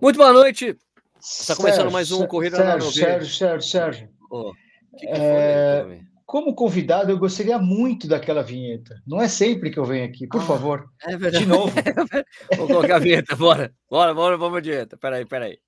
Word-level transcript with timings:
Muito 0.00 0.16
boa 0.16 0.32
noite. 0.32 0.78
Está 1.20 1.54
começando 1.54 1.90
mais 1.90 2.10
um 2.10 2.26
Corrida 2.26 2.56
Sérgio, 2.56 2.86
na 2.86 2.90
Sérgio, 2.90 3.34
Sérgio, 3.34 3.68
Sérgio. 3.68 4.08
Oh, 4.30 4.52
que 4.98 5.06
que 5.06 5.12
é... 5.12 6.00
Como 6.24 6.54
convidado, 6.54 7.10
eu 7.10 7.18
gostaria 7.18 7.58
muito 7.58 8.08
daquela 8.08 8.42
vinheta. 8.42 9.02
Não 9.06 9.20
é 9.20 9.28
sempre 9.28 9.70
que 9.70 9.78
eu 9.78 9.84
venho 9.84 10.06
aqui, 10.06 10.26
por 10.26 10.40
ah, 10.40 10.44
favor. 10.44 10.86
É 11.02 11.18
verdade. 11.18 11.44
De 11.44 11.50
novo. 11.50 11.74
Vou 12.56 12.66
colocar 12.66 12.96
a 12.96 12.98
vinheta, 12.98 13.36
bora. 13.36 13.74
Bora, 13.90 14.14
bora, 14.14 14.38
vamos 14.38 14.56
à 14.56 14.60
vinheta. 14.62 14.96
Peraí, 14.96 15.26
peraí. 15.26 15.58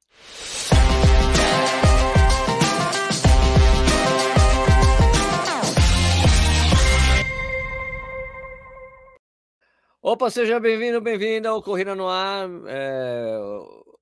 Opa, 10.01 10.31
seja 10.31 10.59
bem-vindo, 10.59 11.03
bem-vinda 11.03 11.51
ao 11.51 11.63
Corrida 11.63 11.95
no 11.95 12.09
Ar. 12.09 12.49
É, 12.67 13.39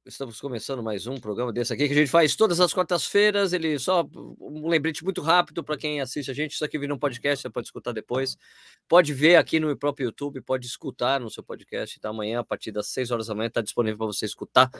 estamos 0.07 0.41
começando 0.41 0.83
mais 0.83 1.07
um 1.07 1.17
programa 1.17 1.53
desse 1.53 1.73
aqui 1.73 1.87
que 1.87 1.93
a 1.93 1.97
gente 1.97 2.11
faz 2.11 2.35
todas 2.35 2.59
as 2.59 2.73
quartas-feiras. 2.73 3.53
Ele 3.53 3.79
só 3.79 4.09
um 4.41 4.67
lembrete 4.67 5.05
muito 5.05 5.21
rápido 5.21 5.63
para 5.63 5.77
quem 5.77 6.01
assiste 6.01 6.31
a 6.31 6.35
gente. 6.35 6.53
Isso 6.53 6.65
aqui 6.65 6.79
vira 6.79 6.95
um 6.95 6.99
podcast, 6.99 7.43
você 7.43 7.51
pode 7.51 7.67
escutar 7.67 7.93
depois. 7.93 8.37
Pode 8.89 9.13
ver 9.13 9.37
aqui 9.37 9.61
no 9.61 9.77
próprio 9.77 10.07
YouTube, 10.07 10.41
pode 10.41 10.67
escutar 10.67 11.21
no 11.21 11.31
seu 11.31 11.43
podcast. 11.43 12.01
Tá? 12.01 12.09
Amanhã, 12.09 12.41
a 12.41 12.45
partir 12.45 12.73
das 12.73 12.89
6 12.89 13.11
horas 13.11 13.27
da 13.27 13.35
manhã, 13.35 13.49
está 13.49 13.61
disponível 13.61 13.99
para 13.99 14.07
você 14.07 14.25
escutar 14.25 14.71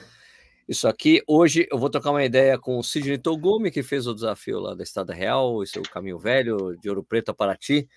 isso 0.67 0.89
aqui. 0.89 1.23
Hoje 1.27 1.69
eu 1.71 1.79
vou 1.79 1.91
trocar 1.91 2.11
uma 2.11 2.25
ideia 2.25 2.59
com 2.59 2.79
o 2.79 2.83
Sidney 2.83 3.19
Togumi, 3.19 3.71
que 3.71 3.83
fez 3.83 4.07
o 4.07 4.15
desafio 4.15 4.59
lá 4.59 4.75
da 4.75 4.83
Estrada 4.83 5.13
Real, 5.13 5.63
esse 5.63 5.79
é 5.79 5.83
caminho 5.83 6.19
velho 6.19 6.77
de 6.81 6.89
Ouro 6.89 7.05
Preto 7.05 7.31
a 7.31 7.35
Paraty 7.35 7.89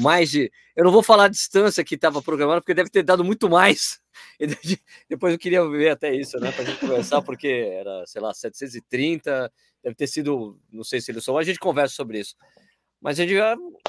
mais 0.00 0.30
de. 0.30 0.50
Eu 0.76 0.84
não 0.84 0.92
vou 0.92 1.02
falar 1.02 1.24
a 1.24 1.28
distância 1.28 1.84
que 1.84 1.94
estava 1.94 2.22
programado, 2.22 2.60
porque 2.60 2.74
deve 2.74 2.90
ter 2.90 3.02
dado 3.02 3.24
muito 3.24 3.48
mais. 3.48 4.00
Depois 5.08 5.32
eu 5.32 5.38
queria 5.38 5.66
ver 5.68 5.90
até 5.90 6.14
isso, 6.14 6.38
né, 6.38 6.52
para 6.52 6.62
a 6.62 6.64
gente 6.66 6.80
conversar, 6.80 7.22
porque 7.22 7.48
era, 7.48 8.04
sei 8.06 8.20
lá, 8.20 8.32
730, 8.32 9.52
deve 9.82 9.94
ter 9.94 10.06
sido, 10.06 10.58
não 10.72 10.84
sei 10.84 11.00
se 11.00 11.10
ele 11.10 11.20
só, 11.20 11.36
a 11.38 11.42
gente 11.42 11.58
conversa 11.58 11.94
sobre 11.94 12.20
isso. 12.20 12.34
Mas 13.00 13.18
a 13.18 13.26
gente, 13.26 13.34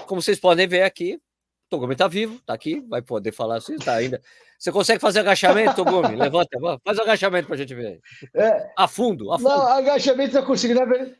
como 0.05 0.21
vocês 0.21 0.39
podem 0.39 0.67
ver 0.67 0.83
aqui, 0.83 1.19
Togumi 1.69 1.93
está 1.93 2.07
vivo, 2.07 2.35
está 2.35 2.53
aqui, 2.53 2.81
vai 2.89 3.01
poder 3.01 3.31
falar 3.31 3.57
assim, 3.57 3.75
está 3.75 3.95
ainda. 3.95 4.21
Você 4.59 4.71
consegue 4.71 4.99
fazer 4.99 5.19
agachamento, 5.19 5.75
Togumi? 5.75 6.15
Levanta, 6.15 6.57
faz 6.83 6.99
agachamento 6.99 7.47
para 7.47 7.55
a 7.55 7.59
gente 7.59 7.73
ver. 7.73 8.01
É, 8.35 8.71
a 8.77 8.87
fundo, 8.87 9.31
a 9.31 9.39
fundo. 9.39 9.49
Não, 9.49 9.67
agachamento 9.67 10.37
eu 10.37 10.45
consigo, 10.45 10.73
na 10.73 10.85
verdade. 10.85 11.15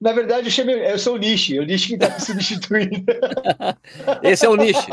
Na 0.00 0.12
verdade, 0.12 0.48
eu, 0.60 0.68
eu 0.68 0.98
sou 0.98 1.14
o 1.14 1.18
Nishi, 1.18 1.58
o 1.58 1.64
Nishi 1.64 1.88
que 1.88 1.94
está 1.94 2.14
me 2.14 2.20
substituindo. 2.20 3.04
Esse 4.22 4.46
é 4.46 4.48
o 4.48 4.56
Nishi. 4.56 4.88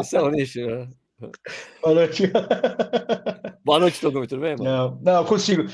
Esse 0.00 0.16
é 0.16 0.20
o 0.20 0.28
Nishi. 0.30 0.66
Né? 0.66 0.88
Boa 1.80 1.94
noite. 1.94 2.32
Boa 3.64 3.78
noite, 3.78 4.00
todo 4.00 4.14
mundo, 4.14 4.28
tudo 4.28 4.42
bem? 4.42 4.56
Mano? 4.56 5.00
Não, 5.04 5.14
não, 5.14 5.24
consigo. 5.24 5.64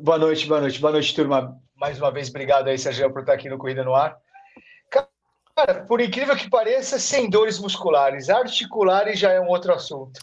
Boa 0.00 0.18
noite, 0.18 0.46
boa 0.46 0.60
noite, 0.60 0.80
boa 0.80 0.92
noite, 0.92 1.14
turma. 1.14 1.58
Mais 1.76 1.98
uma 1.98 2.10
vez, 2.10 2.28
obrigado 2.28 2.68
aí, 2.68 2.78
Sérgio, 2.78 3.10
por 3.10 3.20
estar 3.20 3.32
aqui 3.32 3.48
no 3.48 3.58
Corrida 3.58 3.82
no 3.82 3.94
Ar. 3.94 4.16
Cara, 5.56 5.84
por 5.84 6.00
incrível 6.00 6.36
que 6.36 6.50
pareça, 6.50 6.98
sem 6.98 7.30
dores 7.30 7.58
musculares. 7.58 8.28
Articulares 8.28 9.18
já 9.18 9.30
é 9.30 9.40
um 9.40 9.48
outro 9.48 9.72
assunto. 9.72 10.20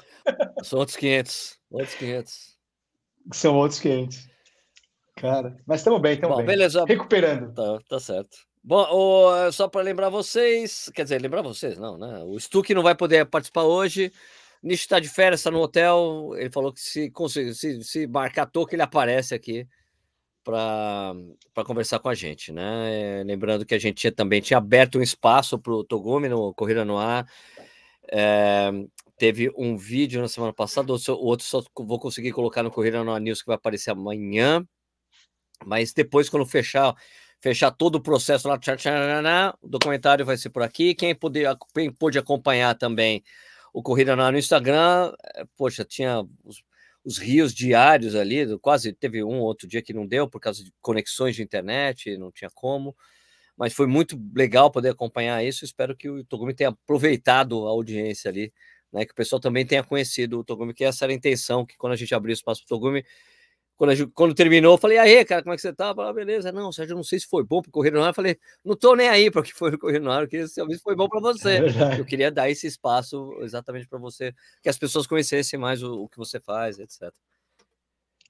São 0.61 0.79
outros 0.79 0.97
500. 0.97 1.57
Outros 1.71 1.95
500. 1.95 2.57
São 3.33 3.55
outros 3.55 3.79
500. 3.79 4.30
Cara, 5.21 5.55
mas 5.67 5.81
estamos 5.81 6.01
bem, 6.01 6.15
estamos 6.15 6.37
bem. 6.37 6.45
Beleza. 6.47 6.83
Recuperando. 6.87 7.53
Tá, 7.53 7.79
tá 7.87 7.99
certo. 7.99 8.37
Bom, 8.63 8.87
o, 8.91 9.51
só 9.51 9.67
para 9.67 9.83
lembrar 9.83 10.09
vocês, 10.09 10.89
quer 10.95 11.03
dizer, 11.03 11.21
lembrar 11.21 11.43
vocês, 11.43 11.77
não, 11.77 11.95
né? 11.95 12.23
O 12.23 12.39
Stuck 12.39 12.73
não 12.73 12.81
vai 12.81 12.95
poder 12.95 13.27
participar 13.27 13.61
hoje. 13.61 14.11
Nish 14.63 14.81
está 14.81 14.99
de 14.99 15.07
férias, 15.07 15.41
está 15.41 15.51
no 15.51 15.59
hotel. 15.59 16.31
Ele 16.35 16.49
falou 16.49 16.73
que 16.73 16.81
se, 16.81 17.11
se, 17.53 17.83
se 17.83 18.07
marcar 18.07 18.47
toque, 18.47 18.73
ele 18.73 18.81
aparece 18.81 19.35
aqui 19.35 19.67
para 20.43 21.13
conversar 21.67 21.99
com 21.99 22.09
a 22.09 22.15
gente, 22.15 22.51
né? 22.51 23.23
Lembrando 23.23 23.63
que 23.63 23.75
a 23.75 23.79
gente 23.79 23.97
tinha, 23.97 24.11
também 24.11 24.41
tinha 24.41 24.57
aberto 24.57 24.97
um 24.97 25.03
espaço 25.03 25.59
para 25.59 25.71
o 25.71 25.83
Togumi 25.83 26.27
no 26.27 26.51
Corrida 26.55 26.83
no 26.83 26.97
Ar. 26.97 27.27
É, 28.11 28.71
teve 29.17 29.51
um 29.55 29.77
vídeo 29.77 30.19
na 30.19 30.27
semana 30.27 30.51
passada, 30.51 30.91
o 30.91 31.25
outro 31.25 31.45
só 31.45 31.63
vou 31.77 31.99
conseguir 31.99 32.31
colocar 32.31 32.63
no 32.63 32.71
Corrida 32.71 33.03
no 33.03 33.13
Ar 33.13 33.21
News 33.21 33.41
que 33.41 33.47
vai 33.47 33.55
aparecer 33.55 33.91
amanhã. 33.91 34.65
Mas 35.65 35.93
depois, 35.93 36.29
quando 36.29 36.45
fechar, 36.45 36.95
fechar 37.39 37.71
todo 37.71 37.95
o 37.95 38.01
processo 38.01 38.47
lá, 38.47 38.59
o 39.61 39.67
documentário 39.67 40.25
vai 40.25 40.37
ser 40.37 40.49
por 40.49 40.63
aqui. 40.63 40.93
Quem, 40.95 41.15
poder, 41.15 41.55
quem 41.73 41.91
pôde 41.91 42.17
acompanhar 42.17 42.75
também 42.75 43.23
o 43.73 43.81
Corrida 43.81 44.15
no 44.15 44.37
Instagram, 44.37 45.13
eh, 45.35 45.45
poxa, 45.55 45.85
tinha 45.85 46.21
os, 46.43 46.63
os, 47.05 47.17
rios 47.17 47.53
diários 47.53 48.15
ali, 48.15 48.57
quase 48.59 48.91
teve 48.93 49.23
um 49.23 49.39
outro 49.39 49.67
dia 49.67 49.81
que 49.81 49.93
não 49.93 50.05
deu 50.05 50.29
por 50.29 50.41
causa 50.41 50.63
de 50.63 50.73
conexões 50.81 51.35
de 51.35 51.43
internet, 51.43 52.17
não 52.17 52.31
tinha 52.31 52.49
como. 52.53 52.95
Mas 53.57 53.73
foi 53.73 53.87
muito 53.87 54.19
legal 54.35 54.71
poder 54.71 54.89
acompanhar 54.89 55.43
isso. 55.43 55.63
Espero 55.63 55.95
que 55.95 56.09
o 56.09 56.23
Togumi 56.25 56.53
tenha 56.53 56.69
aproveitado 56.71 57.67
a 57.67 57.69
audiência 57.69 58.29
ali, 58.29 58.51
né? 58.91 59.05
Que 59.05 59.11
o 59.11 59.15
pessoal 59.15 59.39
também 59.39 59.65
tenha 59.65 59.83
conhecido 59.83 60.39
o 60.39 60.43
Togumi, 60.43 60.73
que 60.73 60.83
essa 60.83 61.05
era 61.05 61.13
a 61.13 61.15
intenção, 61.15 61.65
que 61.65 61.77
quando 61.77 61.93
a 61.93 61.95
gente 61.95 62.13
abriu 62.15 62.33
espaço 62.33 62.65
para 62.65 62.75
o 62.75 62.79
Togumi, 62.79 63.05
quando, 63.81 63.95
gente, 63.95 64.11
quando 64.11 64.35
terminou, 64.35 64.75
eu 64.75 64.77
falei, 64.77 64.99
aí, 64.99 65.25
cara, 65.25 65.41
como 65.41 65.55
é 65.55 65.55
que 65.55 65.61
você 65.63 65.73
tá? 65.73 65.87
Eu 65.87 65.95
falei, 65.95 66.11
ah, 66.11 66.13
beleza. 66.13 66.51
Não, 66.51 66.71
Sérgio, 66.71 66.95
não 66.95 67.03
sei 67.03 67.19
se 67.19 67.25
foi 67.25 67.43
bom 67.43 67.63
para 67.63 67.71
correr 67.71 67.89
no 67.89 68.03
ar. 68.03 68.09
Eu 68.09 68.13
falei, 68.13 68.37
não 68.63 68.75
tô 68.75 68.95
nem 68.95 69.09
aí 69.09 69.31
para 69.31 69.41
que 69.41 69.51
foi 69.51 69.75
correr 69.75 69.97
no 69.97 70.11
ar, 70.11 70.27
porque 70.27 70.45
talvez 70.55 70.79
foi 70.79 70.95
bom 70.95 71.09
para 71.09 71.19
você. 71.19 71.57
É 71.57 71.99
eu 71.99 72.05
queria 72.05 72.31
dar 72.31 72.47
esse 72.47 72.67
espaço 72.67 73.35
exatamente 73.41 73.87
para 73.87 73.97
você, 73.97 74.35
que 74.61 74.69
as 74.69 74.77
pessoas 74.77 75.07
conhecessem 75.07 75.57
mais 75.57 75.81
o, 75.81 76.03
o 76.03 76.07
que 76.07 76.19
você 76.19 76.39
faz, 76.39 76.77
etc. 76.77 77.11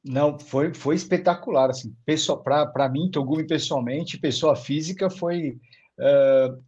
Não, 0.02 0.40
foi, 0.40 0.74
foi 0.74 0.96
espetacular, 0.96 1.70
assim, 1.70 1.94
para 2.42 2.88
mim, 2.88 3.12
Togumi 3.12 3.46
pessoalmente, 3.46 4.18
pessoa 4.18 4.56
física, 4.56 5.10
foi 5.10 5.60
uh, 6.00 6.64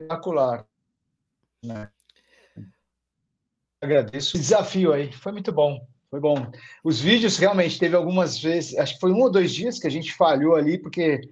espetacular. 0.00 0.66
Né? 1.62 1.88
Agradeço 3.80 4.36
o 4.36 4.40
desafio 4.40 4.92
aí, 4.92 5.12
foi 5.12 5.30
muito 5.30 5.52
bom. 5.52 5.93
Foi 6.14 6.20
bom. 6.20 6.46
Os 6.84 7.00
vídeos 7.00 7.36
realmente 7.38 7.76
teve 7.76 7.96
algumas 7.96 8.40
vezes, 8.40 8.78
acho 8.78 8.94
que 8.94 9.00
foi 9.00 9.10
um 9.10 9.20
ou 9.22 9.28
dois 9.28 9.52
dias 9.52 9.80
que 9.80 9.86
a 9.88 9.90
gente 9.90 10.14
falhou 10.14 10.54
ali, 10.54 10.78
porque 10.78 11.22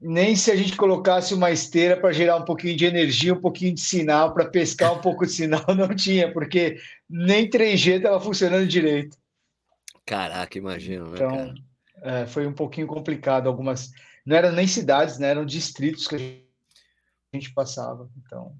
nem 0.00 0.36
se 0.36 0.52
a 0.52 0.54
gente 0.54 0.76
colocasse 0.76 1.34
uma 1.34 1.50
esteira 1.50 1.96
para 1.96 2.12
gerar 2.12 2.36
um 2.36 2.44
pouquinho 2.44 2.76
de 2.76 2.84
energia, 2.84 3.34
um 3.34 3.40
pouquinho 3.40 3.74
de 3.74 3.80
sinal, 3.80 4.32
para 4.32 4.44
pescar 4.44 4.96
um 4.96 5.00
pouco 5.00 5.26
de 5.26 5.32
sinal, 5.32 5.64
não 5.74 5.92
tinha, 5.92 6.32
porque 6.32 6.80
nem 7.10 7.50
3G 7.50 7.96
estava 7.96 8.20
funcionando 8.20 8.68
direito. 8.68 9.18
Caraca, 10.06 10.56
imagino, 10.56 11.06
né? 11.06 11.16
Então, 11.16 11.54
é, 12.02 12.26
foi 12.28 12.46
um 12.46 12.54
pouquinho 12.54 12.86
complicado. 12.86 13.48
Algumas. 13.48 13.90
Não 14.24 14.36
eram 14.36 14.52
nem 14.52 14.68
cidades, 14.68 15.18
né? 15.18 15.30
Eram 15.30 15.44
distritos 15.44 16.06
que 16.06 16.14
a 16.14 17.36
gente 17.36 17.52
passava. 17.52 18.08
Então, 18.24 18.54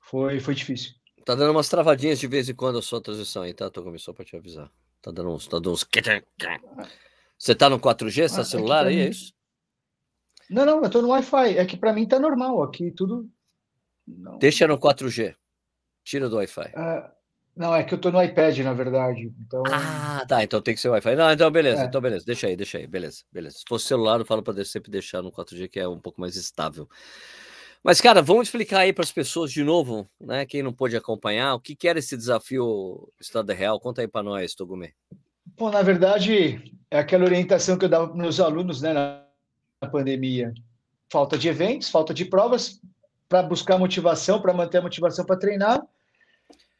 foi, 0.00 0.38
foi 0.38 0.54
difícil. 0.54 0.92
Tá 1.26 1.34
dando 1.34 1.50
umas 1.50 1.68
travadinhas 1.68 2.20
de 2.20 2.28
vez 2.28 2.48
em 2.48 2.54
quando 2.54 2.78
a 2.78 2.82
sua 2.82 3.00
transição 3.00 3.42
aí, 3.42 3.52
tá? 3.52 3.68
Tô 3.68 3.82
começou 3.82 4.14
para 4.14 4.24
te 4.24 4.36
avisar. 4.36 4.70
Tá 5.02 5.10
dando 5.10 5.30
uns, 5.30 5.48
tá 5.48 5.56
dando 5.56 5.72
uns. 5.72 5.84
Você 7.36 7.52
tá 7.52 7.68
no 7.68 7.80
4G, 7.80 8.28
seu 8.28 8.42
ah, 8.42 8.44
celular 8.44 8.86
aí, 8.86 9.00
é 9.00 9.08
isso? 9.08 9.34
Não, 10.48 10.64
não, 10.64 10.84
eu 10.84 10.88
tô 10.88 11.02
no 11.02 11.08
Wi-Fi. 11.08 11.58
É 11.58 11.66
que 11.66 11.76
para 11.76 11.92
mim 11.92 12.06
tá 12.06 12.20
normal 12.20 12.62
aqui, 12.62 12.92
tudo. 12.92 13.28
Não. 14.06 14.38
Deixa 14.38 14.68
no 14.68 14.78
4G. 14.78 15.34
Tira 16.04 16.28
do 16.28 16.36
Wi-Fi. 16.36 16.68
Uh, 16.76 17.10
não, 17.56 17.74
é 17.74 17.82
que 17.82 17.92
eu 17.92 17.98
tô 17.98 18.12
no 18.12 18.22
iPad, 18.22 18.56
na 18.60 18.72
verdade. 18.72 19.34
Então... 19.44 19.64
Ah, 19.66 20.24
tá. 20.28 20.44
Então 20.44 20.62
tem 20.62 20.76
que 20.76 20.80
ser 20.80 20.90
Wi-Fi. 20.90 21.16
Não, 21.16 21.32
então 21.32 21.50
beleza, 21.50 21.82
é. 21.82 21.86
então 21.86 22.00
beleza. 22.00 22.24
Deixa 22.24 22.46
aí, 22.46 22.56
deixa 22.56 22.78
aí. 22.78 22.86
Beleza, 22.86 23.24
beleza. 23.32 23.58
Se 23.58 23.64
fosse 23.68 23.86
celular, 23.86 24.20
eu 24.20 24.24
falo 24.24 24.44
para 24.44 24.64
sempre 24.64 24.92
deixar 24.92 25.22
no 25.22 25.32
4G, 25.32 25.68
que 25.68 25.80
é 25.80 25.88
um 25.88 25.98
pouco 25.98 26.20
mais 26.20 26.36
estável. 26.36 26.88
Mas, 27.82 28.00
cara, 28.00 28.20
vamos 28.20 28.48
explicar 28.48 28.80
aí 28.80 28.92
para 28.92 29.04
as 29.04 29.12
pessoas 29.12 29.52
de 29.52 29.62
novo, 29.62 30.08
né? 30.20 30.44
Quem 30.44 30.62
não 30.62 30.72
pôde 30.72 30.96
acompanhar, 30.96 31.54
o 31.54 31.60
que, 31.60 31.76
que 31.76 31.86
era 31.86 31.98
esse 31.98 32.16
desafio 32.16 33.08
Estado 33.20 33.52
Real? 33.52 33.78
Conta 33.78 34.00
aí 34.00 34.08
para 34.08 34.22
nós, 34.22 34.54
Togumê. 34.54 34.92
Bom, 35.56 35.70
na 35.70 35.82
verdade, 35.82 36.72
é 36.90 36.98
aquela 36.98 37.24
orientação 37.24 37.78
que 37.78 37.84
eu 37.84 37.88
dava 37.88 38.08
para 38.08 38.16
meus 38.16 38.40
alunos 38.40 38.82
né, 38.82 38.92
na 38.92 39.22
pandemia. 39.90 40.52
Falta 41.10 41.38
de 41.38 41.48
eventos, 41.48 41.88
falta 41.88 42.12
de 42.12 42.24
provas, 42.24 42.80
para 43.28 43.42
buscar 43.42 43.78
motivação, 43.78 44.40
para 44.40 44.52
manter 44.52 44.78
a 44.78 44.82
motivação 44.82 45.24
para 45.24 45.38
treinar, 45.38 45.82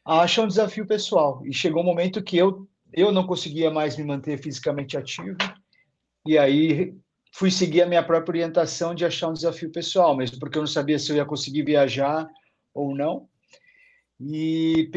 acha 0.03 0.41
um 0.41 0.47
desafio 0.47 0.85
pessoal. 0.85 1.41
E 1.45 1.53
chegou 1.53 1.81
um 1.81 1.85
momento 1.85 2.21
que 2.21 2.37
eu, 2.37 2.67
eu 2.93 3.11
não 3.11 3.25
conseguia 3.25 3.71
mais 3.71 3.97
me 3.97 4.03
manter 4.03 4.37
fisicamente 4.37 4.97
ativo, 4.97 5.37
e 6.25 6.37
aí 6.37 6.93
fui 7.37 7.51
seguir 7.51 7.83
a 7.83 7.85
minha 7.85 8.01
própria 8.01 8.31
orientação 8.31 8.95
de 8.95 9.05
achar 9.05 9.27
um 9.27 9.33
desafio 9.33 9.71
pessoal, 9.71 10.17
mesmo 10.17 10.39
porque 10.39 10.57
eu 10.57 10.63
não 10.63 10.67
sabia 10.67 10.97
se 10.97 11.11
eu 11.11 11.17
ia 11.17 11.25
conseguir 11.25 11.61
viajar 11.61 12.27
ou 12.73 12.95
não. 12.95 13.29
E 14.19 14.89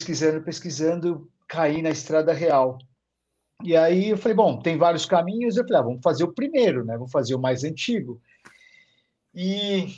pesquisando, 0.00 0.42
pesquisando, 0.42 1.30
caí 1.46 1.82
na 1.82 1.90
estrada 1.90 2.32
real. 2.32 2.78
E 3.62 3.76
aí 3.76 4.08
eu 4.08 4.16
falei, 4.16 4.34
bom, 4.34 4.58
tem 4.58 4.78
vários 4.78 5.04
caminhos. 5.04 5.58
Eu 5.58 5.64
falei, 5.64 5.78
ah, 5.78 5.84
vamos 5.84 6.00
fazer 6.02 6.24
o 6.24 6.32
primeiro, 6.32 6.86
né? 6.86 6.94
Vamos 6.96 7.12
fazer 7.12 7.34
o 7.34 7.38
mais 7.38 7.62
antigo. 7.62 8.18
E 9.34 9.88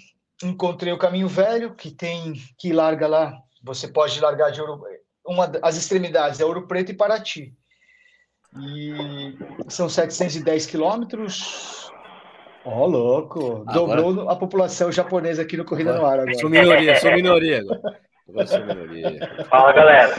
encontrei 0.43 0.93
o 0.93 0.99
caminho 0.99 1.29
velho, 1.29 1.77
que 1.77 1.93
tem 1.93 2.33
que 2.59 2.73
larga 2.73 3.07
lá. 3.07 3.41
Você 3.63 3.87
pode 3.87 4.19
largar 4.21 4.51
de 4.51 4.61
Ouro, 4.61 4.83
uma, 5.25 5.53
as 5.63 5.77
extremidades 5.77 6.41
é 6.41 6.45
Ouro 6.45 6.67
Preto 6.67 6.91
e 6.91 6.97
Paraty. 6.97 7.57
E 8.57 9.37
são 9.69 9.89
710 9.89 10.67
quilômetros. 10.67 11.93
Ó, 12.65 12.83
oh, 12.83 12.87
louco! 12.87 13.65
Agora... 13.67 14.03
Dobrou 14.03 14.29
a 14.29 14.37
população 14.37 14.91
japonesa 14.91 15.43
aqui 15.43 15.57
no 15.57 15.65
Corrida 15.65 15.95
agora, 15.95 16.03
no 16.03 16.07
Ar 16.07 16.21
agora. 16.21 16.39
Sou 16.39 16.51
minoria, 16.51 16.97
sou 16.97 17.13
minoria 17.13 17.61
agora. 17.61 18.01
agora 18.29 18.47
sou 18.47 18.65
minoria. 18.65 19.45
Fala, 19.49 19.73
galera. 19.73 20.15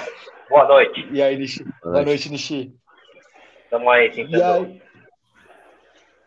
Boa 0.50 0.68
noite. 0.68 1.08
E 1.12 1.22
aí, 1.22 1.38
Nishi? 1.38 1.64
Boa 1.64 1.74
noite, 1.74 1.84
Boa 1.84 2.06
noite 2.06 2.30
Nishi. 2.30 2.74
Tamo 3.70 3.90
aí, 3.90 4.10
tentando. 4.12 4.80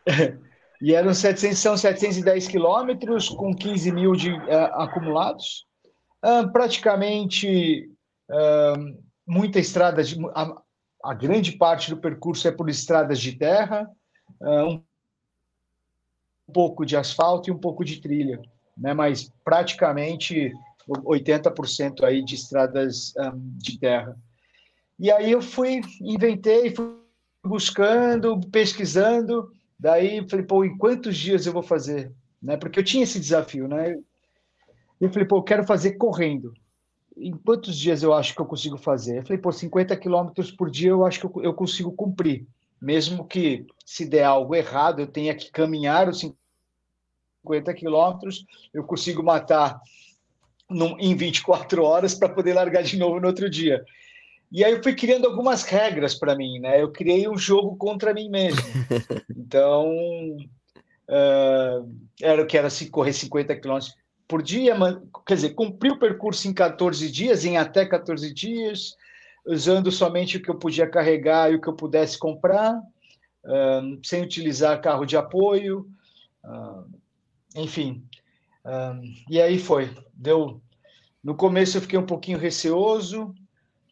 E, 0.07 0.13
aí... 0.13 0.39
e 0.83 0.95
eram 0.95 1.15
700, 1.15 1.59
são 1.59 1.77
710 1.77 2.49
quilômetros 2.49 3.29
com 3.29 3.55
15 3.55 3.93
mil 3.93 4.13
de 4.13 4.33
uh, 4.33 4.65
acumulados. 4.75 5.65
Uh, 6.25 6.53
praticamente 6.53 7.89
uh, 8.31 8.97
muita 9.27 9.59
estrada, 9.59 10.05
de, 10.05 10.17
a, 11.03 11.15
grande 11.15 11.53
parte 11.53 11.91
do 11.91 11.97
percurso 11.97 12.47
é 12.49 12.51
por 12.53 12.69
estradas 12.69 13.21
de 13.21 13.33
terra, 13.33 13.91
um 14.41 14.83
pouco 16.53 16.85
de 16.85 16.97
asfalto 16.97 17.49
e 17.49 17.53
um 17.53 17.59
pouco 17.59 17.85
de 17.85 18.01
trilha, 18.01 18.41
né? 18.77 18.93
mas 18.93 19.33
praticamente 19.45 20.53
80% 20.89 22.03
aí 22.03 22.25
de 22.25 22.35
estradas 22.35 23.15
um, 23.17 23.57
de 23.59 23.79
terra. 23.79 24.17
E 24.99 25.11
aí 25.11 25.33
eu 25.33 25.43
fui, 25.43 25.81
inventei, 26.01 26.75
fui 26.75 26.97
buscando, 27.45 28.39
pesquisando, 28.51 29.51
daí 29.79 30.29
falei, 30.29 30.45
pô, 30.45 30.65
em 30.65 30.77
quantos 30.77 31.17
dias 31.17 31.47
eu 31.47 31.53
vou 31.53 31.63
fazer? 31.63 32.13
Né? 32.41 32.57
Porque 32.57 32.79
eu 32.79 32.85
tinha 32.85 33.03
esse 33.03 33.19
desafio, 33.19 33.67
né? 33.67 33.99
Eu 35.01 35.11
falei, 35.11 35.27
pô, 35.27 35.39
eu 35.39 35.43
quero 35.43 35.65
fazer 35.65 35.93
correndo. 35.93 36.55
Em 37.17 37.33
quantos 37.33 37.77
dias 37.77 38.03
eu 38.03 38.13
acho 38.13 38.35
que 38.35 38.41
eu 38.41 38.47
consigo 38.47 38.79
fazer? 38.79 39.19
Eu 39.19 39.23
falei, 39.23 39.39
pô, 39.39 39.53
50 39.53 39.97
quilômetros 39.97 40.51
por 40.51 40.71
dia 40.71 40.91
eu 40.91 41.05
acho 41.05 41.21
que 41.21 41.27
eu, 41.27 41.43
eu 41.43 41.55
consigo 41.55 41.93
cumprir. 41.93 42.47
Mesmo 42.81 43.27
que, 43.27 43.67
se 43.85 44.05
der 44.05 44.25
algo 44.25 44.55
errado, 44.55 45.01
eu 45.01 45.07
tenha 45.07 45.35
que 45.35 45.51
caminhar 45.51 46.09
os 46.09 46.21
50 47.45 47.75
quilômetros, 47.75 48.45
eu 48.73 48.83
consigo 48.85 49.23
matar 49.23 49.81
num, 50.69 50.99
em 50.99 51.15
24 51.15 51.83
horas 51.83 52.15
para 52.15 52.29
poder 52.29 52.55
largar 52.55 52.83
de 52.83 52.99
novo 52.99 53.21
no 53.21 53.29
outro 53.29 53.49
dia. 53.49 53.85
E 54.51 54.65
aí 54.65 54.73
eu 54.73 54.83
fui 54.83 54.95
criando 54.95 55.27
algumas 55.27 55.65
regras 55.65 56.15
para 56.15 56.35
mim, 56.37 56.59
né? 56.59 56.83
Eu 56.83 56.93
criei 56.93 57.27
um 57.29 57.39
jogo 57.39 57.77
contra 57.77 58.13
mim 58.13 58.29
mesmo. 58.29 58.61
Então, 59.53 59.87
uh, 61.09 61.97
era 62.23 62.43
o 62.43 62.47
que 62.47 62.57
era 62.57 62.71
se 62.71 62.89
correr 62.89 63.13
50 63.13 63.55
quilômetros 63.57 63.95
por 64.33 64.43
dia, 64.43 64.75
quer 65.27 65.35
dizer, 65.35 65.51
cumprir 65.51 65.93
o 65.93 65.99
percurso 65.99 66.49
em 66.49 66.55
14 66.55 67.11
dias, 67.11 67.45
em 67.45 67.59
até 67.59 67.85
14 67.85 68.33
dias, 68.33 68.97
usando 69.45 69.93
somente 69.93 70.39
o 70.39 70.43
que 70.43 70.49
eu 70.49 70.55
podia 70.55 70.89
carregar 70.89 71.53
e 71.53 71.57
o 71.57 71.61
que 71.61 71.69
eu 71.69 71.75
pudesse 71.75 72.19
comprar, 72.19 72.79
uh, 72.79 74.01
sem 74.03 74.23
utilizar 74.23 74.81
carro 74.81 75.05
de 75.05 75.19
apoio, 75.19 75.87
uh, 76.43 76.91
enfim. 77.55 78.03
e 79.29 79.39
aí 79.39 79.59
foi, 79.59 79.91
deu. 80.15 80.63
No 81.23 81.35
começo 81.35 81.77
eu 81.77 81.83
fiquei 81.83 81.99
um 81.99 82.07
pouquinho 82.07 82.39
receoso, 82.39 83.35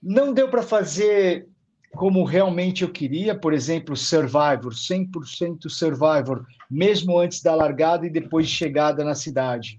não 0.02 0.32
deu 0.32 0.48
para 0.48 0.62
fazer 0.62 1.46
como 1.92 2.24
realmente 2.24 2.82
eu 2.82 2.90
queria, 2.90 3.34
por 3.34 3.52
exemplo, 3.52 3.94
Survivor, 3.94 4.72
100% 4.72 5.68
Survivor, 5.68 6.46
mesmo 6.70 7.18
antes 7.18 7.42
da 7.42 7.54
largada 7.54 8.06
e 8.06 8.10
depois 8.10 8.48
de 8.48 8.54
chegada 8.54 9.04
na 9.04 9.14
cidade. 9.14 9.78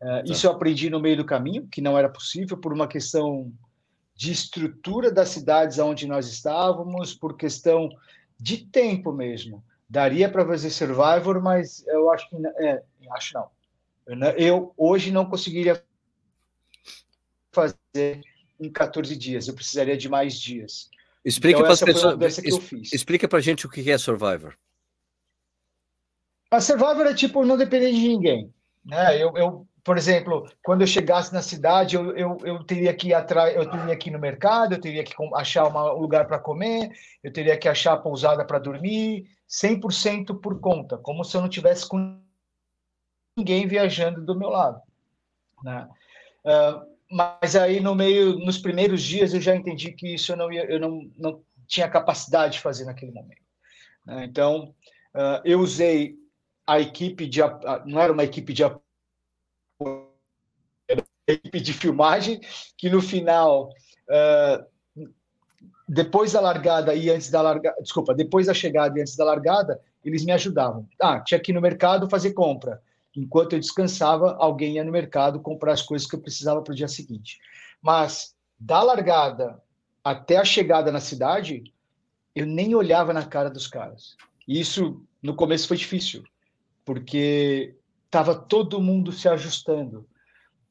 Uh, 0.00 0.32
Isso 0.32 0.46
eu 0.46 0.52
aprendi 0.52 0.88
no 0.88 0.98
meio 0.98 1.16
do 1.16 1.24
caminho, 1.24 1.66
que 1.68 1.80
não 1.80 1.98
era 1.98 2.08
possível 2.08 2.56
por 2.56 2.72
uma 2.72 2.88
questão 2.88 3.52
de 4.14 4.32
estrutura 4.32 5.10
das 5.10 5.30
cidades 5.30 5.78
onde 5.78 6.06
nós 6.06 6.28
estávamos, 6.28 7.14
por 7.14 7.36
questão 7.36 7.88
de 8.38 8.58
tempo 8.66 9.12
mesmo. 9.12 9.62
Daria 9.88 10.28
para 10.28 10.46
fazer 10.46 10.70
Survivor, 10.70 11.42
mas 11.42 11.84
eu 11.86 12.10
acho 12.10 12.28
que 12.28 12.36
é, 12.58 12.82
acho 13.12 13.34
não. 13.34 13.50
Eu, 14.06 14.16
eu 14.36 14.74
hoje 14.76 15.10
não 15.10 15.26
conseguiria 15.26 15.82
fazer 17.52 18.22
em 18.58 18.70
14 18.70 19.16
dias, 19.16 19.48
eu 19.48 19.54
precisaria 19.54 19.96
de 19.96 20.08
mais 20.08 20.38
dias. 20.38 20.90
Explica 21.24 21.58
então, 21.58 21.64
para 21.64 21.72
as 21.72 21.80
pessoas. 21.80 22.92
Explica 22.92 23.28
para 23.28 23.40
gente 23.40 23.66
o 23.66 23.70
que 23.70 23.90
é 23.90 23.98
Survivor. 23.98 24.54
A 26.50 26.60
Survivor 26.60 27.06
é 27.06 27.14
tipo 27.14 27.44
não 27.44 27.56
depender 27.56 27.92
de 27.92 28.08
ninguém, 28.08 28.52
né? 28.84 29.16
Eu, 29.16 29.36
eu 29.36 29.66
por 29.84 29.96
exemplo, 29.96 30.48
quando 30.62 30.82
eu 30.82 30.86
chegasse 30.86 31.32
na 31.32 31.42
cidade, 31.42 31.96
eu, 31.96 32.16
eu, 32.16 32.38
eu 32.44 32.64
teria 32.64 32.94
que 32.94 33.08
ir 33.08 33.14
atrás, 33.14 33.54
eu 33.54 33.68
teria 33.68 33.96
que 33.96 34.10
no 34.10 34.18
mercado, 34.18 34.74
eu 34.74 34.80
teria 34.80 35.04
que 35.04 35.14
achar 35.34 35.66
uma, 35.66 35.94
um 35.94 35.98
lugar 35.98 36.26
para 36.26 36.38
comer, 36.38 36.90
eu 37.22 37.32
teria 37.32 37.56
que 37.56 37.68
achar 37.68 37.96
pousada 37.96 38.44
para 38.44 38.58
dormir, 38.58 39.26
100% 39.48 40.40
por 40.40 40.60
conta, 40.60 40.98
como 40.98 41.24
se 41.24 41.36
eu 41.36 41.40
não 41.40 41.48
tivesse 41.48 41.88
com 41.88 42.20
ninguém 43.36 43.66
viajando 43.66 44.24
do 44.24 44.38
meu 44.38 44.50
lado, 44.50 44.80
né? 45.64 45.88
Uh, 46.44 46.90
mas 47.10 47.56
aí 47.56 47.80
no 47.80 47.94
meio, 47.94 48.38
nos 48.38 48.58
primeiros 48.58 49.02
dias 49.02 49.34
eu 49.34 49.40
já 49.40 49.54
entendi 49.54 49.92
que 49.92 50.14
isso 50.14 50.32
eu 50.32 50.36
não 50.36 50.52
ia, 50.52 50.64
eu 50.64 50.78
não, 50.78 51.10
não 51.16 51.42
tinha 51.66 51.88
capacidade 51.88 52.54
de 52.54 52.60
fazer 52.60 52.84
naquele 52.84 53.12
momento. 53.12 53.42
Né? 54.06 54.24
Então 54.24 54.74
uh, 55.14 55.40
eu 55.44 55.60
usei 55.60 56.16
a 56.66 56.78
equipe 56.78 57.26
de, 57.26 57.40
não 57.84 58.00
era 58.00 58.12
uma 58.12 58.22
equipe 58.22 58.52
de 58.52 58.62
apoio, 58.62 58.89
equipe 61.26 61.60
de 61.60 61.72
filmagem 61.72 62.40
que 62.76 62.90
no 62.90 63.00
final 63.00 63.68
uh, 64.08 64.64
depois 65.88 66.32
da 66.32 66.40
largada 66.40 66.94
e 66.94 67.10
antes 67.10 67.30
da 67.30 67.42
largada, 67.42 67.80
desculpa, 67.82 68.14
depois 68.14 68.46
da 68.46 68.54
chegada 68.54 68.98
e 68.98 69.02
antes 69.02 69.16
da 69.16 69.24
largada, 69.24 69.80
eles 70.04 70.24
me 70.24 70.32
ajudavam. 70.32 70.88
Ah, 71.00 71.20
tinha 71.20 71.38
que 71.40 71.52
ir 71.52 71.54
no 71.54 71.60
mercado 71.60 72.08
fazer 72.08 72.32
compra 72.32 72.80
enquanto 73.16 73.54
eu 73.54 73.60
descansava, 73.60 74.36
alguém 74.38 74.74
ia 74.74 74.84
no 74.84 74.92
mercado 74.92 75.40
comprar 75.40 75.72
as 75.72 75.82
coisas 75.82 76.06
que 76.06 76.14
eu 76.14 76.20
precisava 76.20 76.62
para 76.62 76.72
o 76.72 76.76
dia 76.76 76.88
seguinte. 76.88 77.38
Mas 77.82 78.34
da 78.58 78.82
largada 78.82 79.60
até 80.02 80.36
a 80.36 80.44
chegada 80.44 80.92
na 80.92 81.00
cidade, 81.00 81.64
eu 82.34 82.46
nem 82.46 82.74
olhava 82.74 83.12
na 83.12 83.24
cara 83.24 83.50
dos 83.50 83.66
caras. 83.66 84.16
E 84.46 84.60
isso 84.60 85.02
no 85.22 85.34
começo 85.34 85.68
foi 85.68 85.76
difícil, 85.76 86.22
porque 86.84 87.74
estava 88.10 88.34
todo 88.34 88.82
mundo 88.82 89.12
se 89.12 89.28
ajustando. 89.28 90.04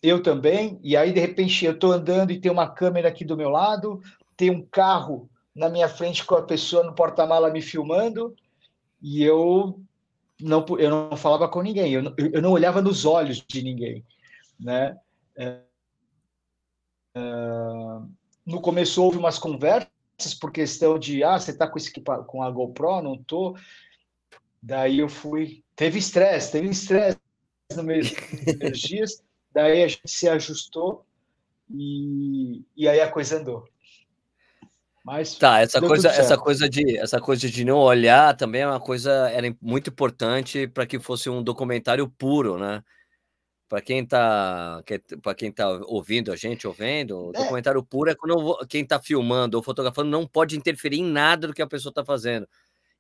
Eu 0.04 0.22
também, 0.22 0.78
e 0.84 0.96
aí 0.96 1.14
de 1.14 1.20
repente 1.20 1.66
eu 1.66 1.72
estou 1.72 1.94
andando 1.94 2.32
e 2.32 2.40
tem 2.40 2.52
uma 2.52 2.70
câmera 2.70 3.08
aqui 3.08 3.24
do 3.24 3.38
meu 3.38 3.50
lado, 3.50 4.02
tem 4.36 4.52
um 4.52 4.62
carro 4.62 5.30
na 5.56 5.70
minha 5.70 5.88
frente 5.88 6.26
com 6.26 6.36
a 6.36 6.44
pessoa 6.44 6.84
no 6.84 6.94
porta-mala 6.94 7.50
me 7.50 7.62
filmando, 7.62 8.36
e 9.02 9.24
eu 9.24 9.80
não, 10.40 10.66
eu 10.78 10.90
não 10.90 11.18
falava 11.18 11.48
com 11.48 11.62
ninguém, 11.62 11.94
eu 11.94 12.04
não, 12.04 12.14
eu 12.18 12.42
não 12.42 12.52
olhava 12.52 12.82
nos 12.82 13.06
olhos 13.06 13.44
de 13.46 13.62
ninguém, 13.62 14.06
né? 14.60 14.98
É, 15.36 15.60
é, 17.16 17.22
no 18.46 18.62
começo 18.62 19.02
houve 19.02 19.18
umas 19.18 19.40
conversas 19.40 19.90
por 20.40 20.52
questão 20.52 21.00
de, 21.00 21.24
ah, 21.24 21.40
você 21.40 21.52
está 21.52 21.68
com 21.68 21.78
esse 21.78 21.92
com 22.28 22.44
a 22.44 22.52
GoPro? 22.52 23.02
Não 23.02 23.18
tô. 23.18 23.56
Daí 24.62 25.00
eu 25.00 25.08
fui, 25.08 25.64
teve 25.76 26.00
estresse, 26.00 26.52
teve 26.52 26.70
estresse 26.70 27.18
no 27.76 27.84
meio 27.84 28.04
dos 28.60 28.80
dias. 28.80 29.24
Daí 29.54 29.84
a 29.84 29.88
gente 29.88 30.02
se 30.06 30.28
ajustou 30.28 31.06
e, 31.70 32.64
e 32.76 32.88
aí 32.88 33.00
a 33.00 33.10
coisa 33.10 33.38
andou. 33.38 33.66
Mas 35.04 35.36
tá, 35.36 35.60
essa 35.60 35.80
coisa, 35.80 36.10
essa 36.10 36.38
coisa 36.38 36.70
de 36.70 36.98
essa 36.98 37.20
coisa 37.20 37.50
de 37.50 37.64
não 37.66 37.78
olhar 37.78 38.36
também 38.36 38.62
é 38.62 38.68
uma 38.68 38.80
coisa 38.80 39.30
era 39.30 39.56
muito 39.62 39.90
importante 39.90 40.68
para 40.68 40.86
que 40.86 41.00
fosse 41.00 41.30
um 41.30 41.42
documentário 41.42 42.08
puro, 42.08 42.58
né? 42.58 42.84
Para 43.68 43.82
quem 43.82 44.06
tá 44.06 44.84
para 45.22 45.34
quem 45.34 45.52
tá 45.52 45.68
ouvindo 45.88 46.32
a 46.32 46.36
gente, 46.36 46.68
ouvindo, 46.68 47.32
é. 47.34 47.40
documentário 47.40 47.84
puro 47.84 48.12
é 48.12 48.16
quando 48.16 48.58
quem 48.68 48.86
tá 48.86 49.00
filmando 49.00 49.58
ou 49.58 49.64
fotografando 49.64 50.10
não 50.10 50.28
pode 50.28 50.58
interferir 50.58 51.00
em 51.00 51.06
nada 51.06 51.48
do 51.48 51.54
que 51.54 51.62
a 51.62 51.68
pessoa 51.68 51.94
tá 51.94 52.04
fazendo. 52.04 52.48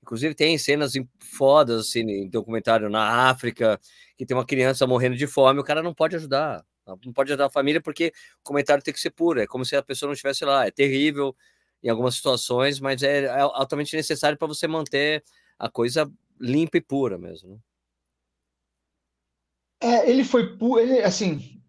Inclusive 0.02 0.34
tem 0.34 0.58
cenas 0.58 0.94
fodas 1.20 1.88
assim, 1.88 2.02
em 2.02 2.30
documentário 2.30 2.90
na 2.90 3.30
África, 3.30 3.80
que 4.18 4.26
tem 4.26 4.36
uma 4.36 4.46
criança 4.46 4.88
morrendo 4.88 5.16
de 5.16 5.28
fome, 5.28 5.60
o 5.60 5.64
cara 5.64 5.84
não 5.84 5.94
pode 5.94 6.16
ajudar. 6.16 6.66
Não 7.06 7.14
pode 7.14 7.32
ajudar 7.32 7.46
a 7.46 7.52
família 7.52 7.82
porque 7.82 8.12
o 8.40 8.44
comentário 8.44 8.84
tem 8.84 8.94
que 8.94 9.00
ser 9.00 9.12
puro, 9.12 9.40
é 9.40 9.46
como 9.46 9.64
se 9.64 9.76
a 9.76 9.84
pessoa 9.84 10.08
não 10.08 10.14
estivesse 10.14 10.44
lá, 10.44 10.66
é 10.66 10.72
terrível 10.72 11.36
em 11.84 11.90
algumas 11.90 12.16
situações, 12.16 12.80
mas 12.80 13.04
é, 13.04 13.26
é 13.26 13.40
altamente 13.40 13.96
necessário 13.96 14.38
para 14.38 14.48
você 14.48 14.68
manter 14.68 15.24
a 15.58 15.70
coisa 15.70 16.12
limpa 16.40 16.78
e 16.78 16.82
pura 16.82 17.18
mesmo. 17.18 17.52
Né? 17.52 17.58
É, 19.82 20.10
ele 20.10 20.24
foi 20.24 20.58
puro, 20.58 20.82
ele, 20.82 21.00
assim, 21.02 21.62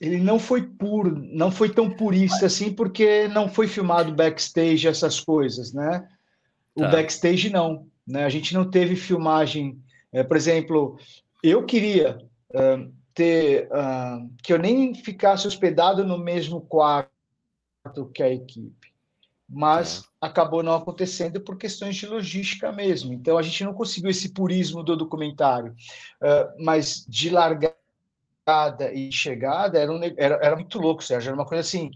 ele 0.00 0.18
não 0.18 0.38
foi 0.38 0.62
puro, 0.62 1.16
não 1.16 1.50
foi 1.50 1.72
tão 1.72 1.90
purista 1.90 2.46
assim, 2.46 2.72
porque 2.72 3.28
não 3.28 3.48
foi 3.48 3.66
filmado 3.66 4.14
backstage 4.14 4.86
essas 4.86 5.20
coisas, 5.20 5.72
né? 5.72 6.06
O 6.74 6.82
tá. 6.82 6.88
backstage 6.88 7.50
não, 7.50 7.86
né? 8.06 8.24
A 8.24 8.28
gente 8.28 8.54
não 8.54 8.68
teve 8.68 8.96
filmagem, 8.96 9.80
é, 10.12 10.22
por 10.22 10.36
exemplo, 10.36 10.98
eu 11.42 11.64
queria 11.64 12.18
uh, 12.50 12.92
ter 13.14 13.68
uh, 13.68 14.30
que 14.42 14.52
eu 14.52 14.58
nem 14.58 14.94
ficasse 14.94 15.46
hospedado 15.46 16.04
no 16.04 16.18
mesmo 16.18 16.60
quarto 16.60 17.10
que 18.14 18.22
a 18.22 18.32
equipe. 18.32 18.90
Mas 19.48 20.00
é. 20.00 20.26
acabou 20.26 20.62
não 20.62 20.74
acontecendo 20.74 21.40
por 21.40 21.56
questões 21.56 21.96
de 21.96 22.06
logística 22.06 22.70
mesmo. 22.70 23.12
Então 23.12 23.36
a 23.36 23.42
gente 23.42 23.64
não 23.64 23.74
conseguiu 23.74 24.10
esse 24.10 24.32
purismo 24.32 24.82
do 24.82 24.96
documentário. 24.96 25.74
Uh, 26.22 26.64
mas 26.64 27.04
de 27.08 27.30
largada 27.30 27.74
e 28.92 29.10
chegada 29.12 29.78
era, 29.78 29.92
um, 29.92 30.00
era, 30.16 30.38
era 30.42 30.56
muito 30.56 30.78
louco, 30.78 31.02
Sérgio. 31.02 31.28
Era 31.28 31.36
uma 31.36 31.46
coisa 31.46 31.60
assim, 31.60 31.90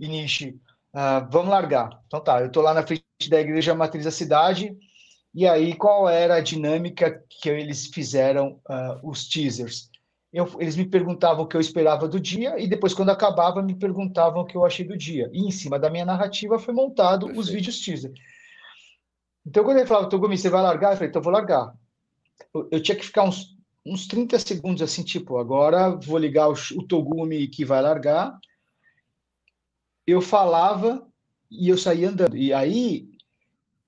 Inishi, 0.00 0.58
uh, 0.96 1.28
vamos 1.30 1.50
largar. 1.50 2.00
Então 2.06 2.20
tá, 2.20 2.40
eu 2.40 2.46
estou 2.46 2.62
lá 2.62 2.72
na 2.72 2.82
frente 2.82 3.04
da 3.28 3.40
igreja 3.40 3.74
matriz 3.74 4.04
da 4.04 4.10
cidade. 4.10 4.74
E 5.34 5.46
aí, 5.46 5.74
qual 5.74 6.08
era 6.08 6.36
a 6.36 6.40
dinâmica 6.40 7.22
que 7.28 7.50
eles 7.50 7.86
fizeram 7.88 8.58
uh, 8.70 9.08
os 9.08 9.28
teasers? 9.28 9.90
eu, 10.36 10.46
eles 10.60 10.76
me 10.76 10.84
perguntavam 10.84 11.44
o 11.44 11.48
que 11.48 11.56
eu 11.56 11.60
esperava 11.60 12.06
do 12.06 12.20
dia 12.20 12.58
e 12.58 12.68
depois, 12.68 12.92
quando 12.92 13.08
acabava, 13.08 13.62
me 13.62 13.74
perguntavam 13.74 14.42
o 14.42 14.44
que 14.44 14.54
eu 14.54 14.66
achei 14.66 14.84
do 14.84 14.94
dia. 14.94 15.30
E 15.32 15.46
em 15.46 15.50
cima 15.50 15.78
da 15.78 15.88
minha 15.88 16.04
narrativa 16.04 16.58
foi 16.58 16.74
montado 16.74 17.26
Perfeito. 17.26 17.40
os 17.40 17.48
vídeos 17.48 17.80
teaser. 17.80 18.12
Então, 19.46 19.64
quando 19.64 19.78
ele 19.78 19.86
falava, 19.86 20.10
Togumi, 20.10 20.36
você 20.36 20.50
vai 20.50 20.60
largar? 20.60 20.90
Eu 20.90 20.96
falei, 20.96 21.08
então 21.08 21.22
vou 21.22 21.32
largar. 21.32 21.72
Eu, 22.52 22.68
eu, 22.70 22.82
tinha 22.82 22.96
que 22.96 23.06
ficar 23.06 23.22
uns, 23.22 23.56
uns 23.84 24.06
30 24.06 24.38
segundos 24.40 24.82
assim, 24.82 25.02
tipo, 25.02 25.38
agora 25.38 25.96
vou 25.96 26.18
ligar 26.18 26.50
o, 26.50 26.52
o 26.52 26.82
Togumi 26.82 27.48
que 27.48 27.64
vai 27.64 27.80
largar. 27.80 28.38
Eu 30.06 30.20
falava 30.20 31.06
e 31.50 31.68
eu 31.68 31.76
saía 31.76 32.08
andando. 32.08 32.36
E 32.36 32.52
aí, 32.52 33.08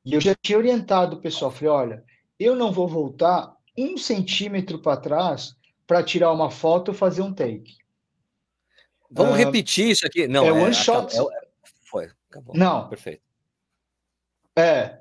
eu 0.04 0.20
já 0.20 0.34
tinha 0.34 0.58
orientado 0.58 1.16
o 1.16 1.20
pessoal, 1.20 1.50
falei, 1.50 1.68
olha, 1.68 2.04
eu 2.38 2.56
não 2.56 2.72
vou 2.72 2.88
voltar 2.88 3.54
um 3.76 3.96
centímetro 3.96 4.78
para 4.78 4.96
trás 4.96 5.56
para 5.86 6.02
tirar 6.02 6.32
uma 6.32 6.50
foto 6.50 6.90
e 6.90 6.94
fazer 6.94 7.22
um 7.22 7.32
take. 7.32 7.76
Vamos 9.10 9.34
uh, 9.34 9.36
repetir 9.36 9.90
isso 9.90 10.06
aqui. 10.06 10.28
Não, 10.28 10.44
é, 10.44 10.48
é 10.48 10.52
one 10.52 10.74
shot. 10.74 11.16
É, 11.16 11.20
foi, 11.84 12.10
acabou. 12.30 12.54
Não. 12.54 12.88
Perfeito. 12.88 13.22
É, 14.56 14.98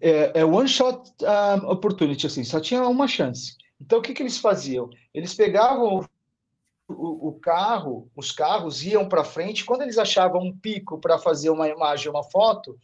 é, 0.00 0.40
é 0.40 0.44
one 0.44 0.68
shot 0.68 1.12
um, 1.22 1.68
opportunity, 1.68 2.26
assim, 2.26 2.42
só 2.44 2.60
tinha 2.60 2.82
uma 2.82 3.06
chance. 3.06 3.56
Então, 3.80 3.98
o 3.98 4.02
que, 4.02 4.14
que 4.14 4.22
eles 4.22 4.38
faziam? 4.38 4.88
Eles 5.12 5.34
pegavam 5.34 6.00
o, 6.00 6.08
o, 6.88 7.28
o 7.28 7.32
carro, 7.40 8.10
os 8.14 8.32
carros 8.32 8.84
iam 8.84 9.08
para 9.08 9.24
frente, 9.24 9.64
quando 9.64 9.82
eles 9.82 9.98
achavam 9.98 10.40
um 10.40 10.56
pico 10.56 11.00
para 11.00 11.18
fazer 11.18 11.50
uma 11.50 11.68
imagem, 11.68 12.10
uma 12.10 12.22
foto, 12.22 12.78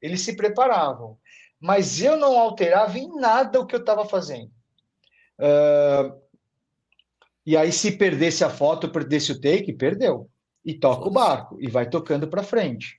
eles 0.00 0.20
se 0.22 0.36
preparavam. 0.36 1.18
Mas 1.60 2.00
eu 2.00 2.16
não 2.16 2.38
alterava 2.38 2.98
em 2.98 3.08
nada 3.16 3.60
o 3.60 3.66
que 3.66 3.74
eu 3.74 3.80
estava 3.80 4.04
fazendo. 4.04 4.50
Uh, 5.38 6.20
e 7.46 7.56
aí, 7.56 7.72
se 7.72 7.92
perdesse 7.92 8.44
a 8.44 8.50
foto, 8.50 8.90
perdesse 8.90 9.32
o 9.32 9.40
take, 9.40 9.72
perdeu. 9.72 10.28
E 10.64 10.74
toca 10.74 11.08
o 11.08 11.12
barco 11.12 11.58
e 11.60 11.70
vai 11.70 11.88
tocando 11.88 12.26
para 12.26 12.42
frente. 12.42 12.98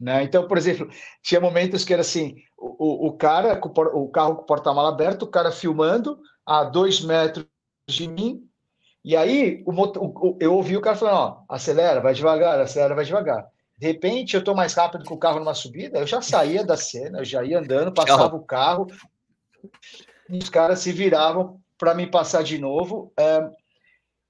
Né? 0.00 0.24
Então, 0.24 0.48
por 0.48 0.58
exemplo, 0.58 0.88
tinha 1.22 1.40
momentos 1.40 1.84
que 1.84 1.92
era 1.92 2.00
assim: 2.00 2.34
o, 2.58 3.08
o 3.08 3.12
cara, 3.12 3.60
o 3.62 4.08
carro 4.08 4.36
com 4.36 4.42
o 4.42 4.46
porta-mala 4.46 4.88
aberto, 4.88 5.22
o 5.22 5.30
cara 5.30 5.52
filmando 5.52 6.18
a 6.44 6.64
dois 6.64 7.00
metros 7.00 7.46
de 7.86 8.08
mim, 8.08 8.48
e 9.04 9.16
aí 9.16 9.62
o, 9.66 9.72
o, 9.72 10.36
eu 10.40 10.54
ouvi 10.54 10.76
o 10.76 10.80
cara 10.80 10.96
falando: 10.96 11.16
ó, 11.16 11.54
acelera, 11.54 12.00
vai 12.00 12.14
devagar, 12.14 12.60
acelera, 12.60 12.94
vai 12.94 13.04
devagar. 13.04 13.46
De 13.76 13.86
repente, 13.86 14.34
eu 14.34 14.40
estou 14.40 14.54
mais 14.54 14.74
rápido 14.74 15.04
que 15.04 15.12
o 15.12 15.18
carro 15.18 15.40
numa 15.40 15.54
subida, 15.54 15.98
eu 15.98 16.06
já 16.06 16.22
saía 16.22 16.64
da 16.64 16.76
cena, 16.76 17.18
eu 17.18 17.24
já 17.24 17.42
ia 17.42 17.58
andando, 17.58 17.92
passava 17.92 18.36
o 18.36 18.44
carro, 18.44 18.86
e 20.28 20.38
os 20.38 20.48
caras 20.48 20.78
se 20.78 20.92
viravam 20.92 21.60
para 21.76 21.94
me 21.94 22.06
passar 22.06 22.44
de 22.44 22.58
novo. 22.58 23.12
É, 23.18 23.50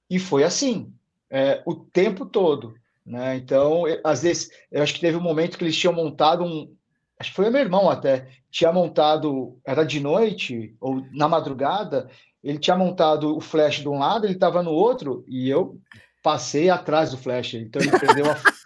e 0.09 0.17
foi 0.17 0.43
assim, 0.43 0.91
é, 1.29 1.61
o 1.65 1.75
tempo 1.75 2.25
todo. 2.25 2.73
Né? 3.05 3.35
Então, 3.35 3.83
às 4.03 4.23
vezes, 4.23 4.49
eu 4.71 4.81
acho 4.81 4.93
que 4.95 5.01
teve 5.01 5.17
um 5.17 5.21
momento 5.21 5.57
que 5.57 5.63
eles 5.63 5.77
tinham 5.77 5.93
montado 5.93 6.43
um. 6.43 6.75
Acho 7.23 7.29
que 7.29 7.37
foi 7.37 7.49
meu 7.49 7.61
irmão 7.61 7.89
até, 7.89 8.27
tinha 8.51 8.69
montado, 8.73 9.57
era 9.65 9.85
de 9.85 10.01
noite 10.01 10.75
ou 10.81 11.01
na 11.13 11.25
madrugada, 11.25 12.09
ele 12.43 12.59
tinha 12.59 12.75
montado 12.75 13.37
o 13.37 13.39
flash 13.39 13.79
de 13.79 13.87
um 13.87 13.97
lado, 13.97 14.25
ele 14.25 14.33
estava 14.33 14.61
no 14.61 14.71
outro, 14.71 15.23
e 15.25 15.49
eu 15.49 15.79
passei 16.21 16.69
atrás 16.69 17.11
do 17.11 17.17
flash, 17.17 17.53
então 17.53 17.81
ele 17.81 17.97
perdeu 17.97 18.29
a 18.29 18.35
foto. 18.35 18.53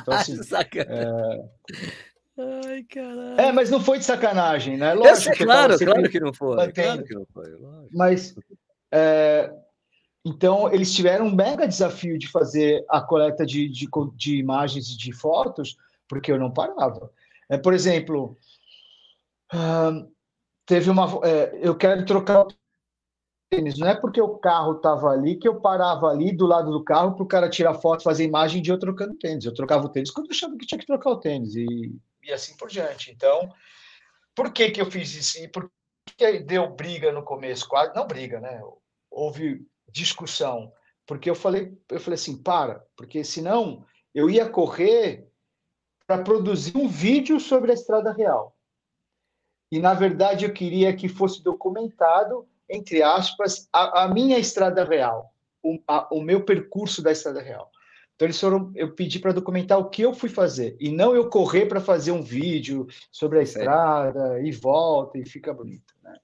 Então, 0.00 0.14
assim, 0.14 0.38
é... 0.76 1.44
Ai, 2.38 2.84
caralho. 2.84 3.40
É, 3.40 3.50
mas 3.50 3.68
não 3.68 3.80
foi 3.80 3.98
de 3.98 4.04
sacanagem, 4.04 4.76
né? 4.76 4.94
Lógico 4.94 5.36
que 5.36 5.44
claro, 5.44 5.76
claro 5.76 6.10
que 6.10 6.20
não 6.20 6.32
foi. 6.32 6.72
Claro 6.72 7.04
que 7.04 7.14
não 7.14 7.26
foi. 7.32 7.50
Lógico. 7.50 7.88
Mas 7.90 8.34
é, 8.92 9.52
então 10.24 10.72
eles 10.72 10.94
tiveram 10.94 11.26
um 11.26 11.34
mega 11.34 11.66
desafio 11.66 12.16
de 12.16 12.28
fazer 12.28 12.84
a 12.88 13.00
coleta 13.00 13.44
de, 13.44 13.68
de, 13.68 13.88
de 14.14 14.36
imagens 14.36 14.90
e 14.90 14.96
de 14.96 15.12
fotos, 15.12 15.76
porque 16.06 16.30
eu 16.30 16.38
não 16.38 16.52
parava. 16.52 17.10
É, 17.52 17.58
por 17.58 17.74
exemplo, 17.74 18.38
teve 20.66 20.88
uma. 20.90 21.20
É, 21.26 21.58
eu 21.60 21.76
quero 21.76 22.04
trocar 22.06 22.46
tênis. 23.50 23.78
Não 23.78 23.88
é 23.88 23.94
porque 23.94 24.20
o 24.20 24.38
carro 24.38 24.76
estava 24.76 25.10
ali 25.10 25.36
que 25.36 25.46
eu 25.46 25.60
parava 25.60 26.08
ali 26.08 26.34
do 26.34 26.46
lado 26.46 26.70
do 26.70 26.82
carro 26.82 27.14
para 27.14 27.24
o 27.24 27.28
cara 27.28 27.50
tirar 27.50 27.74
foto, 27.74 28.02
fazer 28.02 28.24
imagem 28.24 28.62
de 28.62 28.70
eu 28.70 28.78
trocando 28.78 29.18
tênis. 29.18 29.44
Eu 29.44 29.54
trocava 29.54 29.84
o 29.84 29.88
tênis 29.88 30.10
quando 30.10 30.26
eu 30.26 30.32
achava 30.32 30.56
que 30.56 30.66
tinha 30.66 30.78
que 30.78 30.86
trocar 30.86 31.10
o 31.10 31.20
tênis. 31.20 31.54
E 31.54 31.94
e 32.22 32.32
assim 32.32 32.56
por 32.56 32.68
diante. 32.68 33.10
Então, 33.10 33.52
por 34.34 34.52
que, 34.52 34.70
que 34.70 34.80
eu 34.80 34.90
fiz 34.90 35.14
isso? 35.14 35.38
E 35.38 35.48
por 35.48 35.70
que 36.16 36.38
deu 36.40 36.70
briga 36.74 37.12
no 37.12 37.22
começo? 37.22 37.68
Quase, 37.68 37.94
não 37.94 38.06
briga, 38.06 38.40
né? 38.40 38.60
Houve 39.10 39.66
discussão. 39.88 40.72
Porque 41.06 41.28
eu 41.28 41.34
falei, 41.34 41.76
eu 41.90 42.00
falei 42.00 42.14
assim, 42.14 42.40
para, 42.40 42.84
porque 42.96 43.24
senão 43.24 43.84
eu 44.14 44.30
ia 44.30 44.48
correr 44.48 45.28
para 46.12 46.22
produzir 46.22 46.76
um 46.76 46.86
vídeo 46.86 47.40
sobre 47.40 47.70
a 47.70 47.74
Estrada 47.74 48.12
Real. 48.12 48.54
E, 49.70 49.78
na 49.78 49.94
verdade, 49.94 50.44
eu 50.44 50.52
queria 50.52 50.94
que 50.94 51.08
fosse 51.08 51.42
documentado, 51.42 52.46
entre 52.68 53.02
aspas, 53.02 53.66
a, 53.72 54.04
a 54.04 54.08
minha 54.08 54.38
Estrada 54.38 54.84
Real, 54.84 55.32
o, 55.62 55.78
a, 55.88 56.14
o 56.14 56.20
meu 56.20 56.44
percurso 56.44 57.00
da 57.00 57.10
Estrada 57.10 57.40
Real. 57.40 57.70
Então 58.14 58.26
eles 58.26 58.38
foram, 58.38 58.70
eu 58.76 58.94
pedi 58.94 59.18
para 59.18 59.32
documentar 59.32 59.78
o 59.78 59.88
que 59.88 60.02
eu 60.02 60.12
fui 60.12 60.28
fazer 60.28 60.76
e 60.78 60.90
não 60.90 61.16
eu 61.16 61.30
correr 61.30 61.64
para 61.64 61.80
fazer 61.80 62.12
um 62.12 62.22
vídeo 62.22 62.86
sobre 63.10 63.38
a 63.38 63.42
estrada 63.42 64.38
e 64.42 64.52
volta 64.52 65.18
e 65.18 65.24
fica 65.24 65.52
bonito, 65.52 65.94
né? 66.02 66.14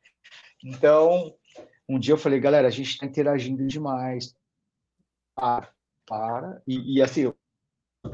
Então, 0.63 1.35
um 1.89 1.99
dia 1.99 2.13
eu 2.13 2.19
falei, 2.19 2.39
galera, 2.39 2.69
a 2.69 2.71
gente 2.71 2.91
está 2.91 3.07
interagindo 3.07 3.67
demais. 3.67 4.37
Para, 5.35 5.71
para. 6.07 6.63
E, 6.69 6.99
e 6.99 7.03
assim, 7.03 7.23
eu, 7.23 7.37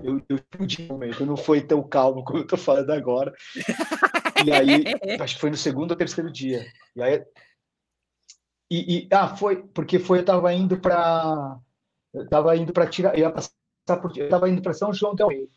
eu, 0.02 0.22
eu 0.28 0.36
explodi 0.36 0.82
no 0.82 0.94
momento, 0.94 1.26
não 1.26 1.36
foi 1.36 1.60
tão 1.60 1.82
calmo 1.82 2.24
como 2.24 2.38
eu 2.38 2.42
estou 2.42 2.58
falando 2.58 2.90
agora. 2.90 3.32
E 4.44 4.52
aí, 4.52 4.84
acho 5.20 5.34
que 5.34 5.40
foi 5.40 5.50
no 5.50 5.56
segundo 5.56 5.92
ou 5.92 5.96
terceiro 5.96 6.30
dia. 6.30 6.66
E 6.96 7.02
aí. 7.02 7.24
E, 8.70 8.98
e 8.98 9.08
ah, 9.12 9.36
foi, 9.36 9.62
porque 9.68 9.98
foi, 9.98 10.18
eu 10.18 10.22
estava 10.22 10.52
indo 10.52 10.78
para. 10.80 11.58
Eu 12.12 12.24
estava 12.24 12.56
indo 12.56 12.72
para 12.72 12.86
tirar. 12.86 13.14
Eu 13.14 13.20
ia 13.20 13.30
passar 13.30 13.50
eu 14.16 14.24
estava 14.24 14.48
indo 14.48 14.62
para 14.62 14.72
São 14.72 14.92
João 14.92 15.14
del 15.14 15.28
Rei. 15.28 15.48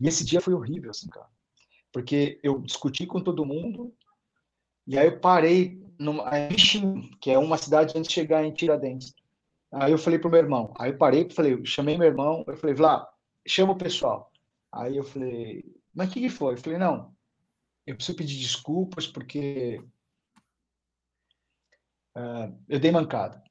E 0.00 0.08
esse 0.08 0.24
dia 0.24 0.40
foi 0.40 0.54
horrível, 0.54 0.90
assim, 0.90 1.08
cara. 1.08 1.28
Porque 1.92 2.38
eu 2.42 2.60
discuti 2.60 3.06
com 3.06 3.20
todo 3.20 3.44
mundo, 3.44 3.92
e 4.86 4.98
aí 4.98 5.06
eu 5.06 5.20
parei 5.20 5.82
numa, 5.98 6.30
Ixim, 6.50 7.10
que 7.20 7.30
é 7.30 7.38
uma 7.38 7.58
cidade 7.58 7.96
antes 7.96 8.08
de 8.08 8.14
chegar 8.14 8.44
em 8.44 8.52
Tiradentes. 8.52 9.14
Aí 9.72 9.92
eu 9.92 9.98
falei 9.98 10.18
pro 10.18 10.30
meu 10.30 10.38
irmão, 10.38 10.72
aí 10.78 10.92
eu 10.92 10.96
parei, 10.96 11.28
falei, 11.28 11.62
chamei 11.64 11.98
meu 11.98 12.06
irmão, 12.06 12.42
eu 12.46 12.56
falei, 12.56 12.74
Vlá, 12.74 13.06
chama 13.48 13.72
o 13.72 13.78
pessoal. 13.78 14.30
Aí 14.72 14.96
eu 14.96 15.04
falei, 15.04 15.64
mas 15.94 16.08
o 16.08 16.12
que, 16.12 16.20
que 16.20 16.28
foi? 16.28 16.54
Eu 16.54 16.58
falei, 16.58 16.78
não, 16.78 17.14
eu 17.86 17.94
preciso 17.94 18.16
pedir 18.16 18.38
desculpas 18.38 19.06
porque 19.06 19.80
uh, 22.16 22.56
eu 22.68 22.78
dei 22.78 22.90
mancada. 22.90 23.42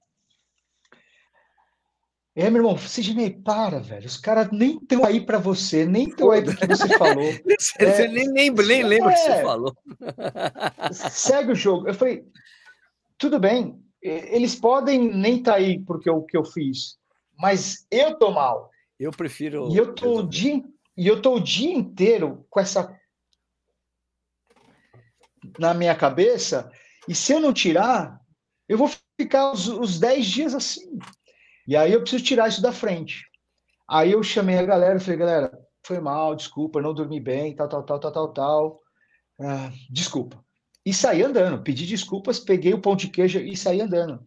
É, 2.36 2.52
meu 2.52 2.62
irmão, 2.62 2.78
Sidney, 2.78 3.32
para, 3.32 3.80
velho. 3.80 4.06
Os 4.06 4.16
caras 4.16 4.52
nem 4.52 4.78
estão 4.78 5.04
aí 5.04 5.26
para 5.26 5.40
você, 5.40 5.88
nem 5.88 6.08
estão 6.08 6.30
aí 6.30 6.44
do 6.44 6.56
que 6.56 6.68
você 6.68 6.88
falou. 6.96 7.26
você 7.60 8.04
é, 8.04 8.08
nem, 8.08 8.28
nem, 8.28 8.52
nem 8.52 8.84
lembra 8.84 9.08
o 9.08 9.10
é, 9.10 9.14
que 9.16 9.20
você 9.20 9.32
é. 9.32 9.42
falou. 9.42 9.76
Segue 10.94 11.54
o 11.54 11.56
jogo. 11.56 11.88
Eu 11.88 11.96
falei, 11.96 12.24
tudo 13.18 13.40
bem, 13.40 13.84
eles 14.00 14.54
podem 14.54 15.12
nem 15.16 15.40
estar 15.40 15.54
tá 15.54 15.58
aí 15.58 15.80
porque 15.80 16.12
o 16.12 16.22
que 16.22 16.38
eu 16.38 16.46
fiz, 16.46 17.00
mas 17.40 17.88
eu 17.90 18.16
tô 18.20 18.30
mal. 18.30 18.70
Eu 19.00 19.12
prefiro. 19.12 19.70
E 19.72 19.78
eu 19.78 19.94
tô, 19.94 20.20
o 20.20 20.28
dia, 20.28 20.64
e 20.96 21.08
eu 21.08 21.22
tô 21.22 21.36
o 21.36 21.40
dia 21.40 21.74
inteiro 21.74 22.46
com 22.50 22.60
essa 22.60 22.96
na 25.60 25.74
minha 25.74 25.96
cabeça, 25.96 26.72
e 27.08 27.16
se 27.16 27.32
eu 27.32 27.40
não 27.40 27.54
tirar, 27.54 28.20
eu 28.68 28.78
vou 28.78 28.90
ficar 29.20 29.52
os 29.52 30.00
10 30.00 30.26
dias 30.26 30.56
assim. 30.56 31.00
E 31.68 31.76
aí 31.76 31.94
eu 31.94 32.02
preciso 32.02 32.24
tirar 32.24 32.48
isso 32.48 32.62
da 32.62 32.72
frente. 32.72 33.26
Aí 33.90 34.12
eu 34.12 34.22
chamei 34.22 34.58
a 34.58 34.66
galera 34.66 34.98
e 34.98 35.00
falei, 35.00 35.20
galera, 35.20 35.68
foi 35.86 36.00
mal, 36.00 36.36
desculpa, 36.36 36.82
não 36.82 36.94
dormi 36.94 37.20
bem, 37.20 37.56
tal, 37.56 37.70
tal, 37.70 37.84
tal, 37.84 38.00
tal, 38.00 38.12
tal, 38.12 38.34
tal. 38.34 38.82
Ah, 39.40 39.72
desculpa. 39.90 40.44
E 40.86 40.94
saí 40.94 41.24
andando, 41.24 41.64
pedi 41.64 41.86
desculpas, 41.86 42.40
peguei 42.40 42.74
o 42.74 42.82
pão 42.82 42.96
de 42.96 43.10
queijo 43.10 43.40
e 43.40 43.56
saí 43.56 43.82
andando. 43.82 44.26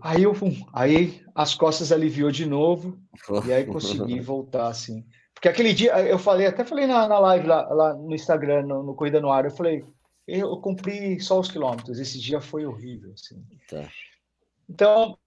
Aí 0.00 0.22
eu 0.22 0.34
aí 0.72 1.22
as 1.34 1.54
costas 1.54 1.92
aliviou 1.92 2.30
de 2.30 2.46
novo 2.46 2.98
e 3.46 3.52
aí 3.52 3.64
consegui 3.64 4.18
voltar 4.20 4.68
assim. 4.68 5.04
Porque 5.34 5.48
aquele 5.48 5.74
dia 5.74 5.92
eu 6.00 6.18
falei, 6.18 6.46
até 6.46 6.64
falei 6.64 6.86
na, 6.86 7.06
na 7.06 7.18
live 7.18 7.46
lá, 7.46 7.68
lá 7.68 7.94
no 7.94 8.14
Instagram, 8.14 8.62
no, 8.62 8.82
no 8.82 8.94
Corrida 8.94 9.20
no 9.20 9.30
Ar, 9.30 9.44
eu 9.44 9.50
falei, 9.50 9.84
eu, 10.26 10.56
cumpri 10.58 11.20
só 11.20 11.38
os 11.38 11.50
quilômetros. 11.50 11.98
Esse 11.98 12.18
dia 12.18 12.40
foi 12.40 12.64
horrível, 12.64 13.12
assim. 13.12 13.44
Tá. 13.68 13.88
Então 14.68 15.18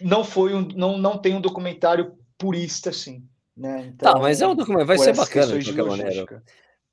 não 0.00 0.24
foi 0.24 0.54
um, 0.54 0.66
não 0.68 0.98
não 0.98 1.18
tem 1.18 1.34
um 1.34 1.40
documentário 1.40 2.16
purista 2.38 2.90
assim, 2.90 3.26
né? 3.56 3.92
Então, 3.94 4.14
tá, 4.14 4.18
mas 4.18 4.40
é 4.40 4.46
um 4.46 4.54
documentário, 4.54 4.86
vai 4.86 4.98
ser 4.98 5.14
bacana 5.14 5.58
de 5.58 5.72
qualquer 5.72 5.90
maneira. 5.90 6.42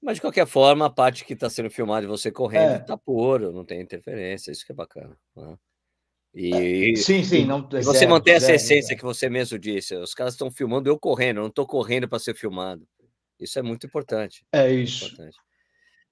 Mas 0.01 0.15
de 0.15 0.21
qualquer 0.21 0.47
forma, 0.47 0.85
a 0.85 0.89
parte 0.89 1.25
que 1.25 1.33
está 1.33 1.49
sendo 1.49 1.69
filmada 1.69 2.01
de 2.01 2.07
você 2.07 2.31
correndo 2.31 2.81
está 2.81 2.93
é. 2.93 2.97
puro, 2.97 3.51
não 3.51 3.65
tem 3.65 3.81
interferência, 3.81 4.51
isso 4.51 4.65
que 4.65 4.71
é 4.71 4.75
bacana. 4.75 5.17
Né? 5.35 5.57
E, 6.33 6.95
sim, 6.95 7.23
sim. 7.23 7.45
Não, 7.45 7.67
e 7.73 7.81
você 7.83 7.99
zero, 7.99 8.11
mantém 8.11 8.35
essa 8.35 8.47
zero, 8.47 8.55
essência 8.55 8.87
zero. 8.89 8.99
que 8.99 9.03
você 9.03 9.29
mesmo 9.29 9.57
disse. 9.57 9.95
Os 9.95 10.13
caras 10.13 10.33
estão 10.33 10.51
filmando 10.51 10.89
eu 10.89 10.99
correndo, 10.99 11.37
eu 11.37 11.43
não 11.43 11.49
estou 11.49 11.65
correndo 11.65 12.07
para 12.07 12.19
ser 12.19 12.35
filmado. 12.35 12.87
Isso 13.39 13.57
é 13.57 13.61
muito 13.61 13.85
importante. 13.85 14.45
É 14.51 14.71
isso. 14.71 15.05
Importante. 15.05 15.37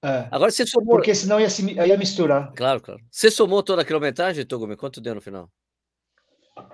É. 0.02 0.28
Agora 0.30 0.50
você 0.50 0.66
somou. 0.66 0.96
Porque 0.96 1.14
senão 1.14 1.40
ia, 1.40 1.50
se, 1.50 1.62
ia 1.72 1.96
misturar. 1.96 2.52
Claro, 2.54 2.80
claro. 2.80 3.00
Você 3.10 3.30
somou 3.30 3.62
toda 3.62 3.82
a 3.82 3.84
quilometragem, 3.84 4.46
Togumi? 4.46 4.76
Quanto 4.76 5.00
deu 5.00 5.14
no 5.14 5.20
final? 5.20 5.50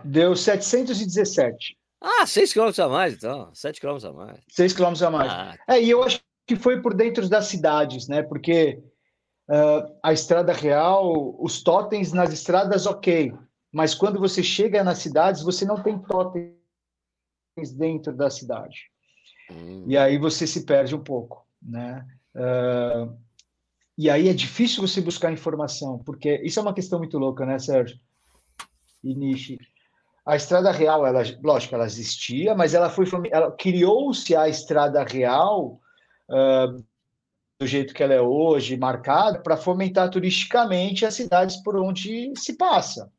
Deu 0.05 0.37
717. 0.37 1.77
Ah, 2.01 2.27
6 2.27 2.53
km 2.53 2.71
a 2.83 2.89
mais, 2.89 3.15
então. 3.15 3.51
7 3.55 3.81
km 3.81 3.97
a 4.05 4.13
mais. 4.13 4.41
6 4.49 4.73
km 4.75 5.03
a 5.07 5.11
mais. 5.11 5.33
Ah. 5.33 5.59
É, 5.67 5.83
e 5.83 5.89
eu 5.89 6.03
acho 6.03 6.21
que 6.47 6.55
foi 6.55 6.83
por 6.83 6.95
dentro 6.95 7.29
das 7.29 7.47
cidades, 7.47 8.07
né? 8.09 8.23
Porque 8.23 8.79
uh, 9.49 9.97
a 10.03 10.13
estrada 10.13 10.53
real, 10.53 11.37
os 11.43 11.63
totens 11.63 12.13
nas 12.13 12.33
estradas, 12.33 12.87
ok. 12.87 13.33
Mas 13.73 13.95
quando 13.95 14.21
você 14.21 14.43
chega 14.43 14.85
nas 14.85 14.99
cidades, 14.99 15.43
você 15.43 15.65
não 15.65 15.83
tem 15.83 15.99
totens 15.99 16.55
dentro 17.77 18.15
da 18.15 18.31
cidade. 18.31 18.91
Hum. 19.51 19.85
E 19.87 19.97
aí 19.97 20.19
você 20.19 20.47
se 20.47 20.65
perde 20.65 20.95
um 20.95 21.03
pouco, 21.03 21.47
né? 21.63 22.07
Uh, 22.35 23.17
e 23.97 24.11
aí 24.11 24.29
é 24.29 24.33
difícil 24.33 24.87
você 24.87 25.01
buscar 25.01 25.33
informação, 25.33 25.99
porque 25.99 26.41
isso 26.43 26.59
é 26.59 26.63
uma 26.63 26.75
questão 26.75 26.99
muito 26.99 27.19
louca, 27.19 27.47
né, 27.47 27.59
Sérgio? 27.59 27.97
E 29.03 29.15
Nishi. 29.15 29.59
A 30.27 30.37
estrada 30.37 30.73
real, 30.73 31.07
ela, 31.07 31.23
lógico, 31.43 31.75
ela 31.75 31.85
existia, 31.85 32.55
mas 32.55 32.75
ela 32.75 32.89
foi, 32.89 33.05
ela 33.31 33.53
criou-se 33.53 34.35
a 34.35 34.49
estrada 34.49 35.05
real 35.05 35.79
uh, 36.31 36.85
do 37.59 37.67
jeito 37.67 37.95
que 37.95 38.03
ela 38.03 38.15
é 38.15 38.21
hoje, 38.21 38.77
marcada, 38.77 39.41
para 39.41 39.57
fomentar 39.57 40.11
turisticamente 40.11 41.07
as 41.07 41.15
cidades 41.15 41.57
por 41.63 41.77
onde 41.77 42.33
se 42.37 42.57
passa. 42.57 43.11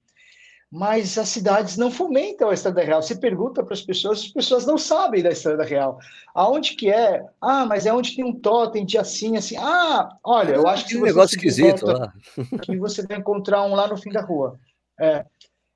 Mas 0.72 1.18
as 1.18 1.30
cidades 1.30 1.78
não 1.78 1.90
fomentam 1.90 2.50
a 2.50 2.54
estrada 2.54 2.84
real. 2.84 3.02
Você 3.02 3.16
pergunta 3.16 3.64
para 3.64 3.74
as 3.74 3.82
pessoas, 3.82 4.20
as 4.20 4.28
pessoas 4.28 4.66
não 4.66 4.78
sabem 4.78 5.24
da 5.24 5.30
estrada 5.30 5.64
real. 5.64 5.98
Aonde 6.34 6.76
que 6.76 6.92
é? 6.92 7.24
Ah, 7.40 7.66
mas 7.66 7.86
é 7.86 7.94
onde 7.94 8.16
tem 8.16 8.26
um 8.26 8.38
totem 8.38 8.86
de 8.86 8.98
assim, 8.98 9.38
assim. 9.38 9.56
Ah, 9.58 10.10
olha, 10.24 10.56
eu 10.56 10.68
acho 10.68 10.86
que, 10.86 10.98
um 10.98 11.04
negócio 11.04 11.36
esquisito 11.36 11.86
lá. 11.86 12.12
que 12.64 12.78
você 12.78 13.06
vai 13.08 13.18
encontrar 13.18 13.64
um 13.64 13.74
lá 13.74 13.88
no 13.88 13.96
fim 13.96 14.12
da 14.12 14.22
rua. 14.22 14.60
É. 15.00 15.26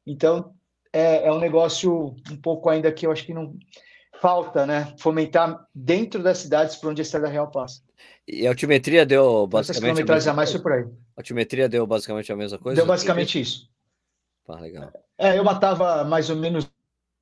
Então, 0.06 0.54
é, 0.92 1.28
é 1.28 1.32
um 1.32 1.39
negócio 1.39 2.16
um 2.30 2.42
pouco 2.42 2.70
ainda 2.70 2.92
que 2.92 3.06
eu 3.06 3.12
acho 3.12 3.25
que 3.25 3.34
não 3.34 3.56
falta, 4.20 4.66
né? 4.66 4.94
Fomentar 4.98 5.66
dentro 5.74 6.22
das 6.22 6.39
cidades 6.39 6.75
por 6.75 6.89
onde 6.89 7.01
a 7.01 7.04
estrada 7.04 7.28
real 7.30 7.50
passa. 7.50 7.82
E 8.32 8.46
a 8.46 8.52
altimetria 8.52 9.06
deu 9.06 9.48
basicamente. 9.48 9.82
quilometragens 9.82 10.28
a, 10.28 10.34
mais 10.34 10.52
foi 10.52 10.62
por 10.62 10.72
aí. 10.72 10.84
A 10.84 11.20
altimetria 11.20 11.68
deu 11.68 11.88
basicamente 11.88 12.32
a 12.32 12.36
mesma 12.36 12.60
coisa? 12.60 12.76
Deu 12.76 12.86
basicamente 12.86 13.42
isso. 13.42 13.68
Ah, 14.48 14.60
legal. 14.60 14.92
É, 15.18 15.38
eu 15.38 15.44
matava 15.44 16.04
mais 16.04 16.30
ou 16.30 16.36
menos 16.36 16.70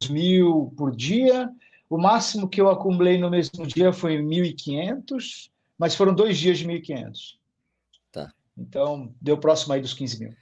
mil 0.09 0.73
por 0.77 0.95
dia. 0.95 1.49
O 1.89 1.97
máximo 1.97 2.49
que 2.49 2.59
eu 2.59 2.69
acumulei 2.69 3.17
no 3.17 3.29
mesmo 3.29 3.65
dia 3.65 3.93
foi 3.93 4.17
1.500, 4.17 5.49
mas 5.77 5.95
foram 5.95 6.13
dois 6.13 6.37
dias 6.37 6.57
de 6.57 6.67
1.500. 6.67 7.37
Tá. 8.11 8.31
Então, 8.57 9.13
deu 9.21 9.37
próximo 9.37 9.73
aí 9.73 9.81
dos 9.81 9.93
15 9.93 10.19
mil. 10.19 10.33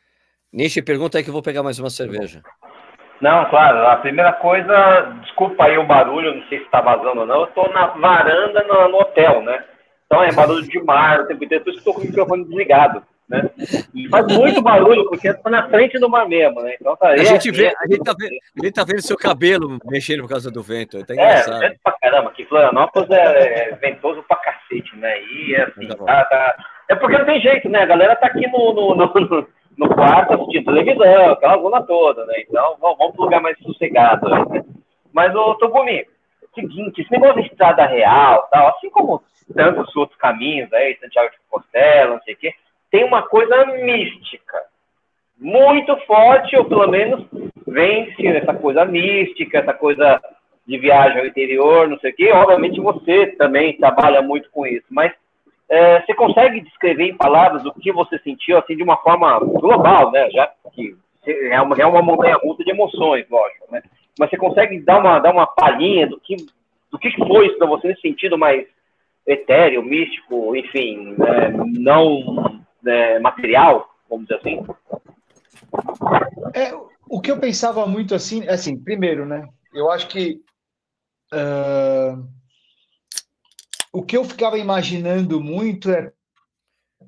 Nishi, 0.51 0.81
pergunta 0.81 1.17
aí 1.17 1.23
que 1.23 1.29
eu 1.29 1.33
vou 1.33 1.43
pegar 1.43 1.61
mais 1.61 1.77
uma 1.77 1.89
cerveja. 1.89 2.41
Não, 3.21 3.49
claro. 3.49 3.85
A 3.87 3.97
primeira 3.97 4.33
coisa, 4.33 5.19
desculpa 5.21 5.65
aí 5.65 5.77
o 5.77 5.87
barulho, 5.87 6.35
não 6.35 6.47
sei 6.47 6.59
se 6.59 6.65
está 6.65 6.81
vazando 6.81 7.21
ou 7.21 7.27
não. 7.27 7.41
Eu 7.41 7.45
estou 7.45 7.71
na 7.71 7.87
varanda 7.87 8.63
no, 8.63 8.89
no, 8.89 8.97
hotel, 8.97 9.43
né? 9.43 9.63
Então 10.05 10.23
é 10.23 10.31
barulho 10.31 10.63
de 10.63 10.81
mar 10.83 11.21
o 11.21 11.27
tempo 11.27 11.43
inteiro, 11.43 11.63
por 11.63 11.69
isso 11.71 11.83
que 11.83 11.89
estou 11.89 11.93
com 11.93 12.01
o 12.01 12.05
microfone 12.05 12.45
desligado. 12.45 13.03
Né? 13.27 13.49
E 13.93 14.07
faz 14.07 14.27
muito 14.27 14.61
barulho, 14.61 15.09
porque 15.09 15.29
está 15.29 15.49
na 15.49 15.67
frente 15.67 15.97
do 15.97 16.07
mar 16.07 16.27
mesmo, 16.27 16.61
né? 16.61 16.75
Então 16.79 16.95
tá 16.95 17.09
a, 17.09 17.17
gente 17.17 17.49
vê, 17.49 17.73
a, 17.75 17.87
gente 17.87 18.03
tá 18.03 18.13
vendo, 18.17 18.31
a 18.31 18.65
gente 18.65 18.73
tá 18.73 18.83
vendo 18.83 19.01
seu 19.01 19.17
cabelo 19.17 19.79
mexendo 19.85 20.21
por 20.21 20.29
causa 20.29 20.51
do 20.51 20.61
vento. 20.61 21.03
Tá 21.03 21.13
engraçado. 21.13 21.63
É, 21.63 21.69
vento 21.69 21.79
pra 21.83 21.97
caramba. 21.99 22.29
Aqui 22.29 22.45
Florianópolis 22.45 23.09
é, 23.09 23.69
é 23.71 23.75
ventoso 23.77 24.23
pra 24.27 24.37
cacete, 24.37 24.95
né? 24.97 25.19
E 25.23 25.55
é 25.55 25.63
assim, 25.63 25.87
tá, 25.87 25.95
tá, 25.95 26.25
tá, 26.25 26.55
É 26.87 26.95
porque 26.95 27.17
não 27.17 27.25
tem 27.25 27.41
jeito, 27.41 27.67
né? 27.67 27.81
A 27.81 27.87
galera 27.87 28.15
tá 28.15 28.27
aqui 28.27 28.47
no, 28.47 28.73
no, 28.73 28.95
no, 28.95 29.47
no 29.77 29.89
quarto 29.89 30.33
assistindo 30.35 30.65
televisão, 30.65 31.31
aquela 31.31 31.57
zona 31.57 31.81
toda, 31.81 32.25
né? 32.27 32.43
Então 32.47 32.77
vamos 32.79 32.97
para 32.97 33.21
um 33.21 33.23
lugar 33.23 33.41
mais 33.41 33.57
sossegado. 33.57 34.29
Né? 34.29 34.63
Mas, 35.11 35.33
ô 35.33 35.55
Togumi, 35.55 36.05
seguinte, 36.55 37.01
esse 37.01 37.11
negócio 37.11 37.41
de 37.41 37.49
estrada 37.49 37.85
real, 37.85 38.47
tal, 38.51 38.69
assim 38.69 38.89
como 38.89 39.21
tantos 39.53 39.95
outros 39.95 40.17
caminhos 40.17 40.71
aí, 40.73 40.97
Santiago 40.99 41.29
de 41.29 41.37
Compostela, 41.49 42.15
não 42.15 42.21
sei 42.23 42.33
o 42.33 42.37
quê, 42.37 42.53
tem 42.89 43.03
uma 43.03 43.21
coisa 43.21 43.65
mística. 43.65 44.57
Muito 45.37 45.95
forte, 46.07 46.55
ou 46.55 46.65
pelo 46.65 46.87
menos 46.87 47.25
vence 47.67 48.25
essa 48.25 48.53
coisa 48.53 48.85
mística, 48.85 49.59
essa 49.59 49.73
coisa 49.73 50.21
de 50.65 50.77
viagem 50.77 51.19
ao 51.19 51.25
interior, 51.27 51.87
não 51.87 51.99
sei 51.99 52.11
o 52.11 52.15
quê. 52.15 52.31
Obviamente 52.31 52.79
você 52.79 53.27
também 53.37 53.77
trabalha 53.77 54.21
muito 54.21 54.49
com 54.49 54.65
isso, 54.65 54.85
mas 54.89 55.11
é, 55.69 56.01
você 56.01 56.13
consegue 56.13 56.61
descrever 56.61 57.05
em 57.09 57.17
palavras 57.17 57.65
o 57.65 57.73
que 57.73 57.91
você 57.91 58.17
sentiu, 58.19 58.57
assim, 58.57 58.75
de 58.75 58.83
uma 58.83 58.97
forma 58.97 59.39
global, 59.39 60.11
né? 60.11 60.29
Já 60.31 60.51
que 60.73 60.95
é 61.27 61.59
uma, 61.59 61.75
é 61.75 61.85
uma 61.85 62.01
montanha 62.01 62.35
russa 62.35 62.63
de 62.63 62.71
emoções, 62.71 63.25
lógico, 63.29 63.65
né? 63.71 63.81
Mas 64.17 64.29
você 64.29 64.37
consegue 64.37 64.79
dar 64.79 64.99
uma, 64.99 65.19
dar 65.19 65.33
uma 65.33 65.47
palhinha 65.47 66.07
do 66.07 66.19
que, 66.19 66.35
do 66.91 66.97
que 66.97 67.11
foi 67.17 67.47
isso 67.47 67.57
para 67.57 67.67
você 67.67 67.87
nesse 67.87 68.01
sentido 68.01 68.37
mais 68.37 68.65
etéreo, 69.27 69.83
místico, 69.83 70.55
enfim, 70.55 71.15
né? 71.17 71.49
não 71.79 72.63
né, 72.81 73.19
material, 73.19 73.89
vamos 74.09 74.27
dizer 74.27 74.39
assim? 74.39 74.65
É, 76.53 76.71
o 77.09 77.19
que 77.19 77.31
eu 77.31 77.39
pensava 77.39 77.85
muito 77.87 78.13
assim, 78.13 78.47
assim, 78.47 78.81
primeiro, 78.81 79.25
né? 79.25 79.47
Eu 79.73 79.89
acho 79.89 80.07
que 80.07 80.41
uh, 81.33 82.23
o 83.91 84.03
que 84.03 84.15
eu 84.15 84.23
ficava 84.23 84.59
imaginando 84.59 85.41
muito 85.41 85.89
é 85.89 86.11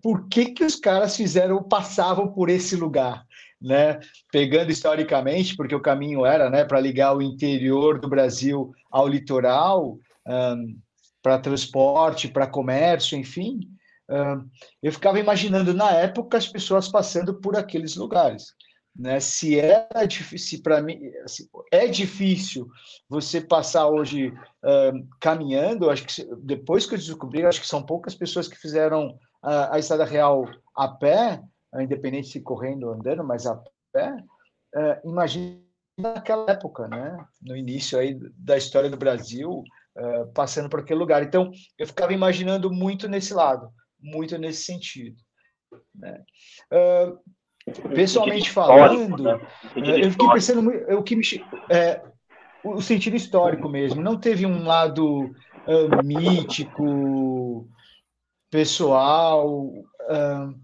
por 0.01 0.27
que, 0.27 0.45
que 0.45 0.63
os 0.63 0.75
caras 0.75 1.15
fizeram, 1.15 1.61
passavam 1.63 2.31
por 2.31 2.49
esse 2.49 2.75
lugar, 2.75 3.25
né? 3.61 3.99
Pegando 4.31 4.71
historicamente, 4.71 5.55
porque 5.55 5.75
o 5.75 5.81
caminho 5.81 6.25
era, 6.25 6.49
né, 6.49 6.63
para 6.63 6.79
ligar 6.79 7.15
o 7.15 7.21
interior 7.21 7.99
do 7.99 8.07
Brasil 8.07 8.71
ao 8.91 9.07
litoral, 9.07 9.97
um, 10.27 10.77
para 11.21 11.39
transporte, 11.39 12.27
para 12.27 12.47
comércio, 12.47 13.17
enfim. 13.17 13.59
Um, 14.09 14.47
eu 14.81 14.91
ficava 14.91 15.19
imaginando 15.19 15.73
na 15.73 15.91
época 15.91 16.37
as 16.37 16.47
pessoas 16.47 16.87
passando 16.87 17.33
por 17.33 17.57
aqueles 17.57 17.95
lugares. 17.95 18.53
Né? 18.95 19.19
Se 19.19 19.59
era 19.59 20.05
difícil 20.05 20.61
para 20.63 20.81
mim, 20.81 20.99
é 21.71 21.87
difícil 21.87 22.67
você 23.07 23.39
passar 23.39 23.87
hoje 23.87 24.29
uh, 24.29 25.07
caminhando. 25.19 25.89
Acho 25.89 26.05
que 26.05 26.27
depois 26.37 26.85
que 26.85 26.95
eu 26.95 26.97
descobri, 26.97 27.45
acho 27.45 27.61
que 27.61 27.67
são 27.67 27.83
poucas 27.83 28.15
pessoas 28.15 28.47
que 28.47 28.57
fizeram 28.57 29.09
uh, 29.43 29.69
a 29.71 29.77
estrada 29.77 30.05
real 30.05 30.49
a 30.75 30.87
pé, 30.87 31.41
independente 31.75 32.29
se 32.29 32.41
correndo 32.41 32.87
ou 32.87 32.93
andando, 32.93 33.23
mas 33.23 33.45
a 33.45 33.61
pé. 33.91 34.15
Uh, 34.75 35.09
imagina 35.09 35.59
naquela 35.97 36.51
época, 36.51 36.87
né? 36.87 37.17
No 37.41 37.55
início 37.55 37.97
aí 37.97 38.19
da 38.37 38.57
história 38.57 38.89
do 38.89 38.97
Brasil, 38.97 39.63
passando 40.35 40.69
por 40.69 40.81
aquele 40.81 40.99
lugar. 40.99 41.23
Então, 41.23 41.49
eu 41.75 41.87
ficava 41.87 42.13
imaginando 42.13 42.71
muito 42.71 43.07
nesse 43.07 43.33
lado, 43.33 43.67
muito 43.99 44.37
nesse 44.37 44.63
sentido. 44.63 45.17
Né? 45.95 46.23
Uh, 46.71 47.17
Pessoalmente 47.93 48.49
falando, 48.49 49.27
eu 49.75 50.11
fiquei 50.11 50.29
pensando 50.31 50.69
o 50.97 51.03
que 51.03 51.17
me, 51.17 51.23
é, 51.69 52.01
o 52.63 52.81
sentido 52.81 53.17
histórico 53.17 53.67
mesmo. 53.67 54.01
Não 54.01 54.17
teve 54.17 54.45
um 54.45 54.63
lado 54.63 55.25
uh, 55.25 56.03
mítico, 56.03 57.67
pessoal. 58.49 59.67
Uh, 59.67 60.55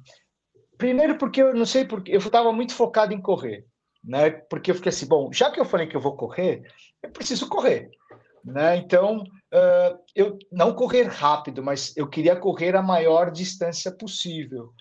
primeiro 0.83 1.17
porque 1.17 1.41
eu 1.41 1.53
não 1.53 1.65
sei 1.65 1.85
porque 1.85 2.11
eu 2.11 2.19
estava 2.19 2.51
muito 2.51 2.73
focado 2.73 3.13
em 3.13 3.21
correr, 3.21 3.65
né? 4.03 4.29
Porque 4.29 4.71
eu 4.71 4.75
fiquei 4.75 4.89
assim, 4.89 5.07
bom, 5.07 5.31
já 5.31 5.49
que 5.51 5.59
eu 5.59 5.65
falei 5.65 5.87
que 5.87 5.95
eu 5.95 6.01
vou 6.01 6.15
correr, 6.15 6.63
eu 7.01 7.09
preciso 7.09 7.47
correr, 7.47 7.89
né? 8.43 8.75
Então 8.77 9.19
uh, 9.19 9.99
eu 10.15 10.37
não 10.51 10.73
correr 10.73 11.03
rápido, 11.03 11.63
mas 11.63 11.95
eu 11.95 12.07
queria 12.07 12.35
correr 12.35 12.75
a 12.75 12.81
maior 12.81 13.31
distância 13.31 13.91
possível 13.91 14.73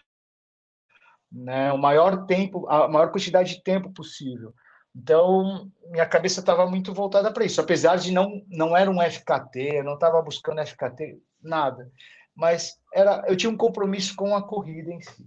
né? 1.33 1.73
O 1.73 1.79
maior 1.79 2.27
tempo, 2.27 2.69
a 2.69 2.87
maior 2.89 3.11
quantidade 3.11 3.57
de 3.57 3.63
tempo 3.63 3.91
possível. 3.91 4.53
Então, 4.95 5.71
minha 5.91 6.05
cabeça 6.05 6.41
estava 6.41 6.67
muito 6.67 6.93
voltada 6.93 7.33
para 7.33 7.47
isso, 7.47 7.61
apesar 7.61 7.97
de 7.97 8.13
não 8.13 8.43
não 8.49 8.77
era 8.77 8.91
um 8.91 9.01
FKT, 9.01 9.77
eu 9.77 9.85
não 9.85 9.95
estava 9.95 10.21
buscando 10.21 10.61
FKT, 10.61 11.19
nada. 11.43 11.91
Mas 12.35 12.75
era, 12.93 13.25
eu 13.27 13.37
tinha 13.37 13.51
um 13.51 13.57
compromisso 13.57 14.15
com 14.15 14.37
a 14.37 14.43
corrida 14.43 14.93
em 14.93 15.01
si. 15.01 15.27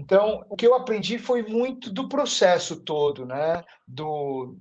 Então, 0.00 0.46
o 0.48 0.56
que 0.56 0.66
eu 0.66 0.74
aprendi 0.74 1.18
foi 1.18 1.42
muito 1.42 1.92
do 1.92 2.08
processo 2.08 2.80
todo, 2.80 3.26
né? 3.26 3.62
Do 3.86 4.56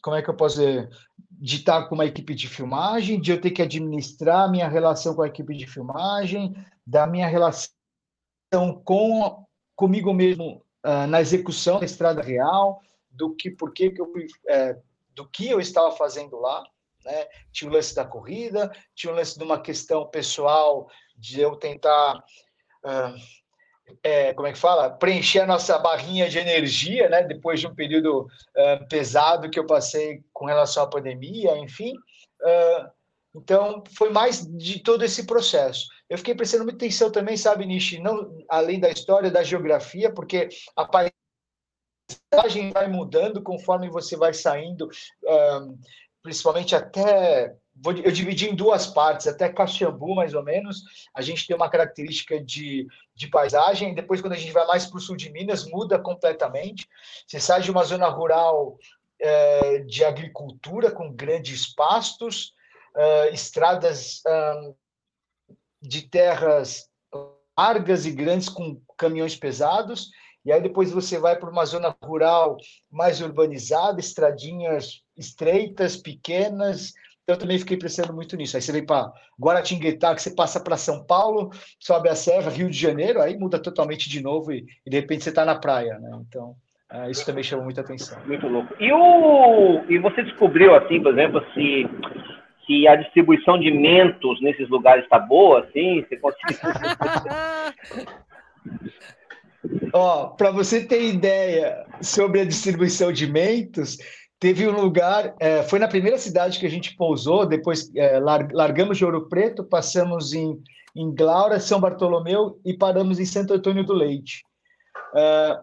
como 0.00 0.14
é 0.14 0.22
que 0.22 0.30
eu 0.30 0.36
posso 0.36 0.58
dizer? 0.58 0.88
De 1.32 1.56
estar 1.56 1.88
com 1.88 1.96
uma 1.96 2.06
equipe 2.06 2.32
de 2.32 2.46
filmagem, 2.46 3.20
de 3.20 3.32
eu 3.32 3.40
ter 3.40 3.50
que 3.50 3.60
administrar 3.60 4.48
minha 4.48 4.68
relação 4.68 5.16
com 5.16 5.22
a 5.22 5.26
equipe 5.26 5.52
de 5.56 5.66
filmagem, 5.66 6.54
da 6.86 7.08
minha 7.08 7.26
relação 7.26 7.72
com 8.84 9.44
comigo 9.74 10.14
mesmo 10.14 10.64
uh, 10.86 11.08
na 11.08 11.20
execução 11.20 11.80
da 11.80 11.86
estrada 11.86 12.22
real, 12.22 12.80
do 13.10 13.34
que 13.34 13.50
por 13.50 13.72
que 13.72 13.92
eu 13.98 14.12
é, 14.48 14.78
do 15.12 15.28
que 15.28 15.48
eu 15.48 15.58
estava 15.58 15.90
fazendo 15.96 16.38
lá, 16.38 16.62
né? 17.04 17.26
Tinha 17.50 17.68
o 17.68 17.74
lance 17.74 17.96
da 17.96 18.04
corrida, 18.04 18.70
tinha 18.94 19.12
o 19.12 19.16
lance 19.16 19.36
de 19.36 19.44
uma 19.44 19.60
questão 19.60 20.06
pessoal 20.06 20.88
de 21.16 21.40
eu 21.40 21.56
tentar 21.56 22.22
é, 24.02 24.34
como 24.34 24.46
é 24.46 24.52
que 24.52 24.58
fala? 24.58 24.90
Preencher 24.90 25.40
a 25.40 25.46
nossa 25.46 25.78
barrinha 25.78 26.28
de 26.28 26.38
energia, 26.38 27.08
né? 27.08 27.22
Depois 27.22 27.60
de 27.60 27.66
um 27.66 27.74
período 27.74 28.22
uh, 28.22 28.88
pesado 28.88 29.50
que 29.50 29.58
eu 29.58 29.66
passei 29.66 30.22
com 30.32 30.46
relação 30.46 30.82
à 30.82 30.86
pandemia, 30.86 31.56
enfim. 31.58 31.92
Uh, 32.42 32.90
então, 33.36 33.82
foi 33.96 34.10
mais 34.10 34.46
de 34.46 34.80
todo 34.80 35.04
esse 35.04 35.26
processo. 35.26 35.86
Eu 36.08 36.18
fiquei 36.18 36.34
prestando 36.34 36.64
muita 36.64 36.84
atenção 36.84 37.10
também, 37.10 37.36
sabe, 37.36 37.66
Nishi, 37.66 37.98
não 37.98 38.38
além 38.48 38.78
da 38.78 38.90
história, 38.90 39.30
da 39.30 39.42
geografia, 39.42 40.12
porque 40.12 40.48
a 40.76 40.84
paisagem 40.86 42.70
vai 42.72 42.86
mudando 42.86 43.42
conforme 43.42 43.90
você 43.90 44.16
vai 44.16 44.32
saindo, 44.32 44.88
principalmente 46.22 46.76
até 46.76 47.56
eu 48.04 48.12
dividi 48.12 48.48
em 48.48 48.54
duas 48.54 48.86
partes, 48.86 49.26
até 49.26 49.48
Caxambu, 49.48 50.14
mais 50.14 50.32
ou 50.34 50.42
menos. 50.42 50.84
A 51.12 51.20
gente 51.20 51.46
tem 51.46 51.56
uma 51.56 51.68
característica 51.68 52.42
de, 52.42 52.86
de 53.14 53.26
paisagem, 53.28 53.94
depois, 53.94 54.20
quando 54.20 54.34
a 54.34 54.38
gente 54.38 54.52
vai 54.52 54.66
mais 54.66 54.86
para 54.86 54.98
o 54.98 55.00
sul 55.00 55.16
de 55.16 55.30
Minas, 55.30 55.68
muda 55.68 55.98
completamente. 55.98 56.88
Você 57.26 57.40
sai 57.40 57.60
de 57.60 57.70
uma 57.70 57.84
zona 57.84 58.08
rural 58.08 58.78
é, 59.20 59.78
de 59.80 60.04
agricultura, 60.04 60.90
com 60.90 61.12
grandes 61.12 61.74
pastos, 61.74 62.54
é, 62.96 63.30
estradas 63.30 64.22
é, 64.26 64.72
de 65.82 66.02
terras 66.02 66.88
largas 67.58 68.06
e 68.06 68.10
grandes, 68.10 68.48
com 68.48 68.80
caminhões 68.96 69.36
pesados. 69.36 70.10
E 70.44 70.52
aí 70.52 70.60
depois 70.60 70.90
você 70.90 71.18
vai 71.18 71.36
para 71.38 71.50
uma 71.50 71.64
zona 71.64 71.96
rural 72.02 72.56
mais 72.90 73.20
urbanizada, 73.20 73.98
estradinhas 73.98 75.02
estreitas, 75.16 75.96
pequenas, 75.96 76.92
então, 77.24 77.36
eu 77.36 77.38
também 77.38 77.58
fiquei 77.58 77.78
pensando 77.78 78.12
muito 78.12 78.36
nisso. 78.36 78.54
Aí 78.54 78.62
você 78.62 78.70
vem 78.70 78.84
para 78.84 79.10
Guaratinguetá, 79.40 80.14
que 80.14 80.20
você 80.20 80.34
passa 80.34 80.60
para 80.60 80.76
São 80.76 81.02
Paulo, 81.04 81.50
sobe 81.80 82.10
a 82.10 82.14
serra, 82.14 82.50
Rio 82.50 82.68
de 82.68 82.78
Janeiro, 82.78 83.20
aí 83.20 83.38
muda 83.38 83.58
totalmente 83.58 84.10
de 84.10 84.22
novo 84.22 84.52
e, 84.52 84.66
e 84.86 84.90
de 84.90 85.00
repente 85.00 85.24
você 85.24 85.30
está 85.30 85.42
na 85.42 85.54
praia, 85.54 85.98
né? 85.98 86.10
Então, 86.28 86.54
é, 86.92 87.10
isso 87.10 87.24
também 87.24 87.42
chamou 87.42 87.64
muita 87.64 87.80
atenção. 87.80 88.18
Muito 88.26 88.46
louco. 88.46 88.74
E, 88.78 88.92
o, 88.92 89.82
e 89.88 89.98
você 89.98 90.22
descobriu, 90.22 90.74
assim, 90.74 91.02
por 91.02 91.12
exemplo, 91.12 91.42
se, 91.54 91.88
se 92.66 92.86
a 92.86 92.96
distribuição 92.96 93.58
de 93.58 93.70
mentos 93.70 94.38
nesses 94.42 94.68
lugares 94.68 95.04
está 95.04 95.18
boa, 95.18 95.60
assim? 95.60 96.04
Você 96.06 96.18
conseguiu... 96.18 96.58
Ó, 99.94 100.26
para 100.26 100.50
você 100.50 100.86
ter 100.86 101.08
ideia 101.08 101.86
sobre 102.02 102.40
a 102.40 102.44
distribuição 102.44 103.10
de 103.10 103.26
mentos, 103.26 103.96
Teve 104.44 104.68
um 104.68 104.78
lugar, 104.78 105.34
é, 105.40 105.62
foi 105.62 105.78
na 105.78 105.88
primeira 105.88 106.18
cidade 106.18 106.58
que 106.58 106.66
a 106.66 106.70
gente 106.70 106.94
pousou, 106.96 107.46
depois 107.46 107.90
é, 107.96 108.20
largamos 108.20 108.98
de 108.98 109.02
Ouro 109.02 109.26
Preto, 109.26 109.64
passamos 109.64 110.34
em, 110.34 110.62
em 110.94 111.14
Glaura, 111.14 111.58
São 111.58 111.80
Bartolomeu 111.80 112.60
e 112.62 112.76
paramos 112.76 113.18
em 113.18 113.24
Santo 113.24 113.54
Antônio 113.54 113.82
do 113.82 113.94
Leite. 113.94 114.44
É, 115.16 115.58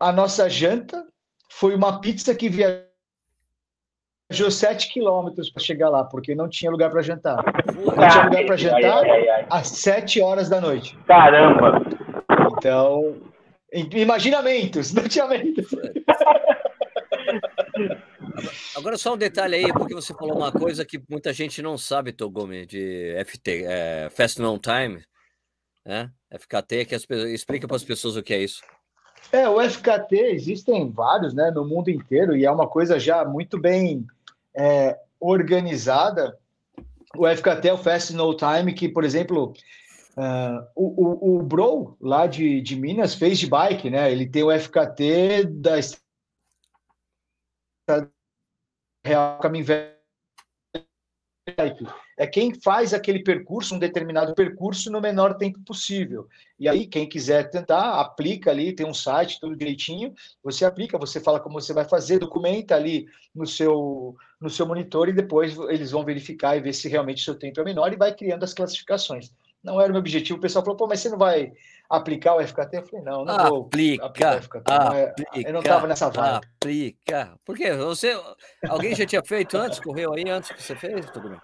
a 0.00 0.10
nossa 0.10 0.48
janta 0.48 1.04
foi 1.50 1.74
uma 1.74 2.00
pizza 2.00 2.34
que 2.34 2.48
viajou 2.48 2.88
sete 4.50 4.90
quilômetros 4.90 5.50
para 5.50 5.62
chegar 5.62 5.90
lá, 5.90 6.02
porque 6.02 6.34
não 6.34 6.48
tinha 6.48 6.70
lugar 6.70 6.90
para 6.90 7.02
jantar. 7.02 7.44
Não 7.76 8.08
tinha 8.08 8.24
lugar 8.24 8.46
para 8.46 8.56
jantar 8.56 9.04
ai, 9.04 9.10
ai, 9.10 9.28
ai, 9.28 9.46
às 9.50 9.68
sete 9.68 10.22
horas 10.22 10.48
da 10.48 10.62
noite. 10.62 10.98
Caramba! 11.06 11.78
Então, 12.56 13.16
imaginamentos, 13.70 14.94
não 14.94 15.06
tinha 15.06 15.26
mentos. 15.26 15.66
Agora 18.76 18.96
só 18.96 19.14
um 19.14 19.18
detalhe 19.18 19.56
aí, 19.56 19.72
porque 19.72 19.94
você 19.94 20.12
falou 20.14 20.36
uma 20.36 20.52
coisa 20.52 20.84
que 20.84 21.02
muita 21.08 21.32
gente 21.32 21.62
não 21.62 21.78
sabe, 21.78 22.12
Togumi, 22.12 22.66
de 22.66 23.14
FT, 23.24 23.64
é, 23.66 24.10
Fast 24.10 24.40
Non 24.40 24.58
Time, 24.58 25.04
né? 25.84 26.10
FKT, 26.30 26.86
que 26.86 26.94
as, 26.94 27.06
explica 27.32 27.66
para 27.66 27.76
as 27.76 27.84
pessoas 27.84 28.16
o 28.16 28.22
que 28.22 28.34
é 28.34 28.42
isso. 28.42 28.62
É, 29.32 29.48
o 29.48 29.60
FKT 29.60 30.16
existem 30.16 30.90
vários, 30.90 31.34
né, 31.34 31.50
no 31.50 31.64
mundo 31.64 31.90
inteiro 31.90 32.36
e 32.36 32.44
é 32.44 32.50
uma 32.50 32.68
coisa 32.68 32.98
já 32.98 33.24
muito 33.24 33.58
bem 33.58 34.06
é, 34.54 34.96
organizada. 35.20 36.38
O 37.16 37.26
FKT 37.26 37.68
é 37.68 37.72
o 37.72 37.78
Fast 37.78 38.12
No 38.14 38.36
Time, 38.36 38.72
que, 38.72 38.88
por 38.88 39.04
exemplo, 39.04 39.54
uh, 40.16 40.66
o, 40.74 41.34
o, 41.34 41.38
o 41.38 41.42
Bro 41.42 41.96
lá 42.00 42.26
de, 42.26 42.60
de 42.60 42.76
Minas 42.76 43.14
fez 43.14 43.38
de 43.38 43.46
bike, 43.46 43.88
né? 43.88 44.10
Ele 44.10 44.26
tem 44.26 44.42
o 44.42 44.50
FKT 44.50 45.44
da 45.48 45.80
real 49.04 49.38
caminho 49.38 49.64
velho 49.64 49.94
é 52.16 52.26
quem 52.26 52.54
faz 52.54 52.94
aquele 52.94 53.22
percurso, 53.22 53.74
um 53.74 53.78
determinado 53.78 54.34
percurso, 54.34 54.90
no 54.90 55.00
menor 55.00 55.34
tempo 55.34 55.60
possível. 55.60 56.26
E 56.58 56.66
aí, 56.66 56.86
quem 56.86 57.06
quiser 57.06 57.50
tentar, 57.50 58.00
aplica 58.00 58.50
ali, 58.50 58.72
tem 58.72 58.86
um 58.86 58.94
site, 58.94 59.38
tudo 59.38 59.54
direitinho, 59.54 60.14
você 60.42 60.64
aplica, 60.64 60.96
você 60.96 61.20
fala 61.20 61.38
como 61.38 61.60
você 61.60 61.74
vai 61.74 61.84
fazer, 61.84 62.18
documenta 62.18 62.74
ali 62.74 63.06
no 63.34 63.46
seu, 63.46 64.16
no 64.40 64.48
seu 64.48 64.64
monitor 64.66 65.08
e 65.08 65.12
depois 65.12 65.54
eles 65.68 65.90
vão 65.90 66.02
verificar 66.02 66.56
e 66.56 66.60
ver 66.60 66.72
se 66.72 66.88
realmente 66.88 67.20
o 67.20 67.24
seu 67.24 67.34
tempo 67.34 67.60
é 67.60 67.64
menor 67.64 67.92
e 67.92 67.96
vai 67.96 68.14
criando 68.14 68.44
as 68.44 68.54
classificações. 68.54 69.30
Não 69.62 69.78
era 69.80 69.90
o 69.90 69.92
meu 69.92 70.00
objetivo. 70.00 70.38
O 70.38 70.42
pessoal 70.42 70.64
falou, 70.64 70.78
pô, 70.78 70.86
mas 70.86 71.00
você 71.00 71.10
não 71.10 71.18
vai 71.18 71.52
aplicar 71.88 72.36
o 72.36 72.46
FKT? 72.46 72.76
Eu 72.76 72.86
falei, 72.86 73.04
não, 73.04 73.24
não 73.24 73.34
aplica, 73.34 74.02
vou 74.02 74.10
aplicar 74.10 74.38
o 74.38 74.42
FKT. 74.42 74.72
Aplica, 74.72 75.48
eu 75.48 75.52
não 75.52 75.60
estava 75.60 75.86
nessa 75.86 76.10
vibe. 76.10 76.46
Aplica. 76.56 77.32
Por 77.44 77.56
quê? 77.56 77.72
Você, 77.72 78.18
alguém 78.68 78.94
já 78.94 79.06
tinha 79.06 79.22
feito 79.24 79.56
antes? 79.56 79.80
Correu 79.80 80.12
aí 80.12 80.28
antes 80.28 80.50
que 80.50 80.62
você 80.62 80.74
fez? 80.74 81.06
Tudo 81.10 81.30
bem. 81.30 81.38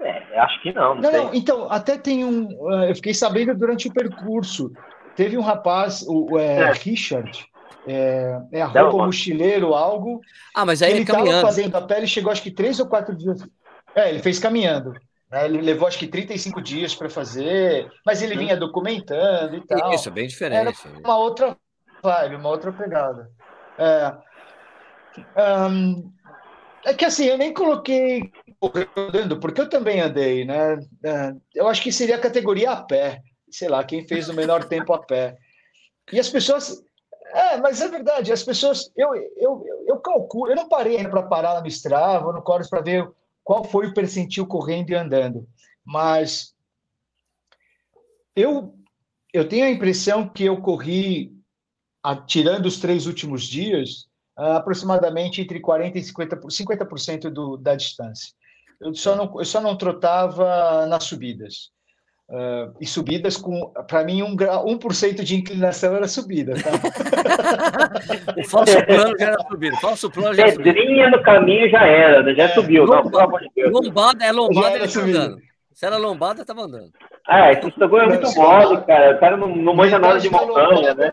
É, 0.00 0.38
acho 0.38 0.62
que 0.62 0.72
não. 0.72 0.94
Não, 0.94 1.10
não, 1.10 1.34
então, 1.34 1.70
até 1.70 1.96
tem 1.96 2.24
um. 2.24 2.72
Eh, 2.72 2.90
eu 2.90 2.94
fiquei 2.94 3.14
sabendo 3.14 3.54
durante 3.54 3.88
o 3.88 3.92
percurso. 3.92 4.70
Teve 5.14 5.38
um 5.38 5.40
rapaz, 5.40 6.04
o, 6.06 6.38
é, 6.38 6.58
é. 6.58 6.72
Richard, 6.72 7.46
é, 7.86 8.38
é 8.52 8.60
arroba 8.60 9.06
mochileiro, 9.06 9.74
algo. 9.74 10.20
Ah, 10.54 10.66
mas 10.66 10.82
aí 10.82 10.92
ele 10.92 11.00
estava 11.02 11.40
fazendo 11.40 11.74
a 11.74 11.82
pele, 11.82 12.06
chegou 12.06 12.30
acho 12.30 12.42
que 12.42 12.50
três 12.50 12.78
ou 12.78 12.86
quatro 12.86 13.16
dias. 13.16 13.42
É, 13.94 14.10
ele 14.10 14.18
fez 14.18 14.38
caminhando. 14.38 14.92
Né? 15.30 15.44
Ele 15.44 15.60
levou 15.60 15.88
acho 15.88 15.98
que 15.98 16.06
35 16.06 16.60
dias 16.60 16.94
para 16.94 17.10
fazer, 17.10 17.90
mas 18.04 18.22
ele 18.22 18.36
vinha 18.36 18.56
documentando 18.56 19.56
e 19.56 19.66
tal. 19.66 19.92
Isso, 19.92 20.08
é 20.08 20.12
bem 20.12 20.26
diferente. 20.26 20.58
Era 20.58 21.00
uma 21.04 21.18
outra 21.18 21.56
vibe, 22.02 22.36
uma 22.36 22.48
outra 22.48 22.72
pegada. 22.72 23.30
É, 23.78 24.16
um, 25.68 26.12
é 26.84 26.94
que 26.94 27.04
assim, 27.04 27.24
eu 27.24 27.38
nem 27.38 27.52
coloquei 27.52 28.30
andando, 28.96 29.38
porque 29.38 29.60
eu 29.60 29.68
também 29.68 30.00
andei, 30.00 30.44
né? 30.44 30.78
É, 31.04 31.32
eu 31.54 31.68
acho 31.68 31.82
que 31.82 31.90
seria 31.90 32.16
a 32.16 32.20
categoria 32.20 32.70
a 32.70 32.82
pé, 32.82 33.20
sei 33.50 33.68
lá, 33.68 33.82
quem 33.82 34.06
fez 34.06 34.28
o 34.28 34.34
menor 34.34 34.64
tempo 34.68 34.92
a 34.92 35.02
pé. 35.02 35.36
E 36.12 36.20
as 36.20 36.28
pessoas. 36.28 36.82
É, 37.34 37.56
mas 37.58 37.80
é 37.80 37.88
verdade, 37.88 38.32
as 38.32 38.44
pessoas. 38.44 38.90
Eu, 38.96 39.14
eu, 39.36 39.64
eu 39.88 39.96
calculo, 39.98 40.50
eu 40.50 40.56
não 40.56 40.68
parei 40.68 41.06
para 41.08 41.24
parar 41.24 41.60
no 41.60 41.66
Strava, 41.66 42.32
no 42.32 42.42
Chorus 42.46 42.70
para 42.70 42.82
ver 42.82 43.08
qual 43.46 43.62
foi 43.62 43.86
o 43.86 43.94
percentil 43.94 44.44
correndo 44.44 44.90
e 44.90 44.94
andando. 44.96 45.48
Mas 45.84 46.52
eu, 48.34 48.76
eu 49.32 49.48
tenho 49.48 49.66
a 49.66 49.70
impressão 49.70 50.28
que 50.28 50.42
eu 50.42 50.60
corri, 50.60 51.32
tirando 52.26 52.66
os 52.66 52.80
três 52.80 53.06
últimos 53.06 53.44
dias, 53.44 54.08
aproximadamente 54.34 55.40
entre 55.40 55.60
40% 55.60 55.94
e 55.94 56.00
50%, 56.00 56.50
50 56.50 57.30
do, 57.30 57.56
da 57.56 57.76
distância. 57.76 58.34
Eu 58.80 58.92
só, 58.96 59.14
não, 59.14 59.38
eu 59.38 59.44
só 59.44 59.60
não 59.60 59.78
trotava 59.78 60.84
nas 60.88 61.04
subidas. 61.04 61.70
Uh, 62.28 62.74
e 62.80 62.86
subidas 62.86 63.36
com, 63.36 63.72
para 63.86 64.02
mim, 64.02 64.20
um 64.20 64.34
grau, 64.34 64.66
1% 64.66 65.22
de 65.22 65.36
inclinação 65.36 65.94
era 65.94 66.08
subida. 66.08 66.54
Tá? 66.54 66.70
o 68.36 68.44
falso 68.48 68.84
plano 68.84 69.16
já 69.16 69.26
era 69.26 69.42
subida. 69.48 69.76
Falso 69.76 70.10
plano 70.10 70.34
já 70.34 70.44
Pedrinha 70.46 71.08
no 71.08 71.22
caminho 71.22 71.70
já 71.70 71.86
era, 71.86 72.24
né? 72.24 72.34
já 72.34 72.44
é, 72.44 72.48
subiu. 72.48 72.84
Lombada, 72.84 73.38
não, 73.56 73.70
lombada 73.70 74.24
é 74.24 74.32
lombada, 74.32 74.76
ele 74.76 74.88
tá 74.88 75.00
andando. 75.00 75.38
Se 75.72 75.86
era 75.86 75.96
lombada, 75.98 76.40
estava 76.40 76.62
andando. 76.62 76.90
Ah, 77.28 77.52
esse 77.52 77.68
Instagram 77.68 78.02
é 78.02 78.06
muito 78.08 78.34
mole, 78.34 78.84
cara. 78.84 79.14
O 79.14 79.20
cara 79.20 79.36
não, 79.36 79.54
não 79.54 79.74
manja 79.74 79.98
nada 79.98 80.18
de 80.18 80.28
montanha, 80.28 80.94
né? 80.94 81.12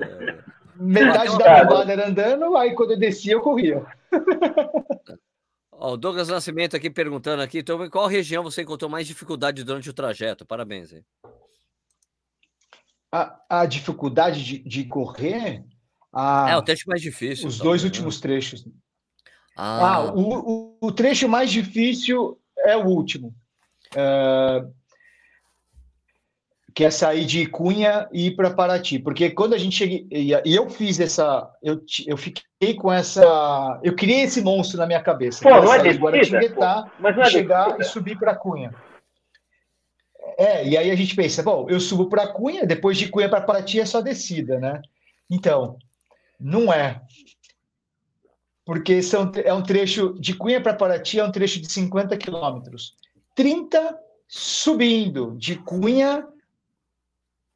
É. 0.00 0.34
Metade 0.76 1.38
da 1.38 1.62
levada 1.62 1.92
era 1.92 2.08
andando, 2.08 2.56
aí 2.56 2.74
quando 2.74 2.92
eu 2.92 2.98
descia, 2.98 3.32
eu 3.34 3.40
corria. 3.40 3.84
Ó, 5.78 5.92
o 5.92 5.96
Douglas 5.96 6.28
Nascimento 6.28 6.76
aqui 6.76 6.90
perguntando 6.90 7.42
aqui, 7.42 7.58
então, 7.58 7.84
em 7.84 7.90
qual 7.90 8.06
região 8.06 8.42
você 8.42 8.62
encontrou 8.62 8.90
mais 8.90 9.06
dificuldade 9.06 9.64
durante 9.64 9.90
o 9.90 9.94
trajeto? 9.94 10.46
Parabéns. 10.46 10.92
Hein? 10.92 11.04
A, 13.12 13.40
a 13.48 13.66
dificuldade 13.66 14.44
de, 14.44 14.58
de 14.58 14.84
correr. 14.84 15.64
A, 16.12 16.50
é 16.50 16.56
o 16.56 16.62
trecho 16.62 16.88
mais 16.88 17.00
difícil. 17.00 17.48
Os 17.48 17.58
dois 17.58 17.82
né? 17.82 17.86
últimos 17.86 18.20
trechos. 18.20 18.66
Ah, 19.56 19.96
ah 19.96 20.12
o, 20.12 20.20
o, 20.20 20.78
o, 20.80 20.92
trecho 20.92 21.28
mais 21.28 21.50
difícil 21.50 22.40
é 22.58 22.76
o 22.76 22.86
último. 22.86 23.34
Uh, 23.92 24.74
que 26.74 26.84
é 26.84 26.90
sair 26.90 27.24
de 27.24 27.46
Cunha 27.46 28.08
e 28.12 28.26
ir 28.26 28.30
para 28.32 28.50
Paraty, 28.50 28.98
porque 28.98 29.30
quando 29.30 29.54
a 29.54 29.58
gente 29.58 29.76
chega 29.76 30.04
e 30.10 30.32
eu 30.44 30.68
fiz 30.68 30.98
essa, 30.98 31.48
eu, 31.62 31.80
eu 32.04 32.16
fiquei 32.16 32.74
com 32.74 32.92
essa, 32.92 33.80
eu 33.84 33.94
criei 33.94 34.22
esse 34.22 34.42
monstro 34.42 34.78
na 34.78 34.86
minha 34.86 35.00
cabeça. 35.00 35.40
Pô, 35.40 35.50
não 35.50 35.72
é 35.72 35.78
descida, 35.80 36.90
mas 36.98 37.16
não 37.16 37.22
é 37.22 37.30
chegar 37.30 37.80
e 37.80 37.84
subir 37.84 38.18
para 38.18 38.34
Cunha. 38.34 38.74
É, 40.36 40.66
e 40.66 40.76
aí 40.76 40.90
a 40.90 40.96
gente 40.96 41.14
pensa, 41.14 41.44
bom, 41.44 41.66
eu 41.68 41.78
subo 41.78 42.08
para 42.08 42.26
Cunha, 42.26 42.66
depois 42.66 42.98
de 42.98 43.08
Cunha 43.08 43.28
para 43.28 43.40
Paraty 43.40 43.78
é 43.78 43.86
só 43.86 44.00
descida, 44.00 44.58
né? 44.58 44.82
Então, 45.30 45.78
não 46.40 46.72
é. 46.72 47.00
Porque 48.64 49.00
são, 49.00 49.30
é 49.44 49.54
um 49.54 49.62
trecho 49.62 50.14
de 50.18 50.34
Cunha 50.34 50.60
para 50.60 50.74
Paraty 50.74 51.20
é 51.20 51.24
um 51.24 51.30
trecho 51.30 51.60
de 51.60 51.70
50 51.70 52.16
quilômetros. 52.16 52.96
30 53.36 53.96
subindo 54.26 55.36
de 55.36 55.54
Cunha 55.54 56.26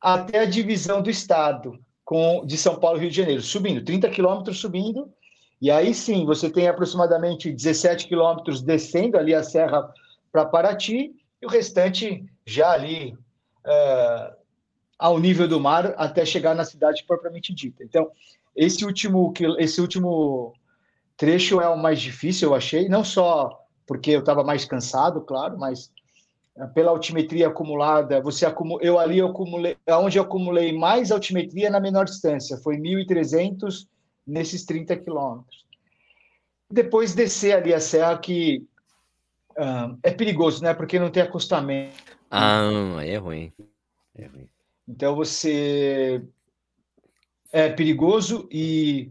até 0.01 0.41
a 0.41 0.47
divisão 0.47 1.03
do 1.03 1.11
estado 1.11 1.79
com 2.05 2.45
de 2.47 2.57
São 2.57 2.79
Paulo 2.79 2.99
Rio 2.99 3.11
de 3.11 3.17
Janeiro, 3.17 3.43
subindo, 3.43 3.85
30 3.85 4.09
quilômetros 4.09 4.59
subindo, 4.59 5.13
e 5.61 5.71
aí 5.71 5.93
sim 5.93 6.25
você 6.25 6.49
tem 6.49 6.69
aproximadamente 6.69 7.53
17 7.53 8.07
quilômetros 8.07 8.63
descendo 8.63 9.19
ali 9.19 9.35
a 9.35 9.43
serra 9.43 9.93
para 10.33 10.47
Paraty, 10.47 11.15
e 11.41 11.47
o 11.47 11.49
restante 11.49 12.25
já 12.47 12.71
ali 12.71 13.17
é, 13.67 14.33
ao 14.99 15.19
nível 15.19 15.47
do 15.47 15.61
mar 15.61 15.95
até 15.97 16.25
chegar 16.25 16.55
na 16.55 16.65
cidade 16.65 17.05
propriamente 17.07 17.55
dita. 17.55 17.85
Então, 17.85 18.11
esse 18.57 18.85
último, 18.85 19.33
esse 19.59 19.81
último 19.81 20.55
trecho 21.17 21.61
é 21.61 21.69
o 21.69 21.77
mais 21.77 22.01
difícil, 22.01 22.49
eu 22.49 22.55
achei, 22.55 22.89
não 22.89 23.05
só 23.05 23.65
porque 23.87 24.11
eu 24.11 24.21
estava 24.21 24.45
mais 24.45 24.65
cansado, 24.65 25.21
claro, 25.23 25.59
mas 25.59 25.91
pela 26.67 26.91
altimetria 26.91 27.49
acumulada, 27.49 28.21
você 28.21 28.45
acumula, 28.45 28.83
eu 28.83 28.99
ali 28.99 29.19
eu 29.19 29.29
acumulei, 29.29 29.77
onde 29.89 30.19
eu 30.19 30.23
acumulei 30.23 30.73
mais 30.73 31.13
altimetria 31.13 31.71
na 31.71 31.79
menor 31.79 32.05
distância, 32.05 32.57
foi 32.59 32.77
1.300 32.77 33.87
nesses 34.27 34.65
30 34.65 34.97
quilômetros. 34.97 35.65
Depois 36.71 37.15
descer 37.15 37.57
ali 37.57 37.73
a 37.73 37.81
serra, 37.81 38.19
que 38.19 38.67
é 40.03 40.11
perigoso, 40.11 40.63
né? 40.63 40.75
Porque 40.75 40.99
não 40.99 41.11
tem 41.11 41.23
acostamento. 41.23 42.17
Ah, 42.31 42.71
é 43.03 43.17
ruim. 43.17 43.53
É 44.15 44.27
ruim. 44.27 44.49
Então 44.87 45.17
você 45.17 46.23
é 47.53 47.69
perigoso 47.71 48.49
e 48.51 49.11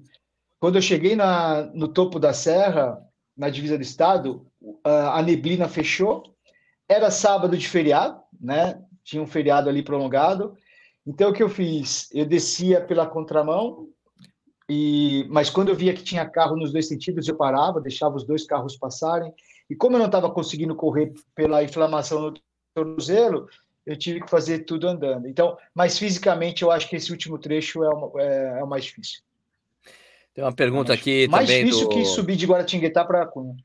quando 0.60 0.75
eu 0.75 0.81
cheguei 0.81 1.15
na, 1.15 1.63
no 1.73 1.88
topo 1.88 2.19
da 2.19 2.33
serra, 2.33 3.01
na 3.36 3.49
divisa 3.49 3.77
do 3.77 3.83
estado, 3.83 4.45
a 4.83 5.21
neblina 5.21 5.67
fechou 5.67 6.23
era 6.88 7.12
sábado 7.12 7.58
de 7.58 7.67
feriado, 7.67 8.21
né? 8.39 8.82
Tinha 9.04 9.21
um 9.21 9.28
feriado 9.28 9.69
ali 9.69 9.84
prolongado. 9.84 10.56
Então 11.06 11.30
o 11.30 11.34
que 11.34 11.43
eu 11.43 11.50
fiz? 11.50 12.10
Eu 12.13 12.26
descia 12.26 12.82
pela 12.82 13.06
contramão 13.06 13.88
e 14.69 15.26
mas 15.30 15.50
quando 15.50 15.69
eu 15.69 15.76
via 15.76 15.93
que 15.93 16.04
tinha 16.04 16.30
carro 16.30 16.56
nos 16.56 16.71
dois 16.71 16.88
sentidos, 16.88 17.28
eu 17.28 17.36
parava, 17.36 17.82
deixava 17.82 18.15
os 18.15 18.26
dois 18.26 18.45
carros 18.45 18.78
passarem. 18.78 19.34
E 19.69 19.76
como 19.76 19.95
eu 19.95 20.00
não 20.00 20.08
estava 20.08 20.30
conseguindo 20.30 20.76
correr 20.76 21.13
pela 21.36 21.63
inflamação 21.63 22.21
no 22.21 22.34
tornozelo, 22.73 23.47
eu 23.86 23.97
tive 23.97 24.21
que 24.21 24.30
fazer 24.30 24.60
tudo 24.60 24.88
andando. 24.88 25.28
Então, 25.28 25.58
mas 25.73 25.97
fisicamente 25.97 26.63
eu 26.63 26.71
acho 26.71 26.89
que 26.89 26.95
esse 26.95 27.12
último 27.12 27.38
trecho 27.38 27.84
é 27.84 27.89
o, 27.89 28.19
é, 28.19 28.60
é 28.60 28.63
o 28.63 28.67
mais 28.67 28.84
difícil. 28.84 29.21
Tem 30.34 30.43
uma 30.43 30.54
pergunta 30.54 30.93
aqui 30.93 31.28
mais 31.28 31.47
também. 31.47 31.63
Mais 31.63 31.76
difícil 31.76 31.89
do... 31.89 31.95
que 31.95 32.06
subir 32.06 32.36
de 32.36 32.45
Guaratinguetá 32.45 33.04
para 33.04 33.26
Cunha. 33.26 33.56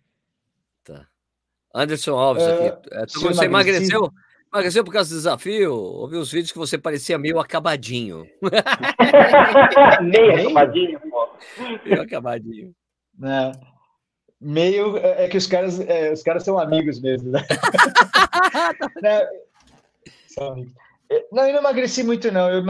Anderson 1.74 2.18
Alves 2.18 2.44
aqui. 2.44 2.88
É, 2.92 3.06
você 3.06 3.44
emagreceu? 3.44 4.12
Emagreceu 4.52 4.84
por 4.84 4.92
causa 4.92 5.08
do 5.10 5.16
desafio? 5.16 5.74
Ouvi 5.74 6.16
os 6.16 6.30
vídeos 6.30 6.52
que 6.52 6.58
você 6.58 6.76
parecia 6.76 7.18
meio 7.18 7.38
acabadinho. 7.38 8.26
meio 10.02 10.40
acabadinho, 10.40 11.00
pô. 11.00 11.28
Meio 11.84 12.02
acabadinho. 12.02 12.74
É. 13.24 13.52
Meio 14.38 14.98
é, 14.98 15.24
é 15.24 15.28
que 15.28 15.38
os 15.38 15.46
caras, 15.46 15.80
é, 15.80 16.12
os 16.12 16.22
caras 16.22 16.42
são 16.42 16.58
amigos 16.58 17.00
mesmo, 17.00 17.30
né? 17.30 17.40
não, 19.02 19.26
são 20.26 20.52
amigos. 20.52 20.72
É, 21.10 21.26
não, 21.32 21.46
eu 21.46 21.52
não 21.52 21.60
emagreci 21.60 22.02
muito, 22.02 22.30
não. 22.30 22.50
Eu 22.50 22.62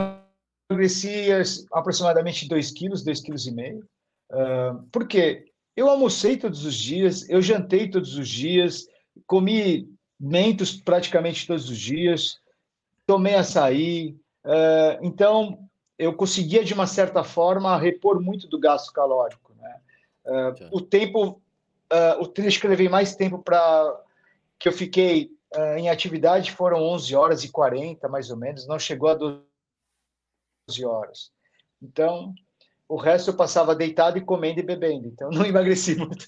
emagreci 0.71 1.29
aproximadamente 1.73 2.49
2 2.49 2.71
quilos, 2.73 3.03
2 3.03 3.21
quilos 3.23 3.47
e 3.47 3.53
meio. 3.53 3.85
Uh, 4.31 4.83
por 4.93 5.09
quê? 5.09 5.47
Eu 5.77 5.89
almocei 5.89 6.37
todos 6.37 6.65
os 6.65 6.75
dias, 6.75 7.29
eu 7.29 7.41
jantei 7.41 7.89
todos 7.89 8.17
os 8.17 8.29
dias, 8.29 8.87
comi 9.33 9.89
mentos 10.21 10.77
praticamente 10.77 11.47
todos 11.47 11.71
os 11.71 11.79
dias, 11.79 12.39
tomei 13.07 13.35
açaí, 13.35 14.15
uh, 14.45 14.99
então 15.01 15.67
eu 15.99 16.13
conseguia, 16.13 16.63
de 16.63 16.75
uma 16.75 16.87
certa 16.87 17.25
forma, 17.25 17.79
repor 17.79 18.21
muito 18.21 18.47
do 18.47 18.61
gasto 18.61 18.93
calórico. 18.93 19.55
Né? 19.55 19.81
Uh, 20.27 20.77
o 20.77 20.83
tempo, 20.83 21.41
uh, 21.91 22.23
eu 22.23 22.71
levei 22.71 22.91
mais 22.91 23.17
tempo 23.17 23.39
para 23.39 24.03
que 24.59 24.69
eu 24.69 24.73
fiquei 24.73 25.31
em 25.77 25.91
atividade 25.91 26.51
foram 26.51 26.83
11 26.83 27.15
horas 27.15 27.45
e 27.45 27.51
40, 27.51 28.09
mais 28.09 28.31
ou 28.31 28.39
menos, 28.39 28.67
não 28.67 28.79
chegou 28.79 29.11
a 29.11 29.15
12 29.15 29.45
horas. 30.83 31.31
Então, 31.81 32.35
o 32.89 32.97
resto 32.97 33.31
eu 33.31 33.37
passava 33.37 33.75
deitado 33.75 34.17
e 34.17 34.23
comendo 34.23 34.61
e 34.61 34.63
bebendo, 34.63 35.09
então 35.09 35.29
não 35.33 35.45
emagreci 35.45 35.95
muito. 35.95 36.27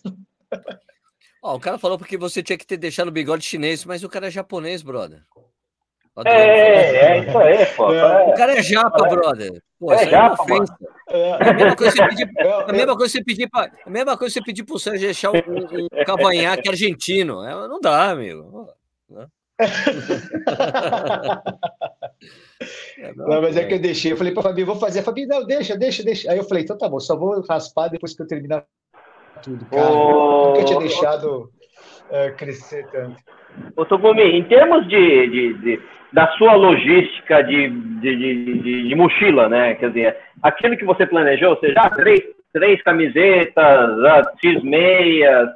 Ó, 1.44 1.56
o 1.56 1.60
cara 1.60 1.76
falou 1.76 1.98
porque 1.98 2.16
você 2.16 2.42
tinha 2.42 2.56
que 2.56 2.66
ter 2.66 2.78
deixado 2.78 3.08
o 3.08 3.12
bigode 3.12 3.44
chinês, 3.44 3.84
mas 3.84 4.02
o 4.02 4.08
cara 4.08 4.28
é 4.28 4.30
japonês, 4.30 4.82
brother. 4.82 5.20
É, 6.24 6.30
é, 6.30 6.96
é, 6.96 7.18
isso 7.18 7.36
aí, 7.36 7.66
pô. 7.66 7.92
É. 7.92 8.24
O 8.28 8.34
cara 8.34 8.58
é 8.58 8.62
japa, 8.62 9.06
brother. 9.06 9.62
Pô, 9.78 9.92
é, 9.92 10.04
é 10.04 10.08
japa, 10.08 10.42
é 10.42 10.48
mano. 10.48 10.64
É 11.10 11.32
a 11.50 11.52
mesma 11.52 11.76
coisa 11.76 11.92
você 11.92 12.08
pedir, 12.08 12.30
a 12.66 12.72
mesma 12.72 12.96
coisa 12.96 13.12
você 13.12 13.22
pedir 13.22 13.50
para, 13.50 13.70
a 13.84 13.90
mesma 13.90 14.16
coisa 14.16 14.32
você 14.32 14.42
pedir 14.42 14.64
pro 14.64 14.78
Sérgio 14.78 15.02
deixar 15.02 15.32
um, 15.32 15.36
um, 15.36 16.04
cavanhaque 16.06 16.66
argentino. 16.66 17.44
É, 17.44 17.52
não 17.68 17.78
dá, 17.78 18.12
amigo. 18.12 18.66
Não. 23.16 23.26
Não, 23.28 23.42
mas 23.42 23.56
é 23.56 23.64
que 23.66 23.74
eu 23.74 23.78
deixei. 23.78 24.12
Eu 24.12 24.16
falei 24.16 24.32
para 24.32 24.40
a 24.40 24.44
Fabi, 24.44 24.64
vou 24.64 24.76
fazer. 24.76 25.00
A 25.00 25.02
Fabi, 25.02 25.26
não, 25.26 25.44
deixa, 25.44 25.76
deixa, 25.76 26.02
deixa. 26.02 26.30
Aí 26.30 26.38
eu 26.38 26.44
falei, 26.44 26.62
então 26.62 26.78
tá 26.78 26.88
bom, 26.88 26.98
só 26.98 27.14
vou 27.14 27.42
raspar 27.42 27.88
depois 27.88 28.14
que 28.14 28.22
eu 28.22 28.26
terminar 28.26 28.64
tudo, 29.42 29.64
cara. 29.66 29.90
Oh, 29.90 30.48
Nunca 30.48 30.64
tinha 30.64 30.78
deixado 30.78 31.50
uh, 32.10 32.36
crescer 32.36 32.86
tanto. 32.90 33.16
Ô, 33.76 33.84
Togumi, 33.84 34.22
em 34.22 34.44
termos 34.44 34.86
de, 34.88 35.26
de, 35.28 35.54
de, 35.54 35.82
da 36.12 36.28
sua 36.32 36.54
logística 36.54 37.42
de, 37.42 37.68
de, 38.00 38.88
de, 38.88 38.94
mochila, 38.94 39.48
né? 39.48 39.74
Quer 39.74 39.88
dizer, 39.88 40.16
aquilo 40.42 40.76
que 40.76 40.84
você 40.84 41.06
planejou, 41.06 41.56
seja 41.58 41.80
ah, 41.80 41.90
três, 41.90 42.20
três 42.52 42.82
camisetas, 42.82 43.90
X 44.42 44.62
meias, 44.62 45.50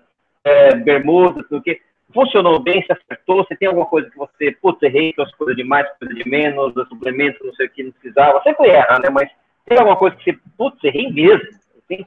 é, 0.45 0.75
bermudas, 0.77 1.45
o 1.51 1.61
que 1.61 1.81
funcionou 2.13 2.61
bem, 2.61 2.83
se 2.83 2.93
acertou, 2.93 3.45
você 3.45 3.57
tem 3.57 3.69
alguma 3.69 3.87
coisa 3.87 4.09
que 4.11 4.17
você, 4.17 4.53
putz, 4.63 4.83
errei, 4.83 5.13
trouxe 5.13 5.37
coisa 5.37 5.55
de 5.55 5.65
mais, 5.65 5.87
coisa 5.99 6.15
de 6.15 6.29
menos, 6.29 6.73
suplemento, 6.89 7.45
não 7.45 7.55
sei 7.55 7.67
o 7.67 7.71
que, 7.71 7.83
não 7.83 7.93
precisava, 7.93 8.43
sempre 8.43 8.69
erra, 8.69 8.99
né? 9.01 9.11
Mas 9.11 9.29
tem 9.67 9.79
alguma 9.79 9.97
coisa 9.97 10.17
que 10.17 10.33
você, 10.33 10.39
putz, 10.57 10.83
errei 10.85 11.11
mesmo, 11.13 11.49
assim? 11.83 12.07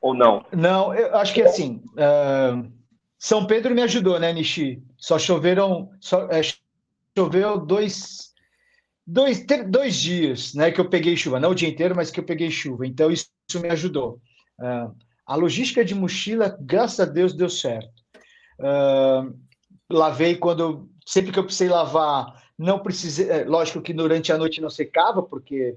Ou 0.00 0.14
não? 0.14 0.44
Não, 0.52 0.94
eu 0.94 1.14
acho 1.16 1.34
que 1.34 1.42
assim, 1.42 1.82
uh, 1.92 2.70
São 3.18 3.46
Pedro 3.46 3.74
me 3.74 3.82
ajudou, 3.82 4.18
né, 4.18 4.32
Nishi? 4.32 4.82
Só 4.96 5.18
choveram, 5.18 5.90
só, 6.00 6.26
é, 6.30 6.40
choveu 7.16 7.58
dois, 7.58 8.32
dois, 9.06 9.44
dois 9.68 9.96
dias, 9.96 10.54
né, 10.54 10.70
que 10.70 10.80
eu 10.80 10.88
peguei 10.88 11.16
chuva, 11.16 11.40
não 11.40 11.50
o 11.50 11.54
dia 11.54 11.68
inteiro, 11.68 11.94
mas 11.94 12.10
que 12.10 12.20
eu 12.20 12.24
peguei 12.24 12.50
chuva, 12.50 12.86
então 12.86 13.10
isso, 13.10 13.26
isso 13.48 13.60
me 13.60 13.68
ajudou. 13.68 14.20
Uh, 14.58 14.94
a 15.26 15.36
logística 15.36 15.84
de 15.84 15.94
mochila, 15.94 16.56
graças 16.60 17.00
a 17.00 17.04
Deus, 17.04 17.34
deu 17.34 17.48
certo. 17.48 17.92
Uh, 18.58 19.38
lavei 19.90 20.36
quando, 20.36 20.88
sempre 21.06 21.32
que 21.32 21.38
eu 21.38 21.44
precisei 21.44 21.68
lavar, 21.68 22.42
não 22.58 22.78
precisei, 22.78 23.28
é, 23.30 23.44
lógico 23.44 23.80
que 23.80 23.92
durante 23.92 24.32
a 24.32 24.38
noite 24.38 24.60
não 24.60 24.68
secava, 24.68 25.22
porque 25.22 25.76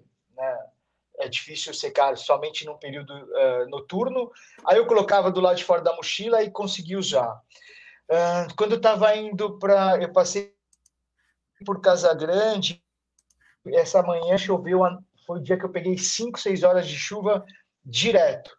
é 1.23 1.29
difícil 1.29 1.73
secar 1.73 2.17
somente 2.17 2.65
num 2.65 2.77
período 2.77 3.13
uh, 3.13 3.69
noturno. 3.69 4.31
Aí 4.65 4.77
eu 4.77 4.85
colocava 4.85 5.31
do 5.31 5.41
lado 5.41 5.57
de 5.57 5.63
fora 5.63 5.81
da 5.81 5.95
mochila 5.95 6.43
e 6.43 6.51
conseguia 6.51 6.99
usar. 6.99 7.31
Uh, 8.09 8.53
quando 8.57 8.71
eu 8.71 8.77
estava 8.77 9.15
indo 9.15 9.57
para. 9.57 10.01
Eu 10.01 10.11
passei 10.11 10.53
por 11.65 11.79
Casa 11.79 12.13
Grande, 12.13 12.83
essa 13.67 14.03
manhã 14.03 14.37
choveu, 14.37 14.81
foi 15.25 15.39
o 15.39 15.43
dia 15.43 15.57
que 15.57 15.63
eu 15.63 15.71
peguei 15.71 15.97
5, 15.97 16.37
6 16.37 16.63
horas 16.63 16.87
de 16.87 16.97
chuva 16.97 17.45
direto. 17.85 18.51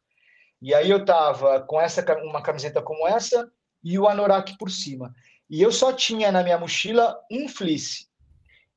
E 0.62 0.74
aí 0.74 0.88
eu 0.88 0.98
estava 0.98 1.61
com 1.61 1.79
essa 1.79 2.03
uma 2.22 2.42
camiseta 2.42 2.81
como 2.81 3.07
essa 3.07 3.50
e 3.83 3.98
o 3.98 4.09
anorak 4.09 4.57
por 4.57 4.70
cima. 4.70 5.14
E 5.50 5.61
eu 5.61 5.70
só 5.70 5.92
tinha 5.92 6.33
na 6.33 6.42
minha 6.42 6.57
mochila 6.57 7.20
um 7.31 7.46
fleece. 7.46 8.09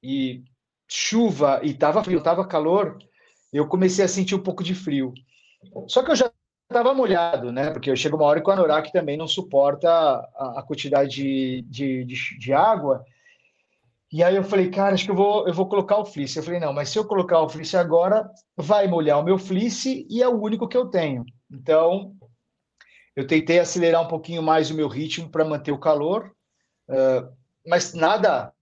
E 0.04 0.44
chuva 0.90 1.62
e 1.64 1.74
tava 1.74 2.04
frio, 2.04 2.22
tava 2.22 2.48
calor, 2.48 2.98
eu 3.58 3.68
comecei 3.68 4.04
a 4.04 4.08
sentir 4.08 4.36
um 4.36 4.44
pouco 4.44 4.64
de 4.64 4.76
frio. 4.76 5.14
Só 5.88 6.04
que 6.04 6.12
eu 6.12 6.16
já 6.16 6.32
estava 6.70 6.94
molhado, 6.94 7.52
né? 7.52 7.72
Porque 7.72 7.96
chega 7.96 8.16
uma 8.16 8.26
hora 8.26 8.42
que 8.42 8.50
o 8.50 8.52
anorak 8.54 8.92
também 8.92 9.18
não 9.18 9.28
suporta 9.28 9.90
a, 9.90 10.60
a 10.60 10.64
quantidade 10.64 11.10
de, 11.10 11.62
de, 11.64 12.06
de, 12.06 12.38
de, 12.38 12.54
água. 12.54 13.04
E 14.12 14.24
aí 14.24 14.36
eu 14.36 14.44
falei, 14.44 14.70
cara, 14.70 14.94
acho 14.94 15.06
que 15.06 15.12
eu 15.12 15.16
vou, 15.16 15.48
eu 15.48 15.54
vou 15.54 15.68
colocar 15.68 15.98
o 15.98 16.06
fleece. 16.06 16.38
Eu 16.38 16.44
falei, 16.44 16.60
não, 16.60 16.74
mas 16.74 16.90
se 16.90 17.00
eu 17.00 17.06
colocar 17.06 17.42
o 17.42 17.50
fleece 17.50 17.76
agora, 17.76 18.30
vai 18.56 18.88
molhar 18.88 19.20
o 19.20 19.24
meu 19.24 19.38
fleece 19.38 20.06
e 20.10 20.22
é 20.22 20.28
o 20.28 20.40
único 20.40 20.68
que 20.68 20.78
eu 20.78 20.88
tenho. 20.88 21.26
Então, 21.52 22.14
eu 23.16 23.26
tentei 23.26 23.60
acelerar 23.60 24.02
um 24.02 24.08
pouquinho 24.08 24.44
mais 24.44 24.70
o 24.70 24.76
meu 24.76 24.88
ritmo 24.88 25.30
para 25.30 25.44
manter 25.44 25.72
o 25.72 25.80
calor, 25.80 26.32
uh, 26.90 27.36
mas 27.66 27.94
nada, 27.94 28.54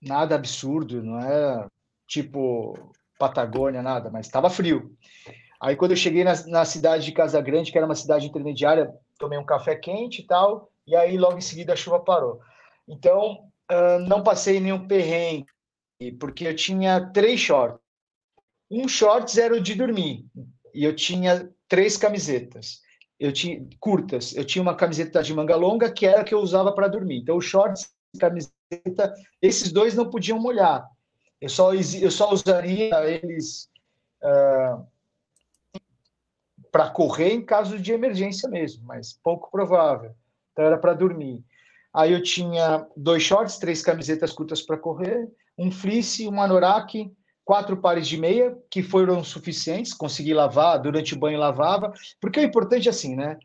nada 0.00 0.34
absurdo, 0.34 1.02
não 1.02 1.20
é 1.20 1.66
tipo 2.06 2.92
Patagônia, 3.18 3.82
nada, 3.82 4.10
mas 4.10 4.26
estava 4.26 4.48
frio. 4.48 4.96
Aí 5.60 5.74
quando 5.74 5.90
eu 5.90 5.96
cheguei 5.96 6.22
na, 6.22 6.34
na, 6.46 6.64
cidade 6.64 7.04
de 7.04 7.12
Casa 7.12 7.40
Grande, 7.40 7.72
que 7.72 7.78
era 7.78 7.86
uma 7.86 7.96
cidade 7.96 8.26
intermediária, 8.26 8.94
tomei 9.18 9.38
um 9.38 9.44
café 9.44 9.74
quente 9.74 10.22
e 10.22 10.26
tal, 10.26 10.70
e 10.86 10.94
aí 10.94 11.18
logo 11.18 11.36
em 11.36 11.42
seguida 11.42 11.72
a 11.72 11.76
chuva 11.76 11.98
parou. 11.98 12.40
Então, 12.86 13.44
uh, 13.70 13.98
não 14.06 14.22
passei 14.22 14.60
nenhum 14.60 14.86
perrengue, 14.86 15.46
porque 16.20 16.46
eu 16.46 16.54
tinha 16.54 17.10
três 17.12 17.40
shorts. 17.40 17.80
Um 18.70 18.86
shorts 18.86 19.36
era 19.36 19.54
o 19.54 19.60
de 19.60 19.74
dormir, 19.74 20.24
e 20.72 20.84
eu 20.84 20.94
tinha 20.94 21.50
três 21.66 21.96
camisetas. 21.96 22.80
Eu 23.18 23.32
tinha 23.32 23.66
curtas, 23.80 24.34
eu 24.36 24.44
tinha 24.44 24.62
uma 24.62 24.76
camiseta 24.76 25.20
de 25.24 25.34
manga 25.34 25.56
longa 25.56 25.90
que 25.90 26.06
era 26.06 26.20
a 26.20 26.24
que 26.24 26.32
eu 26.32 26.38
usava 26.38 26.72
para 26.72 26.86
dormir. 26.86 27.18
Então, 27.18 27.36
os 27.36 27.44
shorts 27.44 27.90
e 28.14 28.18
camiseta, 28.18 29.12
esses 29.42 29.72
dois 29.72 29.94
não 29.94 30.08
podiam 30.08 30.38
molhar. 30.38 30.86
Eu 31.40 31.48
só, 31.48 31.72
eu 31.72 32.10
só 32.10 32.32
usaria 32.32 32.90
eles 33.08 33.70
uh, 34.22 34.84
para 36.72 36.90
correr 36.90 37.32
em 37.32 37.44
caso 37.44 37.78
de 37.78 37.92
emergência 37.92 38.48
mesmo, 38.48 38.84
mas 38.84 39.12
pouco 39.12 39.50
provável. 39.50 40.12
Então 40.52 40.64
era 40.64 40.76
para 40.76 40.94
dormir. 40.94 41.42
Aí 41.94 42.12
eu 42.12 42.22
tinha 42.22 42.86
dois 42.96 43.22
shorts, 43.22 43.58
três 43.58 43.82
camisetas 43.82 44.32
curtas 44.32 44.60
para 44.60 44.76
correr, 44.76 45.28
um 45.56 45.70
fleece, 45.70 46.28
um 46.28 46.40
anorak, 46.40 47.10
quatro 47.44 47.76
pares 47.78 48.06
de 48.06 48.16
meia, 48.16 48.56
que 48.70 48.82
foram 48.82 49.24
suficientes, 49.24 49.94
consegui 49.94 50.34
lavar, 50.34 50.78
durante 50.78 51.14
o 51.14 51.18
banho 51.18 51.38
lavava, 51.38 51.92
porque 52.20 52.40
o 52.40 52.44
importante 52.44 52.88
é 52.88 52.90
assim, 52.90 53.16
né? 53.16 53.38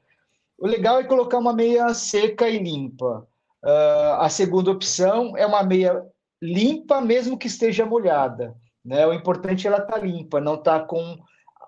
O 0.57 0.67
legal 0.67 0.99
é 0.99 1.03
colocar 1.03 1.37
uma 1.37 1.53
meia 1.53 1.93
seca 1.93 2.49
e 2.49 2.57
limpa. 2.57 3.27
Uh, 3.63 4.13
a 4.19 4.29
segunda 4.29 4.71
opção 4.71 5.37
é 5.37 5.45
uma 5.45 5.63
meia 5.63 6.05
limpa, 6.43 6.99
mesmo 6.99 7.37
que 7.37 7.47
esteja 7.47 7.85
molhada. 7.85 8.55
Né? 8.83 9.07
O 9.07 9.13
importante 9.13 9.65
é 9.65 9.69
ela 9.69 9.79
estar 9.79 9.93
tá 9.93 10.05
limpa, 10.05 10.41
não 10.41 10.55
estar 10.55 10.81
tá 10.81 10.85
com 10.85 11.17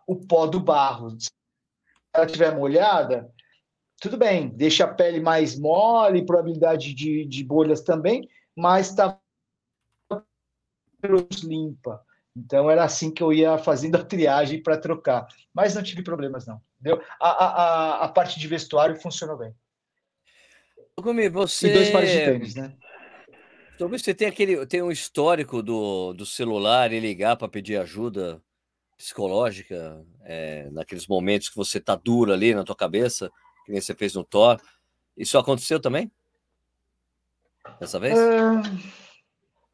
o 0.06 0.16
pó 0.16 0.46
do 0.46 0.60
barro 0.60 1.18
ela 2.14 2.26
estiver 2.26 2.56
molhada, 2.56 3.30
tudo 4.00 4.18
bem, 4.18 4.48
deixa 4.50 4.86
a 4.86 4.94
pele 4.94 5.20
mais 5.20 5.58
mole, 5.60 6.26
probabilidade 6.26 6.94
de, 6.94 7.26
de 7.26 7.44
bolhas 7.44 7.82
também, 7.82 8.30
mas 8.56 8.90
está 8.90 9.20
limpa. 11.44 12.02
Então 12.36 12.70
era 12.70 12.84
assim 12.84 13.12
que 13.12 13.22
eu 13.22 13.32
ia 13.32 13.58
fazendo 13.58 13.96
a 13.96 14.04
triagem 14.04 14.62
para 14.62 14.78
trocar. 14.78 15.28
Mas 15.54 15.76
não 15.76 15.84
tive 15.84 16.04
problemas, 16.04 16.46
não. 16.46 16.62
Deu? 16.80 17.02
A, 17.20 17.30
a, 17.30 18.06
a 18.06 18.10
parte 18.10 18.40
de 18.40 18.48
vestuário 18.48 19.00
funcionou 19.00 19.38
bem. 19.38 19.54
Gumi, 21.00 21.30
você. 21.30 21.70
E 21.70 21.74
dois 21.74 21.90
pares 21.90 22.12
de 22.12 22.18
tênis, 22.18 22.56
né? 22.56 22.76
Talvez 23.78 24.02
você 24.02 24.14
tem 24.14 24.28
aquele 24.28 24.66
tem 24.66 24.82
um 24.82 24.92
histórico 24.92 25.62
do, 25.62 26.14
do 26.14 26.26
celular 26.26 26.92
e 26.94 27.00
ligar 27.00 27.36
para 27.36 27.48
pedir 27.48 27.78
ajuda 27.78 28.42
psicológica, 28.98 30.06
é, 30.24 30.70
naqueles 30.72 31.06
momentos 31.06 31.50
que 31.50 31.56
você 31.56 31.80
tá 31.80 31.96
duro 31.96 32.32
ali 32.32 32.54
na 32.54 32.64
tua 32.64 32.76
cabeça, 32.76 33.30
que 33.66 33.72
nem 33.72 33.82
você 33.82 33.94
fez 33.94 34.16
no 34.16 34.24
Thor. 34.24 34.60
Isso 35.18 35.38
aconteceu 35.38 35.80
também? 35.80 36.10
Dessa 37.80 38.00
vez? 38.00 38.18
Uh, 38.18 38.62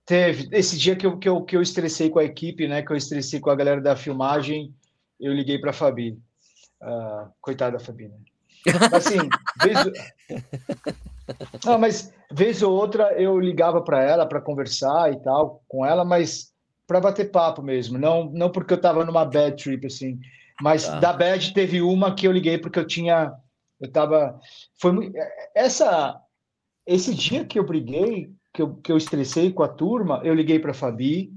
teve. 0.05 0.49
Esse 0.51 0.77
dia 0.77 0.95
que 0.95 1.05
eu, 1.05 1.17
que, 1.17 1.29
eu, 1.29 1.43
que 1.43 1.55
eu 1.55 1.61
estressei 1.61 2.09
com 2.09 2.19
a 2.19 2.23
equipe, 2.23 2.67
né? 2.67 2.81
Que 2.81 2.91
eu 2.91 2.97
estressei 2.97 3.39
com 3.39 3.49
a 3.49 3.55
galera 3.55 3.81
da 3.81 3.95
filmagem, 3.95 4.73
eu 5.19 5.33
liguei 5.33 5.59
para 5.59 5.69
a 5.71 5.73
Fabi. 5.73 6.17
Uh, 6.81 7.29
coitada 7.39 7.77
da 7.77 7.83
Fabi, 7.83 8.07
né? 8.07 8.17
Assim, 8.91 9.17
vez... 9.61 9.77
Não, 11.65 11.77
mas 11.77 12.13
vez 12.31 12.61
ou 12.63 12.73
outra 12.73 13.13
eu 13.13 13.39
ligava 13.39 13.81
para 13.81 14.03
ela 14.03 14.25
para 14.25 14.41
conversar 14.41 15.11
e 15.11 15.19
tal 15.19 15.61
com 15.67 15.85
ela, 15.85 16.05
mas 16.05 16.51
para 16.87 16.99
bater 16.99 17.31
papo 17.31 17.61
mesmo, 17.61 17.97
não, 17.97 18.25
não 18.33 18.49
porque 18.49 18.73
eu 18.73 18.77
estava 18.77 19.05
numa 19.05 19.23
bad 19.23 19.61
trip 19.61 19.87
assim, 19.87 20.19
mas 20.61 20.89
ah. 20.89 20.99
da 20.99 21.13
bad 21.13 21.53
teve 21.53 21.81
uma 21.81 22.13
que 22.13 22.27
eu 22.27 22.31
liguei 22.31 22.57
porque 22.57 22.79
eu 22.79 22.85
tinha, 22.85 23.33
eu 23.79 23.87
estava, 23.87 24.39
foi 24.77 25.11
essa, 25.55 26.19
esse 26.85 27.15
dia 27.15 27.45
que 27.45 27.57
eu 27.57 27.65
briguei, 27.65 28.29
que 28.53 28.61
eu, 28.61 28.75
que 28.75 28.91
eu 28.91 28.97
estressei 28.97 29.53
com 29.53 29.63
a 29.63 29.67
turma, 29.69 30.21
eu 30.23 30.33
liguei 30.33 30.59
para 30.59 30.73
Fabi, 30.73 31.31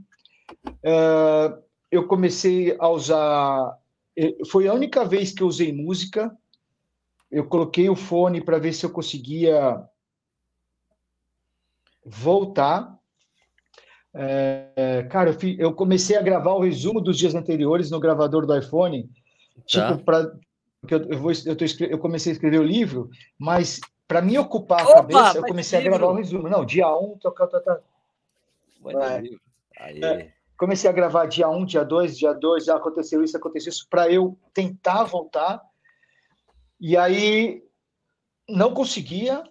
uh, 0.62 1.62
eu 1.90 2.06
comecei 2.08 2.76
a 2.78 2.88
usar, 2.88 3.78
foi 4.50 4.66
a 4.66 4.74
única 4.74 5.04
vez 5.04 5.32
que 5.32 5.42
eu 5.42 5.46
usei 5.46 5.72
música, 5.72 6.36
eu 7.30 7.44
coloquei 7.46 7.88
o 7.88 7.96
fone 7.96 8.40
para 8.40 8.58
ver 8.58 8.72
se 8.72 8.84
eu 8.84 8.90
conseguia 8.90 9.80
voltar 12.04 12.98
é, 14.16 15.04
cara, 15.10 15.30
eu, 15.30 15.34
fi, 15.34 15.56
eu, 15.58 15.74
comecei 15.74 16.16
a 16.16 16.22
gravar 16.22 16.52
o 16.52 16.60
resumo 16.60 17.00
dos 17.00 17.18
dias 17.18 17.34
anteriores 17.34 17.90
no 17.90 17.98
gravador 17.98 18.46
do 18.46 18.56
iPhone, 18.56 19.10
tá. 19.72 19.92
tipo, 19.92 20.04
para 20.04 20.32
eu, 20.88 21.02
eu, 21.10 21.18
vou, 21.18 21.32
eu, 21.46 21.56
tô, 21.56 21.64
eu 21.80 21.98
comecei 21.98 22.30
a 22.30 22.34
escrever 22.34 22.60
o 22.60 22.64
livro, 22.64 23.10
mas 23.38 23.80
para 24.06 24.20
me 24.20 24.38
ocupar 24.38 24.80
a 24.80 24.84
Opa, 24.84 24.94
cabeça, 24.94 25.38
eu 25.38 25.44
comecei 25.44 25.78
a 25.78 25.82
gravar 25.82 26.06
o 26.06 26.14
resumo. 26.14 26.48
Não, 26.48 26.64
dia 26.64 26.88
1, 26.88 27.12
um, 27.12 27.18
tocar, 27.18 27.46
tocar. 27.46 27.80
É, 29.80 30.06
é, 30.06 30.32
comecei 30.56 30.88
a 30.88 30.92
gravar 30.92 31.26
dia 31.26 31.48
1, 31.48 31.56
um, 31.56 31.64
dia 31.64 31.84
2, 31.84 32.18
dia 32.18 32.32
2, 32.32 32.68
aconteceu 32.68 33.22
isso, 33.24 33.36
aconteceu 33.36 33.70
isso, 33.70 33.86
para 33.88 34.10
eu 34.10 34.38
tentar 34.52 35.04
voltar. 35.04 35.60
E 36.78 36.96
aí 36.96 37.64
não 38.48 38.74
conseguia, 38.74 39.42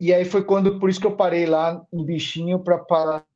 e 0.00 0.14
aí 0.14 0.24
foi 0.24 0.42
quando, 0.42 0.80
por 0.80 0.88
isso 0.88 0.98
que 1.00 1.06
eu 1.06 1.16
parei 1.16 1.44
lá 1.46 1.86
um 1.92 2.02
bichinho 2.02 2.58
para 2.58 2.78
parar 2.78 3.26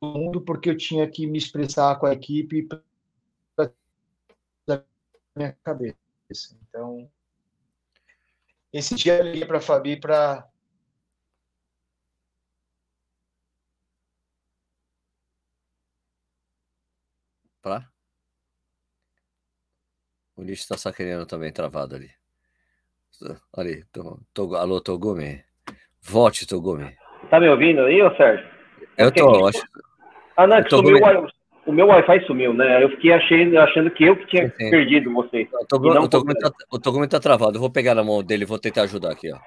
o 0.00 0.06
mundo, 0.06 0.40
porque 0.40 0.70
eu 0.70 0.76
tinha 0.76 1.08
que 1.08 1.26
me 1.26 1.38
expressar 1.38 1.98
com 1.98 2.06
a 2.06 2.12
equipe 2.12 2.66
da 4.66 4.82
minha 5.36 5.52
cabeça. 5.62 5.96
Então, 6.68 7.10
esse 8.72 8.94
dia 8.94 9.18
eu 9.18 9.24
liguei 9.24 9.46
para 9.46 9.58
a 9.58 9.60
Fabi 9.60 9.98
para 9.98 10.48
Pra? 17.62 17.90
O 20.36 20.42
lixo 20.42 20.62
está 20.62 20.76
sacaneando 20.78 21.26
também 21.26 21.52
travado 21.52 21.94
ali. 21.96 22.17
Ali, 23.56 23.84
to, 23.92 24.20
to, 24.32 24.54
alô, 24.56 24.80
Togumi. 24.80 25.42
Volte, 26.02 26.46
Togumi. 26.46 26.94
Tá 27.30 27.40
me 27.40 27.48
ouvindo 27.48 27.82
aí, 27.82 28.02
ô 28.02 28.14
Sérgio? 28.16 28.46
Eu 28.96 29.12
tô, 29.12 29.46
acho... 29.46 29.62
Ah, 30.36 30.46
não, 30.46 30.56
é 30.56 30.62
que 30.62 30.70
sumiu, 30.70 30.98
o 31.66 31.72
meu 31.72 31.86
Wi-Fi 31.88 32.24
sumiu, 32.26 32.54
né? 32.54 32.82
Eu 32.82 32.88
fiquei 32.90 33.12
achando, 33.12 33.58
achando 33.58 33.90
que 33.90 34.04
eu 34.04 34.16
que 34.16 34.26
tinha 34.26 34.48
perdido 34.50 35.12
você. 35.12 35.46
O 35.52 35.66
Togumi, 35.66 35.98
o, 35.98 36.08
Togumi 36.08 36.34
tá, 36.34 36.50
o 36.70 36.78
Togumi 36.78 37.08
tá 37.08 37.20
travado. 37.20 37.56
Eu 37.56 37.60
vou 37.60 37.70
pegar 37.70 37.94
na 37.94 38.02
mão 38.02 38.22
dele 38.22 38.44
e 38.44 38.46
vou 38.46 38.58
tentar 38.58 38.82
ajudar 38.82 39.12
aqui, 39.12 39.30
ó. 39.30 39.38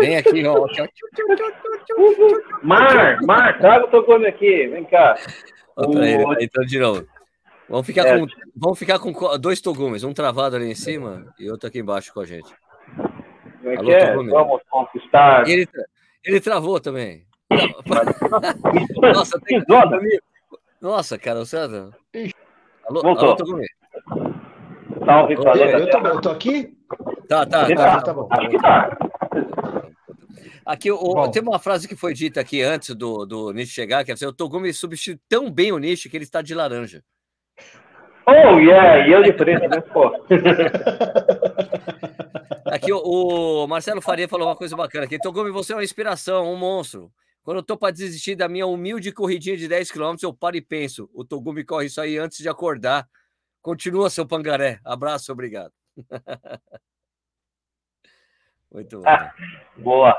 Vem 0.00 0.16
aqui, 0.16 0.42
ó. 0.44 0.66
Mar, 2.64 3.22
Mar, 3.22 3.58
traga 3.58 3.84
o 3.84 3.88
Togumi 3.88 4.26
aqui. 4.26 4.66
Vem 4.66 4.84
cá. 4.84 5.14
Ó, 5.76 5.86
o... 5.86 6.02
ele, 6.02 6.24
então, 6.40 6.64
de 6.64 6.78
novo. 6.80 7.06
Vamos 7.68 7.86
ficar, 7.86 8.06
é. 8.06 8.18
com, 8.18 8.26
vamos 8.56 8.78
ficar 8.78 8.98
com 8.98 9.38
dois 9.38 9.60
Togumes, 9.60 10.04
um 10.04 10.12
travado 10.12 10.56
ali 10.56 10.70
em 10.70 10.74
cima 10.74 11.32
e 11.38 11.50
outro 11.50 11.68
aqui 11.68 11.78
embaixo 11.78 12.12
com 12.12 12.20
a 12.20 12.26
gente. 12.26 12.52
Como 13.62 13.70
é 13.70 13.76
Alô, 13.76 13.84
que 13.84 13.94
é? 13.94 14.14
Vamos 14.14 14.60
conquistar. 14.68 15.48
Ele, 15.48 15.68
ele 16.24 16.40
travou 16.40 16.80
também. 16.80 17.24
Nossa, 19.00 19.38
tem... 19.46 19.62
Nossa, 20.80 21.16
cara, 21.16 21.38
o 21.40 21.46
César. 21.46 21.90
Alô, 22.88 23.02
Voltou. 23.02 23.24
alô 23.24 23.36
Togumi. 23.36 23.66
Salve, 25.04 25.34
eu, 25.34 25.42
eu, 25.42 25.90
tô, 25.90 25.98
eu 25.98 26.20
tô 26.20 26.30
aqui? 26.30 26.76
Tá, 27.28 27.46
tá, 27.46 27.68
tá, 27.68 27.74
tá, 27.74 28.02
tá 28.02 28.14
bom. 28.14 28.28
Acho 28.30 28.48
que 28.48 28.58
tá. 28.58 28.98
Aqui, 30.66 30.90
o, 30.90 31.28
tem 31.28 31.42
uma 31.42 31.58
frase 31.58 31.86
que 31.86 31.96
foi 31.96 32.14
dita 32.14 32.40
aqui 32.40 32.62
antes 32.62 32.94
do, 32.94 33.24
do 33.24 33.52
Nishi 33.52 33.72
chegar, 33.72 34.04
que 34.04 34.10
é 34.10 34.14
assim, 34.14 34.26
o 34.26 34.32
Togumi 34.32 34.72
substitui 34.72 35.20
tão 35.28 35.50
bem 35.50 35.70
o 35.72 35.78
Nishi 35.78 36.08
que 36.08 36.16
ele 36.16 36.24
está 36.24 36.42
de 36.42 36.54
laranja. 36.54 37.02
Oh, 38.26 38.58
yeah, 38.58 39.06
e 39.06 39.12
eu 39.12 39.22
de 39.22 39.32
preto, 39.32 39.68
né? 39.68 39.80
Pô. 39.80 40.12
Aqui 42.72 42.92
o, 42.92 43.02
o, 43.04 43.66
Marcelo 43.66 44.00
Faria 44.00 44.26
falou 44.26 44.48
uma 44.48 44.56
coisa 44.56 44.74
bacana 44.74 45.04
aqui. 45.04 45.18
Togumi, 45.18 45.50
você 45.50 45.74
é 45.74 45.76
uma 45.76 45.84
inspiração, 45.84 46.50
um 46.50 46.56
monstro. 46.56 47.12
Quando 47.42 47.58
eu 47.58 47.62
tô 47.62 47.76
para 47.76 47.92
desistir 47.92 48.34
da 48.34 48.48
minha 48.48 48.66
humilde 48.66 49.12
corridinha 49.12 49.58
de 49.58 49.68
10 49.68 49.90
km, 49.90 50.14
eu 50.22 50.32
paro 50.32 50.56
e 50.56 50.62
penso. 50.62 51.10
O 51.12 51.22
Togumi 51.22 51.64
corre 51.64 51.86
isso 51.86 52.00
aí 52.00 52.16
antes 52.16 52.38
de 52.38 52.48
acordar. 52.48 53.06
Continua, 53.60 54.08
seu 54.08 54.26
pangaré. 54.26 54.80
Abraço, 54.84 55.30
obrigado. 55.32 55.72
Muito 58.72 59.00
bom. 59.00 59.04
Ah, 59.06 59.34
boa. 59.76 60.16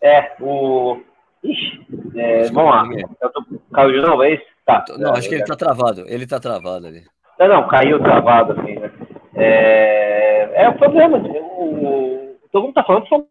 É, 0.00 0.34
o. 0.40 1.00
Ixi, 1.44 1.86
é, 2.16 2.50
vamos 2.50 2.74
lá. 2.74 2.88
Eu 3.22 3.30
tô... 3.30 3.44
Caiu 3.72 3.92
de 3.92 4.00
novo, 4.00 4.24
é 4.24 4.34
isso? 4.34 4.44
Tá. 4.66 4.84
Não, 4.98 5.14
acho 5.14 5.28
que 5.28 5.36
ele 5.36 5.44
tá 5.44 5.54
travado. 5.54 6.04
Ele 6.08 6.26
tá 6.26 6.40
travado 6.40 6.88
ali. 6.88 7.06
Não, 7.38 7.48
não, 7.48 7.68
caiu 7.68 8.02
travado, 8.02 8.52
assim, 8.52 8.74
né? 8.74 8.90
É, 9.34 10.64
é 10.64 10.68
o 10.68 10.76
problema. 10.76 11.18
O, 11.18 12.36
todo 12.50 12.64
mundo 12.64 12.74
tá 12.74 12.82
falando 12.82 13.04
que 13.04 13.08
são. 13.08 13.26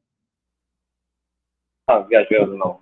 Ah, 1.89 1.99
viajando, 1.99 2.55
não. 2.55 2.80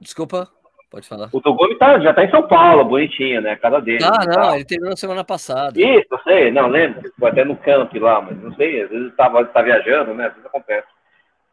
Desculpa, 0.00 0.48
pode 0.90 1.08
falar. 1.08 1.28
O 1.32 1.40
Togumi 1.40 1.76
tá, 1.76 1.98
já 1.98 2.14
tá 2.14 2.24
em 2.24 2.30
São 2.30 2.46
Paulo, 2.46 2.84
bonitinho, 2.84 3.40
né? 3.40 3.52
A 3.52 3.58
casa 3.58 3.80
dele. 3.80 4.04
Ah, 4.04 4.24
não, 4.24 4.48
tá. 4.48 4.54
ele 4.54 4.64
terminou 4.64 4.96
semana 4.96 5.24
passada. 5.24 5.80
Isso, 5.80 6.06
eu 6.10 6.18
sei, 6.20 6.50
não, 6.52 6.68
lembro. 6.68 7.12
Foi 7.18 7.30
até 7.30 7.44
no 7.44 7.56
camp 7.56 7.92
lá, 7.94 8.20
mas 8.20 8.40
não 8.40 8.54
sei, 8.54 8.82
às 8.82 8.90
vezes 8.90 9.14
tava, 9.16 9.44
tá 9.46 9.62
viajando, 9.62 10.14
né? 10.14 10.26
Às 10.26 10.32
vezes 10.32 10.46
acontece. 10.46 10.86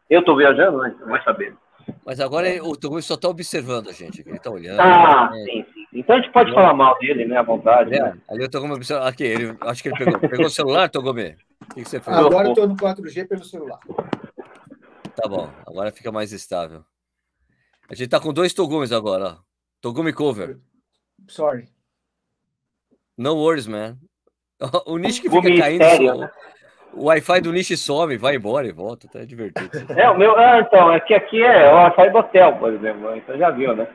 Eu 0.08 0.24
tô 0.24 0.36
viajando, 0.36 0.78
né? 0.78 0.94
Não 1.00 1.08
vai 1.08 1.22
saber. 1.22 1.54
Mas 2.04 2.20
agora 2.20 2.48
o 2.62 2.76
Togumi 2.76 3.02
só 3.02 3.16
tá 3.16 3.28
observando 3.28 3.88
a 3.88 3.92
gente, 3.92 4.22
ele 4.26 4.38
tá 4.38 4.50
olhando. 4.50 4.80
Ah, 4.80 5.30
né? 5.30 5.44
sim, 5.44 5.66
sim. 5.74 5.77
Então 5.98 6.16
a 6.16 6.20
gente 6.20 6.32
pode 6.32 6.52
falar 6.52 6.74
mal 6.74 6.96
dele, 6.98 7.26
né? 7.26 7.36
À 7.36 7.42
vontade. 7.42 7.94
É, 7.94 8.00
né? 8.00 8.18
Ali 8.28 8.44
o 8.44 8.50
Togumi 8.50 8.74
observa. 8.74 9.08
Aqui, 9.08 9.24
ele, 9.24 9.56
acho 9.60 9.82
que 9.82 9.88
ele 9.88 9.96
pegou. 9.96 10.20
Pegou 10.20 10.46
o 10.46 10.50
celular, 10.50 10.88
Togumi? 10.88 11.36
O 11.62 11.74
que, 11.74 11.82
que 11.82 11.88
você 11.88 12.00
fez? 12.00 12.16
Agora 12.16 12.48
eu 12.48 12.54
tô 12.54 12.66
no 12.66 12.76
4G 12.76 13.26
pelo 13.26 13.44
celular. 13.44 13.80
Tá 15.16 15.28
bom, 15.28 15.50
agora 15.66 15.90
fica 15.90 16.12
mais 16.12 16.32
estável. 16.32 16.84
A 17.90 17.94
gente 17.94 18.08
tá 18.08 18.20
com 18.20 18.32
dois 18.32 18.54
Togumes 18.54 18.92
agora, 18.92 19.24
ó. 19.24 19.36
Togumi 19.80 20.12
cover. 20.12 20.58
Sorry. 21.26 21.68
No 23.16 23.34
worries, 23.34 23.66
man. 23.66 23.96
O 24.86 24.98
Nish 24.98 25.18
que 25.18 25.30
fica 25.30 25.56
caindo. 25.56 25.82
Sério, 25.82 26.18
né? 26.18 26.30
O 26.92 27.04
Wi-Fi 27.04 27.40
do 27.40 27.52
Nish 27.52 27.78
some, 27.78 28.16
vai 28.16 28.36
embora 28.36 28.66
e 28.66 28.72
volta, 28.72 29.08
tá 29.08 29.24
divertido. 29.24 29.70
É, 29.96 30.08
o 30.08 30.16
meu. 30.16 30.36
Ah, 30.36 30.60
então, 30.60 30.92
é 30.92 31.00
que 31.00 31.14
aqui 31.14 31.42
é 31.42 31.72
o 31.72 31.76
Wi-Fi 31.76 32.10
do 32.10 32.18
hotel, 32.18 32.56
por 32.56 32.72
exemplo. 32.72 33.16
Então 33.16 33.36
já 33.36 33.50
viu, 33.50 33.74
né? 33.74 33.86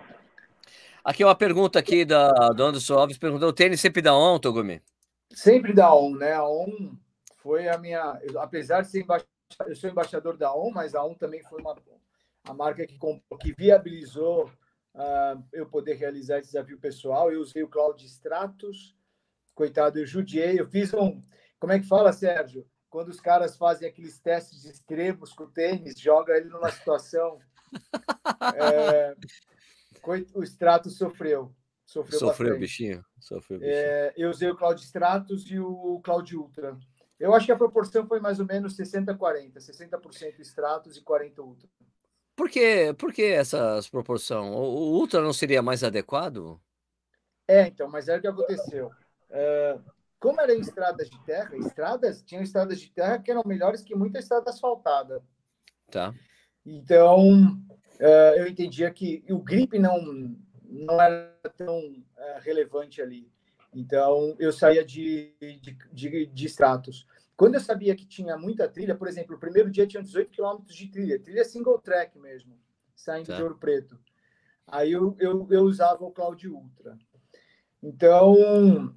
Aqui 1.04 1.22
é 1.22 1.26
uma 1.26 1.36
pergunta 1.36 1.78
aqui 1.78 2.06
da, 2.06 2.30
do 2.50 2.64
Anderson 2.64 2.96
Alves 2.96 3.18
perguntou: 3.18 3.50
o 3.50 3.54
tênis 3.54 3.82
sempre 3.82 4.02
dá 4.02 4.16
on, 4.16 4.40
Togumi? 4.40 4.82
Sempre 5.32 5.74
dá 5.74 5.94
on, 5.94 6.16
né? 6.16 6.34
A 6.34 6.48
on 6.48 6.96
foi 7.38 7.68
a 7.68 7.78
minha. 7.78 8.20
Apesar 8.38 8.82
de 8.82 8.90
ser 8.90 9.02
embaixador, 9.02 9.28
eu 9.68 9.76
sou 9.76 9.90
embaixador 9.90 10.38
da 10.38 10.56
on, 10.56 10.72
mas 10.72 10.96
a 10.96 11.04
on 11.04 11.14
também 11.14 11.44
foi 11.44 11.60
uma 11.60 11.76
a 12.46 12.54
marca 12.54 12.86
que, 12.86 12.98
que 13.42 13.54
viabilizou 13.54 14.46
uh, 14.96 15.44
eu 15.52 15.66
poder 15.66 15.96
realizar 15.96 16.40
esse 16.40 16.52
desafio 16.52 16.80
pessoal. 16.80 17.32
Eu 17.32 17.42
usei 17.42 17.64
o 17.64 17.70
Cloud 17.70 18.04
Stratos, 18.06 18.96
coitado, 19.54 20.00
eu 20.00 20.06
judiei, 20.06 20.60
eu 20.60 20.68
fiz 20.68 20.94
um. 20.94 21.22
Como 21.60 21.74
é 21.74 21.80
que 21.80 21.88
fala, 21.88 22.14
Sérgio? 22.14 22.66
Quando 22.90 23.10
os 23.10 23.20
caras 23.20 23.58
fazem 23.58 23.88
aqueles 23.88 24.20
testes 24.20 24.66
extremos 24.66 25.34
com 25.34 25.46
o 25.46 25.52
tênis, 25.52 26.00
joga 26.00 26.38
ele 26.38 26.50
numa 26.50 26.70
situação. 26.72 27.40
é, 28.56 29.16
o 30.34 30.44
Stratos 30.44 30.98
sofreu. 30.98 31.54
Sofreu, 31.86 32.20
sofreu 32.20 32.60
bichinho. 32.60 33.04
Sofreu 33.20 33.60
bichinho. 33.60 33.76
É, 33.76 34.14
eu 34.16 34.30
usei 34.30 34.50
o 34.50 34.56
Cloud 34.56 34.82
Stratos 34.82 35.50
e 35.50 35.60
o 35.60 36.00
Cloud 36.04 36.36
Ultra. 36.36 36.78
Eu 37.20 37.34
acho 37.34 37.46
que 37.46 37.52
a 37.52 37.58
proporção 37.58 38.08
foi 38.08 38.20
mais 38.20 38.40
ou 38.40 38.46
menos 38.46 38.76
60-40, 38.76 39.54
60%, 39.56 40.40
Stratos 40.40 40.98
e 40.98 41.02
40% 41.02 41.40
Ultra. 41.40 41.70
Por 42.36 42.50
que, 42.50 42.94
por 42.98 43.14
que 43.14 43.24
essa 43.24 43.80
proporção? 43.92 44.54
O, 44.54 44.94
Ultra 45.00 45.22
não 45.22 45.34
seria 45.34 45.62
mais 45.62 45.84
adequado? 45.84 46.60
É, 47.48 47.68
então, 47.68 47.88
mas 47.88 48.08
é 48.08 48.18
o 48.18 48.22
que 48.22 48.28
aconteceu. 48.28 48.88
Uh, 49.30 49.84
como 50.20 50.42
era 50.42 50.56
em 50.56 50.62
estradas 50.62 51.10
de 51.10 51.24
terra, 51.26 51.56
estradas, 51.58 52.24
tinham 52.24 52.42
estradas 52.42 52.80
de 52.80 52.90
terra 52.92 53.20
que 53.20 53.30
eram 53.30 53.44
melhores 53.46 53.84
que 53.84 53.96
muita 53.96 54.20
estrada 54.20 54.50
asfaltada. 54.50 55.22
Tá. 55.92 56.14
Então, 56.66 57.62
uh, 58.00 58.38
eu 58.38 58.48
entendia 58.48 58.90
que 58.92 59.24
o 59.30 59.40
grip 59.40 59.78
não, 59.78 60.36
não 60.64 61.02
era 61.02 61.34
tão 61.58 61.80
uh, 61.80 62.40
relevante 62.42 63.02
ali. 63.02 63.32
Então, 63.74 64.36
eu 64.40 64.52
saía 64.52 64.86
de, 64.86 65.34
de, 65.40 65.78
de, 65.92 66.26
de 66.28 66.46
stratos. 66.46 67.08
Quando 67.36 67.56
eu 67.56 67.60
sabia 67.60 67.96
que 67.96 68.06
tinha 68.06 68.38
muita 68.38 68.68
trilha, 68.68 68.96
por 68.96 69.08
exemplo, 69.08 69.36
o 69.36 69.40
primeiro 69.40 69.72
dia 69.72 69.88
tinha 69.88 70.04
18 70.04 70.30
quilômetros 70.30 70.76
de 70.76 70.88
trilha, 70.88 71.20
trilha 71.20 71.44
single 71.44 71.80
track 71.80 72.18
mesmo, 72.20 72.58
saindo 72.96 73.28
tá. 73.28 73.36
de 73.36 73.42
Ouro 73.42 73.58
Preto. 73.58 74.00
Aí 74.68 74.92
eu, 74.92 75.16
eu, 75.20 75.48
eu 75.50 75.64
usava 75.64 76.06
o 76.06 76.12
Cloud 76.12 76.48
Ultra. 76.48 76.98
Então, 77.82 78.34
um, 78.34 78.94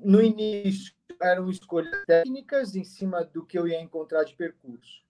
no 0.00 0.22
início 0.22 0.94
eram 1.20 1.50
escolhas 1.50 2.04
técnicas 2.06 2.74
em 2.74 2.84
cima 2.84 3.24
do 3.24 3.44
que 3.44 3.58
eu 3.58 3.68
ia 3.68 3.80
encontrar 3.80 4.24
de 4.24 4.34
percurso. 4.34 5.02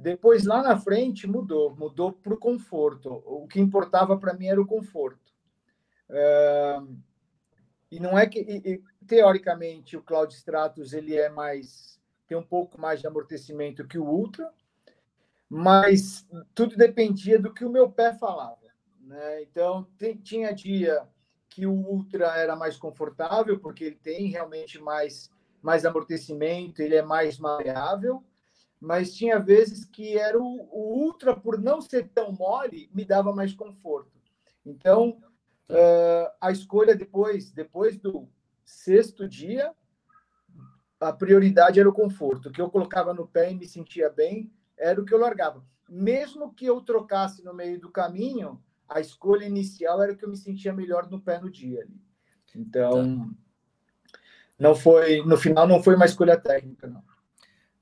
Depois, 0.00 0.44
lá 0.44 0.62
na 0.62 0.78
frente, 0.78 1.26
mudou. 1.26 1.76
Mudou 1.76 2.12
para 2.12 2.34
o 2.34 2.38
conforto. 2.38 3.22
O 3.26 3.46
que 3.46 3.60
importava 3.60 4.16
para 4.16 4.34
mim 4.34 4.46
era 4.46 4.60
o 4.60 4.66
conforto. 4.66 5.32
e 7.90 8.00
não 8.00 8.18
é 8.18 8.26
que... 8.26 8.40
E, 8.40 8.82
teoricamente, 9.06 9.96
o 9.96 10.02
Cloud 10.02 10.32
Stratus 10.32 10.92
ele 10.92 11.16
é 11.16 11.28
mais 11.28 11.90
tem 12.30 12.38
um 12.38 12.42
pouco 12.44 12.80
mais 12.80 13.00
de 13.00 13.08
amortecimento 13.08 13.88
que 13.88 13.98
o 13.98 14.04
Ultra, 14.04 14.52
mas 15.48 16.24
tudo 16.54 16.76
dependia 16.76 17.40
do 17.40 17.52
que 17.52 17.64
o 17.64 17.70
meu 17.70 17.90
pé 17.90 18.14
falava. 18.14 18.70
Né? 19.00 19.42
Então, 19.42 19.82
tem, 19.98 20.16
tinha 20.16 20.54
dia 20.54 21.08
que 21.48 21.66
o 21.66 21.72
Ultra 21.72 22.36
era 22.36 22.54
mais 22.54 22.76
confortável, 22.76 23.58
porque 23.58 23.82
ele 23.82 23.96
tem 23.96 24.28
realmente 24.28 24.80
mais, 24.80 25.28
mais 25.60 25.84
amortecimento, 25.84 26.80
ele 26.80 26.94
é 26.94 27.02
mais 27.02 27.36
maleável, 27.36 28.22
mas 28.80 29.14
tinha 29.14 29.38
vezes 29.38 29.84
que 29.84 30.16
era 30.16 30.38
o, 30.38 30.68
o 30.72 31.04
Ultra, 31.04 31.36
por 31.36 31.60
não 31.60 31.82
ser 31.82 32.08
tão 32.08 32.32
mole, 32.32 32.90
me 32.94 33.04
dava 33.04 33.32
mais 33.32 33.52
conforto. 33.52 34.18
Então, 34.64 35.20
uh, 35.68 36.32
a 36.40 36.50
escolha 36.50 36.96
depois, 36.96 37.50
depois 37.50 37.98
do 37.98 38.26
Sexto 38.64 39.28
dia, 39.28 39.74
a 40.98 41.12
prioridade 41.12 41.80
era 41.80 41.88
o 41.88 41.92
conforto. 41.92 42.48
O 42.48 42.52
que 42.52 42.60
eu 42.60 42.70
colocava 42.70 43.12
no 43.12 43.26
pé 43.26 43.50
e 43.50 43.54
me 43.54 43.66
sentia 43.66 44.08
bem 44.08 44.50
era 44.78 45.00
o 45.00 45.04
que 45.04 45.12
eu 45.12 45.18
largava. 45.18 45.62
Mesmo 45.88 46.54
que 46.54 46.66
eu 46.66 46.80
trocasse 46.80 47.44
no 47.44 47.52
meio 47.52 47.80
do 47.80 47.90
caminho, 47.90 48.62
a 48.88 49.00
escolha 49.00 49.44
inicial 49.44 50.00
era 50.02 50.14
que 50.14 50.24
eu 50.24 50.28
me 50.28 50.36
sentia 50.36 50.72
melhor 50.72 51.10
no 51.10 51.20
pé 51.20 51.40
no 51.40 51.50
dia. 51.50 51.86
Então, 52.54 53.18
tá. 53.18 54.12
não 54.58 54.74
foi, 54.74 55.22
no 55.24 55.36
final 55.36 55.66
não 55.66 55.82
foi 55.82 55.96
uma 55.96 56.06
escolha 56.06 56.38
técnica, 56.38 56.86
não. 56.86 57.02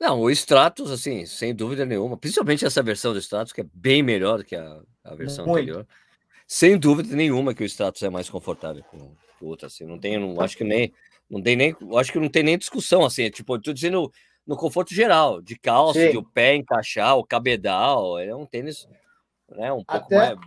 Não, 0.01 0.21
o 0.21 0.31
Stratos, 0.31 0.91
assim, 0.91 1.27
sem 1.27 1.55
dúvida 1.55 1.85
nenhuma, 1.85 2.17
principalmente 2.17 2.65
essa 2.65 2.83
versão 2.83 3.13
do 3.13 3.19
Stratos, 3.19 3.53
que 3.53 3.63
é 3.63 3.67
bem 3.75 4.03
melhor 4.03 4.39
do 4.39 4.45
que 4.45 4.55
a, 4.55 4.81
a 5.03 5.15
versão 5.15 5.45
Muito. 5.45 5.63
anterior. 5.63 5.87
Sem 6.47 6.79
dúvida 6.79 7.15
nenhuma 7.15 7.53
que 7.53 7.63
o 7.63 7.67
Stratos 7.67 8.03
é 8.03 8.09
mais 8.09 8.31
confortável 8.31 8.83
com, 8.85 9.15
outra, 9.41 9.67
assim, 9.67 9.85
não 9.85 9.99
tem, 9.99 10.19
não, 10.19 10.41
acho 10.41 10.57
que 10.57 10.65
nem, 10.65 10.93
não 11.29 11.43
tem 11.43 11.57
nem, 11.57 11.77
acho 11.97 12.13
que 12.13 12.19
não 12.19 12.29
tem 12.29 12.43
nem 12.43 12.57
discussão, 12.57 13.05
assim, 13.05 13.25
é, 13.25 13.31
tipo, 13.31 13.55
eu 13.55 13.61
tô 13.61 13.73
dizendo 13.73 14.11
no 14.47 14.57
conforto 14.57 14.95
geral, 14.95 15.43
de 15.43 15.59
calça, 15.59 16.01
Sim. 16.01 16.11
de 16.11 16.17
o 16.17 16.23
pé 16.23 16.55
encaixar, 16.55 17.17
o 17.17 17.25
cabedal, 17.25 18.19
é 18.19 18.35
um 18.35 18.47
tênis, 18.47 18.89
né, 19.51 19.73
um 19.73 19.85
pouco 19.85 20.07
até, 20.07 20.17
mais, 20.17 20.39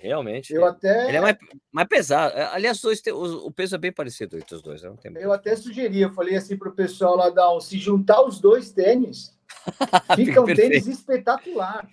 realmente, 0.00 0.52
eu 0.52 0.64
até, 0.64 1.08
ele 1.08 1.16
é 1.18 1.20
mais, 1.20 1.36
mais 1.70 1.88
pesado, 1.88 2.36
é, 2.36 2.44
aliás, 2.46 2.80
dois, 2.80 3.02
o, 3.06 3.46
o 3.46 3.52
peso 3.52 3.74
é 3.74 3.78
bem 3.78 3.92
parecido 3.92 4.36
entre 4.36 4.54
os 4.54 4.62
dois, 4.62 4.82
não 4.82 4.96
tem 4.96 5.12
Eu 5.16 5.32
até 5.32 5.54
sugeri, 5.54 6.00
eu 6.00 6.12
falei 6.12 6.36
assim 6.36 6.56
pro 6.56 6.72
pessoal 6.72 7.16
lá 7.16 7.30
da 7.30 7.60
se 7.60 7.78
juntar 7.78 8.22
os 8.22 8.40
dois 8.40 8.72
tênis, 8.72 9.36
fica 10.16 10.40
um 10.40 10.46
tênis 10.46 10.86
espetacular. 10.86 11.88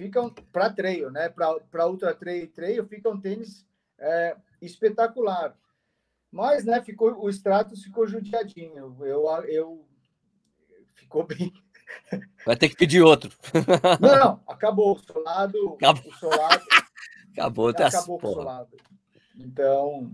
Fica 0.00 0.22
um, 0.22 0.30
para 0.30 0.70
treino, 0.70 1.10
né? 1.10 1.28
Para 1.28 1.86
ultra 1.86 2.14
trail, 2.14 2.48
trail, 2.48 2.86
fica 2.86 3.10
um 3.10 3.20
tênis 3.20 3.66
é, 3.98 4.34
espetacular. 4.62 5.54
Mas, 6.30 6.64
né, 6.64 6.80
ficou, 6.80 7.22
o 7.22 7.28
Stratos 7.28 7.82
ficou 7.82 8.06
judiadinho. 8.06 8.96
Eu, 9.00 9.26
eu 9.46 9.86
ficou 10.94 11.26
bem. 11.26 11.52
Vai 12.44 12.56
ter 12.56 12.68
que 12.68 12.76
pedir 12.76 13.02
outro. 13.02 13.30
Não, 14.00 14.18
não, 14.18 14.40
acabou 14.46 14.92
o 14.92 14.98
solado. 14.98 15.74
Acabou. 15.74 16.12
O 16.12 16.14
solado 16.16 16.64
acabou, 17.40 17.72
tá 17.72 17.86
acabou 17.86 18.16
o 18.16 18.20
solado. 18.20 18.76
Então, 19.36 20.12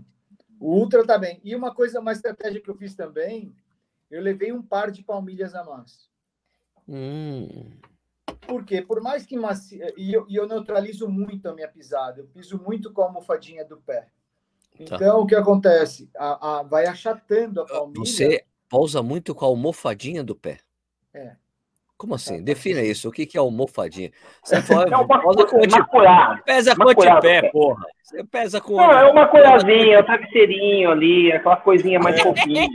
o 0.59 0.73
Ultra 0.75 1.05
tá 1.05 1.17
bem. 1.17 1.39
E 1.43 1.55
uma 1.55 1.73
coisa, 1.73 1.99
uma 1.99 2.11
estratégia 2.11 2.61
que 2.61 2.69
eu 2.69 2.75
fiz 2.75 2.95
também, 2.95 3.53
eu 4.09 4.21
levei 4.21 4.51
um 4.51 4.61
par 4.61 4.91
de 4.91 5.03
palmilhas 5.03 5.53
a 5.53 5.63
mais. 5.63 6.09
Hum. 6.87 7.71
Por 8.47 8.63
quê? 8.63 8.81
Por 8.81 9.01
mais 9.01 9.25
que 9.25 9.37
macia... 9.37 9.93
e, 9.97 10.13
eu, 10.13 10.25
e 10.29 10.35
eu 10.35 10.47
neutralizo 10.47 11.09
muito 11.09 11.49
a 11.49 11.53
minha 11.53 11.67
pisada, 11.67 12.21
eu 12.21 12.27
piso 12.27 12.57
muito 12.63 12.93
com 12.93 13.01
a 13.01 13.05
almofadinha 13.05 13.65
do 13.65 13.77
pé. 13.77 14.07
Tá. 14.85 14.95
Então, 14.95 15.21
o 15.21 15.27
que 15.27 15.35
acontece? 15.35 16.09
A, 16.15 16.59
a, 16.59 16.63
vai 16.63 16.85
achatando 16.85 17.61
a 17.61 17.65
palmilha. 17.65 18.05
Você 18.05 18.45
pousa 18.69 19.03
muito 19.03 19.35
com 19.35 19.43
a 19.43 19.47
almofadinha 19.47 20.23
do 20.23 20.35
pé. 20.35 20.59
É. 21.13 21.35
Como 21.97 22.13
assim? 22.13 22.43
Defina 22.43 22.81
isso. 22.81 23.09
O 23.09 23.11
que 23.11 23.27
é 23.35 23.39
almofadinha? 23.39 24.11
Você 24.43 24.61
fala, 24.61 24.83
é 24.93 24.95
uma, 24.95 25.19
pousa 25.19 25.45
com 25.47 25.57
antepé. 25.57 26.41
Pesa 26.45 26.75
com 26.75 26.89
antepé, 26.89 27.49
porra. 27.49 27.85
Você 28.03 28.23
pesa 28.23 28.61
com. 28.61 28.77
Não, 28.77 28.91
é 28.91 29.05
uma 29.09 29.27
colhazinha, 29.27 29.99
um 29.99 30.03
travesseirinho 30.03 30.91
ali, 30.91 31.31
aquela 31.31 31.57
coisinha 31.57 31.99
mais 31.99 32.21
fofinha. 32.21 32.67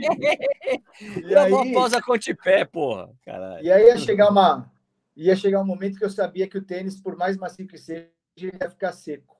e 1.25 1.35
aí... 1.35 1.73
Posa 1.73 2.01
com 2.01 2.13
antepé, 2.13 2.65
porra. 2.65 3.09
Caralho. 3.25 3.63
E 3.63 3.71
aí 3.71 3.85
ia 3.85 3.97
chegar 3.97 4.29
uma. 4.29 4.69
Ia 5.15 5.35
chegar 5.35 5.61
um 5.61 5.65
momento 5.65 5.97
que 5.97 6.03
eu 6.03 6.09
sabia 6.09 6.47
que 6.47 6.57
o 6.57 6.63
tênis, 6.63 6.99
por 6.99 7.15
mais 7.15 7.37
macio 7.37 7.67
que 7.67 7.77
seja, 7.77 8.09
ia 8.35 8.69
ficar 8.69 8.91
seco. 8.91 9.37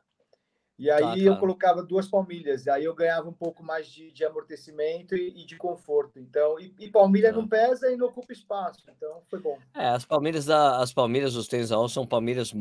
E 0.83 0.91
aí 0.91 1.01
tá, 1.01 1.17
eu 1.17 1.37
colocava 1.37 1.81
duas 1.81 2.09
palmilhas, 2.09 2.67
aí 2.67 2.83
eu 2.83 2.93
ganhava 2.93 3.29
um 3.29 3.33
pouco 3.33 3.63
mais 3.63 3.87
de, 3.87 4.11
de 4.11 4.25
amortecimento 4.25 5.15
e, 5.15 5.29
e, 5.29 5.45
de 5.45 5.55
conforto. 5.55 6.19
Então, 6.19 6.59
e, 6.59 6.75
e 6.77 6.89
palmilha 6.89 7.31
tá. 7.31 7.37
não 7.37 7.47
pesa 7.47 7.89
e 7.89 7.95
não 7.95 8.07
ocupa 8.07 8.33
espaço, 8.33 8.83
então 8.93 9.21
foi 9.29 9.39
bom. 9.39 9.57
É, 9.73 9.87
as 9.87 10.03
palmilhas 10.03 10.45
da, 10.45 10.81
as 10.81 10.93
palmilhas 10.93 11.35
dos 11.35 11.47
tênis 11.47 11.71
a 11.71 11.87
são 11.87 12.05
palmilhas 12.05 12.51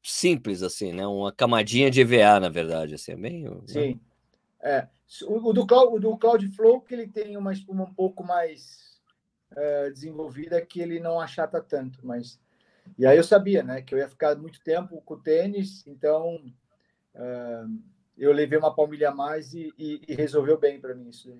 simples 0.00 0.62
assim, 0.62 0.92
né? 0.92 1.04
Uma 1.08 1.32
camadinha 1.32 1.90
de 1.90 2.02
EVA, 2.02 2.38
na 2.38 2.48
verdade, 2.48 2.94
assim, 2.94 3.10
é 3.10 3.16
bem. 3.16 3.42
Né? 3.42 3.60
Sim. 3.66 3.94
Né? 3.94 4.00
É. 4.60 4.88
O, 5.24 5.50
o, 5.50 5.52
do 5.52 5.66
Cloud, 5.66 5.96
o 5.96 5.98
do 5.98 6.16
Cloud 6.16 6.48
Flow 6.54 6.80
que 6.80 6.94
ele 6.94 7.08
tem 7.08 7.36
uma 7.36 7.52
espuma 7.52 7.82
um 7.82 7.94
pouco 7.94 8.22
mais 8.22 9.00
uh, 9.50 9.92
desenvolvida 9.92 10.64
que 10.64 10.80
ele 10.80 11.00
não 11.00 11.20
achata 11.20 11.60
tanto, 11.60 11.98
mas 12.06 12.38
e 12.96 13.04
aí 13.04 13.16
eu 13.16 13.24
sabia, 13.24 13.64
né, 13.64 13.82
que 13.82 13.92
eu 13.92 13.98
ia 13.98 14.08
ficar 14.08 14.36
muito 14.36 14.60
tempo 14.60 15.02
com 15.04 15.14
o 15.14 15.20
tênis, 15.20 15.84
então 15.88 16.40
eu 18.16 18.32
levei 18.32 18.58
uma 18.58 18.74
palmilha 18.74 19.10
a 19.10 19.14
mais 19.14 19.52
e, 19.54 19.72
e, 19.78 20.00
e 20.08 20.14
resolveu 20.14 20.58
bem 20.58 20.80
para 20.80 20.94
mim 20.94 21.08
isso. 21.08 21.36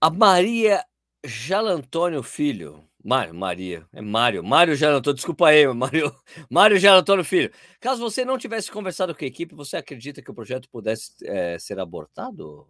A 0.00 0.10
Maria 0.10 0.84
Jalantônio 1.24 2.22
Filho. 2.22 2.84
Mário, 3.02 3.34
Maria, 3.34 3.86
é 3.92 4.00
Mário. 4.00 4.42
Mário 4.42 4.74
Jalantônio, 4.74 5.16
desculpa 5.16 5.48
aí, 5.48 5.66
Mário. 5.66 6.14
Mário 6.48 6.78
Jalantônio 6.78 7.24
Filho. 7.24 7.50
Caso 7.80 8.00
você 8.00 8.24
não 8.24 8.38
tivesse 8.38 8.70
conversado 8.70 9.14
com 9.14 9.24
a 9.24 9.28
equipe, 9.28 9.54
você 9.54 9.76
acredita 9.76 10.22
que 10.22 10.30
o 10.30 10.34
projeto 10.34 10.68
pudesse 10.70 11.12
é, 11.22 11.58
ser 11.58 11.78
abortado? 11.78 12.66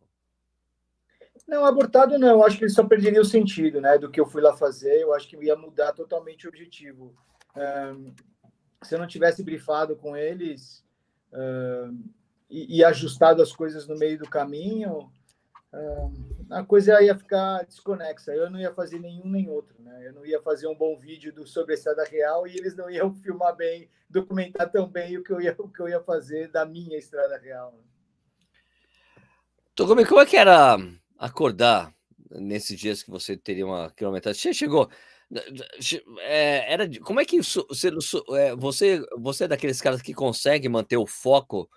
Não, 1.47 1.65
abortado 1.65 2.19
não. 2.19 2.29
Eu 2.29 2.45
acho 2.45 2.59
que 2.59 2.65
ele 2.65 2.71
só 2.71 2.85
perderia 2.85 3.21
o 3.21 3.25
sentido, 3.25 3.81
né? 3.81 3.99
Do 3.99 4.11
que 4.11 4.21
eu 4.21 4.27
fui 4.27 4.43
lá 4.43 4.57
fazer. 4.57 5.01
Eu 5.01 5.15
acho 5.15 5.29
que 5.29 5.37
ia 5.37 5.57
mudar 5.57 5.93
totalmente 5.93 6.47
o 6.47 6.49
objetivo. 6.49 7.15
Um, 7.57 8.13
se 8.83 8.95
eu 8.95 8.99
não 8.99 9.07
tivesse 9.07 9.43
brifado 9.43 9.97
com 9.97 10.17
eles, 10.17 10.84
uh, 11.35 12.11
e, 12.49 12.79
e, 12.79 12.85
ajustado 12.85 13.43
as 13.43 13.53
coisas 13.53 13.87
no 13.87 13.97
meio 13.97 14.19
do 14.19 14.29
caminho, 14.29 15.11
uh, 15.73 16.13
a 16.51 16.63
coisa 16.65 17.03
ia 17.03 17.17
ficar 17.17 17.65
desconexa. 17.65 18.33
Eu 18.33 18.51
não 18.51 18.61
ia 18.61 18.73
fazer 18.73 19.01
nenhum 19.01 19.27
nem 19.29 19.49
outro. 19.49 19.75
Né? 19.83 20.09
Eu 20.09 20.13
não 20.13 20.25
ia 20.25 20.41
fazer 20.41 20.69
um 20.69 20.75
bom 20.75 20.97
vídeo 20.99 21.33
do, 21.33 21.47
sobre 21.47 21.73
a 21.73 21.75
Estrada 21.75 22.05
Real 22.05 22.47
e 22.47 22.57
eles 22.57 22.77
não 22.77 22.89
iam 22.89 23.13
filmar 23.13 23.57
bem, 23.57 23.89
documentar 24.09 24.71
tão 24.71 24.89
bem 24.89 25.17
o 25.17 25.25
que 25.25 25.33
eu 25.33 25.41
ia, 25.41 25.55
o 25.59 25.69
que 25.69 25.81
eu 25.81 25.89
ia 25.89 26.01
fazer 26.01 26.49
da 26.49 26.65
minha 26.65 26.97
Estrada 26.97 27.37
Real. 27.39 27.73
Né? 27.73 27.85
Togumi, 29.75 30.07
como 30.07 30.21
é 30.21 30.27
que 30.27 30.37
era 30.37 30.77
acordar 31.19 31.93
nesses 32.31 32.79
dias 32.79 33.03
que 33.03 33.11
você 33.11 33.37
teria 33.37 33.67
uma 33.67 33.91
quilometragem? 33.91 34.41
Você 34.41 34.55
chegou 34.55 34.89
é, 36.21 36.73
era 36.73 37.01
como 37.01 37.21
é 37.21 37.25
que 37.25 37.43
você, 37.43 37.89
é, 38.33 38.55
você, 38.57 39.05
você 39.19 39.45
é 39.45 39.49
daqueles 39.49 39.81
caras 39.81 40.01
que 40.01 40.15
consegue 40.15 40.69
manter 40.69 40.97
o 40.97 41.07
foco, 41.07 41.69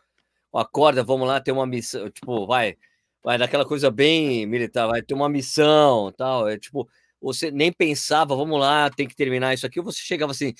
acorda, 0.53 1.03
vamos 1.03 1.28
lá, 1.28 1.39
ter 1.39 1.51
uma 1.51 1.66
missão, 1.66 2.10
tipo, 2.10 2.45
vai, 2.45 2.78
vai 3.24 3.38
daquela 3.38 3.66
coisa 3.66 3.91
bem 3.91 4.45
militar, 4.45 4.88
vai 4.88 5.01
ter 5.01 5.14
uma 5.14 5.30
missão, 5.30 6.12
tal, 6.12 6.47
é 6.47 6.58
tipo, 6.58 6.88
você 7.22 7.51
nem 7.51 7.72
pensava, 7.72 8.36
vamos 8.36 8.60
lá, 8.60 8.89
tem 8.89 9.08
que 9.08 9.16
terminar 9.16 9.53
isso 9.53 9.66
aqui, 9.66 9.80
ou 9.80 9.86
você 9.86 9.99
chegava 9.99 10.32
assim, 10.32 10.53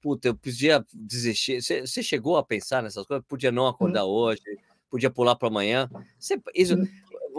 puta, 0.00 0.28
eu 0.28 0.34
podia 0.34 0.84
desistir, 0.92 1.62
você, 1.62 1.82
você 1.82 2.02
chegou 2.02 2.36
a 2.36 2.44
pensar 2.44 2.82
nessas 2.82 3.06
coisas, 3.06 3.24
podia 3.26 3.52
não 3.52 3.66
acordar 3.66 4.04
hum. 4.04 4.08
hoje, 4.08 4.42
podia 4.90 5.10
pular 5.10 5.36
para 5.36 5.48
amanhã, 5.48 5.88
você, 6.18 6.40
isso, 6.54 6.74
hum. 6.76 6.86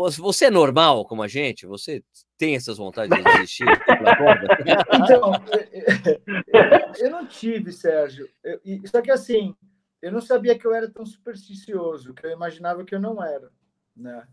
Você 0.07 0.45
é 0.45 0.51
normal 0.51 1.05
como 1.05 1.21
a 1.21 1.27
gente? 1.27 1.65
Você 1.65 2.03
tem 2.37 2.55
essas 2.55 2.77
vontades 2.77 3.15
de 3.15 3.23
desistir? 3.23 3.65
então, 4.93 5.33
eu 6.97 7.09
não 7.09 7.25
tive, 7.25 7.73
Sérgio. 7.73 8.29
Eu, 8.43 8.59
só 8.85 9.01
que 9.01 9.11
assim, 9.11 9.53
eu 10.01 10.11
não 10.11 10.21
sabia 10.21 10.57
que 10.57 10.65
eu 10.65 10.73
era 10.73 10.89
tão 10.89 11.05
supersticioso, 11.05 12.13
que 12.13 12.25
eu 12.25 12.31
imaginava 12.31 12.85
que 12.85 12.95
eu 12.95 13.01
não 13.01 13.23
era. 13.23 13.49
Né? 13.95 14.23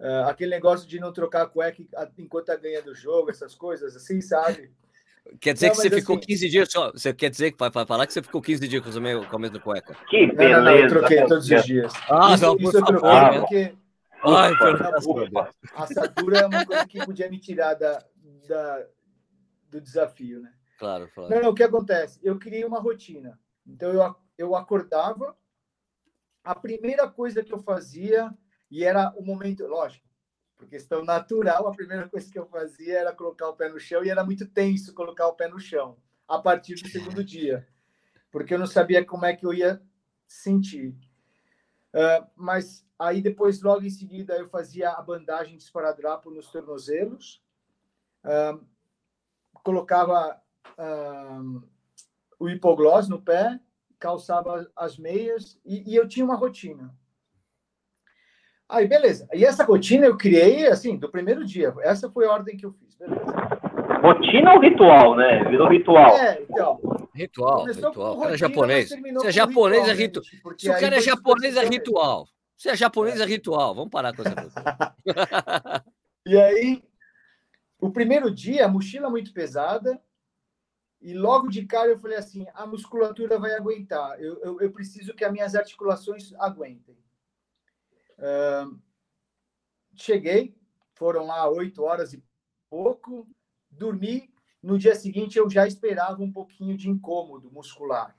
Uh, 0.00 0.28
aquele 0.28 0.50
negócio 0.50 0.88
de 0.88 0.98
não 0.98 1.12
trocar 1.12 1.42
a 1.42 1.46
cueca 1.46 1.80
enquanto 2.18 2.46
tá 2.46 2.56
ganhando 2.56 2.90
o 2.90 2.94
jogo, 2.94 3.30
essas 3.30 3.54
coisas 3.54 3.94
assim, 3.94 4.20
sabe? 4.20 4.72
Quer 5.40 5.54
dizer 5.54 5.66
não, 5.66 5.74
que 5.74 5.80
você 5.80 5.86
assim, 5.86 6.00
ficou 6.00 6.18
15 6.18 6.48
dias 6.48 6.68
só. 6.72 6.90
Você 6.90 7.14
quer 7.14 7.30
dizer 7.30 7.52
que 7.52 7.58
vai 7.58 7.70
falar 7.86 8.06
que 8.06 8.12
você 8.12 8.22
ficou 8.22 8.42
15 8.42 8.66
dias 8.66 8.82
com, 8.82 8.90
com 8.90 9.36
a 9.36 9.38
mesma 9.38 9.60
cueca? 9.60 9.96
Que 10.08 10.26
beleza! 10.26 10.56
Não, 10.58 10.64
não, 10.64 10.76
eu 10.76 10.88
troquei 10.88 11.24
todos 11.24 11.48
os 11.48 11.64
dias. 11.64 11.92
Ah, 12.10 12.34
isso, 12.34 12.44
não, 12.44 12.56
isso 12.56 12.76
eu 12.76 12.84
troquei 12.84 13.08
ah, 13.08 13.38
porque 13.38 13.74
Ai, 14.24 14.52
a 15.74 15.82
assadura 15.82 16.38
é 16.38 16.46
uma 16.46 16.64
coisa 16.64 16.86
que 16.86 17.04
podia 17.04 17.28
me 17.28 17.38
tirar 17.38 17.74
da, 17.74 18.04
da, 18.48 18.86
do 19.68 19.80
desafio, 19.80 20.40
né? 20.40 20.52
Claro, 20.78 21.10
claro. 21.14 21.30
Não, 21.34 21.42
não, 21.42 21.50
o 21.50 21.54
que 21.54 21.62
acontece? 21.62 22.20
Eu 22.22 22.38
criei 22.38 22.64
uma 22.64 22.80
rotina. 22.80 23.38
Então, 23.66 23.92
eu, 23.92 24.16
eu 24.38 24.56
acordava, 24.56 25.36
a 26.44 26.54
primeira 26.54 27.08
coisa 27.08 27.42
que 27.42 27.52
eu 27.52 27.58
fazia, 27.58 28.32
e 28.70 28.84
era 28.84 29.12
o 29.16 29.24
momento, 29.24 29.66
lógico, 29.66 30.08
por 30.56 30.68
questão 30.68 31.04
natural, 31.04 31.66
a 31.66 31.74
primeira 31.74 32.08
coisa 32.08 32.30
que 32.30 32.38
eu 32.38 32.46
fazia 32.46 33.00
era 33.00 33.12
colocar 33.12 33.48
o 33.48 33.56
pé 33.56 33.68
no 33.68 33.80
chão, 33.80 34.04
e 34.04 34.10
era 34.10 34.24
muito 34.24 34.46
tenso 34.46 34.94
colocar 34.94 35.26
o 35.26 35.34
pé 35.34 35.48
no 35.48 35.58
chão, 35.58 35.96
a 36.28 36.38
partir 36.38 36.74
do 36.74 36.88
segundo 36.88 37.22
dia, 37.24 37.66
porque 38.30 38.54
eu 38.54 38.58
não 38.58 38.66
sabia 38.66 39.04
como 39.04 39.24
é 39.24 39.34
que 39.34 39.44
eu 39.44 39.52
ia 39.52 39.82
sentir. 40.26 40.96
Uh, 41.94 42.26
mas 42.34 42.86
Aí 43.02 43.20
depois, 43.20 43.60
logo 43.60 43.82
em 43.82 43.90
seguida, 43.90 44.36
eu 44.36 44.48
fazia 44.48 44.90
a 44.90 45.02
bandagem 45.02 45.56
de 45.56 45.62
esparadrapo 45.64 46.30
nos 46.30 46.46
tornozelos, 46.52 47.42
um, 48.24 48.60
colocava 49.54 50.40
um, 50.78 51.62
o 52.38 52.48
hipoglós 52.48 53.08
no 53.08 53.20
pé, 53.20 53.58
calçava 53.98 54.70
as 54.76 54.96
meias 54.96 55.60
e, 55.66 55.90
e, 55.90 55.96
eu 55.96 56.06
tinha 56.06 56.24
uma 56.24 56.36
rotina. 56.36 56.94
Aí, 58.68 58.86
beleza. 58.86 59.28
E 59.34 59.44
essa 59.44 59.64
rotina 59.64 60.06
eu 60.06 60.16
criei, 60.16 60.68
assim, 60.68 60.96
do 60.96 61.10
primeiro 61.10 61.44
dia. 61.44 61.74
Essa 61.80 62.08
foi 62.08 62.26
a 62.26 62.32
ordem 62.32 62.56
que 62.56 62.64
eu 62.64 62.72
fiz. 62.72 62.94
Beleza. 62.94 63.24
Rotina 64.00 64.54
ou 64.54 64.60
ritual, 64.60 65.16
né? 65.16 65.42
Virou 65.50 65.68
ritual. 65.68 66.16
É, 66.18 66.40
então. 66.40 66.80
Ritual, 67.12 67.64
ritual. 67.64 68.16
O 68.16 68.20
cara 68.20 68.34
é 68.34 68.38
japonês. 68.38 68.90
Se 68.90 69.26
é 69.26 69.32
japonês, 69.32 69.88
é 69.88 69.92
ritual. 69.92 70.24
Se 70.56 70.70
o 70.70 70.78
cara 70.78 70.96
é 70.96 71.00
japonês, 71.00 71.56
é 71.56 71.64
ritual. 71.64 72.28
Você 72.62 72.70
é 72.70 72.76
japonês, 72.76 73.20
é 73.20 73.24
ritual. 73.24 73.74
Vamos 73.74 73.90
parar 73.90 74.14
com 74.14 74.22
essa 74.22 74.36
coisa. 74.36 74.94
e 76.24 76.38
aí, 76.38 76.84
o 77.80 77.90
primeiro 77.90 78.32
dia, 78.32 78.66
a 78.66 78.68
mochila 78.68 79.10
muito 79.10 79.32
pesada, 79.32 80.00
e 81.00 81.12
logo 81.12 81.48
de 81.48 81.66
cara 81.66 81.88
eu 81.88 81.98
falei 81.98 82.16
assim: 82.16 82.46
a 82.54 82.64
musculatura 82.64 83.36
vai 83.36 83.52
aguentar, 83.56 84.22
eu, 84.22 84.38
eu, 84.38 84.60
eu 84.60 84.70
preciso 84.70 85.12
que 85.12 85.24
as 85.24 85.32
minhas 85.32 85.56
articulações 85.56 86.32
aguentem. 86.34 86.96
Uh, 88.16 88.78
cheguei, 89.96 90.56
foram 90.94 91.26
lá 91.26 91.50
oito 91.50 91.82
horas 91.82 92.12
e 92.12 92.22
pouco, 92.70 93.28
dormi. 93.68 94.32
No 94.62 94.78
dia 94.78 94.94
seguinte 94.94 95.36
eu 95.36 95.50
já 95.50 95.66
esperava 95.66 96.22
um 96.22 96.30
pouquinho 96.30 96.76
de 96.76 96.88
incômodo 96.88 97.50
muscular. 97.50 98.16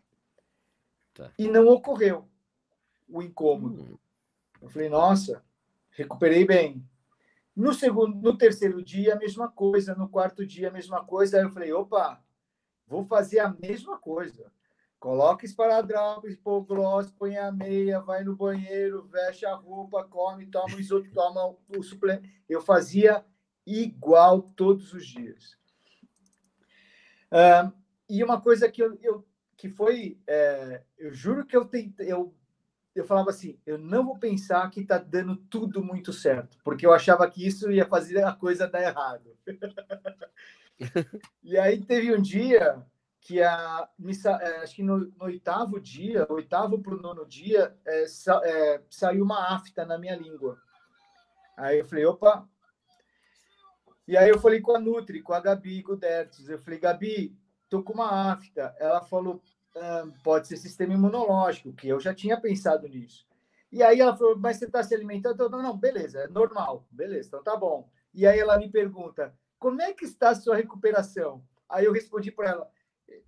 Tá. 1.13 1.31
E 1.39 1.47
não 1.47 1.69
ocorreu 1.69 2.27
o 3.07 3.21
incômodo. 3.21 3.83
Hum. 3.83 4.02
Eu 4.63 4.69
falei, 4.69 4.87
nossa, 4.87 5.43
recuperei 5.91 6.45
bem. 6.45 6.87
No 7.53 7.73
segundo, 7.73 8.15
no 8.15 8.37
terceiro 8.37 8.81
dia, 8.81 9.13
a 9.13 9.17
mesma 9.17 9.51
coisa. 9.51 9.93
No 9.93 10.07
quarto 10.07 10.45
dia, 10.45 10.69
a 10.69 10.71
mesma 10.71 11.03
coisa. 11.03 11.37
Aí 11.37 11.43
eu 11.43 11.51
falei, 11.51 11.73
opa, 11.73 12.23
vou 12.87 13.03
fazer 13.03 13.39
a 13.39 13.49
mesma 13.49 13.99
coisa. 13.99 14.49
Coloca 14.97 15.45
esparadrapo, 15.45 16.29
hipoglós, 16.29 17.11
põe 17.11 17.35
a 17.37 17.51
meia, 17.51 17.99
vai 17.99 18.23
no 18.23 18.37
banheiro, 18.37 19.05
veste 19.09 19.45
a 19.45 19.53
roupa, 19.53 20.05
come, 20.05 20.45
toma 20.45 20.73
o 20.73 20.79
isoto, 20.79 21.11
toma 21.11 21.57
o 21.67 21.83
suplemento. 21.83 22.29
Eu 22.47 22.61
fazia 22.61 23.23
igual 23.65 24.41
todos 24.41 24.93
os 24.93 25.05
dias. 25.05 25.57
e 28.09 28.23
uma 28.23 28.39
coisa 28.39 28.71
que 28.71 28.81
eu, 28.81 28.97
eu 29.01 29.27
que 29.57 29.67
foi, 29.67 30.17
é, 30.25 30.83
eu 30.97 31.13
juro 31.13 31.45
que 31.45 31.55
eu 31.55 31.65
tentei, 31.65 32.09
eu 32.09 32.33
eu 32.95 33.05
falava 33.05 33.31
assim, 33.31 33.59
eu 33.65 33.77
não 33.77 34.05
vou 34.05 34.17
pensar 34.17 34.69
que 34.69 34.81
está 34.81 34.97
dando 34.97 35.35
tudo 35.35 35.83
muito 35.83 36.13
certo, 36.13 36.57
porque 36.63 36.85
eu 36.85 36.93
achava 36.93 37.29
que 37.29 37.45
isso 37.45 37.71
ia 37.71 37.85
fazer 37.85 38.23
a 38.23 38.33
coisa 38.33 38.67
dar 38.67 38.81
errado. 38.81 39.35
e 41.43 41.57
aí 41.57 41.83
teve 41.83 42.13
um 42.15 42.21
dia 42.21 42.85
que 43.19 43.41
a 43.41 43.89
é, 44.41 44.57
acho 44.57 44.75
que 44.75 44.83
no, 44.83 44.99
no 44.99 45.25
oitavo 45.25 45.79
dia, 45.79 46.27
oitavo 46.29 46.79
para 46.79 46.93
o 46.93 47.01
nono 47.01 47.25
dia, 47.25 47.75
é, 47.85 48.05
sa, 48.05 48.41
é, 48.43 48.81
saiu 48.89 49.23
uma 49.23 49.55
afta 49.55 49.85
na 49.85 49.97
minha 49.97 50.15
língua. 50.15 50.59
Aí 51.57 51.79
eu 51.79 51.85
falei, 51.85 52.05
opa. 52.05 52.47
E 54.05 54.17
aí 54.17 54.29
eu 54.29 54.39
falei 54.39 54.59
com 54.59 54.75
a 54.75 54.79
Nutri, 54.79 55.21
com 55.21 55.33
a 55.33 55.39
Gabi 55.39 55.81
Gudertes. 55.81 56.49
Eu 56.49 56.59
falei, 56.59 56.79
Gabi, 56.79 57.37
tô 57.69 57.81
com 57.81 57.93
uma 57.93 58.33
afta. 58.33 58.75
Ela 58.77 59.01
falou, 59.01 59.41
pode 60.23 60.47
ser 60.47 60.57
sistema 60.57 60.93
imunológico, 60.93 61.73
que 61.73 61.87
eu 61.87 61.99
já 61.99 62.13
tinha 62.13 62.39
pensado 62.39 62.87
nisso. 62.87 63.25
E 63.71 63.81
aí 63.81 63.99
ela 63.99 64.15
falou, 64.15 64.37
mas 64.37 64.57
você 64.57 64.65
está 64.65 64.83
se 64.83 64.93
alimentando? 64.93 65.41
Eu, 65.41 65.49
não, 65.49 65.61
não, 65.61 65.77
beleza, 65.77 66.19
é 66.19 66.27
normal, 66.27 66.85
beleza, 66.91 67.27
então 67.27 67.43
tá 67.43 67.57
bom. 67.57 67.89
E 68.13 68.27
aí 68.27 68.39
ela 68.39 68.57
me 68.57 68.69
pergunta, 68.69 69.33
como 69.57 69.81
é 69.81 69.93
que 69.93 70.05
está 70.05 70.29
a 70.29 70.35
sua 70.35 70.55
recuperação? 70.55 71.43
Aí 71.67 71.85
eu 71.85 71.91
respondi 71.91 72.31
para 72.31 72.49
ela, 72.49 72.69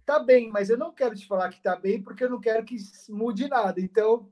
tá 0.06 0.20
bem, 0.20 0.52
mas 0.52 0.70
eu 0.70 0.78
não 0.78 0.94
quero 0.94 1.16
te 1.16 1.28
falar 1.28 1.50
que 1.50 1.62
tá 1.62 1.76
bem 1.76 2.02
porque 2.02 2.24
eu 2.24 2.30
não 2.30 2.40
quero 2.40 2.64
que 2.64 2.78
mude 3.10 3.48
nada. 3.48 3.82
Então, 3.82 4.30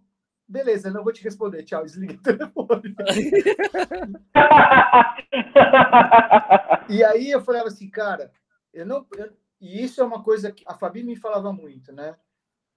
beleza, 0.47 0.91
não 0.91 1.03
vou 1.03 1.11
te 1.11 1.23
responder. 1.23 1.63
Tchau, 1.63 1.83
desliga 1.83 2.13
o 2.13 2.21
telefone. 2.37 2.95
e 6.89 7.03
aí 7.03 7.31
eu 7.31 7.41
falava 7.41 7.67
assim, 7.67 7.89
cara, 7.89 8.31
eu 8.73 8.85
não. 8.85 9.05
Eu, 9.17 9.33
e 9.63 9.81
isso 9.81 10.01
é 10.01 10.03
uma 10.03 10.21
coisa 10.21 10.51
que 10.51 10.61
a 10.67 10.73
Fabi 10.73 11.03
me 11.03 11.15
falava 11.15 11.53
muito, 11.53 11.93
né? 11.93 12.17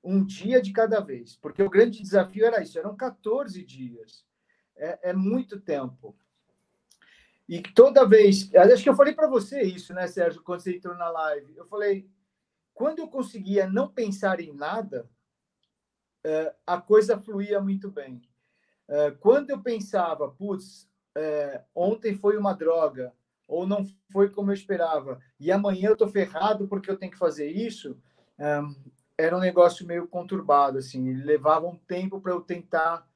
Um 0.05 0.25
dia 0.25 0.63
de 0.63 0.73
cada 0.73 1.01
vez, 1.01 1.35
porque 1.35 1.61
o 1.61 1.69
grande 1.69 2.01
desafio 2.01 2.47
era 2.47 2.63
isso, 2.63 2.79
eram 2.79 2.97
14 2.97 3.61
dias. 3.65 4.25
É, 4.77 5.11
é 5.11 5.13
muito 5.13 5.61
tempo. 5.61 6.17
E 7.49 7.61
toda 7.61 8.07
vez, 8.07 8.55
acho 8.55 8.85
que 8.85 8.89
eu 8.89 8.95
falei 8.95 9.13
para 9.13 9.27
você 9.27 9.63
isso, 9.63 9.93
né, 9.93 10.07
Sérgio, 10.07 10.45
quando 10.45 10.61
você 10.61 10.77
entrou 10.77 10.95
na 10.95 11.09
live. 11.09 11.57
Eu 11.57 11.67
falei, 11.67 12.09
quando 12.73 13.01
eu 13.01 13.09
conseguia 13.09 13.69
não 13.69 13.89
pensar 13.89 14.39
em 14.39 14.53
nada, 14.53 15.11
é, 16.23 16.55
a 16.65 16.81
coisa 16.81 17.19
fluía 17.19 17.61
muito 17.61 17.91
bem. 17.91 18.23
É, 18.87 19.11
quando 19.11 19.51
eu 19.51 19.61
pensava, 19.61 20.31
putz, 20.31 20.89
é, 21.17 21.65
ontem 21.75 22.15
foi 22.15 22.37
uma 22.37 22.53
droga, 22.53 23.13
ou 23.47 23.67
não 23.67 23.85
foi 24.13 24.29
como 24.31 24.51
eu 24.51 24.55
esperava, 24.55 25.21
e 25.39 25.53
amanhã 25.53 25.89
eu 25.89 25.93
estou 25.93 26.09
ferrado 26.09 26.67
porque 26.67 26.91
eu 26.91 26.97
tenho 26.97 27.13
que 27.13 27.19
fazer 27.19 27.51
isso, 27.51 27.97
era 29.17 29.37
um 29.37 29.41
negócio 29.41 29.87
meio 29.87 30.07
conturbado, 30.07 30.79
assim, 30.79 31.15
levava 31.15 31.67
um 31.67 31.77
tempo 31.77 32.21
para 32.21 32.33
eu 32.33 32.41
tentar 32.41 33.09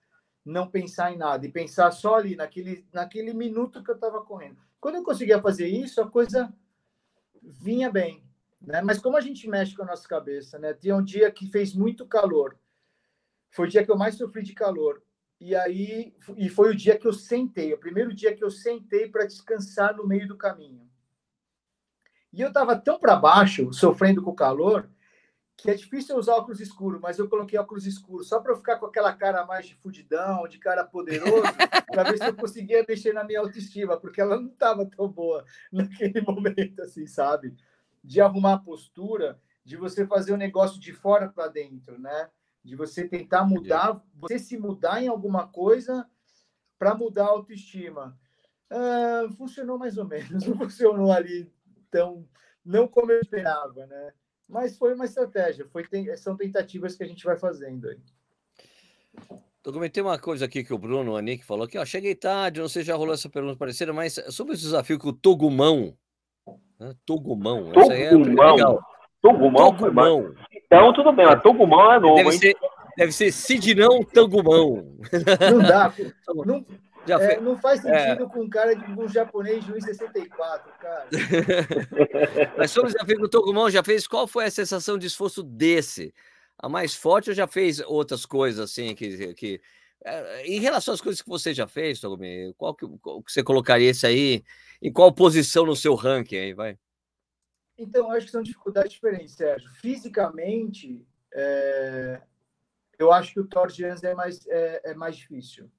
não 0.45 0.67
pensar 0.67 1.13
em 1.13 1.19
nada 1.19 1.47
e 1.47 1.53
pensar 1.53 1.91
só 1.91 2.15
ali, 2.15 2.37
naquele, 2.37 2.87
naquele 2.93 3.35
minuto 3.35 3.83
que 3.83 3.91
eu 3.91 3.95
estava 3.95 4.23
correndo. 4.23 4.57
Quando 4.81 4.95
eu 4.95 5.05
conseguia 5.05 5.41
fazer 5.41 5.69
isso, 5.69 6.01
a 6.01 6.11
coisa 6.11 6.53
vinha 7.43 7.91
bem. 7.91 8.25
Né? 8.61 8.81
Mas 8.83 8.99
como 8.99 9.17
a 9.17 9.21
gente 9.21 9.49
mexe 9.49 9.75
com 9.75 9.83
a 9.83 9.87
nossa 9.87 10.09
cabeça, 10.09 10.59
né? 10.59 10.75
Tinha 10.75 10.97
um 10.97 11.05
dia 11.05 11.31
que 11.31 11.47
fez 11.47 11.75
muito 11.75 12.07
calor. 12.07 12.59
Foi 13.51 13.67
o 13.67 13.71
dia 13.71 13.85
que 13.85 13.91
eu 13.91 13.97
mais 13.97 14.17
sofri 14.17 14.43
de 14.43 14.55
calor. 14.55 15.03
E 15.41 15.55
aí 15.55 16.15
e 16.37 16.49
foi 16.49 16.71
o 16.71 16.77
dia 16.77 16.99
que 16.99 17.07
eu 17.07 17.13
sentei, 17.13 17.73
o 17.73 17.79
primeiro 17.79 18.15
dia 18.15 18.35
que 18.35 18.45
eu 18.45 18.51
sentei 18.51 19.09
para 19.09 19.27
descansar 19.27 19.97
no 19.97 20.07
meio 20.07 20.29
do 20.29 20.37
caminho. 20.37 20.89
E 22.33 22.41
eu 22.41 22.49
estava 22.49 22.77
tão 22.77 22.99
para 22.99 23.17
baixo, 23.17 23.73
sofrendo 23.73 24.23
com 24.23 24.31
o 24.31 24.37
calor, 24.37 24.89
que 25.57 25.71
é 25.71 25.75
difícil 25.75 26.17
usar 26.17 26.35
óculos 26.35 26.61
escuros, 26.61 27.01
mas 27.01 27.19
eu 27.19 27.29
coloquei 27.29 27.59
óculos 27.59 27.87
escuros 27.87 28.29
só 28.29 28.41
para 28.41 28.55
ficar 28.55 28.77
com 28.77 28.87
aquela 28.87 29.13
cara 29.13 29.45
mais 29.45 29.67
de 29.67 29.75
fudidão, 29.75 30.47
de 30.47 30.59
cara 30.59 30.85
poderoso, 30.85 31.43
para 31.91 32.05
ver 32.05 32.19
se 32.19 32.27
eu 32.27 32.37
conseguia 32.37 32.85
mexer 32.87 33.13
na 33.13 33.25
minha 33.25 33.41
autoestima, 33.41 33.99
porque 33.99 34.21
ela 34.21 34.39
não 34.39 34.49
estava 34.49 34.87
tão 34.87 35.09
boa 35.09 35.45
naquele 35.73 36.21
momento, 36.21 36.83
assim, 36.83 37.07
sabe? 37.07 37.57
de 38.03 38.21
arrumar 38.21 38.55
a 38.55 38.59
postura, 38.59 39.41
de 39.65 39.77
você 39.77 40.07
fazer 40.07 40.33
o 40.33 40.37
negócio 40.37 40.81
de 40.81 40.93
fora 40.93 41.29
para 41.29 41.49
dentro, 41.49 41.99
né? 41.99 42.31
De 42.63 42.77
você 42.77 43.09
tentar 43.09 43.45
mudar, 43.45 44.03
você 44.15 44.39
se 44.39 44.59
mudar 44.59 45.03
em 45.03 45.09
alguma 45.09 45.47
coisa 45.47 46.07
para 46.79 46.95
mudar 46.95 47.25
a 47.25 47.31
autoestima. 47.31 48.19
Ah, 48.71 49.29
funcionou 49.37 49.79
mais 49.79 49.99
ou 49.99 50.05
menos, 50.05 50.31
não 50.47 50.57
funcionou 50.57 51.13
ali 51.13 51.51
tão, 51.91 52.29
não 52.65 52.87
como 52.87 53.13
eu 53.13 53.21
esperava, 53.21 53.87
né? 53.87 54.13
Mas 54.49 54.77
foi 54.77 54.95
uma 54.95 55.05
estratégia, 55.05 55.67
foi, 55.69 55.85
são 56.17 56.37
tentativas 56.37 56.97
que 56.97 57.03
a 57.03 57.07
gente 57.07 57.25
vai 57.25 57.37
fazendo 57.37 57.89
aí. 57.89 58.01
Eu 59.65 59.73
comentei 59.73 60.03
uma 60.03 60.19
coisa 60.19 60.45
aqui 60.45 60.65
que 60.65 60.73
o 60.73 60.79
Bruno 60.79 61.17
Anik 61.17 61.45
falou 61.45 61.69
que 61.69 61.79
ó, 61.79 61.85
cheguei 61.85 62.15
tarde, 62.15 62.61
não 62.61 62.69
sei 62.69 62.83
se 62.83 62.89
já 62.89 62.97
rolou 62.97 63.15
essa 63.15 63.29
pergunta 63.29 63.57
parecida, 63.57 63.93
mas 63.93 64.15
sobre 64.31 64.55
esse 64.55 64.63
desafio 64.63 64.99
que 64.99 65.09
o 65.09 65.13
Togumão 65.13 65.97
né? 66.81 66.95
Togumão. 67.05 67.71
Togumão. 67.73 67.83
Essa 67.83 67.95
é 67.95 68.11
legal. 68.11 68.81
Togumão. 69.21 69.77
Togumão. 69.77 70.35
Então, 70.73 70.93
tudo 70.93 71.13
bem, 71.13 71.27
mas 71.27 71.43
Togumão 71.43 71.93
é 71.93 71.99
novo, 71.99 72.15
deve 72.15 72.31
hein? 72.31 72.39
Ser, 72.39 72.57
deve 72.97 73.11
ser 73.11 73.33
Sidnão 73.33 74.05
Togumão. 74.05 74.87
Não 75.51 75.59
dá. 75.59 75.93
não, 76.47 76.65
já 77.05 77.21
é, 77.21 77.41
não 77.41 77.59
faz 77.59 77.85
é. 77.85 78.07
sentido 78.07 78.25
é. 78.25 78.29
com 78.29 78.43
um 78.43 78.49
cara 78.49 78.77
de 78.77 78.93
um 78.93 79.09
japonês 79.09 79.65
de 79.65 79.73
1,64, 79.73 80.29
cara. 80.79 81.09
Mas 82.57 82.71
sobre 82.71 82.91
o 82.91 82.93
desafio 82.93 83.19
do 83.19 83.29
Togumão, 83.29 83.69
já 83.69 83.83
fez? 83.83 84.07
Qual 84.07 84.29
foi 84.29 84.45
a 84.45 84.51
sensação 84.51 84.97
de 84.97 85.09
esforço 85.09 85.43
desse? 85.43 86.15
A 86.57 86.69
mais 86.69 86.95
forte 86.95 87.31
ou 87.31 87.35
já 87.35 87.49
fez 87.49 87.81
outras 87.81 88.25
coisas 88.25 88.61
assim 88.61 88.95
que, 88.95 89.35
que 89.35 89.61
é, 90.05 90.47
em 90.47 90.61
relação 90.61 90.95
às 90.95 91.01
coisas 91.01 91.21
que 91.21 91.29
você 91.29 91.53
já 91.53 91.67
fez, 91.67 91.99
Togumi, 91.99 92.55
qual 92.57 92.77
que, 92.77 92.87
qual 93.03 93.21
que 93.25 93.33
você 93.33 93.43
colocaria 93.43 93.91
esse 93.91 94.07
aí? 94.07 94.45
Em 94.81 94.93
qual 94.93 95.13
posição 95.13 95.67
no 95.67 95.75
seu 95.75 95.97
ranking 95.97 96.37
aí, 96.37 96.55
vai? 96.55 96.79
Então, 97.81 98.11
acho 98.11 98.27
que 98.27 98.33
são 98.33 98.43
dificuldades 98.43 98.93
diferentes, 98.93 99.35
Sérgio. 99.35 99.71
Fisicamente, 99.81 101.03
é... 101.33 102.21
eu 102.99 103.11
acho 103.11 103.33
que 103.33 103.41
o 103.41 103.47
Thor 103.47 103.71
Jans 103.71 104.05
é 104.05 104.15
mais, 104.15 104.47
é, 104.47 104.91
é, 104.91 104.95
mais 104.95 105.17
difícil. 105.17 105.71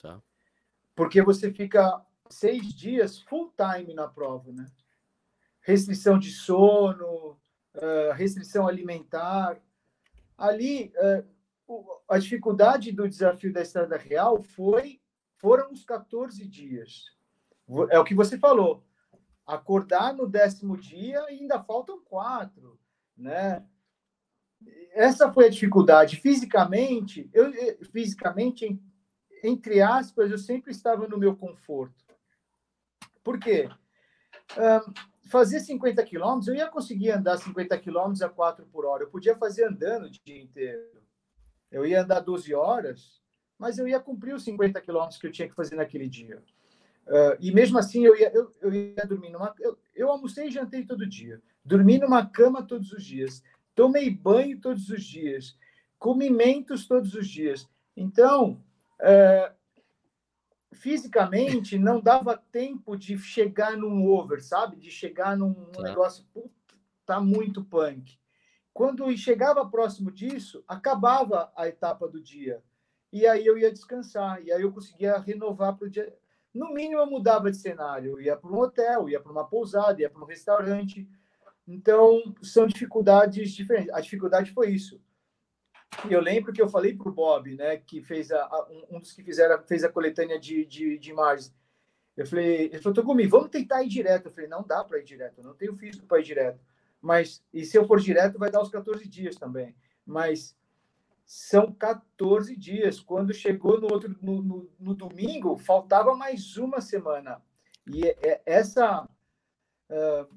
Tá. 0.00 0.22
Porque 0.94 1.20
você 1.20 1.52
fica 1.52 2.02
seis 2.30 2.72
dias 2.72 3.20
full 3.20 3.52
time 3.52 3.92
na 3.92 4.08
prova, 4.08 4.50
né? 4.52 4.64
Restrição 5.60 6.18
de 6.18 6.30
sono, 6.30 7.38
uh, 7.74 8.12
restrição 8.14 8.66
alimentar. 8.66 9.60
Ali, 10.38 10.94
uh, 11.68 12.02
a 12.08 12.18
dificuldade 12.18 12.90
do 12.90 13.06
desafio 13.06 13.52
da 13.52 13.60
Estrada 13.60 13.98
Real 13.98 14.40
foi 14.40 14.98
foram 15.36 15.70
os 15.72 15.84
14 15.84 16.46
dias. 16.46 17.12
É 17.90 17.98
o 17.98 18.04
que 18.04 18.14
você 18.14 18.38
falou. 18.38 18.82
Acordar 19.46 20.14
no 20.14 20.26
décimo 20.26 20.76
dia 20.76 21.20
e 21.30 21.40
ainda 21.40 21.62
faltam 21.62 22.00
quatro, 22.02 22.78
né? 23.16 23.64
Essa 24.92 25.32
foi 25.32 25.46
a 25.46 25.50
dificuldade. 25.50 26.16
Fisicamente, 26.16 27.28
eu 27.32 27.52
fisicamente, 27.92 28.80
entre 29.42 29.82
aspas, 29.82 30.30
eu 30.30 30.38
sempre 30.38 30.70
estava 30.70 31.06
no 31.06 31.18
meu 31.18 31.36
conforto. 31.36 32.04
Por 33.22 33.38
quê? 33.38 33.68
Um, 34.56 35.28
fazer 35.28 35.60
50 35.60 36.02
quilômetros, 36.04 36.48
eu 36.48 36.54
ia 36.54 36.68
conseguir 36.68 37.10
andar 37.10 37.38
50 37.38 37.78
quilômetros 37.78 38.22
a 38.22 38.28
4 38.28 38.66
por 38.66 38.84
hora. 38.84 39.02
Eu 39.02 39.10
podia 39.10 39.36
fazer 39.36 39.64
andando 39.64 40.04
o 40.04 40.10
dia 40.10 40.42
inteiro. 40.42 41.02
Eu 41.70 41.84
ia 41.84 42.02
andar 42.02 42.20
12 42.20 42.54
horas, 42.54 43.20
mas 43.58 43.78
eu 43.78 43.88
ia 43.88 43.98
cumprir 43.98 44.34
os 44.34 44.44
50 44.44 44.80
quilômetros 44.80 45.18
que 45.18 45.26
eu 45.26 45.32
tinha 45.32 45.48
que 45.48 45.54
fazer 45.54 45.74
naquele 45.74 46.08
dia. 46.08 46.42
Uh, 47.06 47.36
e 47.38 47.52
mesmo 47.52 47.78
assim, 47.78 48.04
eu 48.04 48.16
ia, 48.16 48.32
eu, 48.32 48.50
eu 48.62 48.72
ia 48.72 49.06
dormir 49.06 49.30
numa. 49.30 49.54
Eu, 49.60 49.78
eu 49.94 50.10
almocei 50.10 50.48
e 50.48 50.50
jantei 50.50 50.84
todo 50.84 51.06
dia. 51.06 51.40
Dormi 51.64 51.98
numa 51.98 52.26
cama 52.26 52.62
todos 52.62 52.92
os 52.92 53.04
dias. 53.04 53.42
Tomei 53.74 54.10
banho 54.10 54.60
todos 54.60 54.88
os 54.88 55.04
dias. 55.04 55.56
Comi 55.98 56.30
mentos 56.30 56.86
todos 56.86 57.14
os 57.14 57.28
dias. 57.28 57.68
Então, 57.96 58.62
uh, 59.00 59.54
fisicamente, 60.72 61.78
não 61.78 62.00
dava 62.00 62.36
tempo 62.36 62.96
de 62.96 63.18
chegar 63.18 63.76
num 63.76 64.06
over, 64.06 64.42
sabe? 64.42 64.76
De 64.76 64.90
chegar 64.90 65.36
num 65.36 65.54
tá. 65.72 65.82
negócio. 65.82 66.24
Puta, 66.32 66.50
tá 67.04 67.20
muito 67.20 67.64
punk. 67.64 68.18
Quando 68.72 69.16
chegava 69.16 69.68
próximo 69.68 70.10
disso, 70.10 70.64
acabava 70.66 71.52
a 71.56 71.68
etapa 71.68 72.08
do 72.08 72.20
dia. 72.20 72.62
E 73.12 73.26
aí 73.26 73.46
eu 73.46 73.56
ia 73.56 73.72
descansar. 73.72 74.42
E 74.42 74.50
aí 74.50 74.62
eu 74.62 74.72
conseguia 74.72 75.16
renovar 75.18 75.76
para 75.76 75.86
o 75.86 75.90
dia. 75.90 76.12
No 76.54 76.72
mínimo, 76.72 77.00
eu 77.00 77.06
mudava 77.06 77.50
de 77.50 77.56
cenário. 77.56 78.12
Eu 78.12 78.20
ia 78.20 78.36
para 78.36 78.50
um 78.50 78.58
hotel, 78.58 79.08
ia 79.08 79.20
para 79.20 79.32
uma 79.32 79.44
pousada, 79.44 80.00
ia 80.00 80.08
para 80.08 80.22
um 80.22 80.26
restaurante. 80.26 81.08
Então, 81.66 82.34
são 82.42 82.66
dificuldades 82.66 83.50
diferentes. 83.50 83.92
A 83.92 84.00
dificuldade 84.00 84.52
foi 84.52 84.70
isso. 84.70 85.00
Eu 86.08 86.20
lembro 86.20 86.52
que 86.52 86.62
eu 86.62 86.68
falei 86.68 86.96
para 86.96 87.08
o 87.08 87.12
Bob, 87.12 87.54
né, 87.56 87.76
que 87.76 88.02
fez 88.02 88.30
a, 88.32 88.42
a, 88.42 88.68
um 88.90 88.98
dos 89.00 89.12
que 89.12 89.22
fizeram, 89.22 89.62
fez 89.64 89.84
a 89.84 89.88
coletânea 89.88 90.38
de, 90.38 90.64
de, 90.64 90.98
de 90.98 91.10
imagens. 91.10 91.54
Eu 92.16 92.26
falei, 92.26 92.66
ele 92.66 92.78
falou, 92.78 92.94
Togumi, 92.94 93.26
vamos 93.26 93.50
tentar 93.50 93.82
ir 93.82 93.88
direto. 93.88 94.26
Eu 94.26 94.32
falei, 94.32 94.48
não 94.48 94.62
dá 94.62 94.82
para 94.84 94.98
ir 94.98 95.04
direto, 95.04 95.38
eu 95.38 95.44
não 95.44 95.54
tenho 95.54 95.76
físico 95.76 96.06
para 96.06 96.20
ir 96.20 96.24
direto 96.24 96.60
mas 97.04 97.44
e 97.52 97.66
se 97.66 97.76
eu 97.76 97.86
for 97.86 98.00
direto 98.00 98.38
vai 98.38 98.50
dar 98.50 98.62
os 98.62 98.70
14 98.70 99.06
dias 99.06 99.36
também. 99.36 99.76
Mas 100.06 100.56
são 101.24 101.72
14 101.72 102.56
dias. 102.56 103.00
Quando 103.00 103.32
chegou 103.32 103.80
no 103.80 103.92
outro 103.92 104.16
no, 104.20 104.42
no, 104.42 104.70
no 104.78 104.94
domingo, 104.94 105.56
faltava 105.56 106.14
mais 106.14 106.56
uma 106.56 106.80
semana. 106.80 107.42
E 107.86 108.06
é, 108.06 108.16
é 108.22 108.42
essa 108.46 109.08
uh, 109.90 110.36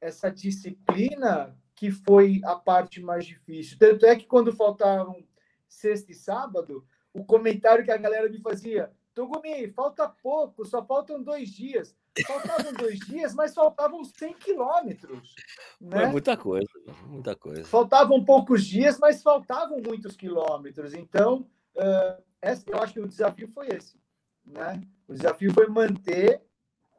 essa 0.00 0.30
disciplina 0.30 1.58
que 1.74 1.90
foi 1.90 2.40
a 2.44 2.54
parte 2.54 3.00
mais 3.00 3.26
difícil. 3.26 3.78
Tanto 3.78 4.06
é 4.06 4.14
que 4.14 4.26
quando 4.26 4.54
faltavam 4.54 5.26
sexta 5.66 6.12
e 6.12 6.14
sábado, 6.14 6.86
o 7.12 7.24
comentário 7.24 7.84
que 7.84 7.90
a 7.90 7.96
galera 7.96 8.28
me 8.28 8.40
fazia, 8.40 8.92
Togumi, 9.14 9.68
falta 9.72 10.08
pouco, 10.08 10.64
só 10.64 10.84
faltam 10.84 11.22
dois 11.22 11.50
dias. 11.50 11.96
Faltavam 12.26 12.72
dois 12.74 12.98
dias, 13.00 13.34
mas 13.34 13.54
faltavam 13.54 14.04
100 14.04 14.34
quilômetros. 14.34 15.34
Né? 15.80 16.04
É 16.04 16.06
muita 16.06 16.36
coisa, 16.36 16.68
muita 17.06 17.34
coisa. 17.34 17.64
Faltavam 17.64 18.24
poucos 18.24 18.64
dias, 18.64 18.98
mas 18.98 19.22
faltavam 19.22 19.80
muitos 19.84 20.16
quilômetros. 20.16 20.94
Então, 20.94 21.46
uh, 21.76 22.22
essa, 22.40 22.64
eu 22.68 22.78
acho 22.78 22.94
que 22.94 23.00
o 23.00 23.08
desafio 23.08 23.48
foi 23.48 23.68
esse. 23.68 23.98
Né? 24.44 24.82
O 25.08 25.14
desafio 25.14 25.52
foi 25.52 25.66
manter 25.66 26.42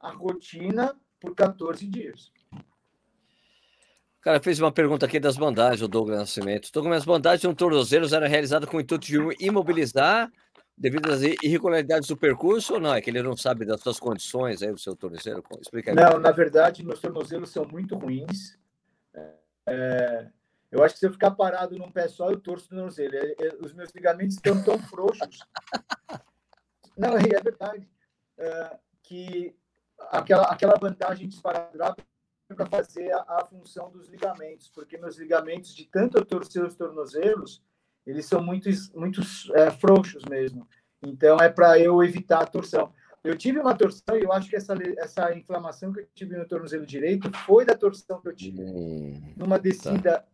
a 0.02 0.12
rotina 0.12 0.96
por 1.20 1.36
14 1.36 1.88
dias. 1.88 2.32
O 2.52 4.22
cara 4.22 4.42
fez 4.42 4.60
uma 4.60 4.72
pergunta 4.72 5.06
aqui 5.06 5.20
das 5.20 5.38
bandagens, 5.38 5.84
o 5.84 5.88
Douglas 5.88 6.18
Nascimento. 6.18 6.72
Douglas, 6.72 7.00
as 7.00 7.06
bandagens 7.06 7.42
de 7.42 7.48
um 7.48 7.54
tornozelo 7.54 8.08
eram 8.14 8.28
realizadas 8.28 8.68
com 8.68 8.78
o 8.78 8.82
intuito 8.82 9.06
de 9.06 9.18
imobilizar 9.40 10.32
devido 10.78 11.12
às 11.12 11.22
irregularidades 11.22 12.10
do 12.10 12.18
percurso 12.18 12.74
ou 12.74 12.80
não? 12.80 12.94
É 12.94 13.02
que 13.02 13.10
ele 13.10 13.22
não 13.22 13.38
sabe 13.38 13.66
das 13.66 13.82
suas 13.82 14.00
condições 14.00 14.62
aí, 14.62 14.72
o 14.72 14.78
seu 14.78 14.96
tornozelo? 14.96 15.44
Explica 15.62 15.92
aí. 15.92 15.96
Não, 15.96 16.20
na 16.20 16.32
verdade, 16.32 16.84
meus 16.84 17.00
tornozelos 17.00 17.52
são 17.52 17.66
muito 17.66 17.96
ruins. 17.96 18.58
É, 19.14 19.34
eu 20.72 20.84
acho 20.84 20.96
que 20.96 21.00
se 21.00 21.06
eu 21.06 21.14
ficar 21.14 21.32
parado 21.32 21.78
num 21.78 21.92
pé 21.92 22.08
só, 22.08 22.30
eu 22.30 22.40
torço 22.40 22.66
o 22.66 22.70
tornozelo. 22.70 23.16
É, 23.16 23.36
é, 23.40 23.56
os 23.62 23.74
meus 23.74 23.92
ligamentos 23.92 24.36
estão 24.36 24.62
tão 24.64 24.78
frouxos. 24.80 25.40
Não, 26.98 27.18
é 27.18 27.42
verdade. 27.42 27.90
É, 28.38 28.78
que 29.04 29.56
aquela, 30.12 30.44
aquela 30.44 30.78
vantagem 30.78 31.28
de 31.28 31.36
esparadrapo 31.36 32.04
para 32.56 32.66
fazer 32.68 33.12
a, 33.12 33.26
a, 33.28 33.46
função 33.46 33.90
dos 33.90 34.08
ligamentos, 34.08 34.70
porque 34.70 34.98
meus 34.98 35.18
ligamentos, 35.18 35.74
de 35.74 35.86
tanto 35.86 36.18
eu 36.18 36.26
torcer 36.26 36.64
os 36.64 36.76
tornozelos, 36.76 37.64
eles 38.06 38.26
são 38.26 38.42
muito, 38.42 38.70
muito 38.94 39.22
é, 39.56 39.72
frouxos 39.72 40.24
mesmo. 40.26 40.68
Então, 41.02 41.38
é 41.38 41.50
para 41.50 41.80
eu 41.80 42.04
evitar 42.04 42.42
a 42.42 42.46
torção. 42.46 42.94
Eu 43.26 43.36
tive 43.36 43.60
uma 43.60 43.76
torção 43.76 44.16
e 44.16 44.22
eu 44.22 44.32
acho 44.32 44.48
que 44.48 44.56
essa, 44.56 44.76
essa 45.00 45.36
inflamação 45.36 45.92
que 45.92 46.02
eu 46.02 46.08
tive 46.14 46.38
no 46.38 46.48
tornozelo 46.48 46.86
direito 46.86 47.32
foi 47.40 47.66
da 47.66 47.76
torção 47.76 48.22
que 48.22 48.28
eu 48.28 48.36
tive. 48.36 48.62
Hum, 48.62 49.34
numa 49.36 49.58
descida, 49.58 50.20
tá. 50.20 50.28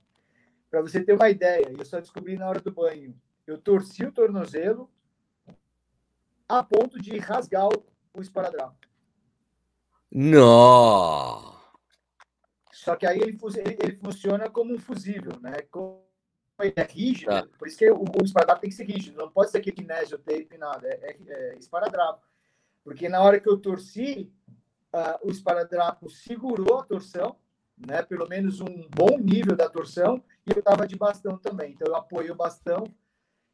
para 0.70 0.82
você 0.82 1.02
ter 1.02 1.14
uma 1.14 1.30
ideia, 1.30 1.72
eu 1.72 1.86
só 1.86 2.02
descobri 2.02 2.36
na 2.36 2.50
hora 2.50 2.60
do 2.60 2.70
banho. 2.70 3.16
Eu 3.48 3.58
torci 3.58 4.04
o 4.04 4.12
tornozelo 4.12 4.92
a 6.50 6.62
ponto 6.62 7.02
de 7.02 7.18
rasgar 7.18 7.70
o, 8.14 8.22
esparadrapo. 8.22 8.76
Não! 10.12 11.58
Só 12.74 12.98
que 12.98 13.06
aí 13.06 13.22
ele, 13.22 13.38
ele, 13.56 13.78
ele 13.82 13.96
funciona 14.04 14.50
como 14.50 14.74
um 14.74 14.80
fusível, 14.80 15.40
né? 15.40 15.62
Como 15.72 16.04
ele 16.60 16.74
é 16.76 16.84
rígido, 16.84 17.30
tá. 17.30 17.48
por 17.58 17.70
isso 17.70 17.78
que 17.78 17.90
o, 17.90 18.04
o 18.04 18.26
esparadrapo 18.26 18.60
tem 18.60 18.70
que 18.70 18.76
ser 18.76 18.84
rígido, 18.84 19.18
não 19.18 19.32
pode 19.32 19.50
ser 19.50 19.60
aquele 19.60 19.78
kinésio 19.78 20.18
tape, 20.18 20.58
nada, 20.58 20.86
é, 20.88 21.16
é, 21.26 21.54
é 21.54 21.58
esparadrapo. 21.58 22.31
Porque 22.84 23.08
na 23.08 23.22
hora 23.22 23.40
que 23.40 23.48
eu 23.48 23.58
torci, 23.58 24.32
uh, 24.94 25.28
o 25.28 25.30
esparadrapo 25.30 26.10
segurou 26.10 26.80
a 26.80 26.84
torção, 26.84 27.36
né? 27.78 28.02
Pelo 28.04 28.28
menos 28.28 28.60
um 28.60 28.88
bom 28.90 29.18
nível 29.18 29.56
da 29.56 29.70
torção, 29.70 30.24
e 30.46 30.52
eu 30.52 30.60
estava 30.60 30.88
de 30.88 30.96
bastão 30.96 31.38
também. 31.38 31.74
Então 31.74 31.88
eu 31.88 31.96
apoiei 31.96 32.32
o 32.32 32.36
bastão, 32.36 32.84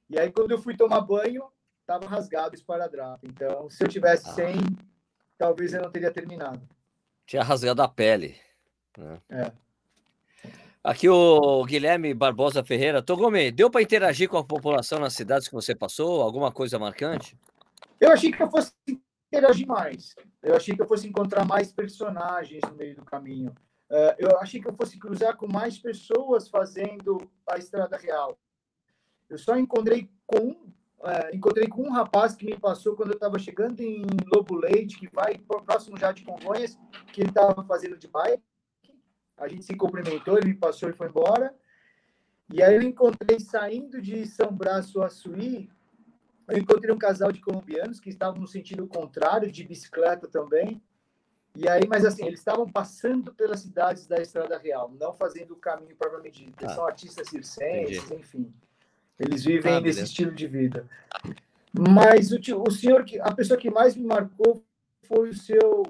e 0.10 0.20
aí 0.20 0.32
quando 0.32 0.52
eu 0.52 0.62
fui 0.62 0.76
tomar 0.76 1.02
banho, 1.02 1.44
estava 1.82 2.06
rasgado 2.08 2.52
o 2.52 2.56
esparadrapo. 2.56 3.26
Então, 3.26 3.70
se 3.70 3.84
eu 3.84 3.88
tivesse 3.88 4.30
ah. 4.30 4.34
sem, 4.34 4.56
talvez 5.38 5.74
eu 5.74 5.82
não 5.82 5.92
teria 5.92 6.12
terminado. 6.12 6.62
Tinha 7.26 7.44
rasgado 7.44 7.82
a 7.82 7.88
pele. 7.88 8.36
Né? 8.98 9.22
É. 9.30 9.52
Aqui 10.84 11.10
o 11.10 11.66
Guilherme 11.66 12.14
Barbosa 12.14 12.64
Ferreira. 12.64 13.02
Togome, 13.02 13.52
deu 13.52 13.70
para 13.70 13.82
interagir 13.82 14.30
com 14.30 14.38
a 14.38 14.44
população 14.44 15.00
nas 15.00 15.14
cidades 15.14 15.48
que 15.48 15.54
você 15.54 15.76
passou? 15.76 16.22
Alguma 16.22 16.52
coisa 16.52 16.80
marcante? 16.80 17.38
Eu 18.00 18.12
achei 18.12 18.32
que 18.32 18.42
eu 18.42 18.50
fosse 18.50 18.72
interagir 19.28 19.68
mais. 19.68 20.16
Eu 20.42 20.56
achei 20.56 20.76
que 20.76 20.82
eu 20.82 20.88
fosse 20.88 21.08
encontrar 21.08 21.46
mais 21.46 21.72
personagens 21.72 22.62
no 22.70 22.76
meio 22.76 22.96
do 22.96 23.06
caminho. 23.06 23.52
Uh, 23.90 24.16
eu 24.18 24.38
achei 24.40 24.62
que 24.62 24.68
eu 24.68 24.74
fosse 24.74 24.98
cruzar 24.98 25.38
com 25.38 25.48
mais 25.48 25.78
pessoas 25.78 26.50
fazendo 26.50 27.30
a 27.48 27.58
estrada 27.58 27.96
real. 27.98 28.38
Eu 29.30 29.38
só 29.38 29.58
encontrei 29.58 30.10
com 30.26 30.50
uh, 30.50 31.34
encontrei 31.34 31.68
com 31.68 31.84
um 31.84 31.92
rapaz 31.92 32.36
que 32.36 32.46
me 32.46 32.58
passou 32.58 32.96
quando 32.96 33.10
eu 33.10 33.16
estava 33.16 33.40
chegando 33.40 33.82
em 33.82 34.06
Lobo 34.34 34.56
Leite, 34.56 34.98
que 34.98 35.10
vai 35.14 35.38
próximo 35.38 35.98
já 35.98 36.12
de 36.12 36.24
Congonhas, 36.24 36.78
que 37.14 37.22
ele 37.22 37.30
estava 37.30 37.64
fazendo 37.64 37.98
de 37.98 38.08
bike 38.08 38.44
a 39.38 39.48
gente 39.48 39.64
se 39.64 39.76
cumprimentou, 39.76 40.38
ele 40.38 40.50
me 40.50 40.56
passou 40.56 40.90
e 40.90 40.94
foi 40.94 41.08
embora. 41.08 41.54
E 42.52 42.62
aí 42.64 42.76
eu 42.76 42.82
encontrei, 42.82 43.40
saindo 43.40 44.02
de 44.02 44.26
São 44.26 44.52
Brás 44.52 44.96
Açuí, 44.96 45.70
eu 46.48 46.58
encontrei 46.58 46.94
um 46.94 46.98
casal 46.98 47.32
de 47.32 47.42
colombianos 47.42 48.00
que 48.00 48.10
estavam 48.10 48.40
no 48.40 48.48
sentido 48.48 48.88
contrário, 48.88 49.52
de 49.52 49.64
bicicleta 49.64 50.28
também. 50.28 50.82
E 51.56 51.68
aí, 51.68 51.88
mas 51.88 52.06
assim, 52.06 52.26
eles 52.26 52.40
estavam 52.40 52.70
passando 52.70 53.34
pelas 53.34 53.62
cidades 53.62 54.06
da 54.06 54.22
Estrada 54.22 54.58
Real, 54.58 54.94
não 55.00 55.14
fazendo 55.14 55.52
o 55.52 55.58
caminho 55.58 55.96
propriamente 55.96 56.46
dito. 56.46 56.62
Eles 56.62 56.72
ah, 56.72 56.76
são 56.76 56.86
artistas 56.86 57.28
circenses, 57.28 58.04
entendi. 58.04 58.22
enfim. 58.22 58.54
Eles 59.20 59.44
vivem 59.44 59.74
ah, 59.74 59.82
nesse 59.82 60.04
estilo 60.04 60.32
de 60.32 60.48
vida. 60.48 60.88
Mas 61.74 62.32
o, 62.32 62.40
o 62.66 62.72
senhor, 62.72 63.04
que 63.04 63.20
a 63.20 63.34
pessoa 63.34 63.60
que 63.60 63.70
mais 63.70 63.96
me 63.96 64.06
marcou 64.06 64.64
foi 65.04 65.30
o 65.30 65.34
seu. 65.34 65.84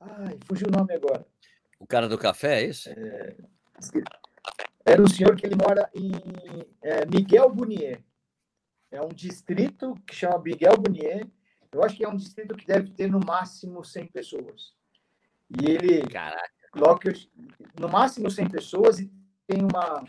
Ai, 0.00 0.38
fugiu 0.46 0.68
o 0.68 0.76
nome 0.76 0.94
agora. 0.94 1.26
O 1.78 1.86
cara 1.86 2.08
do 2.08 2.16
café, 2.16 2.62
é 2.62 2.66
isso? 2.66 2.88
É, 2.88 3.36
era 4.84 5.02
um 5.02 5.08
senhor 5.08 5.36
que 5.36 5.44
ele 5.44 5.56
mora 5.56 5.90
em 5.94 6.12
é, 6.82 7.04
Miguel 7.04 7.50
Bunier. 7.50 8.00
É 8.96 9.02
um 9.02 9.08
distrito 9.08 9.94
que 10.06 10.14
chama 10.14 10.38
Miguel 10.38 10.72
Bunier. 10.78 11.28
Eu 11.70 11.84
acho 11.84 11.98
que 11.98 12.04
é 12.04 12.08
um 12.08 12.16
distrito 12.16 12.56
que 12.56 12.66
deve 12.66 12.90
ter 12.92 13.10
no 13.10 13.20
máximo 13.20 13.84
100 13.84 14.06
pessoas. 14.06 14.74
E 15.50 15.70
ele. 15.70 16.00
Caraca. 16.08 16.50
Logo 16.74 17.00
eu, 17.04 17.12
no 17.78 17.90
máximo 17.90 18.30
100 18.30 18.48
pessoas 18.48 18.98
e 18.98 19.12
tem 19.46 19.60
uma, 19.62 20.02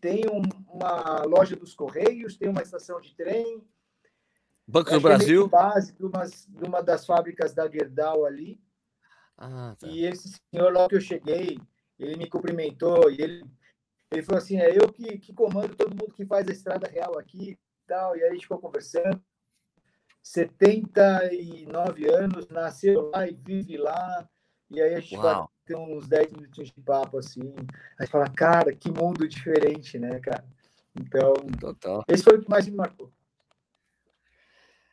tem 0.00 0.22
um, 0.30 0.42
uma 0.72 1.22
loja 1.24 1.56
dos 1.56 1.74
Correios, 1.74 2.36
tem 2.36 2.48
uma 2.48 2.62
estação 2.62 3.00
de 3.00 3.12
trem. 3.16 3.60
Banco 4.64 4.92
do 4.92 5.00
Brasil. 5.00 5.46
É 5.46 5.48
base 5.48 5.92
de 5.92 6.04
uma, 6.04 6.24
de 6.24 6.64
uma 6.64 6.80
das 6.80 7.04
fábricas 7.04 7.52
da 7.52 7.68
Gerdau 7.68 8.24
ali. 8.24 8.60
Ah, 9.36 9.74
tá. 9.76 9.88
E 9.88 10.04
esse 10.04 10.32
senhor, 10.48 10.72
logo 10.72 10.90
que 10.90 10.96
eu 10.96 11.00
cheguei, 11.00 11.58
ele 11.98 12.16
me 12.16 12.28
cumprimentou 12.28 13.10
e 13.10 13.20
ele, 13.20 13.44
ele 14.12 14.22
falou 14.22 14.38
assim: 14.38 14.58
é 14.58 14.70
eu 14.78 14.92
que, 14.92 15.18
que 15.18 15.32
comando 15.32 15.74
todo 15.74 15.90
mundo 15.90 16.14
que 16.14 16.24
faz 16.24 16.46
a 16.46 16.52
estrada 16.52 16.86
real 16.86 17.18
aqui 17.18 17.58
tal. 17.88 18.16
E 18.16 18.22
aí 18.22 18.28
a 18.28 18.32
gente 18.32 18.42
ficou 18.42 18.58
conversando. 18.58 19.20
79 20.22 22.08
anos, 22.08 22.48
nasceu 22.48 23.10
lá 23.10 23.26
e 23.26 23.34
vive 23.34 23.76
lá. 23.78 24.28
E 24.70 24.80
aí 24.80 24.94
a 24.94 25.00
gente 25.00 25.16
vai 25.16 25.44
ter 25.64 25.76
uns 25.76 26.06
10 26.06 26.32
minutinhos 26.32 26.70
de 26.70 26.80
papo 26.82 27.18
assim. 27.18 27.54
Aí 27.98 28.06
fala, 28.06 28.28
cara, 28.28 28.74
que 28.74 28.90
mundo 28.90 29.26
diferente, 29.26 29.98
né, 29.98 30.20
cara? 30.20 30.44
Então, 30.94 31.32
Total. 31.58 32.04
esse 32.08 32.22
foi 32.22 32.36
o 32.36 32.42
que 32.42 32.50
mais 32.50 32.66
me 32.66 32.76
marcou. 32.76 33.10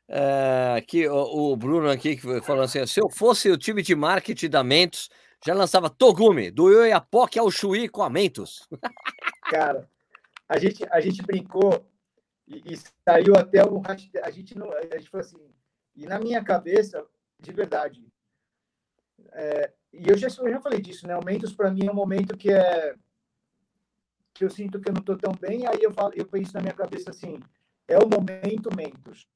É, 0.08 0.76
aqui, 0.78 1.08
o, 1.08 1.52
o, 1.52 1.56
Bruno 1.58 1.90
aqui 1.90 2.18
falou 2.42 2.64
assim: 2.64 2.86
se 2.86 3.02
eu 3.02 3.10
fosse 3.10 3.50
o 3.50 3.58
time 3.58 3.82
de 3.82 3.96
marketing 3.96 4.50
da 4.50 4.64
Mentos, 4.64 5.10
já 5.46 5.54
lançava 5.54 5.90
Togumi, 5.90 6.52
do 6.52 6.70
Ioiapoque 6.70 7.40
ao 7.40 7.50
Chuí 7.50 7.90
com 7.90 8.04
a 8.04 8.10
Mentos. 8.10 8.68
Cara, 9.50 9.90
a 10.48 10.60
gente, 10.60 10.86
a 10.92 11.02
gente 11.02 11.24
brincou 11.24 11.86
e, 12.48 12.74
e 12.74 12.78
saiu 13.08 13.36
até 13.36 13.64
o. 13.64 13.82
A 14.24 14.32
gente, 14.32 14.58
não, 14.58 14.72
a 14.72 14.82
gente 14.98 15.10
falou 15.10 15.26
assim, 15.26 15.54
e 15.96 16.06
na 16.06 16.20
minha 16.20 16.44
cabeça, 16.44 17.06
de 17.40 17.52
verdade, 17.52 18.06
é, 19.32 19.72
e 19.94 20.10
eu 20.10 20.18
já, 20.18 20.28
eu 20.28 20.50
já 20.50 20.62
falei 20.62 20.82
disso, 20.82 21.08
né? 21.08 21.16
O 21.18 21.24
Mentos 21.24 21.54
para 21.54 21.72
mim 21.72 21.88
é 21.88 21.92
um 21.92 21.96
momento 21.96 22.38
que 22.38 22.52
é. 22.52 22.96
que 24.34 24.44
eu 24.44 24.50
sinto 24.50 24.80
que 24.80 24.90
eu 24.90 24.94
não 24.94 25.02
estou 25.02 25.18
tão 25.18 25.34
bem, 25.34 25.66
aí 25.68 25.80
eu, 25.82 25.94
falo, 25.94 26.14
eu 26.16 26.26
penso 26.26 26.54
na 26.54 26.62
minha 26.62 26.74
cabeça 26.74 27.12
assim: 27.12 27.40
é 27.88 27.98
o 27.98 28.08
momento 28.08 28.76
Mentos 28.76 29.28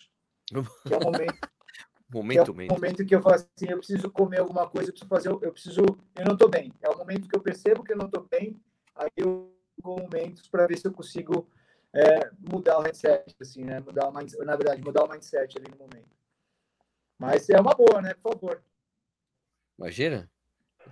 é 0.52 0.98
o 0.98 1.04
momento. 1.04 1.50
momento, 2.12 2.56
é 2.60 2.66
momento 2.68 3.06
que 3.06 3.16
eu 3.16 3.22
falo 3.22 3.36
assim, 3.36 3.70
eu 3.70 3.78
preciso 3.78 4.10
comer 4.10 4.40
alguma 4.40 4.68
coisa, 4.68 4.90
eu 4.90 4.94
preciso 4.94 5.10
fazer, 5.10 5.30
eu 5.30 5.52
preciso, 5.52 5.82
eu 6.16 6.26
não 6.26 6.34
estou 6.34 6.50
bem. 6.50 6.74
É 6.82 6.90
o 6.90 6.98
momento 6.98 7.28
que 7.28 7.36
eu 7.36 7.42
percebo 7.42 7.84
que 7.84 7.94
eu 7.94 7.98
não 7.98 8.08
estou 8.08 8.28
bem, 8.30 8.60
aí 8.96 9.10
eu 9.16 9.56
momentos 9.82 10.48
para 10.50 10.68
ver 10.68 10.78
se 10.78 10.86
eu 10.86 10.92
consigo 10.92 11.48
é, 11.94 12.30
mudar 12.40 12.80
o 12.80 12.82
headset, 12.82 13.36
assim, 13.42 13.64
né? 13.64 13.80
Mudar 13.80 14.08
o 14.08 14.14
mindset, 14.14 14.44
na 14.46 14.56
verdade, 14.56 14.82
mudar 14.82 15.04
o 15.04 15.10
mindset 15.10 15.58
ali 15.58 15.68
no 15.72 15.78
momento. 15.78 16.10
Mas 17.18 17.50
é 17.50 17.60
uma 17.60 17.74
boa, 17.74 18.02
né? 18.02 18.14
Por 18.22 18.34
favor. 18.34 18.62
Imagina. 19.78 20.30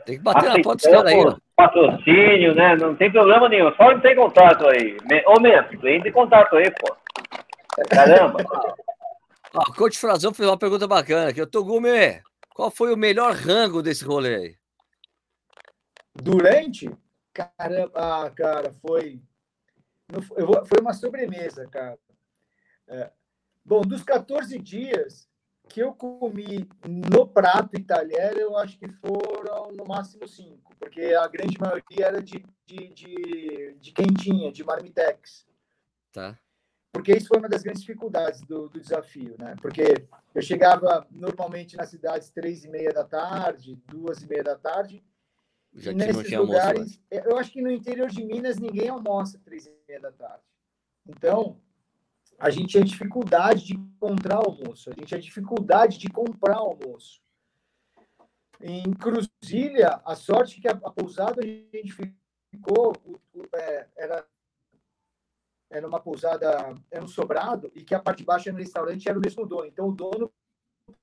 Tem 0.06 0.18
que 0.18 0.24
bater 0.24 0.50
na 0.50 0.62
porta 0.62 0.76
dos 0.76 0.84
caras 0.84 1.12
aí, 1.12 1.20
ó. 1.20 1.38
Patrocínio, 1.56 2.54
né? 2.54 2.76
Não 2.76 2.96
tem 2.96 3.12
problema 3.12 3.50
nenhum. 3.50 3.74
Só 3.76 3.92
não 3.92 4.02
tem 4.02 4.16
contato 4.16 4.68
aí. 4.68 4.98
Ô, 5.26 5.40
mesmo, 5.40 5.82
tem 5.82 6.12
contato 6.12 6.56
aí, 6.56 6.70
pô. 6.72 6.96
Caramba. 7.90 8.44
Ó, 9.54 9.62
o 9.62 9.74
Coach 9.74 9.98
Frazão 9.98 10.34
fez 10.34 10.48
uma 10.48 10.58
pergunta 10.58 10.88
bacana 10.88 11.30
aqui. 11.30 11.46
Togumi, 11.46 12.22
qual 12.54 12.70
foi 12.70 12.94
o 12.94 12.98
melhor 12.98 13.34
rango 13.34 13.82
desse 13.82 14.04
rolê 14.04 14.36
aí? 14.36 14.56
Durante? 16.14 16.90
Caramba, 17.34 17.92
ah, 17.96 18.32
cara, 18.36 18.74
foi. 18.82 19.22
Vou, 20.10 20.66
foi 20.66 20.80
uma 20.80 20.94
sobremesa, 20.94 21.68
cara. 21.68 22.00
É. 22.88 23.12
Bom, 23.64 23.82
dos 23.82 24.04
14 24.04 24.58
dias 24.60 25.28
que 25.68 25.82
eu 25.82 25.94
comi 25.94 26.68
no 26.86 27.28
prato 27.28 27.76
e 27.76 27.84
talher, 27.84 28.38
eu 28.38 28.58
acho 28.58 28.80
que 28.80 28.88
foram 28.88 29.72
no 29.74 29.86
máximo 29.86 30.26
cinco, 30.28 30.74
porque 30.80 31.02
a 31.14 31.28
grande 31.28 31.60
maioria 31.60 32.06
era 32.06 32.22
de, 32.22 32.44
de, 32.66 32.88
de, 32.94 33.76
de 33.78 33.92
quentinha, 33.92 34.52
de 34.52 34.64
marmitex. 34.64 35.46
Tá. 36.14 36.38
Porque 36.92 37.12
isso 37.12 37.28
foi 37.28 37.38
uma 37.38 37.50
das 37.50 37.62
grandes 37.62 37.82
dificuldades 37.82 38.42
do, 38.42 38.70
do 38.70 38.80
desafio, 38.80 39.36
né? 39.38 39.56
Porque 39.62 40.08
eu 40.34 40.42
chegava 40.42 41.06
normalmente 41.12 41.76
nas 41.76 41.90
cidades 41.90 42.30
três 42.30 42.64
e 42.64 42.70
meia 42.70 42.92
da 42.92 43.04
tarde, 43.04 43.76
duas 43.86 44.24
e 44.24 44.28
meia 44.28 44.44
da 44.44 44.56
tarde, 44.56 45.04
já 45.78 45.94
nesses 45.94 46.32
lugares, 46.32 47.00
almoço, 47.12 47.30
eu 47.30 47.38
acho 47.38 47.52
que 47.52 47.62
no 47.62 47.72
interior 47.72 48.10
de 48.10 48.24
Minas 48.24 48.58
ninguém 48.58 48.90
almoça 48.90 49.40
três 49.44 49.66
e 49.66 49.74
meia 49.88 50.00
da 50.00 50.12
tarde. 50.12 50.44
Então, 51.08 51.60
a 52.38 52.50
gente 52.50 52.70
tinha 52.70 52.84
dificuldade 52.84 53.66
de 53.66 53.74
encontrar 53.74 54.38
almoço, 54.38 54.90
a 54.90 54.94
gente 54.94 55.08
tinha 55.08 55.22
dificuldade 55.22 55.98
de 55.98 56.10
comprar 56.10 56.58
almoço. 56.58 57.22
Em 58.60 58.92
Cruzilha, 58.94 60.02
a 60.04 60.16
sorte 60.16 60.60
que 60.60 60.68
a, 60.68 60.72
a 60.72 60.92
pousada 60.92 61.42
a 61.42 61.46
gente 61.46 61.94
ficou 62.52 62.94
é, 63.54 63.88
era 63.96 64.28
era 65.70 65.86
uma 65.86 66.00
pousada, 66.00 66.76
era 66.90 67.04
um 67.04 67.08
sobrado, 67.10 67.70
e 67.76 67.84
que 67.84 67.94
a 67.94 68.00
parte 68.00 68.20
de 68.20 68.26
baixo 68.26 68.48
era 68.48 68.56
um 68.56 68.60
restaurante 68.60 69.08
era 69.08 69.18
o 69.18 69.22
mesmo 69.22 69.46
dono. 69.46 69.66
Então 69.66 69.90
o 69.90 69.92
dono 69.92 70.32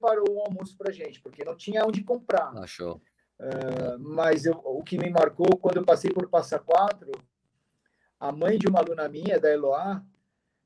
parou 0.00 0.24
o 0.30 0.40
almoço 0.40 0.76
para 0.76 0.90
gente, 0.90 1.20
porque 1.20 1.44
não 1.44 1.54
tinha 1.54 1.84
onde 1.84 2.02
comprar. 2.02 2.56
Achou. 2.56 3.00
Uh, 3.44 3.98
mas 3.98 4.46
eu, 4.46 4.54
o 4.64 4.82
que 4.82 4.96
me 4.96 5.10
marcou, 5.10 5.58
quando 5.58 5.76
eu 5.76 5.84
passei 5.84 6.10
por 6.10 6.28
Passa 6.30 6.58
Quatro, 6.58 7.12
a 8.18 8.32
mãe 8.32 8.56
de 8.56 8.66
uma 8.66 8.80
aluna 8.80 9.06
minha, 9.06 9.38
da 9.38 9.50
Eloá, 9.50 10.02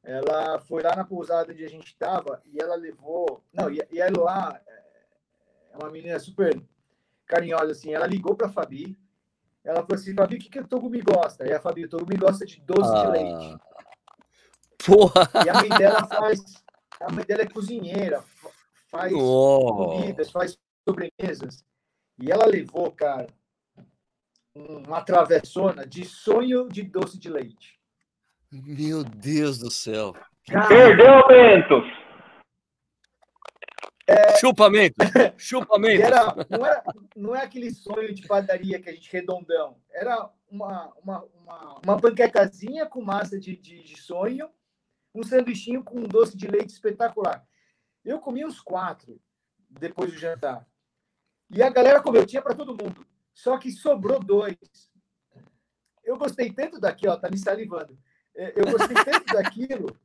ela 0.04 0.60
foi 0.60 0.80
lá 0.80 0.94
na 0.94 1.04
pousada 1.04 1.52
onde 1.52 1.64
a 1.64 1.68
gente 1.68 1.88
estava 1.88 2.40
e 2.46 2.60
ela 2.60 2.76
levou. 2.76 3.42
Não, 3.52 3.68
e, 3.68 3.80
e 3.90 4.00
a 4.00 4.06
Eloá 4.06 4.60
é 5.72 5.76
uma 5.76 5.90
menina 5.90 6.20
super 6.20 6.62
carinhosa, 7.26 7.72
assim. 7.72 7.92
Ela 7.92 8.06
ligou 8.06 8.36
para 8.36 8.46
a 8.46 8.52
Fabi. 8.52 8.96
Ela 9.64 9.82
falou 9.82 9.96
assim: 10.00 10.14
Fabi, 10.14 10.36
o 10.36 10.38
que, 10.38 10.48
que 10.48 10.60
o 10.60 10.68
Togumi 10.68 11.00
gosta? 11.02 11.46
E 11.46 11.52
a 11.52 11.60
Fabi, 11.60 11.84
o 11.84 11.88
Togumi 11.88 12.16
gosta 12.16 12.46
de 12.46 12.60
doce 12.60 12.90
ah, 12.94 13.02
de 13.02 13.10
leite. 13.10 13.58
Porra! 14.86 15.28
E 15.44 15.48
a 15.48 15.54
mãe 15.54 15.68
dela 15.68 16.06
faz. 16.06 16.40
A 17.00 17.12
mãe 17.12 17.24
dela 17.24 17.42
é 17.42 17.48
cozinheira, 17.48 18.24
faz 18.88 19.12
oh. 19.14 19.88
comidas, 19.90 20.30
faz 20.30 20.58
sobremesas. 20.88 21.64
E 22.18 22.30
ela 22.30 22.46
levou, 22.46 22.90
cara, 22.90 23.28
uma 24.54 25.02
travessona 25.02 25.86
de 25.86 26.04
sonho 26.04 26.68
de 26.68 26.82
doce 26.82 27.18
de 27.18 27.28
leite. 27.28 27.78
Meu 28.50 29.04
Deus 29.04 29.58
do 29.58 29.70
céu. 29.70 30.14
Perdeu, 30.46 31.26
Bento! 31.28 31.82
É, 34.06 34.38
chupamento, 34.38 34.96
chupamento. 35.36 36.02
Era, 36.02 36.34
não, 36.48 36.66
era, 36.66 36.84
não 37.14 37.36
é 37.36 37.42
aquele 37.42 37.70
sonho 37.70 38.14
de 38.14 38.26
padaria 38.26 38.80
que 38.80 38.88
a 38.88 38.92
gente 38.92 39.12
redondão. 39.12 39.76
Era 39.90 40.30
uma, 40.50 40.94
uma, 41.02 41.24
uma, 41.24 41.80
uma 41.84 42.00
panquecazinha 42.00 42.86
com 42.86 43.02
massa 43.02 43.38
de, 43.38 43.54
de, 43.54 43.82
de 43.82 44.00
sonho, 44.00 44.48
um 45.14 45.22
sanduichinho 45.22 45.84
com 45.84 45.98
um 45.98 46.08
doce 46.08 46.38
de 46.38 46.46
leite 46.46 46.70
espetacular. 46.70 47.46
Eu 48.02 48.18
comi 48.18 48.46
uns 48.46 48.62
quatro 48.62 49.20
depois 49.68 50.10
do 50.10 50.18
jantar. 50.18 50.66
E 51.50 51.62
a 51.62 51.70
galera 51.70 52.02
comeu, 52.02 52.26
tinha 52.26 52.42
para 52.42 52.54
todo 52.54 52.76
mundo. 52.76 53.06
Só 53.32 53.56
que 53.58 53.70
sobrou 53.70 54.20
dois. 54.20 54.56
Eu 56.04 56.16
gostei 56.16 56.52
tanto 56.52 56.80
daquilo, 56.80 57.12
ó, 57.12 57.16
tá 57.16 57.30
me 57.30 57.38
salivando. 57.38 57.98
É, 58.34 58.52
eu 58.56 58.64
gostei 58.70 58.96
tanto 59.04 59.26
daquilo 59.32 59.96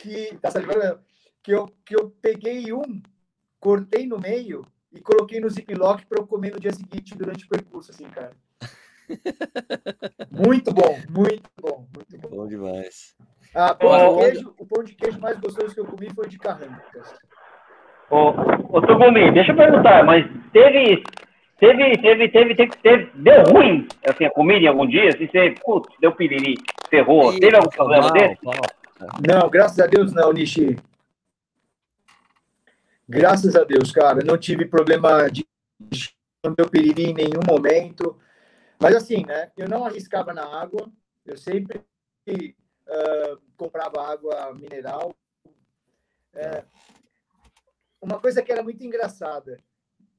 que 0.00 0.36
tá 0.38 0.50
salivando, 0.50 1.00
que 1.42 1.52
eu 1.52 1.66
que 1.84 1.94
eu 1.94 2.10
peguei 2.22 2.72
um, 2.72 3.02
cortei 3.60 4.06
no 4.06 4.18
meio 4.18 4.66
e 4.92 5.00
coloquei 5.00 5.40
no 5.40 5.50
ziplock 5.50 6.06
para 6.06 6.20
eu 6.20 6.26
comer 6.26 6.52
no 6.52 6.60
dia 6.60 6.72
seguinte 6.72 7.14
durante 7.14 7.44
o 7.44 7.48
percurso, 7.48 7.90
assim, 7.90 8.08
cara. 8.10 8.36
Muito 10.30 10.72
bom, 10.74 10.98
muito 11.08 11.48
bom, 11.60 11.88
muito 11.94 12.18
bom. 12.18 12.28
Bom 12.28 12.48
demais. 12.48 13.14
Ah, 13.54 13.74
pão 13.74 14.16
de 14.16 14.20
queijo, 14.20 14.54
o 14.58 14.66
pão 14.66 14.82
de 14.82 14.94
queijo 14.94 15.20
mais 15.20 15.38
gostoso 15.38 15.72
que 15.72 15.80
eu 15.80 15.86
comi 15.86 16.12
foi 16.12 16.28
de 16.28 16.38
Carrancas. 16.38 17.14
Ô, 18.10 18.30
ô 18.76 18.80
Tugumi, 18.82 19.32
deixa 19.32 19.52
eu 19.52 19.56
perguntar, 19.56 20.04
mas 20.04 20.24
teve, 20.52 21.02
teve, 21.58 21.98
teve, 21.98 22.28
teve, 22.28 22.54
teve, 22.54 22.76
teve, 22.76 23.10
deu 23.14 23.42
ruim, 23.44 23.88
assim, 24.08 24.24
a 24.24 24.30
comida 24.30 24.64
em 24.64 24.68
algum 24.68 24.86
dia? 24.86 25.10
Se 25.12 25.26
você, 25.26 25.54
putz, 25.64 25.94
deu 26.00 26.12
piriri, 26.12 26.54
ferrou, 26.88 27.32
Ih, 27.32 27.40
teve 27.40 27.56
algum 27.56 27.70
problema 27.70 28.10
desse? 28.10 28.38
Não, 29.26 29.50
graças 29.50 29.78
a 29.80 29.86
Deus 29.86 30.12
não, 30.12 30.32
Nishi. 30.32 30.76
Graças 33.08 33.54
a 33.56 33.64
Deus, 33.64 33.92
cara, 33.92 34.20
não 34.24 34.38
tive 34.38 34.66
problema 34.66 35.28
de 35.30 35.44
não 36.44 36.54
deu 36.54 36.68
piriri 36.68 37.10
em 37.10 37.14
nenhum 37.14 37.40
momento. 37.46 38.16
Mas 38.80 38.94
assim, 38.94 39.24
né, 39.26 39.50
eu 39.56 39.68
não 39.68 39.84
arriscava 39.84 40.32
na 40.32 40.44
água, 40.44 40.88
eu 41.24 41.36
sempre 41.36 41.84
uh, 42.88 43.38
comprava 43.56 44.12
água 44.12 44.54
mineral. 44.54 45.14
É, 46.34 46.64
uma 48.06 48.20
coisa 48.20 48.40
que 48.40 48.52
era 48.52 48.62
muito 48.62 48.84
engraçada. 48.84 49.58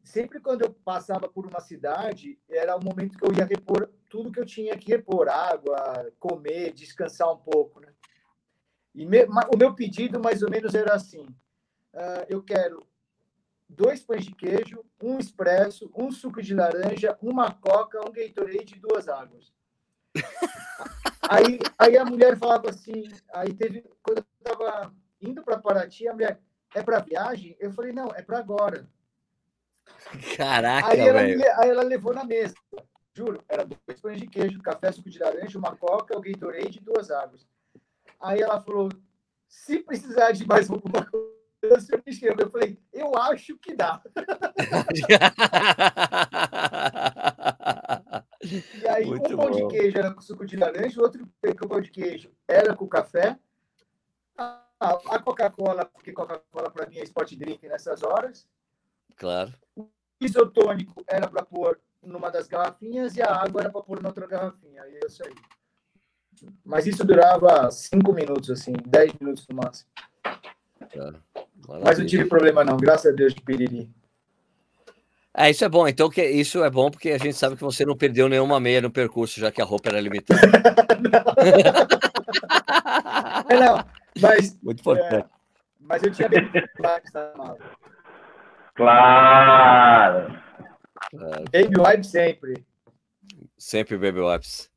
Sempre 0.04 0.40
quando 0.40 0.64
eu 0.64 0.72
passava 0.72 1.28
por 1.28 1.46
uma 1.46 1.62
cidade, 1.62 2.40
era 2.50 2.76
o 2.76 2.84
momento 2.84 3.18
que 3.18 3.26
eu 3.26 3.34
ia 3.34 3.46
repor 3.46 3.90
tudo 4.10 4.32
que 4.32 4.40
eu 4.40 4.46
tinha 4.46 4.78
que 4.78 4.92
repor: 4.92 5.30
água, 5.30 6.12
comer, 6.20 6.74
descansar 6.74 7.32
um 7.32 7.38
pouco. 7.38 7.80
Né? 7.80 7.94
E 8.94 9.06
me, 9.06 9.24
o 9.26 9.58
meu 9.58 9.74
pedido, 9.74 10.20
mais 10.20 10.44
ou 10.44 10.50
menos, 10.50 10.76
era 10.76 10.94
assim: 10.94 11.24
uh, 11.94 12.26
eu 12.28 12.44
quero 12.44 12.86
dois 13.70 14.02
pães 14.02 14.26
de 14.26 14.34
queijo, 14.34 14.84
um 15.02 15.18
expresso, 15.18 15.92
um 15.96 16.12
suco 16.12 16.42
de 16.42 16.54
laranja, 16.54 17.18
uma 17.22 17.52
coca, 17.52 18.00
um 18.00 18.12
Gatorade 18.12 18.76
e 18.76 18.80
duas 18.80 19.08
águas. 19.08 19.54
aí, 21.30 21.60
aí 21.78 21.98
a 21.98 22.06
mulher 22.06 22.38
falava 22.38 22.70
assim, 22.70 23.04
aí 23.34 23.54
teve, 23.54 23.84
quando 24.02 24.20
eu 24.20 24.26
estava 24.40 24.94
indo 25.22 25.44
para 25.44 25.60
Paraty, 25.60 26.08
a 26.08 26.14
mulher, 26.14 26.40
é 26.76 26.84
para 26.84 27.00
viagem? 27.00 27.56
Eu 27.60 27.72
falei, 27.72 27.92
não, 27.92 28.10
é 28.10 28.22
para 28.22 28.40
agora. 28.40 28.88
Caraca, 30.36 30.92
aí 30.92 31.00
ela, 31.00 31.22
aí 31.22 31.70
ela 31.70 31.84
levou 31.84 32.14
na 32.14 32.24
mesa. 32.24 32.54
Juro, 33.14 33.44
era 33.50 33.66
dois 33.66 34.00
pães 34.00 34.20
de 34.20 34.28
queijo, 34.28 34.62
café, 34.62 34.92
suco 34.92 35.10
de 35.10 35.18
laranja, 35.18 35.58
uma 35.58 35.76
coca, 35.76 36.18
o 36.18 36.22
Gatorade 36.22 36.78
e 36.78 36.82
duas 36.82 37.10
águas. 37.10 37.48
Aí 38.20 38.42
ela 38.42 38.62
falou, 38.62 38.90
se 39.48 39.80
precisar 39.80 40.34
de 40.34 40.46
mais 40.46 40.70
alguma 40.70 41.06
coisa, 41.06 41.78
o 41.78 41.82
senhor 41.82 42.04
me 42.06 42.14
chama. 42.14 42.42
Eu 42.42 42.50
falei, 42.50 42.78
eu 42.94 43.18
acho 43.18 43.58
que 43.58 43.74
dá. 43.74 44.02
e 48.82 48.88
aí, 48.88 49.06
Muito 49.06 49.34
um 49.34 49.38
pão 49.38 49.52
bom. 49.52 49.68
de 49.68 49.76
queijo 49.76 49.98
era 49.98 50.14
com 50.14 50.22
suco 50.22 50.46
de 50.46 50.56
laranja, 50.56 51.00
o 51.00 51.04
outro 51.04 51.28
pão 51.68 51.82
de 51.82 51.90
queijo 51.90 52.32
era 52.48 52.76
com 52.76 52.88
café. 52.88 53.40
A 54.80 55.20
Coca-Cola, 55.20 55.86
porque 55.86 56.12
Coca-Cola 56.12 56.70
para 56.70 56.88
mim 56.88 56.98
é 56.98 57.04
sport 57.04 57.34
drink 57.34 57.68
nessas 57.68 58.04
horas. 58.04 58.48
Claro. 59.16 59.52
O 59.76 59.88
isotônico 60.22 61.04
era 61.08 61.28
para 61.28 61.44
pôr 61.44 61.80
numa 62.04 62.30
das 62.30 62.48
garrafinhas 62.48 63.16
e 63.16 63.22
a 63.22 63.34
água 63.34 63.62
era 63.62 63.72
para 63.72 63.82
pôr 63.82 64.02
na 64.02 64.10
outra 64.10 64.28
garrafinha. 64.28 64.84
Aí 64.84 65.00
é 65.04 65.08
isso 65.08 65.24
aí. 65.26 65.34
Mas 66.64 66.86
isso 66.86 67.04
durava 67.04 67.72
cinco 67.72 68.14
minutos, 68.14 68.52
assim, 68.52 68.74
dez 68.86 69.12
minutos 69.20 69.48
no 69.50 69.56
máximo. 69.56 69.90
Claro. 70.92 71.24
Mas 71.84 71.98
não 71.98 72.06
tive 72.06 72.26
problema, 72.26 72.64
não, 72.64 72.78
graças 72.78 73.12
a 73.12 73.16
Deus 73.16 73.34
de 73.34 73.42
piriri. 73.42 73.90
É, 75.36 75.50
isso 75.50 75.66
é 75.66 75.70
bom. 75.70 75.88
Então, 75.88 76.10
que 76.10 76.24
isso 76.24 76.64
é 76.64 76.70
bom 76.70 76.90
porque 76.90 77.10
a 77.12 77.18
gente 77.18 77.34
sabe 77.34 77.56
que 77.56 77.64
você 77.64 77.86
não 77.86 77.98
perdeu 77.98 78.30
nenhuma 78.30 78.60
meia 78.60 78.82
no 78.82 78.92
percurso, 78.92 79.40
já 79.40 79.52
que 79.52 79.62
a 79.62 79.66
roupa 79.66 79.90
era 79.90 80.00
limitada. 80.00 80.42
não. 81.02 81.98
É, 83.50 83.56
não. 83.60 83.86
Mas, 84.22 84.58
Muito 84.62 84.80
importante. 84.80 85.16
É, 85.16 85.30
mas 85.80 86.04
eu 86.04 86.12
tinha 86.12 86.30
Baby 86.30 86.52
Wipes 86.54 87.12
Claro! 88.76 90.40
Baby 91.52 91.80
Wipes 91.80 92.10
sempre. 92.10 92.66
Sempre 93.58 93.98
Baby 93.98 94.20
Wipes. 94.20 94.70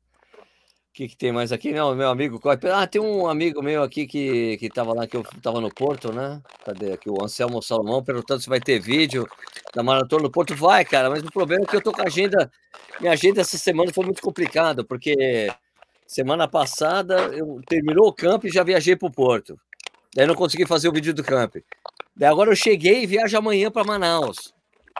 que, 0.93 1.07
que 1.07 1.17
tem 1.17 1.31
mais 1.31 1.51
aqui? 1.51 1.71
Não, 1.71 1.95
meu 1.95 2.09
amigo. 2.09 2.39
Ah, 2.73 2.87
tem 2.87 3.01
um 3.01 3.27
amigo 3.27 3.61
meu 3.61 3.83
aqui 3.83 4.07
que, 4.07 4.57
que 4.57 4.69
tava 4.69 4.93
lá, 4.93 5.05
que 5.07 5.15
eu 5.17 5.23
tava 5.41 5.61
no 5.61 5.73
Porto, 5.73 6.11
né? 6.11 6.41
Cadê 6.65 6.93
aqui? 6.93 7.09
O 7.09 7.23
Anselmo 7.23 7.61
Salomão 7.61 8.03
perguntando 8.03 8.41
se 8.41 8.49
vai 8.49 8.59
ter 8.59 8.79
vídeo 8.79 9.27
da 9.73 9.83
Maratona 9.83 10.23
do 10.23 10.31
Porto. 10.31 10.55
Vai, 10.55 10.83
cara, 10.85 11.09
mas 11.09 11.23
o 11.23 11.31
problema 11.31 11.63
é 11.63 11.67
que 11.67 11.75
eu 11.75 11.81
tô 11.81 11.91
com 11.91 12.01
a 12.01 12.05
agenda. 12.05 12.51
Minha 12.99 13.13
agenda 13.13 13.41
essa 13.41 13.57
semana 13.57 13.91
foi 13.93 14.05
muito 14.05 14.21
complicada, 14.21 14.83
porque 14.83 15.47
semana 16.11 16.45
passada 16.45 17.15
eu 17.33 17.61
terminou 17.65 18.07
o 18.07 18.13
campo 18.13 18.45
e 18.45 18.51
já 18.51 18.63
viajei 18.63 18.97
pro 18.97 19.09
Porto. 19.09 19.57
Daí 20.13 20.27
não 20.27 20.35
consegui 20.35 20.65
fazer 20.65 20.89
o 20.89 20.91
vídeo 20.91 21.13
do 21.13 21.23
camp. 21.23 21.55
Daí 22.13 22.29
agora 22.29 22.51
eu 22.51 22.55
cheguei 22.55 23.03
e 23.03 23.07
viajo 23.07 23.37
amanhã 23.37 23.71
para 23.71 23.85
Manaus. 23.85 24.53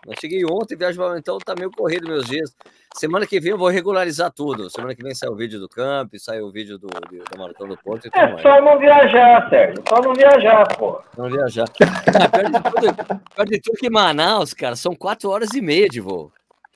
Eu 0.08 0.14
cheguei 0.20 0.44
ontem, 0.46 0.78
viajo 0.78 0.98
para 0.98 1.20
então 1.20 1.38
tá 1.38 1.54
meio 1.54 1.70
corrido 1.70 2.08
meus 2.08 2.26
dias. 2.26 2.56
Semana 2.96 3.28
que 3.28 3.42
vem 3.42 3.52
eu 3.52 3.58
vou 3.58 3.68
regularizar 3.68 4.32
tudo. 4.32 4.70
Semana 4.70 4.96
que 4.96 5.04
vem 5.04 5.14
sai 5.14 5.30
o 5.30 5.36
vídeo 5.36 5.60
do 5.60 5.68
camp, 5.68 6.14
sai 6.18 6.42
o 6.42 6.50
vídeo 6.50 6.78
do, 6.78 6.88
da 6.88 7.38
Maratona 7.38 7.76
do 7.76 7.82
Porto. 7.84 8.10
é 8.14 8.42
só 8.42 8.62
não 8.62 8.80
viajar, 8.80 9.50
Sérgio. 9.50 9.84
Só 9.88 10.02
não 10.02 10.14
viajar, 10.14 10.78
pô. 10.78 11.02
Não 11.18 11.30
viajar. 11.30 11.66
Ah, 12.08 12.30
perto, 12.30 12.52
de 12.52 12.62
tudo, 12.64 12.96
perto 13.36 13.50
de 13.50 13.62
tudo 13.62 13.78
que 13.78 13.90
Manaus, 13.90 14.54
cara, 14.54 14.78
são 14.78 14.96
quatro 14.96 15.30
horas 15.30 15.54
e 15.54 15.62
meia 15.62 15.90
de 15.90 16.00
voo. 16.00 16.32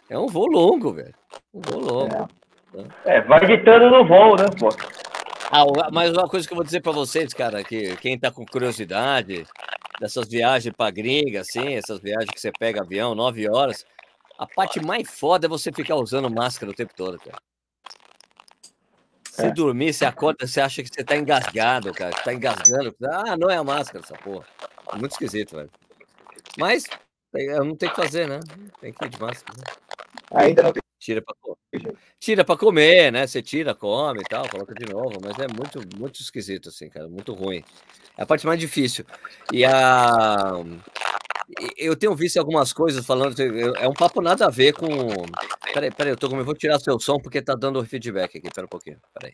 É 0.10 0.20
um 0.20 0.28
voo 0.28 0.48
longo, 0.48 0.92
velho. 0.92 1.16
Um 1.54 1.62
voo 1.62 1.80
longo. 1.80 2.16
É, 2.16 2.45
é 3.06 3.22
vai 3.22 3.46
ditando 3.46 3.90
no 3.90 4.06
voo, 4.08 4.36
né, 4.36 4.46
pô? 4.60 4.70
Ah, 5.52 5.64
mas 5.92 6.12
uma 6.12 6.28
coisa 6.28 6.48
que 6.48 6.54
eu 6.54 6.58
vou 6.58 6.66
dizer 6.66 6.82
para 6.82 6.92
vocês, 6.92 7.34
cara, 7.34 7.64
que 7.64 7.96
quem 7.98 8.18
tá 8.18 8.32
com 8.32 8.46
curiosidade 8.46 9.46
dessas 10.00 10.28
viagens 10.28 10.74
para 10.76 10.92
gringa, 10.92 11.42
assim, 11.42 11.76
essas 11.76 12.00
viagens 12.00 12.32
que 12.32 12.40
você 12.40 12.52
pega 12.52 12.82
avião, 12.82 13.16
nove 13.16 13.48
horas, 13.50 13.86
a 14.38 14.46
parte 14.46 14.84
mais 14.84 15.10
foda 15.10 15.48
é 15.48 15.50
você 15.50 15.72
ficar 15.72 15.96
usando 15.96 16.30
máscara 16.30 16.72
o 16.72 16.76
tempo 16.76 16.94
todo, 16.96 17.18
cara. 17.20 17.38
Se 19.30 19.46
é. 19.46 19.52
dormir, 19.52 19.94
você 19.94 20.06
acorda, 20.06 20.48
você 20.48 20.62
acha 20.62 20.82
que 20.82 20.90
você 20.90 21.04
tá 21.04 21.16
engasgado, 21.16 21.94
cara, 21.94 22.14
que 22.14 22.24
tá 22.24 22.34
engasgando. 22.34 22.96
Ah, 23.04 23.38
não 23.38 23.50
é 23.50 23.58
a 23.58 23.64
máscara, 23.64 24.04
essa 24.04 24.16
porra. 24.16 24.46
É 24.94 24.98
muito 24.98 25.12
esquisito, 25.12 25.56
velho. 25.56 25.70
Mas 26.58 26.86
eu 27.36 27.64
não 27.64 27.76
tenho 27.76 27.94
que 27.94 28.02
fazer, 28.02 28.28
né? 28.28 28.40
Tem 28.82 28.94
que 28.94 29.06
ir 29.06 29.10
de 29.10 29.20
máscara. 29.20 29.58
Né? 29.58 29.64
Ainda 30.32 30.64
não 30.64 30.72
tem. 30.72 30.82
Tira 30.98 31.22
para 31.22 31.36
tira 32.20 32.44
para 32.44 32.58
comer, 32.58 33.12
né? 33.12 33.28
Você 33.28 33.42
tira, 33.42 33.76
come 33.76 34.22
e 34.22 34.24
tal, 34.24 34.50
coloca 34.50 34.74
de 34.74 34.92
novo, 34.92 35.20
mas 35.22 35.38
é 35.38 35.48
muito 35.48 35.80
muito 36.00 36.22
esquisito 36.22 36.70
assim, 36.70 36.90
cara, 36.90 37.08
muito 37.08 37.34
ruim. 37.34 37.64
É 38.18 38.24
a 38.24 38.26
parte 38.26 38.46
mais 38.48 38.60
difícil. 38.60 39.06
E 39.52 39.64
a 39.64 40.64
eu 41.78 41.96
tenho 41.96 42.16
visto 42.16 42.38
algumas 42.38 42.74
coisas 42.74 43.06
falando, 43.06 43.40
é 43.78 43.88
um 43.88 43.94
papo 43.94 44.22
nada 44.22 44.48
a 44.48 44.50
ver 44.50 44.74
com. 44.74 44.88
Peraí, 45.74 45.92
peraí, 45.92 46.14
eu 46.14 46.18
tô 46.18 46.30
com. 46.30 46.38
Eu 46.38 46.46
vou 46.46 46.56
tirar 46.56 46.80
seu 46.80 47.00
som 47.00 47.20
porque 47.20 47.42
tá 47.42 47.54
dando 47.54 47.84
feedback 47.86 48.38
aqui. 48.38 48.50
Pera 48.54 48.66
um 48.66 48.70
pouquinho. 48.70 49.00
Peraí. 49.14 49.34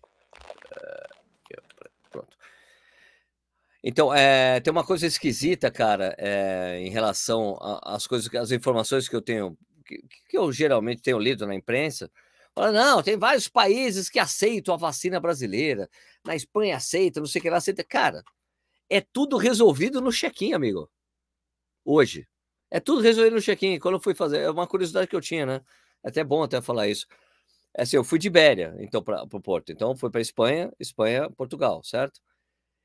Então, 3.84 4.14
é, 4.14 4.60
tem 4.60 4.72
uma 4.72 4.84
coisa 4.84 5.08
esquisita, 5.08 5.72
cara, 5.72 6.16
é, 6.18 6.80
em 6.80 6.90
relação 6.90 7.58
às 7.84 8.06
coisas, 8.06 8.34
as 8.36 8.52
informações 8.52 9.10
que 9.10 9.16
eu 9.16 9.22
tenho 9.22 9.58
que, 9.86 10.02
que 10.30 10.38
eu 10.38 10.52
geralmente 10.52 11.02
tenho 11.02 11.20
lido 11.20 11.46
na 11.46 11.56
imprensa, 11.56 12.10
fala, 12.54 12.72
não, 12.72 13.04
tem 13.04 13.18
vários 13.18 13.48
países 13.48 14.10
que 14.10 14.20
aceitam 14.20 14.74
a 14.74 14.78
vacina 14.78 15.20
brasileira. 15.20 15.90
Na 16.24 16.36
Espanha 16.36 16.78
aceita, 16.78 17.20
não 17.20 17.28
sei 17.28 17.40
o 17.40 17.42
que 17.44 17.50
lá 17.50 17.58
aceita. 17.58 17.84
Cara, 17.84 18.24
é 18.90 19.02
tudo 19.02 19.38
resolvido 19.38 20.02
no 20.02 20.12
check-in, 20.12 20.54
amigo. 20.54 20.90
Hoje. 21.84 22.28
É 22.70 22.80
tudo 22.80 23.02
resolvido 23.02 23.36
no 23.36 23.42
check-in. 23.42 23.80
Quando 23.80 23.96
eu 23.96 24.02
fui 24.02 24.16
fazer, 24.16 24.40
é 24.40 24.50
uma 24.50 24.68
curiosidade 24.68 25.08
que 25.08 25.16
eu 25.16 25.22
tinha, 25.22 25.46
né? 25.46 25.62
É 26.04 26.10
até 26.10 26.24
bom 26.24 26.44
até 26.44 26.62
falar 26.62 26.88
isso. 26.88 27.06
É 27.76 27.84
assim, 27.84 27.98
eu 27.98 28.04
fui 28.04 28.20
de 28.20 28.28
Ibéria, 28.28 28.76
então, 28.80 29.04
para 29.04 29.24
o 29.24 29.42
Porto. 29.42 29.72
Então, 29.72 29.96
fui 29.96 30.10
para 30.10 30.22
Espanha, 30.22 30.72
Espanha, 30.80 31.30
Portugal, 31.32 31.84
certo? 31.84 32.22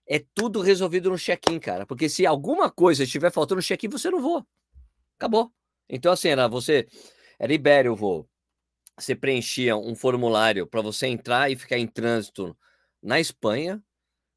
É 0.09 0.24
tudo 0.34 0.61
resolvido 0.61 1.11
no 1.11 1.18
check-in, 1.18 1.59
cara. 1.59 1.84
Porque 1.84 2.09
se 2.09 2.24
alguma 2.24 2.70
coisa 2.70 3.04
estiver 3.04 3.32
faltando 3.32 3.57
no 3.57 3.62
check-in, 3.62 3.88
você 3.88 4.11
não 4.11 4.20
voa. 4.20 4.46
Acabou. 5.16 5.52
Então, 5.88 6.12
assim, 6.12 6.28
era 6.28 6.46
você. 6.48 6.86
Era 7.38 7.52
Ibéria 7.52 7.92
o 7.92 7.96
voo. 7.96 8.28
Você 8.98 9.14
preenchia 9.14 9.76
um 9.76 9.94
formulário 9.94 10.66
para 10.66 10.80
você 10.80 11.07
entrar 11.07 11.50
e 11.50 11.57
ficar 11.57 11.76
em 11.76 11.86
trânsito 11.86 12.57
na 13.02 13.20
Espanha, 13.20 13.82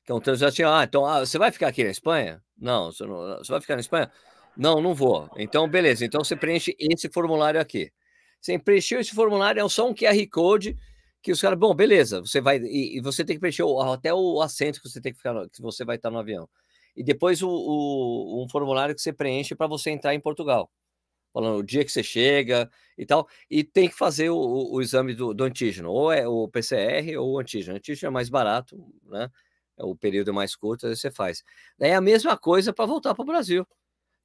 que 0.03 0.11
é 0.11 0.15
um 0.15 0.19
trânsito 0.19 0.45
assim, 0.45 0.63
ah, 0.63 0.83
então 0.83 1.05
ah, 1.05 1.19
você 1.21 1.37
vai 1.37 1.51
ficar 1.51 1.67
aqui 1.69 1.83
na 1.83 1.91
Espanha? 1.91 2.43
Não, 2.57 2.91
você 2.91 3.05
não, 3.05 3.37
você 3.37 3.51
vai 3.51 3.61
ficar 3.61 3.75
na 3.75 3.81
Espanha? 3.81 4.11
Não, 4.57 4.81
não 4.81 4.93
vou. 4.93 5.29
Então, 5.37 5.67
beleza. 5.69 6.03
Então 6.03 6.23
você 6.23 6.35
preenche 6.35 6.75
esse 6.77 7.09
formulário 7.09 7.59
aqui. 7.61 7.91
Você 8.41 8.59
preencheu 8.59 8.99
esse 8.99 9.11
formulário, 9.15 9.65
é 9.65 9.69
só 9.69 9.89
um 9.89 9.93
QR 9.93 10.27
Code 10.29 10.77
que 11.21 11.31
os 11.31 11.41
caras, 11.41 11.59
bom, 11.59 11.73
beleza, 11.75 12.21
você 12.21 12.41
vai 12.41 12.59
e, 12.59 12.97
e, 12.97 13.01
você 13.01 13.25
tem 13.25 13.35
que 13.35 13.39
preencher 13.39 13.63
o, 13.63 13.81
até 13.81 14.13
o 14.13 14.41
assento 14.41 14.81
que 14.81 14.89
você 14.89 15.01
tem 15.01 15.11
que 15.11 15.17
ficar, 15.17 15.33
que 15.49 15.61
você 15.61 15.83
vai 15.85 15.97
estar 15.97 16.09
no 16.09 16.19
avião. 16.19 16.49
E 16.95 17.03
depois 17.03 17.41
o, 17.41 17.49
o 17.49 18.43
um 18.43 18.49
formulário 18.49 18.95
que 18.95 19.01
você 19.01 19.13
preenche 19.13 19.55
para 19.55 19.67
você 19.67 19.91
entrar 19.91 20.13
em 20.15 20.19
Portugal 20.19 20.69
falando 21.33 21.59
o 21.59 21.63
dia 21.63 21.85
que 21.85 21.91
você 21.91 22.03
chega 22.03 22.69
e 22.97 23.05
tal, 23.05 23.27
e 23.49 23.63
tem 23.63 23.87
que 23.87 23.95
fazer 23.95 24.29
o, 24.29 24.37
o, 24.37 24.75
o 24.75 24.81
exame 24.81 25.13
do, 25.13 25.33
do, 25.33 25.43
antígeno, 25.43 25.91
ou 25.91 26.11
é 26.11 26.27
o 26.27 26.47
PCR 26.47 27.17
ou 27.17 27.33
o 27.33 27.39
antígeno. 27.39 27.75
O 27.75 27.77
antígeno 27.77 28.09
é 28.09 28.11
mais 28.11 28.29
barato, 28.29 28.77
né? 29.05 29.29
É 29.77 29.83
o 29.83 29.95
período 29.95 30.31
é 30.31 30.33
mais 30.33 30.55
curto, 30.55 30.87
aí 30.87 30.95
você 30.95 31.09
faz. 31.09 31.43
É 31.79 31.95
a 31.95 32.01
mesma 32.01 32.37
coisa 32.37 32.73
para 32.73 32.85
voltar 32.85 33.15
para 33.15 33.23
o 33.23 33.25
Brasil. 33.25 33.65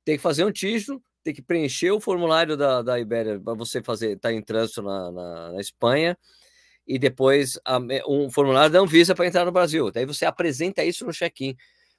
Tem 0.05 0.17
que 0.17 0.23
fazer 0.23 0.43
antígeno, 0.45 1.03
tem 1.23 1.35
que 1.35 1.43
preencher 1.43 1.91
o 1.93 2.01
formulário 2.01 2.57
da, 2.57 2.83
da 2.83 2.99
Ibéria 3.01 3.41
para 3.41 3.55
você 3.55 3.83
fazer, 3.83 4.19
tá 4.19 4.33
em 4.33 4.43
trânsito 4.43 4.83
na, 4.83 5.13
na, 5.13 5.53
na, 5.53 5.61
Espanha, 5.61 6.19
e 6.87 6.99
depois 6.99 7.59
um 8.07 8.31
formulário 8.31 8.73
da 8.73 8.81
Anvisa 8.81 9.15
para 9.15 9.27
entrar 9.27 9.45
no 9.45 9.53
Brasil. 9.53 9.91
Daí 9.91 10.05
você 10.05 10.25
apresenta 10.25 10.85
isso 10.85 11.05
no 11.05 11.13
check-in. 11.13 11.57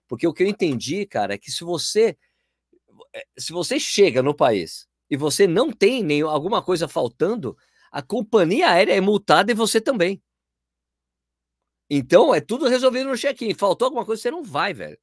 Porque 0.08 0.28
o 0.28 0.34
que 0.34 0.44
eu 0.44 0.48
entendi, 0.48 1.06
cara, 1.06 1.34
é 1.34 1.38
que 1.38 1.52
se 1.52 1.64
você 1.64 2.16
eh, 3.14 3.26
se 3.38 3.52
você 3.52 3.80
chega 3.80 4.22
no 4.22 4.36
país 4.36 4.88
e 5.10 5.18
você 5.18 5.48
não 5.48 5.72
tem 5.72 6.04
nem 6.04 6.22
alguma 6.22 6.62
coisa 6.62 6.88
faltando, 6.88 7.58
a 7.92 8.02
companhia 8.02 8.70
aérea 8.70 8.94
é 8.94 9.02
multada 9.02 9.52
e 9.52 9.56
você 9.56 9.82
também. 9.82 10.22
Então 11.90 12.34
é 12.34 12.42
tudo 12.42 12.68
resolvido 12.68 13.10
no 13.10 13.18
check-in. 13.18 13.54
Faltou 13.54 13.86
alguma 13.88 14.06
coisa, 14.06 14.22
você 14.22 14.32
não 14.32 14.44
vai, 14.44 14.74
velho. 14.74 14.98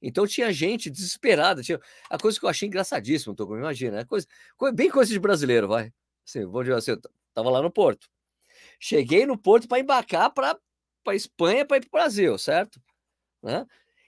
Então 0.00 0.26
tinha 0.26 0.52
gente 0.52 0.90
desesperada. 0.90 1.62
Tinha... 1.62 1.80
A 2.10 2.18
coisa 2.18 2.38
que 2.38 2.44
eu 2.44 2.48
achei 2.48 2.68
engraçadíssima, 2.68 3.34
tô 3.34 3.56
imagina. 3.56 4.00
É 4.00 4.04
coisa... 4.04 4.26
bem 4.74 4.90
coisa 4.90 5.12
de 5.12 5.18
brasileiro, 5.18 5.68
vai. 5.68 5.92
Assim, 6.26 6.44
vou 6.44 6.62
dizer 6.62 6.76
assim, 6.76 6.92
eu 6.92 7.00
tava 7.34 7.50
lá 7.50 7.60
no 7.62 7.70
Porto. 7.70 8.08
Cheguei 8.78 9.26
no 9.26 9.36
Porto 9.36 9.66
para 9.66 9.80
embarcar 9.80 10.30
para 10.30 10.58
Espanha, 11.12 11.64
para 11.64 11.78
ir 11.78 11.80
para 11.80 11.88
o 11.88 12.00
Brasil, 12.00 12.38
certo? 12.38 12.80
Né? 13.42 13.66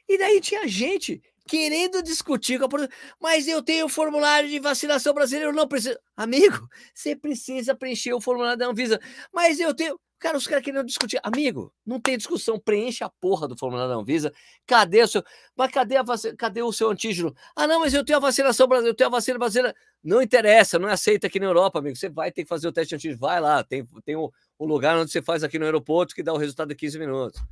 E 0.09 0.19
daí 0.19 0.41
tinha 0.41 0.67
gente 0.67 1.23
querendo 1.47 2.03
discutir 2.03 2.61
com 2.61 2.65
a 2.65 2.89
mas 3.21 3.49
eu 3.49 3.63
tenho 3.63 3.87
o 3.87 3.89
formulário 3.89 4.49
de 4.49 4.61
vacinação 4.61 5.13
brasileiro, 5.13 5.53
não 5.53 5.67
preciso. 5.67 5.99
Amigo, 6.17 6.69
você 6.95 7.17
precisa 7.17 7.75
preencher 7.75 8.13
o 8.13 8.21
formulário 8.21 8.59
da 8.59 8.67
Anvisa, 8.67 9.01
mas 9.33 9.59
eu 9.59 9.75
tenho. 9.75 9.99
Cara, 10.21 10.37
os 10.37 10.47
caras 10.47 10.63
querendo 10.63 10.85
discutir. 10.85 11.19
Amigo, 11.23 11.73
não 11.85 11.99
tem 11.99 12.19
discussão. 12.19 12.61
Preenche 12.61 13.03
a 13.03 13.09
porra 13.09 13.49
do 13.49 13.57
formulário 13.57 13.91
da 13.91 13.99
Anvisa. 13.99 14.31
Cadê 14.67 15.03
o 15.03 15.09
seu. 15.09 15.25
Mas 15.57 15.73
cadê, 15.73 15.97
a 15.97 16.03
vac... 16.03 16.21
cadê 16.37 16.63
o 16.63 16.71
seu 16.73 16.91
antígeno? 16.91 17.35
Ah, 17.57 17.67
não, 17.67 17.81
mas 17.81 17.95
eu 17.95 18.05
tenho 18.05 18.19
a 18.19 18.21
vacinação 18.21 18.69
brasileira, 18.69 18.93
eu 18.93 18.97
tenho 18.97 19.09
a 19.09 19.11
vacina 19.11 19.39
brasileira. 19.39 19.75
Não 20.05 20.21
interessa, 20.21 20.79
não 20.79 20.91
é 20.91 20.93
aceita 20.93 21.27
aqui 21.27 21.41
na 21.41 21.47
Europa, 21.47 21.79
amigo. 21.79 21.97
Você 21.97 22.11
vai 22.11 22.31
ter 22.31 22.43
que 22.43 22.49
fazer 22.51 22.69
o 22.69 22.73
teste 22.73 22.95
antígeno. 22.95 23.19
Vai 23.19 23.41
lá, 23.41 23.65
tem, 23.65 23.83
tem 24.05 24.15
um 24.15 24.31
lugar 24.61 24.95
onde 24.99 25.11
você 25.11 25.23
faz 25.23 25.43
aqui 25.43 25.59
no 25.59 25.65
aeroporto 25.65 26.15
que 26.15 26.23
dá 26.23 26.35
o 26.35 26.37
resultado 26.37 26.71
em 26.71 26.77
15 26.77 26.99
minutos. 26.99 27.43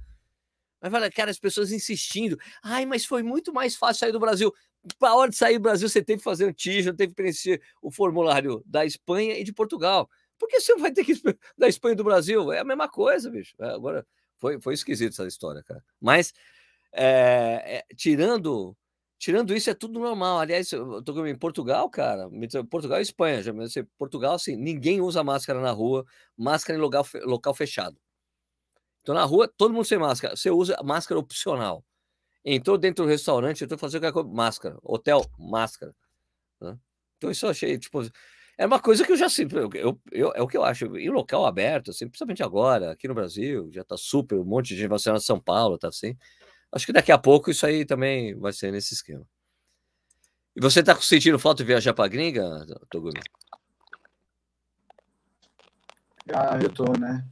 Mas 0.78 0.92
fala, 0.92 1.10
cara, 1.10 1.30
as 1.30 1.38
pessoas 1.38 1.72
insistindo. 1.72 2.38
Ai, 2.62 2.84
mas 2.84 3.06
foi 3.06 3.22
muito 3.22 3.50
mais 3.50 3.76
fácil 3.76 4.00
sair 4.00 4.12
do 4.12 4.20
Brasil. 4.20 4.52
Para 4.98 5.14
hora 5.14 5.30
de 5.30 5.36
sair 5.36 5.56
do 5.56 5.62
Brasil, 5.62 5.88
você 5.88 6.02
teve 6.02 6.18
que 6.18 6.24
fazer 6.24 6.52
tígio, 6.52 6.94
teve 6.94 7.12
que 7.12 7.16
preencher 7.16 7.62
o 7.80 7.90
formulário 7.90 8.62
da 8.66 8.84
Espanha 8.84 9.38
e 9.38 9.42
de 9.42 9.54
Portugal. 9.54 10.08
Por 10.38 10.48
que 10.48 10.60
você 10.60 10.76
vai 10.76 10.92
ter 10.92 11.04
que 11.04 11.12
da 11.58 11.68
Espanha 11.68 11.94
e 11.94 11.96
do 11.96 12.04
Brasil? 12.04 12.52
É 12.52 12.60
a 12.60 12.64
mesma 12.64 12.88
coisa, 12.88 13.30
bicho. 13.30 13.54
É, 13.60 13.70
agora, 13.70 14.06
foi, 14.38 14.60
foi 14.60 14.74
esquisito 14.74 15.12
essa 15.12 15.26
história, 15.26 15.62
cara. 15.62 15.82
Mas, 16.00 16.32
é, 16.92 17.84
é, 17.90 17.94
tirando 17.94 18.76
tirando 19.18 19.54
isso, 19.54 19.68
é 19.68 19.74
tudo 19.74 19.98
normal. 19.98 20.38
Aliás, 20.38 20.70
eu 20.72 21.02
tô 21.02 21.26
em 21.26 21.36
Portugal, 21.36 21.90
cara. 21.90 22.30
Portugal 22.70 22.98
e 23.00 23.02
Espanha. 23.02 23.42
Já, 23.42 23.52
Portugal, 23.98 24.34
assim, 24.34 24.56
ninguém 24.56 25.00
usa 25.00 25.24
máscara 25.24 25.60
na 25.60 25.72
rua, 25.72 26.06
máscara 26.36 26.78
em 26.78 26.80
local, 26.80 27.04
local 27.24 27.54
fechado. 27.54 27.98
Então, 29.02 29.14
na 29.14 29.24
rua, 29.24 29.48
todo 29.48 29.74
mundo 29.74 29.84
sem 29.84 29.98
máscara. 29.98 30.36
Você 30.36 30.50
usa 30.50 30.76
máscara 30.84 31.18
opcional. 31.18 31.84
Entrou 32.44 32.78
dentro 32.78 33.04
do 33.04 33.10
restaurante, 33.10 33.62
eu 33.62 33.68
tô 33.68 33.76
fazendo 33.76 34.02
qualquer 34.02 34.14
coisa, 34.14 34.28
máscara. 34.28 34.78
Hotel, 34.82 35.24
máscara. 35.38 35.94
Né? 36.60 36.78
Então, 37.16 37.30
isso 37.30 37.46
eu 37.46 37.50
achei, 37.50 37.78
tipo, 37.78 38.00
é 38.58 38.66
uma 38.66 38.80
coisa 38.80 39.06
que 39.06 39.12
eu 39.12 39.16
já 39.16 39.28
sempre, 39.28 39.56
eu, 39.60 40.00
eu, 40.10 40.32
é 40.34 40.42
o 40.42 40.48
que 40.48 40.56
eu 40.56 40.64
acho, 40.64 40.96
em 40.96 41.08
local 41.10 41.46
aberto, 41.46 41.92
assim, 41.92 42.08
principalmente 42.08 42.42
agora, 42.42 42.90
aqui 42.90 43.06
no 43.06 43.14
Brasil, 43.14 43.70
já 43.72 43.84
tá 43.84 43.96
super, 43.96 44.36
um 44.36 44.44
monte 44.44 44.70
de 44.70 44.76
gente 44.76 44.88
vacinando 44.88 45.20
em 45.20 45.24
São 45.24 45.38
Paulo, 45.38 45.78
tá 45.78 45.86
assim. 45.86 46.16
Acho 46.72 46.84
que 46.84 46.92
daqui 46.92 47.12
a 47.12 47.16
pouco 47.16 47.52
isso 47.52 47.64
aí 47.64 47.84
também 47.84 48.34
vai 48.36 48.52
ser 48.52 48.72
nesse 48.72 48.94
esquema. 48.94 49.24
E 50.56 50.60
você 50.60 50.82
tá 50.82 50.96
sentindo 50.96 51.38
falta 51.38 51.62
de 51.62 51.68
viajar 51.68 51.94
pra 51.94 52.08
gringa, 52.08 52.66
Togumi? 52.90 53.20
Ah, 56.34 56.58
eu 56.60 56.68
tô, 56.68 56.84
né? 56.98 57.24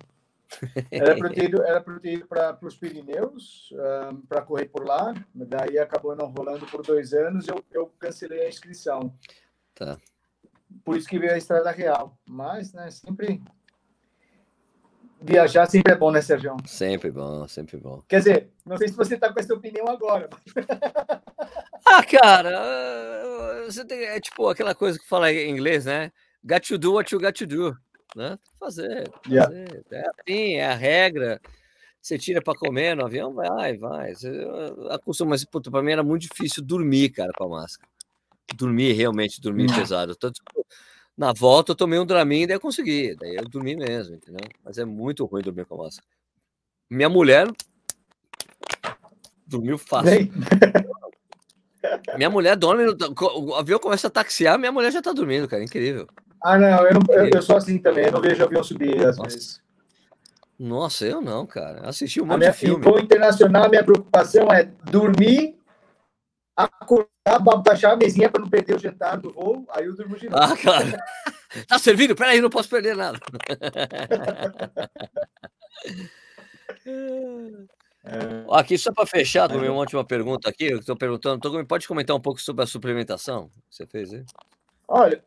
Era 0.93 1.17
para 1.17 1.29
ter, 1.29 1.53
era 1.55 1.83
ter 2.01 2.15
ido 2.15 2.27
para 2.29 2.57
os 2.63 2.77
Pirineus, 2.77 3.75
um, 4.13 4.21
para 4.23 4.43
correr 4.43 4.67
por 4.67 4.87
lá, 4.87 5.13
daí 5.35 5.77
acabou 5.77 6.15
não 6.15 6.29
rolando 6.29 6.65
por 6.67 6.83
dois 6.87 7.13
anos, 7.13 7.49
eu, 7.49 7.63
eu 7.73 7.93
cancelei 7.99 8.47
a 8.47 8.49
inscrição. 8.49 9.13
Tá. 9.75 9.99
Por 10.85 10.97
isso 10.97 11.09
que 11.09 11.19
veio 11.19 11.35
a 11.35 11.39
Estrada 11.39 11.71
Real. 11.71 12.17
Mas, 12.27 12.73
né, 12.73 12.91
sempre. 12.91 13.43
Viajar 15.21 15.67
sempre 15.67 15.93
é 15.93 15.97
bom, 15.97 16.11
né, 16.11 16.21
Sérgio? 16.21 16.57
Sempre 16.67 17.11
bom, 17.11 17.49
sempre 17.49 17.79
bom. 17.79 18.03
Quer 18.07 18.19
dizer, 18.19 18.51
não 18.65 18.77
sei 18.77 18.89
se 18.89 18.95
você 18.95 19.15
está 19.15 19.33
com 19.33 19.41
essa 19.41 19.55
opinião 19.55 19.89
agora. 19.89 20.29
ah, 21.87 22.05
cara, 22.05 23.65
você 23.65 23.85
tem, 23.85 24.05
é 24.05 24.21
tipo 24.21 24.49
aquela 24.49 24.75
coisa 24.75 24.99
que 24.99 25.09
fala 25.09 25.33
em 25.33 25.51
inglês, 25.51 25.87
né? 25.87 26.13
Got 26.45 26.61
to 26.69 26.79
do 26.79 26.93
what 26.93 27.13
you 27.13 27.21
got 27.21 27.33
to 27.33 27.47
do 27.47 27.77
né? 28.17 28.39
Fazer, 28.59 29.11
fazer. 29.23 29.29
Yeah. 29.29 29.55
É 29.91 30.05
assim, 30.09 30.55
é 30.55 30.67
a 30.67 30.75
regra. 30.75 31.41
Você 32.01 32.19
tira 32.19 32.41
para 32.41 32.59
comer 32.59 32.97
no 32.97 33.05
avião, 33.05 33.35
vai, 33.35 33.77
vai. 33.77 34.13
Acostuma, 34.91 35.31
mas 35.31 35.45
para 35.45 35.83
mim 35.83 35.93
era 35.93 36.03
muito 36.03 36.23
difícil 36.23 36.63
dormir, 36.63 37.11
cara, 37.11 37.33
com 37.37 37.45
a 37.45 37.49
máscara. 37.49 37.91
Dormir, 38.55 38.93
realmente, 38.93 39.41
dormir 39.41 39.71
hum. 39.71 39.75
pesado. 39.75 40.15
Tanto, 40.15 40.41
na 41.17 41.33
volta 41.33 41.73
eu 41.73 41.77
tomei 41.77 41.99
um 41.99 42.07
Dramin 42.07 42.43
e 42.43 42.47
daí 42.47 42.57
eu 42.57 42.61
consegui. 42.61 43.17
Daí 43.17 43.37
eu 43.37 43.49
dormi 43.49 43.75
mesmo, 43.77 44.15
entendeu? 44.15 44.49
Mas 44.65 44.79
é 44.79 44.85
muito 44.85 45.25
ruim 45.25 45.43
dormir 45.43 45.65
com 45.65 45.75
a 45.75 45.85
máscara. 45.85 46.07
Minha 46.89 47.09
mulher 47.09 47.51
dormiu 49.47 49.79
fácil. 49.79 50.29
minha 52.17 52.31
mulher 52.31 52.57
dorme, 52.57 52.85
o 53.35 53.55
avião 53.55 53.79
começa 53.79 54.09
a 54.09 54.11
taxiar, 54.11 54.59
minha 54.59 54.73
mulher 54.73 54.93
já 54.93 55.03
tá 55.03 55.13
dormindo, 55.13 55.49
cara. 55.49 55.63
Incrível. 55.63 56.07
Ah, 56.43 56.59
não, 56.59 56.87
eu, 56.87 56.95
não, 56.95 57.15
eu, 57.15 57.31
eu 57.35 57.43
sou 57.43 57.57
assim 57.57 57.79
também, 57.79 58.07
eu 58.07 58.13
não 58.13 58.21
vejo 58.21 58.45
avião 58.45 58.63
subir 58.63 59.05
às 59.05 59.17
Nossa. 59.17 59.31
vezes. 59.31 59.67
Nossa, 60.59 61.05
eu 61.05 61.21
não, 61.21 61.47
cara. 61.47 61.87
Assisti 61.87 62.21
um 62.21 62.27
monte 62.27 62.39
minha, 62.39 62.51
de 62.51 62.57
filme. 62.57 62.85
Voo 62.85 62.99
internacional, 62.99 63.69
minha 63.69 63.85
preocupação 63.85 64.51
é 64.51 64.65
dormir, 64.91 65.55
acordar, 66.57 67.39
baixar 67.63 67.93
a 67.93 67.97
mesinha 67.97 68.31
para 68.31 68.41
não 68.41 68.49
perder 68.49 68.77
o 68.77 68.79
jantar 68.79 69.19
do 69.19 69.33
voo, 69.33 69.67
aí 69.71 69.85
eu 69.85 69.95
durmo 69.95 70.17
de 70.17 70.29
novo. 70.29 70.43
Ah, 70.43 70.57
claro. 70.57 70.87
tá 71.69 71.79
servindo? 71.79 72.17
Peraí, 72.17 72.41
não 72.41 72.51
posso 72.51 72.69
perder 72.69 72.97
nada. 72.97 73.19
É... 78.09 78.45
Aqui, 78.53 78.79
só 78.79 78.93
para 78.93 79.05
fechar, 79.05 79.49
também 79.49 79.69
uma 79.69 79.81
última 79.81 80.05
pergunta 80.05 80.49
aqui. 80.49 80.67
Eu 80.71 80.79
estou 80.79 80.97
perguntando, 80.97 81.67
pode 81.67 81.89
comentar 81.89 82.15
um 82.15 82.21
pouco 82.21 82.41
sobre 82.41 82.63
a 82.63 82.67
suplementação 82.67 83.49
que 83.69 83.75
você 83.75 83.85
fez 83.85 84.15
aí? 84.15 84.25
Olha, 84.87 85.25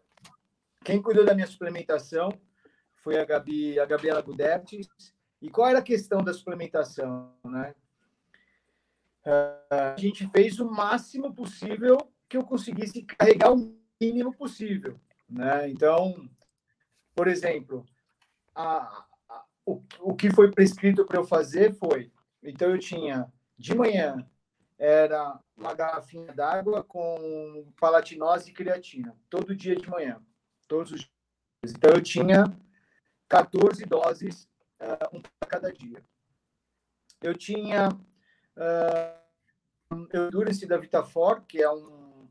quem 0.85 1.01
cuidou 1.01 1.25
da 1.25 1.33
minha 1.33 1.45
suplementação 1.45 2.31
foi 3.03 3.19
a 3.19 3.25
Gabi, 3.25 3.77
a 3.77 3.85
Gabriela 3.85 4.21
Gudertes. 4.21 4.87
E 5.41 5.49
qual 5.49 5.67
era 5.67 5.79
a 5.79 5.83
questão 5.83 6.23
da 6.23 6.33
suplementação, 6.33 7.33
né? 7.43 7.75
A 9.69 9.95
gente 9.97 10.27
fez 10.29 10.59
o 10.59 10.69
máximo 10.69 11.33
possível 11.33 11.97
que 12.27 12.37
eu 12.37 12.43
conseguisse 12.43 13.03
carregar 13.03 13.53
o 13.53 13.75
mínimo 13.99 14.33
possível, 14.33 14.99
né? 15.29 15.69
Então, 15.69 16.29
por 17.15 17.27
exemplo, 17.27 17.85
a, 18.55 19.05
a, 19.27 19.45
o, 19.65 19.83
o 19.99 20.15
que 20.15 20.31
foi 20.31 20.51
prescrito 20.51 21.05
para 21.05 21.19
eu 21.19 21.25
fazer 21.25 21.73
foi, 21.73 22.11
então 22.41 22.69
eu 22.69 22.79
tinha 22.79 23.31
de 23.57 23.75
manhã 23.75 24.25
era 24.77 25.37
uma 25.57 25.73
garrafinha 25.73 26.33
d'água 26.33 26.83
com 26.83 27.69
palatinose 27.77 28.49
e 28.49 28.53
creatina, 28.53 29.13
todo 29.29 29.55
dia 29.55 29.75
de 29.75 29.89
manhã 29.89 30.21
todos 30.69 30.91
os 30.91 30.99
dias. 30.99 31.75
Então, 31.75 31.91
eu 31.91 32.01
tinha 32.01 32.45
14 33.27 33.83
doses, 33.85 34.47
uh, 34.79 35.17
um 35.17 35.21
para 35.21 35.49
cada 35.49 35.73
dia. 35.73 36.01
Eu 37.21 37.35
tinha 37.35 37.89
uh, 38.59 40.05
Endurance 40.13 40.65
da 40.65 40.77
Vitafor, 40.77 41.41
que 41.47 41.61
é 41.61 41.71
um, 41.71 42.27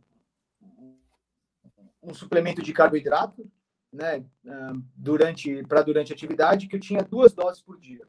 um 2.02 2.14
suplemento 2.14 2.62
de 2.62 2.72
carboidrato, 2.72 3.50
né, 3.92 4.18
uh, 4.44 4.82
durante 4.94 5.62
para 5.64 5.82
durante 5.82 6.12
a 6.12 6.14
atividade, 6.14 6.68
que 6.68 6.76
eu 6.76 6.80
tinha 6.80 7.02
duas 7.02 7.32
doses 7.32 7.62
por 7.62 7.78
dia. 7.78 8.06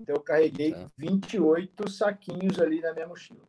Então, 0.00 0.14
eu 0.14 0.22
carreguei 0.22 0.74
28 0.96 1.90
saquinhos 1.90 2.60
ali 2.60 2.80
na 2.80 2.92
minha 2.92 3.08
mochila. 3.08 3.42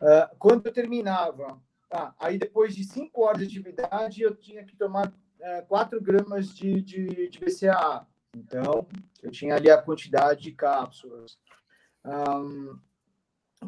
Uh, 0.00 0.36
quando 0.38 0.66
eu 0.66 0.72
terminava 0.72 1.60
Tá, 1.92 2.14
aí 2.18 2.38
depois 2.38 2.74
de 2.74 2.84
cinco 2.84 3.20
horas 3.20 3.46
de 3.46 3.58
atividade, 3.58 4.22
eu 4.22 4.34
tinha 4.34 4.64
que 4.64 4.74
tomar 4.74 5.12
é, 5.38 5.60
4 5.60 6.00
gramas 6.00 6.48
de, 6.48 6.80
de, 6.80 7.28
de 7.28 7.38
BCAA. 7.38 8.06
Então, 8.34 8.88
eu 9.22 9.30
tinha 9.30 9.54
ali 9.54 9.70
a 9.70 9.76
quantidade 9.76 10.40
de 10.40 10.52
cápsulas. 10.52 11.38
Um, 12.04 12.78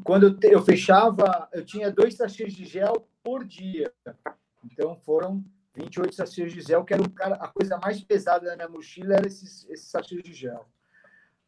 quando 0.03 0.25
eu, 0.25 0.37
te, 0.37 0.49
eu, 0.49 0.63
fechava, 0.63 1.49
eu 1.53 1.65
tinha 1.65 1.91
dois 1.91 2.17
sachês 2.17 2.53
de 2.53 2.65
gel 2.65 3.09
por 3.23 3.45
dia. 3.45 3.93
Então, 4.65 4.97
foram 4.97 5.45
28 5.75 6.15
sachês 6.15 6.53
de 6.53 6.61
gel, 6.61 6.85
que 6.85 6.95
era 6.95 7.09
cara, 7.11 7.35
a 7.37 7.49
coisa 7.49 7.79
mais 7.79 8.03
pesada 8.03 8.47
da 8.47 8.57
minha 8.57 8.69
mochila, 8.69 9.15
era 9.15 9.27
esses, 9.27 9.69
esses 9.69 9.89
sachês 9.89 10.23
de 10.23 10.33
gel. 10.33 10.67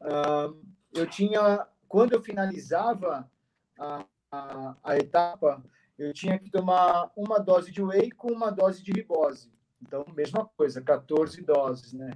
Um, 0.00 0.62
eu 0.92 1.06
tinha, 1.06 1.66
quando 1.88 2.12
eu 2.12 2.22
finalizava 2.22 3.30
a, 3.78 4.04
a, 4.30 4.76
a 4.82 4.96
etapa, 4.96 5.62
eu 5.98 6.12
tinha 6.12 6.38
que 6.38 6.50
tomar 6.50 7.10
uma 7.16 7.38
dose 7.38 7.72
de 7.72 7.82
whey 7.82 8.10
com 8.10 8.30
uma 8.30 8.50
dose 8.50 8.82
de 8.82 8.92
ribose. 8.92 9.50
Então, 9.80 10.04
mesma 10.14 10.44
coisa, 10.56 10.80
14 10.80 11.42
doses, 11.42 11.92
né? 11.92 12.12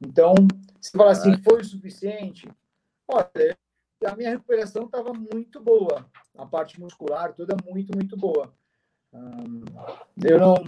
Então, 0.00 0.34
se 0.80 0.90
falar 0.92 1.12
assim, 1.12 1.36
foi 1.42 1.60
o 1.60 1.64
suficiente? 1.64 2.48
Olha, 3.08 3.56
a 4.04 4.14
minha 4.14 4.30
recuperação 4.30 4.84
estava 4.84 5.12
muito 5.12 5.60
boa. 5.60 6.08
A 6.36 6.46
parte 6.46 6.78
muscular 6.80 7.32
toda 7.32 7.56
muito, 7.64 7.94
muito 7.94 8.16
boa. 8.16 8.52
eu 10.22 10.38
não... 10.38 10.64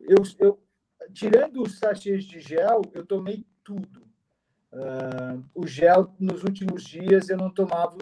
Eu, 0.00 0.22
eu, 0.38 0.62
tirando 1.12 1.62
os 1.62 1.78
sachês 1.78 2.24
de 2.24 2.40
gel, 2.40 2.82
eu 2.92 3.04
tomei 3.04 3.46
tudo. 3.64 4.06
Uh, 4.72 5.42
o 5.54 5.66
gel, 5.66 6.14
nos 6.20 6.44
últimos 6.44 6.84
dias, 6.84 7.28
eu 7.28 7.36
não 7.36 7.50
tomava... 7.50 7.96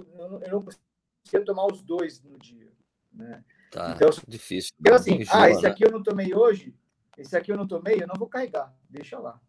Eu 0.44 0.50
não 0.50 0.62
conseguia 0.62 1.44
tomar 1.44 1.66
os 1.66 1.82
dois 1.82 2.22
no 2.22 2.38
dia, 2.38 2.72
né? 3.12 3.44
Tá 3.70 3.92
então, 3.94 4.10
difícil. 4.26 4.72
Eu 4.84 4.94
assim, 4.94 5.22
ah, 5.30 5.50
esse 5.50 5.62
né? 5.62 5.68
aqui 5.68 5.84
eu 5.84 5.90
não 5.90 6.02
tomei 6.02 6.34
hoje, 6.34 6.74
esse 7.18 7.36
aqui 7.36 7.52
eu 7.52 7.56
não 7.56 7.66
tomei, 7.66 8.02
eu 8.02 8.06
não 8.06 8.14
vou 8.16 8.28
carregar, 8.28 8.74
deixa 8.88 9.18
lá. 9.18 9.40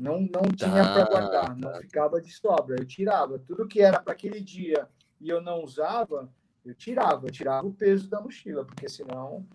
Não, 0.00 0.20
não 0.20 0.42
tinha 0.54 0.82
tá, 0.82 0.94
para 0.94 1.04
guardar, 1.06 1.56
não 1.56 1.72
tá. 1.72 1.80
ficava 1.80 2.20
de 2.20 2.30
sobra, 2.32 2.76
eu 2.78 2.86
tirava. 2.86 3.38
Tudo 3.38 3.66
que 3.66 3.80
era 3.80 4.00
para 4.00 4.12
aquele 4.12 4.40
dia 4.40 4.88
e 5.20 5.28
eu 5.28 5.40
não 5.40 5.62
usava, 5.62 6.32
eu 6.64 6.74
tirava, 6.74 7.26
eu 7.26 7.32
tirava 7.32 7.66
o 7.66 7.74
peso 7.74 8.08
da 8.08 8.20
mochila, 8.20 8.64
porque 8.64 8.88
senão. 8.88 9.46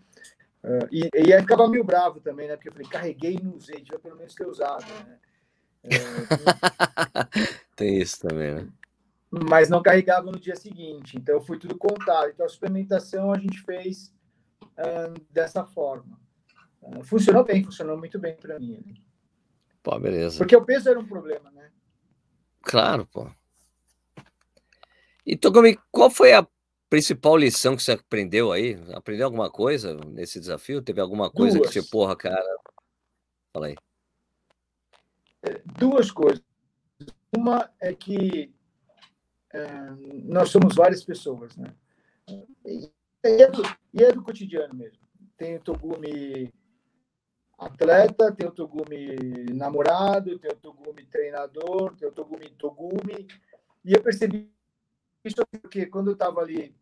Uh, 0.64 0.88
e, 0.92 1.10
e 1.14 1.34
aí 1.34 1.42
ficava 1.42 1.68
meio 1.68 1.84
bravo 1.84 2.20
também, 2.20 2.48
né? 2.48 2.56
Porque 2.56 2.70
eu 2.70 2.74
falei, 2.74 2.88
carreguei 2.88 3.36
e 3.36 3.44
não 3.44 3.56
usei, 3.56 3.82
devia 3.82 4.00
pelo 4.00 4.18
menos 4.18 4.34
ter 4.34 4.48
usado, 4.48 4.86
né? 4.86 5.18
É, 5.84 5.90
Tem 7.76 8.02
isso 8.02 8.20
também, 8.22 8.56
né? 8.56 8.68
mas 9.46 9.68
não 9.68 9.82
carregava 9.82 10.32
no 10.32 10.40
dia 10.40 10.56
seguinte. 10.56 11.18
Então, 11.18 11.42
foi 11.42 11.58
tudo 11.58 11.76
contado. 11.76 12.30
Então, 12.30 12.46
a 12.46 12.50
suplementação 12.50 13.34
a 13.34 13.40
gente 13.40 13.60
fez 13.62 14.14
uh, 14.62 15.20
dessa 15.32 15.66
forma. 15.66 16.20
Uh, 16.82 17.04
funcionou 17.04 17.44
bem, 17.44 17.64
funcionou 17.64 17.98
muito 17.98 18.20
bem 18.20 18.36
para 18.36 18.60
mim. 18.60 18.84
Pô, 19.84 20.00
beleza. 20.00 20.38
Porque 20.38 20.56
o 20.56 20.66
peso 20.66 20.90
era 20.90 20.98
um 20.98 21.06
problema, 21.06 21.52
né? 21.52 21.70
Claro, 22.62 23.06
pô. 23.06 23.30
E 25.26 25.36
Togumi, 25.36 25.78
qual 25.92 26.10
foi 26.10 26.34
a 26.34 26.48
principal 26.90 27.36
lição 27.36 27.76
que 27.76 27.84
você 27.84 27.92
aprendeu 27.92 28.52
aí? 28.52 28.80
Aprendeu 28.94 29.26
alguma 29.26 29.52
coisa 29.52 29.94
nesse 30.08 30.40
desafio? 30.40 30.82
Teve 30.82 31.02
alguma 31.02 31.30
coisa 31.30 31.58
Duas. 31.58 31.70
que 31.70 31.82
você, 31.82 31.90
porra, 31.90 32.16
cara? 32.16 32.58
Fala 33.52 33.68
aí. 33.68 33.76
É, 35.44 35.62
duas 35.78 36.10
coisas. 36.10 36.42
Uma 37.36 37.70
é 37.82 37.94
que 37.94 38.54
é, 39.52 39.68
nós 40.24 40.50
somos 40.50 40.76
várias 40.76 41.04
pessoas, 41.04 41.58
né? 41.58 41.74
E 42.66 42.90
é, 43.22 43.48
do, 43.50 43.64
e 43.94 44.04
é 44.04 44.14
do 44.14 44.24
cotidiano 44.24 44.74
mesmo. 44.74 45.00
Tem 45.36 45.58
o 45.58 45.60
Togumi 45.60 46.54
atleta, 47.66 48.32
tem 48.32 48.48
o 48.48 48.52
Togumi 48.52 49.16
namorado, 49.54 50.38
tem 50.40 50.52
o 50.52 50.56
Togumi 50.56 51.06
treinador, 51.06 51.96
tem 51.96 52.08
o 52.08 52.12
Togumi 52.12 52.50
Togumi. 52.52 53.28
E 53.84 53.94
eu 53.94 54.02
percebi 54.02 54.52
isso 55.24 55.46
porque 55.62 55.86
quando 55.86 56.08
eu 56.08 56.14
estava 56.14 56.42
ali 56.42 56.76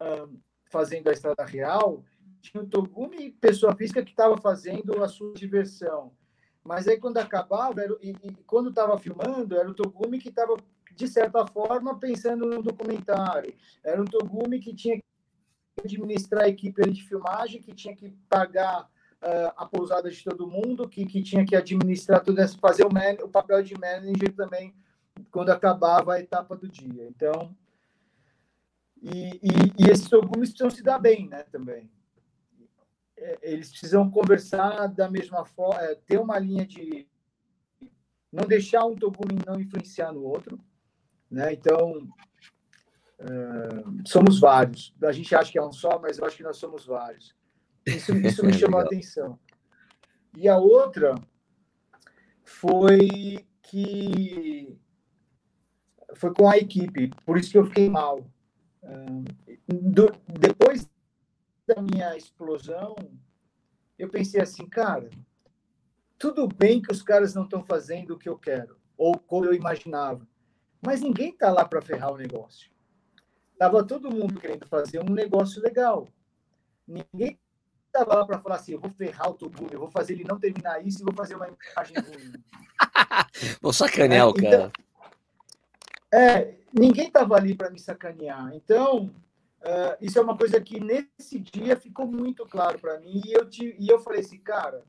um, 0.00 0.38
fazendo 0.70 1.08
a 1.08 1.12
estrada 1.12 1.44
real, 1.44 2.02
tinha 2.40 2.62
o 2.62 2.66
Togumi 2.66 3.32
pessoa 3.32 3.74
física 3.74 4.04
que 4.04 4.10
estava 4.10 4.36
fazendo 4.36 5.02
a 5.02 5.08
sua 5.08 5.34
diversão. 5.34 6.12
Mas 6.62 6.88
aí 6.88 6.98
quando 6.98 7.18
acabava, 7.18 7.82
era, 7.82 7.96
e, 8.00 8.10
e 8.22 8.34
quando 8.46 8.70
estava 8.70 8.98
filmando, 8.98 9.56
era 9.56 9.68
o 9.68 9.74
Togumi 9.74 10.18
que 10.18 10.28
estava 10.28 10.56
de 10.94 11.08
certa 11.08 11.46
forma, 11.46 11.98
pensando 11.98 12.46
no 12.46 12.62
documentário. 12.62 13.54
Era 13.82 14.00
um 14.00 14.04
Togumi 14.04 14.60
que 14.60 14.74
tinha 14.74 14.96
que 14.96 15.04
administrar 15.84 16.44
a 16.44 16.48
equipe 16.48 16.88
de 16.90 17.02
filmagem, 17.02 17.60
que 17.60 17.74
tinha 17.74 17.94
que 17.94 18.10
pagar 18.28 18.88
uh, 19.24 19.52
a 19.56 19.66
pousada 19.66 20.10
de 20.10 20.22
todo 20.22 20.46
mundo, 20.46 20.88
que, 20.88 21.06
que 21.06 21.22
tinha 21.22 21.44
que 21.44 21.56
administrar 21.56 22.22
tudo 22.22 22.42
isso, 22.42 22.58
fazer 22.58 22.84
o, 22.84 22.92
man, 22.92 23.24
o 23.24 23.28
papel 23.28 23.62
de 23.62 23.74
manager 23.74 24.34
também 24.34 24.74
quando 25.30 25.50
acabava 25.50 26.14
a 26.14 26.20
etapa 26.20 26.54
do 26.54 26.68
dia. 26.68 27.06
Então, 27.08 27.56
e, 29.02 29.40
e, 29.42 29.84
e 29.84 29.90
esses 29.90 30.08
Togumis 30.08 30.50
precisam 30.50 30.70
se 30.70 30.82
dar 30.82 30.98
bem, 30.98 31.28
né, 31.28 31.42
também. 31.44 31.90
É, 33.16 33.38
eles 33.42 33.70
precisam 33.70 34.10
conversar 34.10 34.88
da 34.88 35.10
mesma 35.10 35.44
forma, 35.44 35.80
é, 35.82 35.94
ter 35.94 36.18
uma 36.18 36.38
linha 36.38 36.66
de 36.66 37.06
não 38.32 38.46
deixar 38.46 38.84
um 38.84 38.96
Togumi 38.96 39.38
não 39.46 39.60
influenciar 39.60 40.12
no 40.12 40.24
outro, 40.24 40.58
né? 41.30 41.52
Então, 41.52 42.08
uh, 43.20 44.02
somos 44.04 44.40
vários. 44.40 44.92
A 45.02 45.12
gente 45.12 45.32
acha 45.36 45.52
que 45.52 45.58
é 45.58 45.62
um 45.62 45.72
só, 45.72 46.00
mas 46.00 46.18
eu 46.18 46.26
acho 46.26 46.36
que 46.36 46.42
nós 46.42 46.56
somos 46.56 46.84
vários. 46.84 47.32
Isso, 47.86 48.16
isso 48.16 48.44
me 48.44 48.52
chamou 48.54 48.80
a 48.80 48.84
atenção. 48.84 49.38
E 50.36 50.48
a 50.48 50.58
outra 50.58 51.14
foi 52.42 53.46
que 53.62 54.78
foi 56.14 56.32
com 56.32 56.48
a 56.48 56.56
equipe, 56.56 57.10
por 57.24 57.36
isso 57.36 57.50
que 57.50 57.58
eu 57.58 57.66
fiquei 57.66 57.88
mal. 57.88 58.24
do, 59.66 60.10
depois 60.38 60.88
da 61.66 61.80
minha 61.80 62.16
explosão, 62.16 62.94
eu 63.98 64.08
pensei 64.08 64.40
assim, 64.40 64.66
cara, 64.68 65.08
tudo 66.18 66.46
bem 66.46 66.80
que 66.80 66.92
os 66.92 67.02
caras 67.02 67.34
não 67.34 67.44
estão 67.44 67.64
fazendo 67.64 68.14
o 68.14 68.18
que 68.18 68.28
eu 68.28 68.38
quero, 68.38 68.76
ou 68.96 69.18
como 69.18 69.46
eu 69.46 69.54
imaginava, 69.54 70.26
mas 70.84 71.00
ninguém 71.00 71.30
está 71.30 71.50
lá 71.50 71.64
para 71.64 71.82
ferrar 71.82 72.12
o 72.12 72.16
negócio. 72.16 72.70
Tava 73.58 73.84
todo 73.84 74.10
mundo 74.10 74.40
querendo 74.40 74.66
fazer 74.66 75.00
um 75.00 75.12
negócio 75.12 75.62
legal. 75.62 76.08
Ninguém 76.86 77.38
estava 77.94 78.14
lá 78.14 78.26
para 78.26 78.40
falar 78.40 78.56
assim, 78.56 78.72
eu 78.72 78.80
vou 78.80 78.90
ferrar 78.90 79.30
o 79.30 79.34
Togumi, 79.34 79.72
eu 79.72 79.78
vou 79.78 79.90
fazer 79.90 80.14
ele 80.14 80.24
não 80.24 80.38
terminar 80.38 80.84
isso 80.84 81.00
e 81.00 81.04
vou 81.04 81.14
fazer 81.14 81.36
uma 81.36 81.46
imagem 81.46 81.96
ruim. 81.96 82.32
vou 83.62 83.72
sacanear 83.72 84.22
é, 84.22 84.24
o 84.24 84.34
cara. 84.34 84.48
Então, 84.48 84.72
é, 86.12 86.54
ninguém 86.72 87.06
estava 87.06 87.36
ali 87.36 87.54
para 87.54 87.70
me 87.70 87.78
sacanear. 87.78 88.52
Então, 88.54 89.10
Uh, 89.64 89.96
isso 89.98 90.18
é 90.18 90.20
uma 90.20 90.36
coisa 90.36 90.60
que 90.60 90.78
nesse 90.78 91.38
dia 91.38 91.74
ficou 91.74 92.06
muito 92.06 92.44
claro 92.44 92.78
para 92.78 93.00
mim 93.00 93.22
e 93.24 93.32
eu, 93.32 93.48
te, 93.48 93.74
e 93.78 93.88
eu 93.88 93.98
falei 93.98 94.20
assim, 94.20 94.36
cara, 94.36 94.82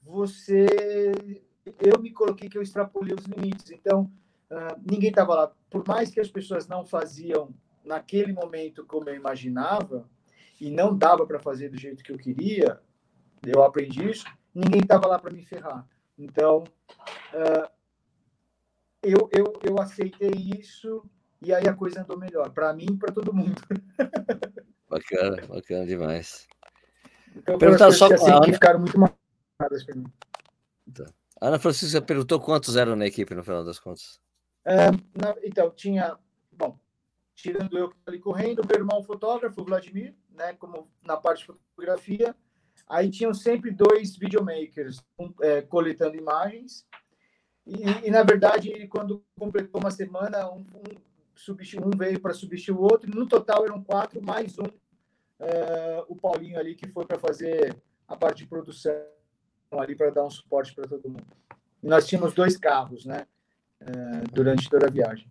você, 0.00 0.64
eu 1.80 2.00
me 2.00 2.12
coloquei 2.12 2.48
que 2.48 2.56
eu 2.56 2.62
extrapolei 2.62 3.16
os 3.16 3.24
limites, 3.24 3.72
então 3.72 4.08
uh, 4.48 4.80
ninguém 4.88 5.10
estava 5.10 5.34
lá. 5.34 5.52
Por 5.68 5.84
mais 5.88 6.08
que 6.08 6.20
as 6.20 6.30
pessoas 6.30 6.68
não 6.68 6.86
faziam 6.86 7.52
naquele 7.84 8.32
momento 8.32 8.86
como 8.86 9.10
eu 9.10 9.16
imaginava 9.16 10.08
e 10.60 10.70
não 10.70 10.96
dava 10.96 11.26
para 11.26 11.38
fazer 11.38 11.68
do 11.68 11.78
jeito 11.78 12.02
que 12.02 12.12
eu 12.12 12.18
queria, 12.18 12.80
eu 13.46 13.62
aprendi 13.62 14.10
isso. 14.10 14.26
Ninguém 14.54 14.80
estava 14.80 15.06
lá 15.06 15.18
para 15.18 15.32
me 15.32 15.44
ferrar. 15.44 15.86
Então, 16.18 16.64
uh, 17.32 17.70
eu, 19.02 19.28
eu, 19.32 19.52
eu 19.62 19.80
aceitei 19.80 20.30
isso 20.58 21.02
e 21.40 21.54
aí 21.54 21.68
a 21.68 21.74
coisa 21.74 22.02
andou 22.02 22.18
melhor, 22.18 22.50
para 22.50 22.72
mim 22.72 22.86
e 22.90 22.96
para 22.96 23.12
todo 23.12 23.32
mundo. 23.32 23.60
Bacana, 24.88 25.46
bacana 25.46 25.84
demais. 25.84 26.48
Então, 27.36 27.58
Perguntar 27.58 27.92
só 27.92 28.06
assim, 28.06 28.30
Ana... 28.30 28.46
que 28.46 28.54
ficaram 28.54 28.80
muito 28.80 28.98
marcadas 28.98 29.84
para 29.84 29.96
mim. 29.96 30.06
Tá. 30.94 31.04
Ana 31.38 31.58
Francisca 31.58 32.00
perguntou 32.00 32.40
quantos 32.40 32.74
eram 32.74 32.96
na 32.96 33.06
equipe 33.06 33.34
no 33.34 33.44
final 33.44 33.62
das 33.62 33.78
contas. 33.78 34.18
É, 34.64 34.90
na, 34.90 35.36
então, 35.44 35.70
tinha, 35.70 36.16
bom, 36.50 36.78
tirando 37.34 37.76
eu 37.76 37.92
ali 38.06 38.18
correndo, 38.18 38.66
meu 38.66 38.78
irmão 38.78 39.02
fotógrafo, 39.02 39.62
Vladimir, 39.62 40.14
né, 40.38 40.54
como 40.54 40.90
na 41.02 41.16
parte 41.16 41.40
de 41.40 41.46
fotografia, 41.46 42.34
aí 42.88 43.10
tinham 43.10 43.34
sempre 43.34 43.70
dois 43.70 44.16
videomakers 44.16 45.04
um, 45.18 45.32
é, 45.42 45.60
coletando 45.60 46.16
imagens, 46.16 46.86
e, 47.66 48.06
e, 48.06 48.10
na 48.10 48.22
verdade, 48.22 48.88
quando 48.88 49.22
completou 49.38 49.78
uma 49.78 49.90
semana, 49.90 50.50
um, 50.50 50.60
um 50.60 51.08
um 51.84 51.96
veio 51.96 52.18
para 52.18 52.32
substituir 52.32 52.76
o 52.76 52.82
outro. 52.82 53.14
No 53.14 53.26
total 53.26 53.64
eram 53.64 53.82
quatro, 53.82 54.20
mais 54.22 54.58
um, 54.58 54.64
uh, 54.64 56.04
o 56.08 56.16
Paulinho 56.16 56.58
ali, 56.58 56.74
que 56.74 56.88
foi 56.88 57.04
para 57.06 57.18
fazer 57.18 57.76
a 58.08 58.16
parte 58.16 58.38
de 58.38 58.48
produção 58.48 58.92
ali, 59.72 59.94
para 59.94 60.10
dar 60.10 60.24
um 60.24 60.30
suporte 60.30 60.74
para 60.74 60.88
todo 60.88 61.08
mundo. 61.08 61.26
E 61.82 61.86
nós 61.86 62.06
tínhamos 62.06 62.32
dois 62.32 62.56
carros, 62.56 63.04
né? 63.04 63.26
Uh, 63.80 64.32
durante 64.32 64.68
toda 64.68 64.86
a 64.86 64.90
viagem. 64.90 65.30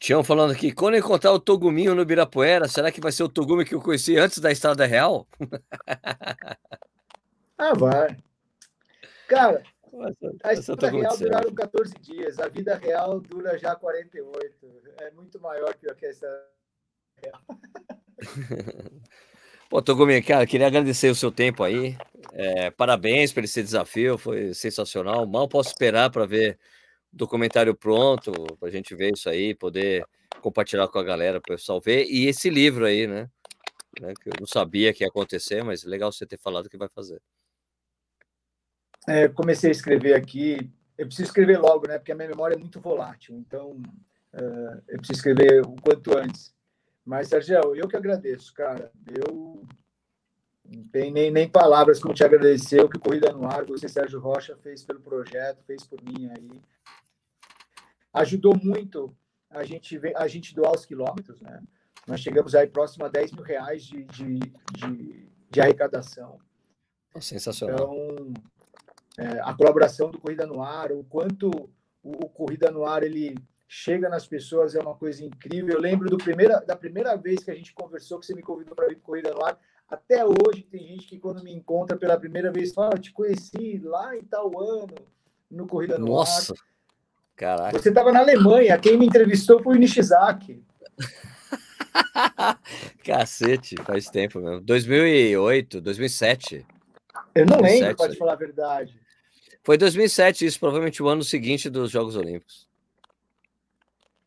Tião 0.00 0.24
falando 0.24 0.52
aqui, 0.52 0.72
quando 0.72 0.96
encontrar 0.96 1.30
o 1.30 1.38
Toguminho 1.38 1.94
no 1.94 2.06
Birapuera, 2.06 2.66
será 2.66 2.90
que 2.90 3.02
vai 3.02 3.12
ser 3.12 3.22
o 3.22 3.28
Togumi 3.28 3.66
que 3.66 3.74
eu 3.74 3.82
conheci 3.82 4.16
antes 4.16 4.38
da 4.38 4.50
Estrada 4.50 4.86
Real? 4.86 5.28
ah, 7.58 7.74
vai. 7.74 8.16
Cara, 9.28 9.62
a 10.42 10.54
história 10.54 10.90
real 10.90 11.18
duraram 11.18 11.54
14 11.54 11.92
dias, 12.00 12.38
a 12.38 12.48
vida 12.48 12.76
real 12.76 13.20
dura 13.20 13.58
já 13.58 13.76
48. 13.76 14.54
É 15.02 15.10
muito 15.10 15.38
maior 15.38 15.74
que 15.74 15.86
a 15.86 16.10
história 16.10 16.46
real. 17.22 17.42
Pô, 19.68 19.82
Togumi, 19.82 20.22
cara, 20.22 20.46
queria 20.46 20.66
agradecer 20.66 21.10
o 21.10 21.14
seu 21.14 21.30
tempo 21.30 21.62
aí. 21.62 21.94
É, 22.32 22.70
parabéns 22.70 23.34
por 23.34 23.44
esse 23.44 23.62
desafio, 23.62 24.16
foi 24.16 24.54
sensacional. 24.54 25.26
Mal 25.26 25.46
posso 25.46 25.68
esperar 25.68 26.08
para 26.08 26.24
ver 26.24 26.58
documentário 27.12 27.74
pronto, 27.74 28.32
para 28.58 28.68
a 28.68 28.72
gente 28.72 28.94
ver 28.94 29.12
isso 29.14 29.28
aí, 29.28 29.54
poder 29.54 30.04
compartilhar 30.40 30.88
com 30.88 30.98
a 30.98 31.02
galera, 31.02 31.40
para 31.40 31.54
o 31.54 31.56
pessoal 31.56 31.80
ver. 31.80 32.06
E 32.06 32.26
esse 32.26 32.48
livro 32.48 32.84
aí, 32.84 33.06
né? 33.06 33.28
né? 34.00 34.14
Que 34.22 34.28
eu 34.30 34.34
não 34.40 34.46
sabia 34.46 34.92
que 34.92 35.04
ia 35.04 35.08
acontecer, 35.08 35.62
mas 35.62 35.84
legal 35.84 36.12
você 36.12 36.26
ter 36.26 36.38
falado 36.38 36.68
que 36.68 36.78
vai 36.78 36.88
fazer 36.88 37.20
é, 39.06 39.28
comecei 39.28 39.70
a 39.70 39.72
escrever 39.72 40.14
aqui. 40.14 40.70
Eu 40.96 41.06
preciso 41.06 41.28
escrever 41.28 41.58
logo, 41.58 41.88
né? 41.88 41.98
Porque 41.98 42.12
a 42.12 42.14
minha 42.14 42.28
memória 42.28 42.54
é 42.54 42.58
muito 42.58 42.80
volátil. 42.80 43.36
Então, 43.36 43.80
uh, 44.34 44.82
eu 44.88 44.98
preciso 44.98 45.18
escrever 45.18 45.62
o 45.62 45.74
quanto 45.76 46.16
antes. 46.16 46.54
Mas, 47.04 47.28
Sérgio, 47.28 47.74
eu 47.74 47.88
que 47.88 47.96
agradeço, 47.96 48.52
cara. 48.52 48.92
Eu 49.06 49.64
não 50.70 50.84
tenho 50.84 51.12
nem, 51.12 51.30
nem 51.30 51.48
palavras 51.48 51.98
como 51.98 52.14
te 52.14 52.22
agradecer 52.22 52.80
o 52.80 52.88
que 52.88 52.98
Corrida 52.98 53.32
no 53.32 53.44
Ar, 53.44 53.64
você, 53.64 53.88
Sérgio 53.88 54.20
Rocha, 54.20 54.56
fez 54.56 54.84
pelo 54.84 55.00
projeto, 55.00 55.64
fez 55.64 55.84
por 55.84 56.00
mim 56.02 56.30
aí. 56.30 56.62
Ajudou 58.12 58.56
muito 58.56 59.14
a 59.50 59.64
gente, 59.64 60.00
a 60.14 60.28
gente 60.28 60.54
doar 60.54 60.72
os 60.72 60.86
quilômetros, 60.86 61.40
né? 61.40 61.60
Nós 62.06 62.20
chegamos 62.20 62.54
aí 62.54 62.66
próximo 62.66 63.04
a 63.04 63.08
10 63.08 63.32
mil 63.32 63.42
reais 63.42 63.84
de, 63.84 64.04
de, 64.04 64.38
de, 64.72 65.28
de 65.50 65.60
arrecadação. 65.60 66.38
Sensacional. 67.20 67.74
Então, 67.74 68.34
é, 69.18 69.40
a 69.40 69.52
colaboração 69.54 70.10
do 70.10 70.20
Corrida 70.20 70.46
no 70.46 70.62
Ar, 70.62 70.92
o 70.92 71.04
quanto 71.04 71.50
o, 72.02 72.24
o, 72.24 72.28
Corrida 72.28 72.70
no 72.70 72.86
Ar 72.86 73.02
ele 73.02 73.34
chega 73.68 74.08
nas 74.08 74.26
pessoas 74.26 74.74
é 74.74 74.80
uma 74.80 74.94
coisa 74.94 75.24
incrível. 75.24 75.74
Eu 75.74 75.80
lembro 75.80 76.16
primeira, 76.16 76.60
da 76.60 76.76
primeira 76.76 77.16
vez 77.16 77.42
que 77.42 77.50
a 77.50 77.54
gente 77.54 77.74
conversou, 77.74 78.18
que 78.18 78.26
você 78.26 78.34
me 78.34 78.42
convidou 78.42 78.74
para 78.74 78.86
ir 78.86 78.96
para 78.96 79.04
Corrida 79.04 79.34
no 79.34 79.44
Ar. 79.44 79.58
Até 79.90 80.24
hoje 80.24 80.62
tem 80.70 80.86
gente 80.86 81.06
que 81.06 81.18
quando 81.18 81.42
me 81.42 81.52
encontra 81.52 81.96
pela 81.96 82.18
primeira 82.18 82.52
vez 82.52 82.72
fala, 82.72 82.92
ah, 82.94 82.98
te 82.98 83.12
conheci 83.12 83.80
lá 83.82 84.16
em 84.16 84.22
tal 84.22 84.58
ano 84.60 84.94
no 85.50 85.66
Corrida 85.66 85.98
no 85.98 86.06
Nossa. 86.06 86.52
Ar. 86.52 86.58
Caraca. 87.34 87.78
Você 87.78 87.88
estava 87.88 88.12
na 88.12 88.20
Alemanha, 88.20 88.78
quem 88.78 88.96
me 88.96 89.06
entrevistou 89.06 89.62
foi 89.62 89.76
o 89.76 89.78
Nishizaki. 89.78 90.62
Cacete, 93.04 93.76
faz 93.82 94.08
tempo 94.08 94.38
mesmo. 94.38 94.60
2008, 94.60 95.80
2007. 95.80 96.66
Eu 97.34 97.46
não 97.46 97.58
2007, 97.58 97.82
lembro, 97.82 97.96
pode 97.96 98.16
falar 98.16 98.32
a 98.34 98.36
verdade. 98.36 99.00
Foi 99.62 99.76
2007, 99.76 100.46
isso, 100.46 100.60
provavelmente 100.60 101.02
o 101.02 101.08
ano 101.08 101.24
seguinte 101.24 101.68
dos 101.68 101.90
Jogos 101.90 102.14
Olímpicos. 102.14 102.68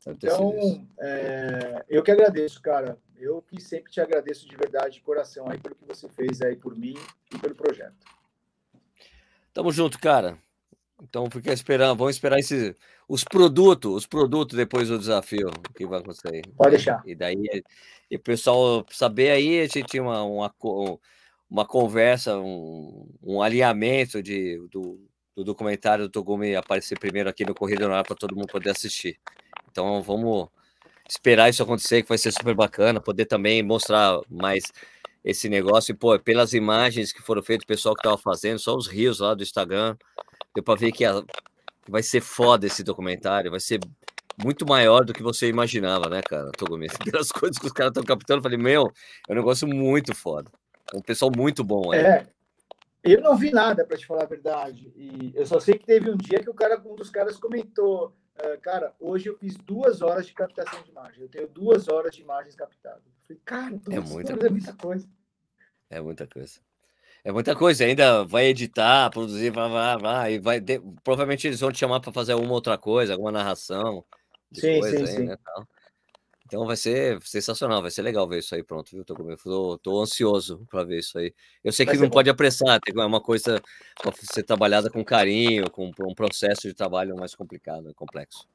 Então, 0.05 0.85
é, 0.99 1.85
eu 1.87 2.03
que 2.03 2.11
agradeço, 2.11 2.61
cara. 2.61 2.97
Eu 3.23 3.41
que 3.41 3.61
sempre 3.61 3.89
te 3.89 4.01
agradeço 4.01 4.45
de 4.45 4.53
verdade, 4.53 4.95
de 4.95 5.01
coração, 5.01 5.49
aí 5.49 5.57
pelo 5.57 5.75
que 5.75 5.85
você 5.85 6.09
fez 6.09 6.41
aí 6.41 6.57
por 6.57 6.75
mim 6.75 6.93
e 7.33 7.39
pelo 7.39 7.55
projeto. 7.55 7.95
Tamo 9.53 9.71
junto, 9.71 9.97
cara. 9.97 10.37
Então, 11.01 11.29
fica 11.31 11.53
esperando, 11.53 11.97
vamos 11.97 12.15
esperar 12.15 12.37
esse, 12.37 12.75
os 13.07 13.23
produtos, 13.23 13.93
os 13.95 14.05
produtos 14.05 14.57
depois 14.57 14.89
do 14.89 14.99
desafio 14.99 15.49
que 15.73 15.85
vai 15.85 16.01
acontecer. 16.01 16.41
Pode 16.57 16.71
deixar. 16.71 17.01
E 17.05 17.15
daí, 17.15 17.63
e 18.11 18.15
o 18.17 18.19
pessoal 18.19 18.85
saber 18.89 19.31
aí, 19.31 19.61
a 19.61 19.67
gente 19.67 19.83
tinha 19.83 20.03
uma, 20.03 20.21
uma, 20.23 20.53
uma 21.49 21.65
conversa, 21.65 22.37
um, 22.37 23.09
um 23.23 23.41
alinhamento 23.41 24.21
de, 24.21 24.57
do, 24.69 24.99
do 25.33 25.45
documentário 25.45 26.05
do 26.05 26.11
Togumi 26.11 26.57
aparecer 26.57 26.99
primeiro 26.99 27.29
aqui 27.29 27.45
no 27.45 27.55
Corrida 27.55 27.87
no 27.87 27.93
Ar 27.93 28.03
para 28.03 28.17
todo 28.17 28.35
mundo 28.35 28.47
poder 28.47 28.71
assistir. 28.71 29.17
Então 29.71 30.01
vamos 30.01 30.49
esperar 31.07 31.49
isso 31.49 31.63
acontecer, 31.63 32.01
que 32.01 32.09
vai 32.09 32.17
ser 32.17 32.31
super 32.31 32.55
bacana, 32.55 32.99
poder 32.99 33.25
também 33.25 33.61
mostrar 33.61 34.19
mais 34.29 34.63
esse 35.23 35.49
negócio. 35.49 35.91
E, 35.91 35.95
pô, 35.95 36.17
pelas 36.19 36.53
imagens 36.53 37.11
que 37.11 37.21
foram 37.21 37.41
feitas, 37.41 37.63
o 37.63 37.67
pessoal 37.67 37.95
que 37.95 37.99
estava 37.99 38.17
fazendo, 38.17 38.59
só 38.59 38.75
os 38.75 38.87
rios 38.87 39.19
lá 39.19 39.33
do 39.33 39.43
Instagram, 39.43 39.95
deu 40.53 40.63
para 40.63 40.79
ver 40.79 40.91
que, 40.91 41.05
a, 41.05 41.23
vai 41.87 42.03
ser 42.03 42.21
foda 42.21 42.65
esse 42.65 42.83
documentário, 42.83 43.51
vai 43.51 43.59
ser 43.59 43.79
muito 44.41 44.65
maior 44.65 45.05
do 45.05 45.13
que 45.13 45.21
você 45.21 45.47
imaginava, 45.47 46.09
né, 46.09 46.21
cara, 46.21 46.51
Togumi? 46.51 46.87
Pelas 47.11 47.31
coisas 47.31 47.57
que 47.57 47.67
os 47.67 47.71
caras 47.71 47.91
estão 47.91 48.03
captando, 48.03 48.39
eu 48.39 48.43
falei, 48.43 48.57
meu, 48.57 48.91
é 49.27 49.31
um 49.31 49.35
negócio 49.35 49.67
muito 49.67 50.15
foda. 50.15 50.51
Um 50.93 51.01
pessoal 51.01 51.31
muito 51.35 51.63
bom 51.63 51.91
aí. 51.91 51.99
É, 51.99 52.27
eu 53.03 53.21
não 53.21 53.35
vi 53.35 53.51
nada, 53.51 53.85
para 53.85 53.97
te 53.97 54.05
falar 54.05 54.23
a 54.23 54.27
verdade. 54.27 54.91
E 54.95 55.33
eu 55.35 55.45
só 55.45 55.59
sei 55.59 55.77
que 55.77 55.85
teve 55.85 56.09
um 56.09 56.15
dia 56.15 56.39
que 56.39 56.49
o 56.49 56.53
cara, 56.53 56.81
um 56.85 56.95
dos 56.95 57.09
caras 57.09 57.37
comentou: 57.37 58.15
cara, 58.61 58.93
hoje 58.99 59.27
eu 59.29 59.37
fiz 59.37 59.55
duas 59.57 60.01
horas 60.01 60.25
de 60.25 60.33
captação 60.33 60.81
de 60.83 60.89
imagem. 60.89 61.21
Eu 61.21 61.29
tenho 61.29 61.47
duas 61.47 61.87
horas 61.87 62.15
de 62.15 62.21
imagens 62.21 62.55
captadas. 62.55 63.03
falei, 63.27 63.41
cara, 63.45 63.79
é 63.91 63.99
muita, 63.99 64.35
coisa. 64.35 64.47
é 64.47 64.49
muita 64.49 64.73
coisa. 64.73 65.09
É 65.89 66.01
muita 66.01 66.27
coisa. 66.27 66.59
É 67.25 67.31
muita 67.31 67.55
coisa, 67.55 67.85
ainda 67.85 68.25
vai 68.25 68.47
editar, 68.47 69.09
produzir, 69.09 69.49
vai, 69.49 69.69
vai, 69.69 69.97
vai, 69.97 70.33
e 70.33 70.39
vai 70.39 70.59
de... 70.59 70.81
provavelmente 71.05 71.47
eles 71.47 71.61
vão 71.61 71.71
te 71.71 71.79
chamar 71.79 72.01
para 72.01 72.11
fazer 72.11 72.33
alguma 72.33 72.51
outra 72.51 72.77
coisa, 72.77 73.13
alguma 73.13 73.31
narração, 73.31 74.03
sim, 74.51 74.81
sim, 74.81 74.97
aí, 74.97 75.07
sim. 75.07 75.23
Né. 75.27 75.37
Então 76.53 76.67
vai 76.67 76.77
ser 76.77 77.19
sensacional, 77.23 77.81
vai 77.81 77.89
ser 77.89 78.03
legal 78.03 78.29
ver 78.29 78.37
isso 78.37 78.53
aí 78.53 78.61
pronto, 78.61 78.91
viu? 78.91 79.03
Tô, 79.03 79.15
tô, 79.15 79.77
tô 79.79 79.99
ansioso 80.03 80.67
para 80.69 80.83
ver 80.83 80.99
isso 80.99 81.17
aí. 81.17 81.33
Eu 81.63 81.71
sei 81.71 81.83
que 81.83 81.97
não 81.97 82.03
bom. 82.03 82.11
pode 82.11 82.29
apressar, 82.29 82.79
é 82.87 83.05
uma 83.05 83.19
coisa 83.19 83.59
para 83.99 84.11
ser 84.11 84.43
trabalhada 84.43 84.87
com 84.87 85.03
carinho, 85.03 85.67
com 85.71 85.89
um 86.01 86.13
processo 86.13 86.67
de 86.67 86.75
trabalho 86.75 87.15
mais 87.15 87.33
complicado, 87.33 87.91
complexo. 87.95 88.47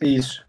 Isso. 0.00 0.46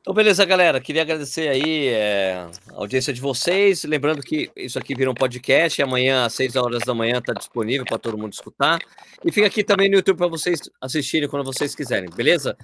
Então, 0.00 0.14
beleza, 0.14 0.46
galera. 0.46 0.80
Queria 0.80 1.02
agradecer 1.02 1.46
aí 1.46 1.88
é, 1.88 2.48
a 2.70 2.76
audiência 2.76 3.12
de 3.12 3.20
vocês. 3.20 3.84
Lembrando 3.84 4.22
que 4.22 4.50
isso 4.56 4.78
aqui 4.78 4.94
vira 4.94 5.10
um 5.10 5.14
podcast. 5.14 5.82
Amanhã, 5.82 6.24
às 6.24 6.32
6 6.32 6.56
horas 6.56 6.84
da 6.86 6.94
manhã, 6.94 7.18
está 7.18 7.34
disponível 7.34 7.84
para 7.84 7.98
todo 7.98 8.16
mundo 8.16 8.32
escutar. 8.32 8.80
E 9.22 9.30
fica 9.30 9.46
aqui 9.46 9.62
também 9.62 9.90
no 9.90 9.96
YouTube 9.96 10.16
para 10.16 10.26
vocês 10.26 10.58
assistirem 10.80 11.28
quando 11.28 11.44
vocês 11.44 11.74
quiserem, 11.74 12.08
beleza? 12.08 12.56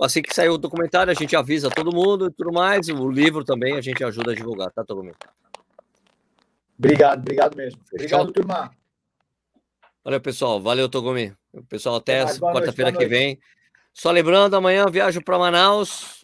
Assim 0.00 0.22
que 0.22 0.34
sair 0.34 0.48
o 0.48 0.58
documentário, 0.58 1.10
a 1.10 1.14
gente 1.14 1.34
avisa 1.34 1.70
todo 1.70 1.94
mundo 1.94 2.26
e 2.26 2.32
tudo 2.32 2.52
mais. 2.52 2.88
O 2.88 3.10
livro 3.10 3.44
também 3.44 3.76
a 3.76 3.80
gente 3.80 4.02
ajuda 4.04 4.32
a 4.32 4.34
divulgar, 4.34 4.70
tá, 4.70 4.84
todo 4.84 5.02
mundo? 5.02 5.16
Obrigado, 6.78 7.20
obrigado 7.20 7.56
mesmo. 7.56 7.80
Fechado? 7.90 8.28
Obrigado, 8.28 8.32
turma. 8.32 8.70
Valeu, 10.04 10.20
pessoal. 10.20 10.60
Valeu, 10.60 10.88
Togumi. 10.88 11.34
Pessoal, 11.68 11.96
até 11.96 12.24
quarta-feira 12.36 12.92
que 12.92 13.06
vem. 13.06 13.38
Só 13.92 14.10
lembrando, 14.12 14.54
amanhã 14.54 14.86
viajo 14.86 15.20
para 15.22 15.38
Manaus 15.38 16.18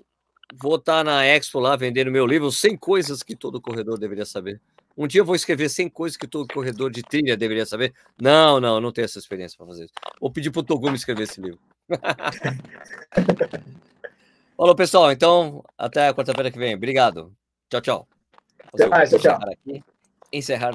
vou 0.57 0.77
estar 0.77 0.99
tá 0.99 1.05
na 1.05 1.25
Expo 1.25 1.59
lá 1.59 1.77
vendendo 1.77 2.11
meu 2.11 2.27
livro 2.27 2.51
100 2.51 2.77
coisas 2.77 3.23
que 3.23 3.35
todo 3.35 3.61
corredor 3.61 3.99
deveria 3.99 4.25
saber. 4.25 4.61
Um 4.97 5.09
dia 5.09 5.21
eu 5.21 5.25
vou 5.25 5.35
escrever 5.35 5.69
100 5.69 5.89
coisas 5.89 6.17
que 6.17 6.27
todo 6.27 6.47
corredor 6.53 6.91
de 6.91 7.03
trilha 7.03 7.37
deveria 7.37 7.67
saber. 7.67 7.93
Não, 8.21 8.61
não, 8.61 8.81
não 8.81 8.93
tenho 8.93 9.05
essa 9.05 9.19
experiência 9.19 9.57
para 9.57 9.67
fazer 9.67 9.85
isso. 9.87 9.95
Vou 10.21 10.31
pedir 10.31 10.51
para 10.51 10.61
o 10.61 10.63
Togumi 10.63 10.95
escrever 10.95 11.25
esse 11.25 11.41
livro. 11.41 11.59
Falou, 14.57 14.75
pessoal. 14.75 15.11
Então, 15.13 15.63
até 15.77 16.13
quarta-feira 16.13 16.51
que 16.51 16.59
vem. 16.59 16.75
Obrigado. 16.75 17.33
Tchau, 17.69 17.81
tchau. 17.81 18.09
Até 18.73 18.87
mais, 18.87 19.11
tchau. 19.11 19.39
Encerrar 20.33 20.73